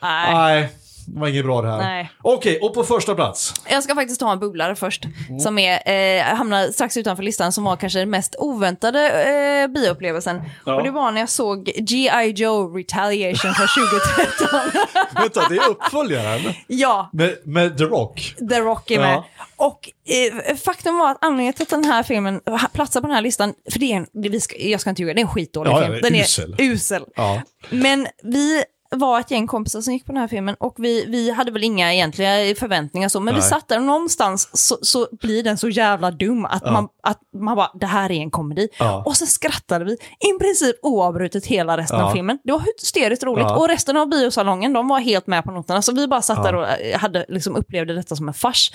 Nej. 0.01 0.69
Det 1.07 1.19
var 1.19 1.27
inget 1.27 1.45
bra 1.45 1.61
det 1.61 1.71
här. 1.71 1.77
Nej. 1.77 2.09
Okej, 2.21 2.59
och 2.61 2.73
på 2.73 2.83
första 2.83 3.15
plats. 3.15 3.53
Jag 3.69 3.83
ska 3.83 3.95
faktiskt 3.95 4.19
ta 4.19 4.31
en 4.31 4.39
bubblare 4.39 4.75
först, 4.75 5.05
Mm. 5.29 5.39
som 5.39 5.59
är, 5.59 5.89
eh, 6.19 6.23
hamnar 6.23 6.67
strax 6.71 6.97
utanför 6.97 7.23
listan, 7.23 7.51
som 7.51 7.63
var 7.63 7.75
kanske 7.75 7.99
den 7.99 8.09
mest 8.09 8.35
oväntade 8.39 9.09
eh, 9.09 9.67
bioupplevelsen. 9.67 10.41
Ja. 10.65 10.75
Och 10.75 10.83
det 10.83 10.91
var 10.91 11.11
när 11.11 11.19
jag 11.21 11.29
såg 11.29 11.65
G.I. 11.65 12.29
Joe 12.35 12.77
Retaliation 12.77 13.53
från 13.53 13.67
2013. 14.37 14.81
Vänta, 15.15 15.47
det 15.49 15.55
är 15.55 15.69
uppföljaren. 15.69 16.53
ja, 16.67 17.09
Med, 17.13 17.35
med 17.43 17.77
The 17.77 17.83
Rock. 17.83 18.33
The 18.49 18.59
Rock 18.59 18.91
är 18.91 18.99
med. 18.99 19.13
Ja. 19.15 19.25
Och 19.57 19.89
eh, 20.49 20.55
faktum 20.55 20.97
var 20.97 21.11
att 21.11 21.17
anledningen 21.21 21.53
till 21.53 21.63
att 21.63 21.69
den 21.69 21.83
här 21.85 22.03
filmen 22.03 22.41
platsar 22.73 23.01
på 23.01 23.07
den 23.07 23.15
här 23.15 23.21
listan, 23.21 23.53
för 23.71 23.79
det 23.79 23.91
är 23.93 23.95
en, 23.97 24.07
det 24.13 24.29
vi 24.29 24.39
ska, 24.41 24.57
jag 24.57 24.81
ska 24.81 24.89
inte 24.89 25.01
ljuga, 25.01 25.13
det 25.13 25.19
är 25.19 25.25
en 25.25 25.27
skitdålig 25.31 25.71
Ja, 25.71 25.81
film. 25.81 25.99
Den 26.03 26.15
usel. 26.15 26.55
är 26.57 26.63
usel. 26.63 27.03
Ja. 27.15 27.41
Men 27.69 28.07
vi 28.23 28.63
var 28.95 29.19
ett 29.19 29.31
gäng 29.31 29.47
kompisar 29.47 29.81
som 29.81 29.93
gick 29.93 30.05
på 30.05 30.11
den 30.11 30.21
här 30.21 30.27
filmen 30.27 30.55
och 30.59 30.75
vi, 30.77 31.05
vi 31.07 31.31
hade 31.31 31.51
väl 31.51 31.63
inga 31.63 31.93
egentliga 31.93 32.55
förväntningar 32.55 33.09
så, 33.09 33.19
men 33.19 33.33
vi 33.33 33.39
Nej. 33.39 33.49
satt 33.49 33.67
där 33.67 33.77
och 33.77 33.83
någonstans 33.83 34.49
så, 34.67 34.77
så 34.81 35.07
blir 35.11 35.43
den 35.43 35.57
så 35.57 35.69
jävla 35.69 36.11
dum 36.11 36.45
att, 36.45 36.63
man, 36.71 36.87
att 37.03 37.19
man 37.33 37.55
bara, 37.55 37.71
det 37.73 37.85
här 37.85 38.11
är 38.11 38.15
en 38.19 38.31
komedi. 38.31 38.67
Ja. 38.79 39.03
Och 39.05 39.17
sen 39.17 39.27
skrattade 39.27 39.85
vi 39.85 39.91
i 39.93 40.39
princip 40.39 40.75
oavbrutet 40.81 41.45
hela 41.45 41.77
resten 41.77 41.99
Ja. 41.99 42.05
av 42.05 42.11
filmen. 42.11 42.39
Det 42.43 42.51
var 42.51 42.63
hysteriskt 42.77 43.23
roligt 43.23 43.45
Ja. 43.49 43.55
och 43.55 43.67
resten 43.67 43.97
av 43.97 44.07
biosalongen, 44.09 44.73
de 44.73 44.87
var 44.87 44.99
helt 44.99 45.27
med 45.27 45.43
på 45.43 45.51
noterna. 45.51 45.81
Så 45.81 45.91
vi 45.95 46.07
bara 46.07 46.21
satt 46.21 46.37
Ja. 46.37 46.43
där 46.43 46.55
och 46.55 46.67
eh, 46.67 46.99
hade, 46.99 47.25
liksom, 47.29 47.55
upplevde 47.55 47.93
detta 47.95 48.15
som 48.15 48.27
en 48.27 48.33
fars. 48.33 48.71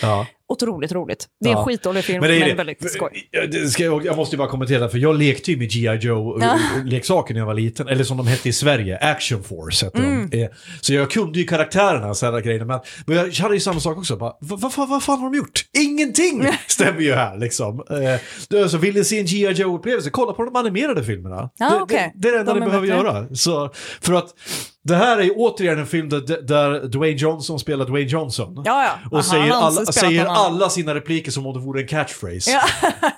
Ja. 0.51 0.55
Otroligt 0.55 0.93
roligt. 0.93 1.27
Det 1.41 1.49
är 1.49 1.53
en 1.53 1.59
Ja. 1.59 1.65
skitdålig 1.65 2.05
film, 2.05 2.21
Men 2.21 2.31
men, 2.31 2.39
det 2.41 2.45
är 2.45 2.49
det. 2.49 2.55
väldigt 2.55 2.93
skoj. 2.93 3.29
Jag, 3.31 3.69
ska, 3.71 3.85
jag 3.85 4.17
måste 4.17 4.37
ju 4.37 4.39
bara 4.39 4.49
kommentera, 4.49 4.89
för 4.89 4.99
jag 4.99 5.19
lekte 5.19 5.51
ju 5.53 5.57
med 5.57 5.71
G.I. 5.71 5.97
Joe-leksaken 6.07 7.35
när 7.35 7.41
jag 7.41 7.47
var 7.47 7.55
liten. 7.55 7.89
Eller 7.89 8.05
som 8.05 8.17
de 8.17 8.27
hette 8.27 8.49
i 8.49 8.53
Sverige, 8.53 8.99
Action 8.99 9.43
Force 9.45 9.87
hette 9.87 9.99
Mm. 9.99 10.31
de. 10.31 10.43
Eh, 10.43 10.49
Så 10.81 10.95
jag 10.95 11.11
kunde 11.11 11.39
ju 11.39 11.45
karaktärerna, 11.47 12.15
så 12.15 12.31
här 12.33 12.41
grejerna. 12.41 12.65
Men, 12.65 12.81
men 13.07 13.17
jag 13.17 13.33
hade 13.43 13.55
ju 13.55 13.61
samma 13.61 13.81
sak 13.81 13.99
också. 13.99 14.17
Bara, 14.17 14.33
vad, 14.41 14.61
vad, 14.61 14.89
vad 14.89 15.03
fan 15.03 15.19
har 15.19 15.31
de 15.31 15.37
gjort? 15.37 15.61
Ingenting 15.79 16.47
stämmer 16.67 17.01
ju 17.01 17.13
här 17.15 17.39
liksom. 17.39 17.85
Eh, 17.91 18.21
du, 18.49 18.63
alltså, 18.63 18.77
vill 18.79 18.95
ni 18.95 19.05
se 19.05 19.19
en 19.21 19.27
G.I. 19.27 19.53
Joe-upplevelse, 19.53 20.11
kolla 20.11 20.33
på 20.33 20.45
de 20.45 20.57
animerade 20.57 21.05
filmerna. 21.05 21.51
Ja, 21.59 21.87
det, 21.89 21.95
det, 21.95 22.13
det 22.15 22.29
är 22.29 22.33
det 22.33 22.39
enda 22.41 22.55
De 22.55 22.61
ni 22.61 22.67
behöver 22.67 22.87
bättre. 22.89 23.03
göra. 23.09 23.27
Så, 23.35 23.71
för 24.01 24.13
att 24.13 24.35
det 24.85 24.97
här 24.97 25.19
är 25.19 25.23
ju 25.23 25.31
återigen 25.31 25.79
en 25.79 25.87
film 25.87 26.09
där, 26.09 26.43
där 26.43 26.89
Dwayne 26.89 27.17
Johnson 27.19 27.59
spelar 27.59 27.87
Dwayne 27.87 28.09
Johnson. 28.11 28.63
Ja, 28.65 28.85
ja. 28.85 28.91
Och 29.11 29.17
Han 29.17 29.25
säger, 29.25 29.53
alla, 29.53 29.87
säger 29.87 30.27
alla 30.27 30.71
sina 30.71 30.95
repliker 30.95 31.31
som 31.31 31.47
om 31.47 31.55
det 31.55 31.61
vore 31.61 31.81
en 31.81 31.87
catchphrase. 31.89 32.51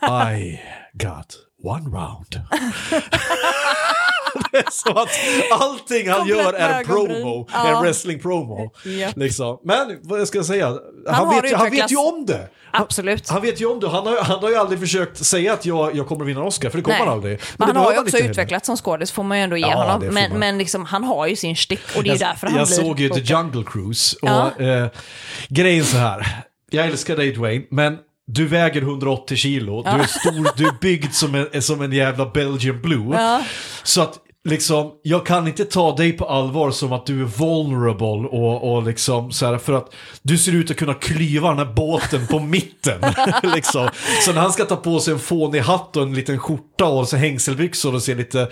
Ja. 0.01 0.33
I 0.33 0.61
got 0.93 1.39
one 1.65 1.85
round. 1.85 2.41
så 4.73 4.91
att 4.91 5.09
allting 5.61 6.09
han 6.09 6.19
Komplett 6.19 6.39
gör 6.39 6.53
är 6.53 6.85
promo, 6.85 7.49
Ja. 7.53 7.69
en 7.77 7.83
wrestling-promo. 7.83 8.71
Ja. 8.85 9.09
Liksom. 9.17 9.59
Men 9.65 9.99
vad 10.03 10.21
jag 10.21 10.29
ska 10.29 10.45
säga, 10.45 10.79
han, 11.09 11.27
har 11.29 11.43
vet, 11.43 11.55
han 11.57 11.71
vet 11.71 11.93
ju 11.93 11.97
om 11.97 12.27
det. 12.27 12.49
Han, 12.73 12.83
Absolut. 12.83 13.29
han 13.29 13.43
vet 13.43 13.61
ju 13.61 13.67
om 13.67 13.81
det. 13.81 13.89
Han 13.89 14.07
har, 14.07 14.23
han 14.23 14.39
har 14.39 14.51
ju 14.51 14.57
aldrig 14.57 14.81
försökt 14.81 15.25
säga 15.27 15.53
att 15.53 15.67
jag, 15.67 15.97
jag 15.97 16.07
kommer 16.09 16.25
vinna 16.25 16.41
en 16.41 16.47
Oscar, 16.47 16.71
för 16.71 16.79
det 16.79 16.83
kommer 16.85 16.99
Nej. 16.99 17.07
han 17.07 17.15
aldrig. 17.17 17.41
Men 17.57 17.69
det 17.69 17.75
han 17.75 17.85
har 17.85 17.93
ju 17.93 17.99
också 17.99 18.19
utvecklats 18.19 18.67
som 18.67 18.77
skådis, 18.77 19.11
får 19.13 19.23
man 19.23 19.39
ju 19.39 19.45
ändå 19.45 19.57
ge 19.57 19.67
Ja, 19.67 19.85
honom. 19.93 20.15
Men, 20.15 20.39
men 20.39 20.59
liksom, 20.59 20.85
han 20.85 21.05
har 21.05 21.27
ju 21.27 21.37
sin 21.37 21.57
stick 21.57 21.81
och 21.97 22.03
det 22.03 22.09
är 22.11 22.13
jag, 22.13 22.19
därför 22.21 22.47
han 22.47 22.57
jag 22.57 22.67
blir 22.67 22.77
såg 22.77 23.01
ju 23.01 23.09
The. 23.09 23.21
Jungle 23.21 23.65
Cruise 23.67 24.17
och 24.23 24.29
Ja. 24.29 24.51
eh, 24.61 24.87
grejen 25.49 25.85
så 25.85 25.97
här. 25.97 26.27
Jag 26.71 26.87
älskar 26.87 27.17
dig 27.17 27.33
Dwayne, 27.33 27.65
men 27.71 27.99
du 28.27 28.47
väger 28.47 28.83
180 28.83 29.37
kilo, 29.37 29.83
du 29.83 29.89
är 29.91 30.07
stor, 30.07 30.57
du 30.57 30.67
är 30.67 30.75
byggd 30.81 31.13
som 31.13 31.35
en, 31.53 31.63
som 31.63 31.83
en 31.83 31.93
jävla 31.93 32.27
Belgian 32.27 32.81
Blue. 32.83 33.17
Ja. 33.17 33.43
Så 33.83 34.03
att 34.03 34.19
liksom, 34.49 34.91
jag 35.03 35.27
kan 35.27 35.49
inte 35.49 35.65
ta 35.65 35.97
dig 35.97 36.13
på 36.13 36.25
allvar 36.25 36.71
som 36.71 36.93
att 36.93 37.07
du 37.07 37.21
är 37.21 37.25
vulnerable 37.25 38.29
och, 38.29 38.73
och 38.75 38.83
liksom 38.83 39.33
så 39.33 39.47
här, 39.47 39.59
för 39.59 39.73
att 39.73 39.95
du 40.23 40.39
ser 40.39 40.53
ut 40.55 40.71
att 40.71 40.77
kunna 40.77 40.95
klyva 40.95 41.49
den 41.49 41.59
här 41.59 41.75
båten 41.75 42.27
på 42.27 42.39
mitten. 42.39 43.01
liksom. 43.55 43.89
Så 44.25 44.33
när 44.33 44.41
han 44.41 44.53
ska 44.53 44.65
ta 44.65 44.77
på 44.77 45.01
sig 45.01 45.13
en 45.13 45.19
fånig 45.21 45.61
hatt 45.61 45.97
och 45.97 46.03
en 46.03 46.15
liten 46.15 46.39
skjorta 46.39 46.85
och 46.85 47.09
så 47.09 47.17
hängselbyxor 47.17 47.95
och 47.95 48.03
se 48.03 48.15
lite 48.15 48.49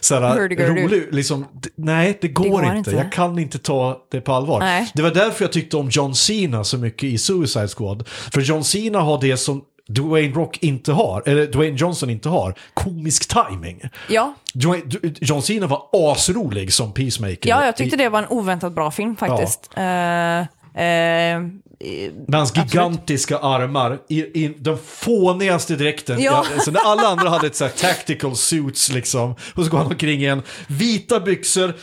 så 0.00 0.14
här, 0.14 0.48
rolig 0.68 1.08
liksom, 1.10 1.46
d- 1.62 1.68
nej 1.76 2.18
det 2.20 2.28
går, 2.28 2.48
går 2.48 2.64
inte. 2.64 2.76
inte. 2.76 2.90
Jag 2.90 3.12
kan 3.12 3.38
inte 3.38 3.58
ta 3.58 3.96
det 4.10 4.20
på 4.20 4.32
allvar. 4.32 4.60
Nej. 4.60 4.90
Det 4.94 5.02
var 5.02 5.10
därför 5.10 5.44
jag 5.44 5.52
tyckte 5.52 5.76
om 5.76 5.88
John 5.90 6.14
Cena 6.14 6.64
så 6.64 6.78
mycket 6.78 7.04
i 7.04 7.18
Suicide 7.18 7.68
Squad. 7.68 8.08
För 8.08 8.40
John 8.40 8.64
Cena 8.64 9.00
har 9.00 9.20
det 9.20 9.36
som 9.36 9.62
Dwayne 9.94 10.34
Rock 10.34 10.58
inte 10.60 10.92
har, 10.92 11.22
eller 11.26 11.46
Dwayne 11.46 11.76
Johnson 11.76 12.10
inte 12.10 12.28
har, 12.28 12.54
komisk 12.74 13.28
timing. 13.28 13.82
Ja. 14.08 14.34
Dwayne, 14.54 14.84
John 15.20 15.42
Cena 15.42 15.66
var 15.66 15.82
asrolig 15.92 16.72
som 16.72 16.92
Peacemaker. 16.92 17.48
ja, 17.48 17.64
jag 17.64 17.76
tyckte 17.76 17.96
det 17.96 18.08
var 18.08 18.18
en 18.18 18.28
oväntat 18.28 18.72
bra 18.72 18.90
film 18.90 19.16
faktiskt. 19.16 19.70
Eh, 19.76 20.46
Eh, 20.74 21.40
Med 22.26 22.34
hans 22.34 22.56
gigantiska 22.56 23.38
armar 23.38 23.98
i, 24.08 24.18
i 24.44 24.54
den 24.58 24.78
fånigaste 24.86 25.76
dräkten. 25.76 26.20
Ja. 26.22 26.44
Ja. 26.56 26.62
så 26.62 26.70
när 26.70 26.80
alla 26.80 27.02
andra 27.08 27.28
hade 27.28 27.46
ett 27.46 27.56
så 27.56 27.64
här 27.64 27.72
tactical 27.72 28.36
suits 28.36 28.90
liksom. 28.92 29.34
Och 29.54 29.64
så 29.64 29.70
går 29.70 29.78
han 29.78 29.86
omkring 29.86 30.22
i 30.22 30.26
en 30.26 30.42
vita 30.66 31.20
byxor, 31.20 31.74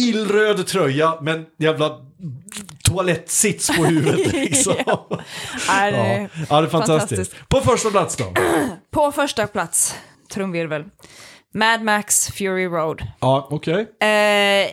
illröd 0.00 0.66
tröja, 0.66 1.14
men 1.22 1.44
jävla 1.58 1.90
toalettsits 2.84 3.76
på 3.76 3.84
huvudet 3.84 4.32
liksom. 4.32 4.74
Ja. 4.86 5.06
ja. 5.08 5.20
det 5.90 6.66
är 6.66 6.66
fantastiskt. 6.66 7.34
På 7.48 7.60
första 7.60 7.90
plats 7.90 8.16
då? 8.16 8.24
På 8.90 9.12
första 9.12 9.46
plats, 9.46 9.96
trumvirvel, 10.32 10.84
Mad 11.54 11.82
Max 11.82 12.28
Fury 12.28 12.66
Road. 12.66 13.02
Ja, 13.20 13.48
okej. 13.50 13.80
Eh, 14.00 14.70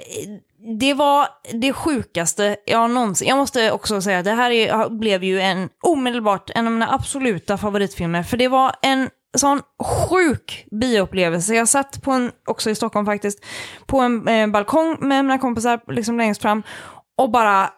det 0.79 0.93
var 0.93 1.27
det 1.53 1.73
sjukaste 1.73 2.55
jag 2.65 2.89
någonsin... 2.89 3.27
Jag 3.27 3.38
måste 3.38 3.71
också 3.71 4.01
säga 4.01 4.19
att 4.19 4.25
det 4.25 4.31
här 4.31 4.51
är, 4.51 4.89
blev 4.89 5.23
ju 5.23 5.41
en 5.41 5.69
omedelbart 5.83 6.49
en 6.49 6.67
av 6.67 6.73
mina 6.73 6.93
absoluta 6.93 7.57
favoritfilmer. 7.57 8.23
För 8.23 8.38
det 8.38 8.47
var 8.47 8.75
en 8.81 9.09
sån 9.38 9.61
sjuk 10.09 10.67
bioupplevelse. 10.71 11.55
Jag 11.55 11.67
satt 11.67 12.01
på 12.01 12.11
en, 12.11 12.31
också 12.47 12.69
i 12.69 12.75
Stockholm 12.75 13.05
faktiskt, 13.05 13.45
på 13.85 13.99
en 13.99 14.27
eh, 14.27 14.47
balkong 14.47 14.97
med 14.99 15.25
mina 15.25 15.38
kompisar 15.38 15.81
liksom 15.88 16.17
längst 16.17 16.41
fram 16.41 16.63
och 17.17 17.31
bara 17.31 17.69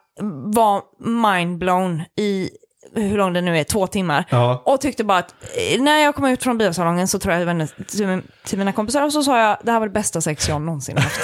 var 0.54 0.82
mindblown 1.00 2.04
i 2.18 2.50
hur 2.96 3.18
lång 3.18 3.34
det 3.34 3.42
nu 3.42 3.58
är, 3.58 3.64
två 3.64 3.88
timmar. 3.88 4.26
Ja. 4.30 4.62
Och 4.66 4.82
tyckte 4.82 5.04
bara 5.04 5.18
att 5.18 5.36
eh, 5.74 5.82
när 5.82 5.98
jag 5.98 6.16
kom 6.16 6.26
ut 6.26 6.44
från 6.44 6.58
biosalongen 6.58 7.08
så 7.08 7.20
tror 7.20 7.34
jag 7.34 7.46
vände 7.46 7.68
till, 7.68 8.22
till 8.46 8.58
mina 8.58 8.74
kompisar 8.74 9.02
och 9.02 9.14
så 9.14 9.24
sa 9.24 9.40
jag 9.40 9.58
det 9.64 9.72
här 9.72 9.80
var 9.80 9.88
det 9.88 9.94
bästa 9.94 10.22
sex 10.22 10.50
jag 10.50 10.62
någonsin 10.62 10.98
haft. 10.98 11.22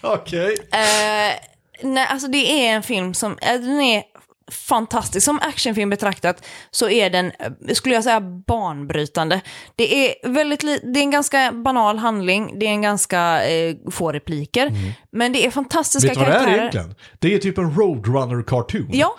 Okej. 0.00 0.56
Eh, 0.72 1.34
nej, 1.82 2.06
alltså 2.08 2.28
det 2.28 2.68
är 2.68 2.76
en 2.76 2.82
film 2.82 3.14
som, 3.14 3.38
eh, 3.38 3.60
den 3.60 3.80
är 3.80 4.02
fantastisk. 4.52 5.24
Som 5.24 5.38
actionfilm 5.42 5.90
betraktat 5.90 6.46
så 6.70 6.88
är 6.88 7.10
den, 7.10 7.32
skulle 7.72 7.94
jag 7.94 8.04
säga, 8.04 8.20
banbrytande. 8.20 9.40
Det 9.76 10.06
är, 10.06 10.28
väldigt 10.28 10.60
det 10.60 10.98
är 10.98 11.02
en 11.02 11.10
ganska 11.10 11.52
banal 11.52 11.98
handling, 11.98 12.58
det 12.58 12.66
är 12.66 12.70
en 12.70 12.82
ganska 12.82 13.48
eh, 13.48 13.76
få 13.90 14.12
repliker, 14.12 14.72
men 15.12 15.32
det 15.32 15.46
är 15.46 15.50
fantastiska 15.50 16.08
Vet 16.08 16.14
du 16.14 16.20
vad 16.20 16.28
det 16.28 16.34
är 16.34 16.38
karaktärer. 16.38 16.58
egentligen? 16.58 16.94
Det 17.18 17.34
är 17.34 17.38
typ 17.38 17.58
en 17.58 17.70
Roadrunner-cartoon. 17.74 18.90
Ja, 18.92 19.16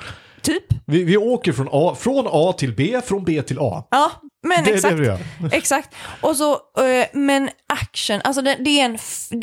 typ. 0.48 0.64
Vi, 0.86 1.04
vi 1.04 1.18
åker 1.18 1.54
från 1.54 1.70
A, 1.72 1.96
från 2.00 2.28
A 2.32 2.54
till 2.58 2.74
B, 2.76 3.02
från 3.06 3.24
B 3.24 3.42
till 3.42 3.58
A. 3.60 3.84
Ja, 3.92 4.12
men 4.48 4.64
Det 4.64 4.72
är 4.86 4.96
det 4.96 5.14
exakt. 5.14 5.54
exakt. 5.54 5.96
Och 6.22 6.36
så, 6.36 6.52
eh, 6.54 6.58
men 7.14 7.50
action, 7.74 8.22
alltså 8.24 8.42
det, 8.42 8.56
det 8.60 8.80
är 8.82 8.86
en 8.86 8.98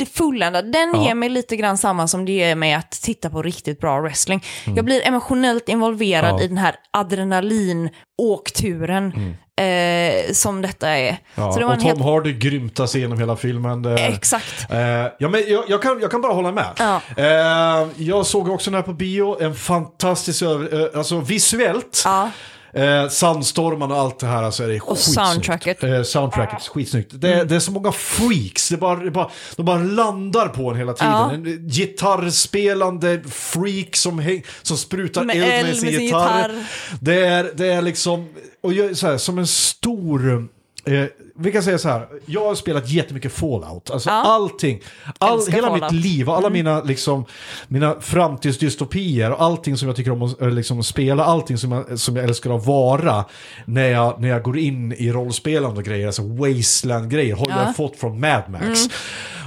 fulländad. 0.05 0.71
Den 0.71 0.91
Ja. 0.95 1.05
ger 1.07 1.15
mig 1.15 1.29
lite 1.29 1.55
grann 1.55 1.77
samma 1.77 2.07
som 2.07 2.25
det 2.25 2.31
ger 2.31 2.55
mig 2.55 2.73
att 2.73 2.91
titta 2.91 3.29
på 3.29 3.41
riktigt 3.41 3.79
bra 3.79 3.99
wrestling. 4.01 4.43
Jag 4.75 4.85
blir 4.85 5.07
emotionellt 5.07 5.69
involverad 5.69 6.25
Mm. 6.29 6.37
Ja. 6.37 6.43
i 6.43 6.47
den 6.47 6.57
här 6.57 6.75
adrenalin-åkturen 6.91 9.35
eh, 9.61 10.33
som 10.33 10.61
detta 10.61 10.89
är. 10.89 11.17
Ja, 11.35 11.51
Så 11.51 11.59
det 11.59 11.65
var 11.65 11.73
och 11.73 11.79
Tom 11.79 11.87
helt... 11.87 12.01
Hardy 12.03 12.33
grymtar 12.33 12.85
sig 12.85 13.01
genom 13.01 13.19
hela 13.19 13.35
filmen. 13.35 13.85
Är- 13.85 13.97
Exakt. 14.13 14.71
Eh, 14.71 14.79
ja, 15.19 15.29
men 15.29 15.43
jag, 15.47 15.63
jag, 15.67 15.81
kan, 15.81 15.99
jag 16.01 16.11
kan 16.11 16.21
bara 16.21 16.33
hålla 16.33 16.51
med. 16.51 16.65
Ja. 16.77 17.01
Eh, 17.17 17.87
jag 17.97 18.25
såg 18.25 18.49
också 18.49 18.71
den 18.71 18.75
här 18.75 18.81
på 18.85 18.93
bio, 18.93 19.41
en 19.43 19.55
fantastisk, 19.55 20.41
eh, 20.41 20.49
alltså 20.95 21.19
visuellt. 21.19 22.01
Ja. 22.05 22.29
Eh, 22.73 23.07
sandstormarna 23.09 23.95
och 23.95 24.01
allt 24.01 24.19
det 24.19 24.27
här, 24.27 24.43
alltså 24.43 24.63
är 24.63 24.67
det 24.67 24.79
Och 24.79 24.97
soundtracket. 24.97 25.83
Eh, 25.83 26.01
soundtracket, 26.03 26.67
skitsnyggt. 26.67 27.11
Det, 27.13 27.33
är- 27.33 27.45
det 27.45 27.55
är 27.55 27.59
så 27.59 27.71
många 27.71 27.91
freaks, 27.91 28.69
det 28.69 28.77
bara, 28.77 28.95
det 28.95 29.11
bara, 29.11 29.29
de 29.55 29.65
bara 29.65 29.77
landar 29.77 30.47
på 30.47 30.69
en 30.69 30.75
hela 30.77 30.93
tiden. 30.93 31.11
Ja. 31.13 31.31
En 31.33 31.67
gitarrspelande 31.69 33.21
freak 33.31 33.95
som, 33.95 34.19
häng, 34.19 34.43
som 34.61 34.77
sprutar 34.77 35.23
Med 35.23 35.35
eld 35.35 35.67
med, 35.67 35.75
sin 35.75 35.85
med 35.85 35.93
sin 35.95 36.03
gitarr. 36.05 36.37
gitarr. 36.49 36.65
Det, 37.01 37.25
är, 37.25 37.51
det 37.55 37.67
är 37.73 37.81
liksom, 37.81 38.29
och 38.65 38.73
jag, 38.73 38.97
så 38.97 39.07
här, 39.07 39.17
som 39.17 39.37
en 39.37 39.47
stor... 39.47 40.47
Eh, 40.87 41.03
vi 41.37 41.51
kan 41.51 41.63
säga 41.63 41.77
så 41.77 41.89
här, 41.89 42.07
jag 42.25 42.45
har 42.45 42.55
spelat 42.55 42.89
jättemycket 42.89 43.33
Fallout. 43.33 43.89
Alltså 43.91 44.09
Ja. 44.09 44.15
allting, 44.25 44.81
all, 45.17 45.39
hela 45.49 45.67
Fallout. 45.67 45.81
Mm. 45.83 45.95
mitt 45.95 46.03
liv, 46.05 46.29
alla 46.29 46.49
mina, 46.49 46.81
liksom, 46.83 47.25
mina 47.67 47.95
framtidsdystopier 48.01 49.31
och 49.31 49.41
allting 49.43 49.77
som 49.77 49.87
jag 49.87 49.95
tycker 49.97 50.11
om 50.11 50.21
att 50.21 50.41
eh, 50.41 50.49
liksom, 50.51 50.83
spela, 50.83 51.25
allting 51.25 51.57
som 51.57 51.71
jag, 51.71 51.99
som 51.99 52.15
jag 52.15 52.25
älskar 52.25 52.55
att 52.57 52.65
vara 52.65 53.25
när 53.65 53.87
jag, 53.89 54.21
när 54.21 54.27
jag 54.29 54.43
går 54.43 54.57
in 54.57 54.93
i 54.93 55.11
rollspelande 55.11 55.77
och 55.77 55.83
grejer, 55.85 56.07
alltså 56.07 56.21
wasteland-grejer, 56.23 57.35
har 57.35 57.45
Ja. 57.49 57.53
Mm. 57.53 57.65
jag 57.65 57.75
fått 57.75 57.95
från 57.95 58.19
Mad 58.19 58.43
Max. 58.49 58.79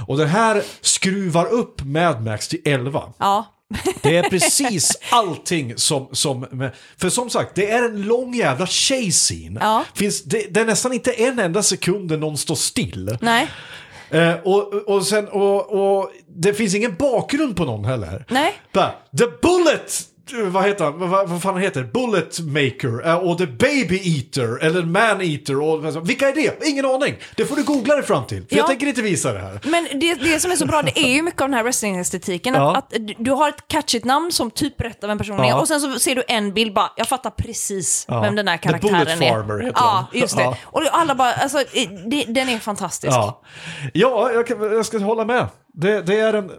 Och 0.07 0.17
den 0.17 0.27
här 0.27 0.63
skruvar 0.81 1.45
upp 1.53 1.83
Mad 1.83 2.21
Max 2.25 2.47
till 2.47 2.59
11. 2.65 3.03
Ja, 3.17 3.45
Det 4.01 4.17
är 4.17 4.29
precis 4.29 4.97
allting 5.11 5.77
som, 5.77 6.07
som... 6.11 6.69
För 6.97 7.09
som 7.09 7.29
sagt, 7.29 7.55
det 7.55 7.71
är 7.71 7.83
en 7.83 8.01
lång 8.01 8.33
jävla 8.35 8.65
scene. 8.65 9.59
Ja. 9.61 9.83
Finns, 9.95 10.23
det, 10.23 10.53
det 10.53 10.59
är 10.59 10.65
nästan 10.65 10.93
inte 10.93 11.11
en 11.11 11.39
enda 11.39 11.63
sekund 11.63 12.09
där 12.09 12.17
någon 12.17 12.37
står 12.37 12.55
still. 12.55 13.17
nej, 13.21 13.47
Eh, 14.11 14.33
och, 14.43 14.73
och, 14.73 15.05
sen, 15.05 15.27
och, 15.27 15.71
och 15.99 16.11
det 16.27 16.53
finns 16.53 16.75
ingen 16.75 16.95
bakgrund 16.95 17.55
på 17.55 17.65
någon 17.65 17.85
heller. 17.85 18.25
nej. 18.29 18.55
Bara, 18.73 18.91
the 19.17 19.25
Bullet! 19.41 20.08
Vad 20.33 20.63
heter 20.63 20.85
han? 20.85 21.09
Vad, 21.09 21.29
vad 21.29 21.41
fan 21.41 21.57
heter? 21.57 21.83
Bullet 21.83 22.39
Maker 22.39 23.07
eh, 23.07 23.15
och 23.15 23.37
The 23.37 23.45
Baby 23.47 24.17
Eater 24.17 24.63
eller 24.63 24.83
Man 24.83 25.21
Eater. 25.21 25.59
Och, 25.61 26.09
vilka 26.09 26.29
är 26.29 26.33
det? 26.35 26.67
Ingen 26.67 26.85
aning. 26.85 27.15
Det 27.35 27.45
får 27.45 27.55
du 27.55 27.63
googla 27.63 27.95
dig 27.95 28.03
fram 28.03 28.25
till. 28.27 28.45
För 28.47 28.55
jag 28.55 28.63
Ja. 28.63 28.67
tänker 28.67 28.87
inte 28.87 29.01
visa 29.01 29.33
det 29.33 29.39
här. 29.39 29.59
Men 29.63 29.99
det, 29.99 30.13
det 30.15 30.39
som 30.39 30.51
är 30.51 30.55
så 30.55 30.65
bra, 30.65 30.81
det 30.81 30.99
är 30.99 31.13
ju 31.13 31.21
mycket 31.21 31.41
av 31.41 31.47
den 31.47 31.53
här 31.53 31.63
wrestling-estetiken. 31.63 32.53
Ja. 32.53 32.75
Att, 32.77 32.93
att 32.95 33.01
du- 33.17 33.31
har 33.31 33.49
ett 33.49 33.67
catchigt 33.67 34.05
namn 34.05 34.31
som 34.31 34.51
typ 34.51 34.77
berättar 34.77 35.07
vem 35.07 35.17
personen 35.17 35.47
Ja. 35.47 35.55
är 35.57 35.61
och 35.61 35.67
sen 35.67 35.81
så 35.81 35.99
ser 35.99 36.15
du 36.15 36.23
en 36.27 36.53
bild 36.53 36.73
bara, 36.73 36.91
jag 36.97 37.07
fattar 37.07 37.29
precis 37.29 38.05
Ja. 38.07 38.21
vem 38.21 38.35
den 38.35 38.47
här 38.47 38.57
The 38.57 38.63
karaktären 38.67 38.99
Bullet 39.05 39.21
är. 39.21 39.29
Farmer 39.29 39.59
heter 39.59 39.73
Ja, 39.81 40.07
han. 40.11 40.19
just 40.21 40.37
det. 40.37 40.55
Och 40.63 40.81
alla 40.91 41.15
bara, 41.15 41.33
alltså, 41.33 41.57
det, 42.05 42.23
den 42.27 42.49
är 42.49 42.59
fantastisk. 42.59 43.13
Ja, 43.13 43.41
ja 43.93 44.31
jag, 44.33 44.47
kan, 44.47 44.61
jag 44.61 44.85
ska 44.85 44.99
hålla 44.99 45.25
med. 45.25 45.47
Det, 45.73 46.01
det 46.01 46.19
är 46.19 46.33
en... 46.33 46.51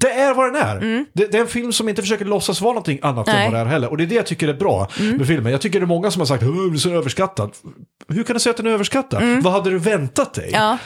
Det 0.00 0.10
är 0.10 0.34
vad 0.34 0.52
den 0.52 0.62
är. 0.62 1.04
Det, 1.12 1.26
det 1.32 1.36
är 1.38 1.40
en 1.42 1.46
film 1.48 1.72
som 1.72 1.88
inte 1.88 2.02
försöker 2.02 2.24
låtsas 2.24 2.60
vara 2.60 2.72
någonting 2.72 2.98
annat 3.02 3.26
Nej. 3.26 3.46
än 3.46 3.52
vad 3.52 3.60
det 3.60 3.64
är 3.64 3.64
heller. 3.70 3.90
Och 3.90 3.96
det 3.96 4.04
är 4.04 4.06
det 4.06 4.14
jag 4.14 4.26
tycker 4.26 4.48
är 4.48 4.54
bra 4.54 4.88
med 4.98 5.26
filmen. 5.26 5.52
Jag 5.52 5.60
tycker 5.60 5.80
det 5.80 5.84
är 5.84 5.86
många 5.86 6.10
som 6.10 6.20
har 6.20 6.26
sagt 6.26 6.42
att 6.42 6.48
den 6.48 6.74
är 6.74 6.78
så 6.78 6.90
överskattad. 6.90 7.50
Hur 8.08 8.22
kan 8.22 8.34
du 8.34 8.40
säga 8.40 8.50
att 8.50 8.56
den 8.56 8.66
är 8.66 8.70
överskattad? 8.70 9.42
Vad 9.42 9.52
hade 9.52 9.70
du 9.70 9.78
väntat 9.78 10.34
dig? 10.34 10.50
Ja. 10.52 10.78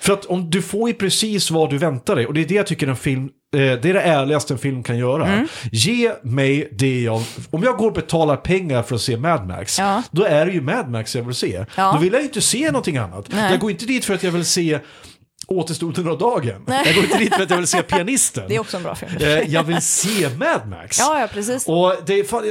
För 0.00 0.12
att 0.12 0.24
om 0.26 0.50
du 0.50 0.62
får 0.62 0.88
ju 0.88 0.94
precis 0.94 1.50
vad 1.50 1.70
du 1.70 1.78
väntar 1.78 2.16
dig. 2.16 2.26
Och 2.26 2.34
det 2.34 2.40
är 2.40 2.44
det 2.44 2.54
jag 2.54 2.66
tycker 2.66 2.86
en 2.88 2.96
film, 2.96 3.24
eh, 3.24 3.28
det 3.60 3.84
är 3.84 3.94
det 3.94 4.00
ärligaste 4.00 4.54
en 4.54 4.58
film 4.58 4.82
kan 4.82 4.98
göra. 4.98 5.26
Mm. 5.26 5.46
Ge 5.72 6.12
mig 6.22 6.68
det 6.72 7.00
jag, 7.00 7.22
om 7.50 7.62
jag 7.62 7.76
går 7.76 7.86
och 7.86 7.92
betalar 7.92 8.36
pengar 8.36 8.82
för 8.82 8.94
att 8.94 9.00
se 9.00 9.16
Mad 9.16 9.46
Max, 9.48 9.78
Ja. 9.78 10.02
då 10.10 10.24
är 10.24 10.46
det 10.46 10.52
ju 10.52 10.60
Mad 10.60 10.90
Max 10.90 11.16
jag 11.16 11.22
vill 11.22 11.34
se. 11.34 11.64
Ja. 11.76 11.92
Då 11.92 11.98
vill 11.98 12.12
jag 12.12 12.22
ju 12.22 12.26
inte 12.26 12.40
se 12.40 12.66
någonting 12.66 12.96
annat. 12.96 13.24
Nej. 13.28 13.50
Jag 13.50 13.60
går 13.60 13.70
inte 13.70 13.86
dit 13.86 14.04
för 14.04 14.14
att 14.14 14.22
jag 14.22 14.32
vill 14.32 14.44
se 14.44 14.78
Återstoden 15.54 16.08
av 16.08 16.18
dagen. 16.18 16.62
Nej. 16.66 16.82
Jag 16.86 16.94
går 16.94 17.04
inte 17.04 17.18
dit 17.18 17.34
för 17.34 17.42
att 17.42 17.50
jag 17.50 17.56
vill 17.56 17.66
se 17.66 17.82
pianisten. 17.82 18.44
Det 18.48 18.54
är 18.56 18.60
också 18.60 18.76
en 18.76 18.82
bra 18.82 18.94
film. 18.94 19.16
Eh, 19.20 19.28
jag 19.28 19.62
vill 19.62 19.80
se 19.80 20.28
Mad 20.28 20.68
Max. 20.68 20.98
Ja, 20.98 21.20
ja, 21.20 21.26
precis. 21.26 21.66
Och 21.66 21.94
det 22.06 22.14
är 22.14 22.24
fan, 22.24 22.42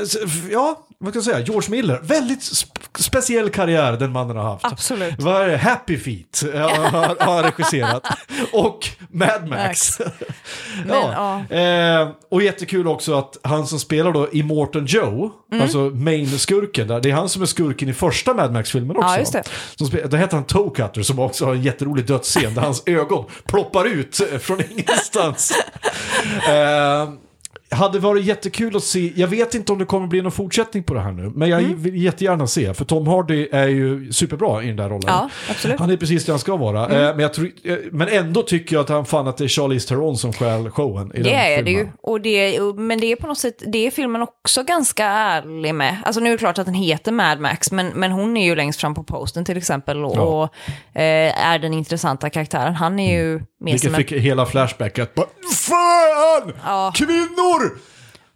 ja, 0.51 0.85
vad 1.01 1.13
kan 1.13 1.19
jag 1.19 1.23
säga, 1.34 1.39
George 1.39 1.69
Miller, 1.71 1.99
väldigt 2.03 2.39
sp- 2.39 2.97
speciell 2.99 3.49
karriär 3.49 3.93
den 3.93 4.11
mannen 4.11 4.38
har 4.38 4.43
haft. 4.43 4.65
Absolut. 4.65 5.15
Vad 5.17 5.41
är 5.41 5.47
det? 5.47 5.57
Happy 5.57 5.97
Feet 5.97 6.43
eh, 6.53 6.61
har, 6.61 7.26
har 7.26 7.43
regisserat. 7.43 8.03
Och 8.53 8.88
Mad 9.11 9.47
Max. 9.49 9.97
ja. 10.88 11.43
Eh, 11.55 12.09
och 12.31 12.41
jättekul 12.43 12.88
också 12.88 13.13
att 13.13 13.38
han 13.43 13.67
som 13.67 13.80
spelar 13.80 14.11
då 14.11 14.31
Immortan 14.31 14.85
Joe, 14.85 15.31
Mm. 15.51 15.61
alltså 15.63 15.77
main-skurken 15.80 16.88
det 16.88 17.09
är 17.09 17.13
han 17.13 17.30
som 17.30 17.41
är 17.41 17.45
skurken 17.45 17.89
i 17.89 17.93
första 17.93 18.34
Mad 18.34 18.53
Max-filmen 18.53 18.97
också. 18.97 19.09
Ja, 19.09 19.19
just 19.19 19.34
det. 19.34 19.43
Som 19.76 19.89
där 19.89 20.17
heter 20.17 20.35
han 20.35 20.43
Toe 20.45 20.69
Cutter 20.76 21.01
som 21.01 21.19
också 21.19 21.45
har 21.45 21.55
en 21.55 21.61
jätterolig 21.61 22.05
dödsscen 22.05 22.53
där 22.53 22.61
hans 22.61 22.84
ögon 22.85 23.26
ploppar 23.45 23.85
ut 23.85 24.19
eh, 24.31 24.38
från 24.39 24.61
ingenstans. 24.71 25.51
eh, 26.47 27.09
hade 27.71 27.99
varit 27.99 28.25
jättekul 28.25 28.75
att 28.75 28.83
se, 28.83 29.11
jag 29.15 29.27
vet 29.27 29.55
inte 29.55 29.71
om 29.71 29.79
det 29.79 29.85
kommer 29.85 30.07
bli 30.07 30.21
någon 30.21 30.31
fortsättning 30.31 30.83
på 30.83 30.93
det 30.93 30.99
här 30.99 31.11
nu, 31.11 31.31
men 31.35 31.49
jag 31.49 31.59
Mm. 31.59 31.81
vill 31.81 32.03
jättegärna 32.03 32.47
se, 32.47 32.73
för 32.73 32.85
Tom 32.85 33.07
Hardy 33.07 33.47
är 33.51 33.67
ju 33.67 34.11
superbra 34.13 34.63
i 34.63 34.67
den 34.67 34.75
där 34.75 34.89
rollen. 34.89 35.03
Ja. 35.07 35.29
Mm. 35.65 35.77
Han 35.79 35.89
är 35.89 35.97
precis 35.97 36.25
det 36.25 36.31
han 36.31 36.39
ska 36.39 36.55
vara, 36.57 36.83
eh, 36.83 36.89
men, 37.15 37.19
jag 37.19 37.33
tror, 37.33 37.51
eh, 37.63 37.75
men 37.91 38.07
ändå 38.07 38.41
tycker 38.43 38.75
jag 38.75 38.81
att 38.83 38.89
han 38.89 39.05
fann 39.05 39.27
att 39.27 39.37
det 39.37 39.43
är 39.43 39.47
Charlize 39.47 39.87
Theron 39.87 40.17
som 40.17 40.33
stjäl 40.33 40.69
showen 40.69 41.11
i 41.15 41.17
Det 41.17 41.23
den 41.29 41.33
är 41.39 41.49
det 41.49 41.63
filmen. 41.65 41.85
ju. 41.85 41.87
Och 42.01 42.21
det, 42.21 42.59
men 42.75 42.99
det 42.99 43.11
är 43.11 43.15
på 43.15 43.27
något 43.27 43.37
sätt, 43.37 43.63
det 43.67 43.87
är 43.87 43.91
filmen 43.91 44.21
också 44.21 44.63
ganska 44.63 45.05
ärlig 45.05 45.75
med. 45.75 45.97
Alltså 46.05 46.21
nu 46.21 46.27
är 46.29 46.31
det 46.31 46.37
klart 46.37 46.57
att 46.59 46.65
den 46.65 46.73
heter 46.75 47.11
Mad 47.11 47.39
Max, 47.39 47.71
men, 47.71 47.87
men 47.87 48.11
hon 48.11 48.37
är 48.37 48.45
ju 48.45 48.55
längst 48.55 48.81
fram 48.81 48.93
på 48.95 49.03
posten 49.03 49.45
till 49.45 49.57
exempel 49.57 50.05
och, 50.05 50.15
Ja. 50.15 50.21
och 50.21 50.43
eh, 51.01 51.47
är 51.47 51.59
den 51.59 51.73
intressanta 51.73 52.29
karaktären. 52.29 52.75
Han 52.75 52.99
är 52.99 53.19
ju 53.19 53.41
mer 53.60 53.72
Vilket 53.72 53.91
som 53.91 53.95
en... 53.95 54.07
fick 54.07 54.11
hela 54.11 54.45
Flashback 54.45 54.99
att 54.99 55.15
bara, 55.15 55.27
Fan! 55.53 56.53
Ja. 56.64 56.94
Kvinnor! 56.95 57.77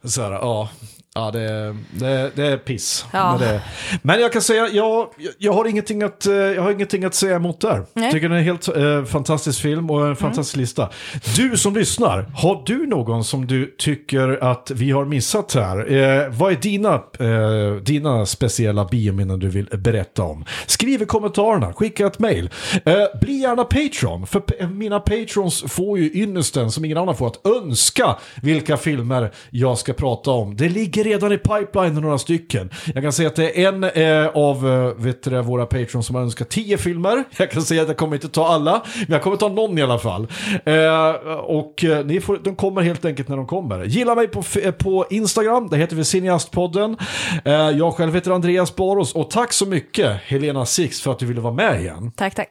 Så 0.04 0.22
här, 0.22 0.32
ja. 0.32 0.70
Ja, 1.16 1.32
det, 1.32 1.76
det, 1.92 2.32
det 2.36 2.48
är 2.48 2.58
piss. 2.58 3.06
Ja. 3.14 3.38
Men, 3.40 3.48
det, 3.48 3.62
men 4.02 4.20
jag 4.22 4.34
kan 4.34 4.42
säga, 4.42 4.68
jag, 4.68 5.08
jag, 5.38 5.54
har 5.54 5.66
ingenting 5.66 6.04
att, 6.04 6.26
eh, 6.26 6.34
jag 6.34 6.62
har 6.62 6.72
ingenting 6.72 7.04
att 7.06 7.16
säga 7.16 7.36
emot 7.36 7.62
där. 7.62 7.86
Nej. 7.94 8.12
Tycker 8.12 8.30
det 8.30 8.36
är 8.36 8.40
en 8.40 8.46
helt 8.46 8.68
eh, 8.78 9.04
fantastisk 9.04 9.62
film 9.62 9.90
och 9.90 10.08
en 10.08 10.16
fantastisk 10.16 10.56
lista. 10.58 10.90
Du 11.36 11.58
som 11.58 11.76
lyssnar, 11.76 12.26
har 12.36 12.64
du 12.66 12.88
någon 12.88 13.24
som 13.24 13.48
du 13.48 13.76
tycker 13.78 14.44
att 14.44 14.72
vi 14.76 14.92
har 14.92 15.06
missat 15.06 15.54
här? 15.54 15.92
Eh, 15.94 16.30
vad 16.30 16.52
är 16.52 16.56
dina, 16.56 16.94
eh, 17.20 17.76
dina 17.82 18.26
speciella 18.26 18.86
biominnen 18.86 19.40
du 19.40 19.50
vill 19.50 19.66
berätta 19.66 20.24
om? 20.24 20.46
Skriv 20.66 21.02
i 21.02 21.06
kommentarerna, 21.06 21.74
skicka 21.74 22.08
ett 22.08 22.20
mail. 22.20 22.50
Eh, 22.86 22.94
bli 23.22 23.34
gärna 23.34 23.64
Patreon, 23.64 24.28
för 24.28 24.40
p- 24.40 24.68
mina 24.68 25.00
Patrons 25.00 25.64
får 25.68 26.00
ju 26.00 26.12
ynnesten 26.14 26.72
som 26.72 26.86
ingen 26.86 26.98
annan 26.98 27.16
får 27.16 27.28
att 27.28 27.48
önska 27.48 28.16
vilka 28.42 28.78
filmer 28.78 29.32
jag 29.50 29.78
ska 29.78 29.94
prata 29.94 30.32
om. 30.32 30.56
Det 30.58 30.70
ligger 30.70 31.03
redan 31.04 31.32
i 31.32 31.38
pipeline 31.38 31.94
några 31.94 32.18
stycken. 32.18 32.70
Jag 32.94 33.04
kan 33.04 33.14
säga 33.14 33.30
att 33.30 33.36
det 33.36 33.64
är 33.64 33.68
en 33.68 33.84
eh, 33.84 34.28
av 34.28 34.70
eh, 34.70 35.04
vet 35.04 35.24
du, 35.24 35.42
våra 35.42 35.66
Patrons 35.66 36.08
som 36.08 36.16
har 36.16 36.24
önskat 36.24 36.50
tio 36.50 36.78
filmer. 36.78 37.24
Jag 37.38 37.52
kan 37.52 37.62
säga 37.62 37.82
att 37.82 37.88
jag 37.88 37.98
kommer 37.98 38.16
inte 38.16 38.30
ta 38.30 38.48
alla, 38.48 38.84
men 38.96 39.12
jag 39.12 39.22
kommer 39.22 39.38
ta 39.38 39.50
någon 39.50 39.78
i 39.78 39.82
alla 39.82 40.00
fall. 40.00 40.28
Eh, 40.66 41.10
och 41.36 41.84
eh, 41.84 42.06
ni 42.06 42.22
får, 42.22 42.40
de 42.44 42.56
kommer 42.56 42.82
helt 42.82 43.06
enkelt 43.06 43.28
när 43.28 43.38
de 43.38 43.48
kommer. 43.48 43.84
Gilla 43.84 44.16
mig 44.16 44.28
på, 44.28 44.44
eh, 44.64 44.72
på 44.72 45.06
Instagram, 45.10 45.70
där 45.70 45.78
heter 45.78 45.96
vi 45.96 46.04
Cineastpodden. 46.04 46.98
Eh, 47.46 47.54
jag 47.54 47.94
själv 47.94 48.16
heter 48.16 48.32
Andreas 48.32 48.76
Baros 48.76 49.16
och 49.16 49.30
tack 49.30 49.54
så 49.54 49.66
mycket 49.66 50.22
Helena 50.24 50.66
Six 50.66 51.02
för 51.02 51.12
att 51.12 51.20
du 51.20 51.26
ville 51.26 51.42
vara 51.42 51.54
med 51.54 51.82
igen. 51.82 52.12
Tack, 52.16 52.36
tack. 52.36 52.50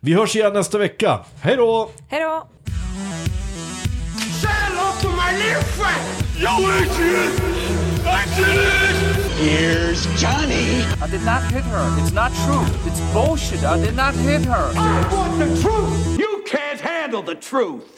Vi 0.00 0.14
hörs 0.14 0.36
igen 0.36 0.52
nästa 0.52 0.78
vecka. 0.78 1.20
Hej 1.40 1.56
då! 1.56 1.90
Hej 2.08 2.22
då! 2.22 2.48
Say 4.98 5.06
hello 5.06 5.10
to 5.10 5.16
my 5.16 5.36
little 5.36 5.62
friend! 5.62 6.26
Yo, 6.36 6.58
Adrian! 6.58 7.32
Adrian! 8.06 9.30
Here's 9.38 10.06
Johnny. 10.20 10.82
I 11.00 11.06
did 11.08 11.22
not 11.22 11.42
hit 11.52 11.64
her. 11.64 11.96
It's 12.00 12.12
not 12.12 12.32
true. 12.44 12.64
It's 12.90 13.00
bullshit. 13.12 13.62
I 13.64 13.78
did 13.78 13.94
not 13.94 14.14
hit 14.14 14.44
her. 14.44 14.72
I 14.74 15.14
want 15.14 15.38
the 15.38 15.46
truth! 15.60 16.18
You 16.18 16.42
can't 16.46 16.80
handle 16.80 17.22
the 17.22 17.34
truth! 17.34 17.94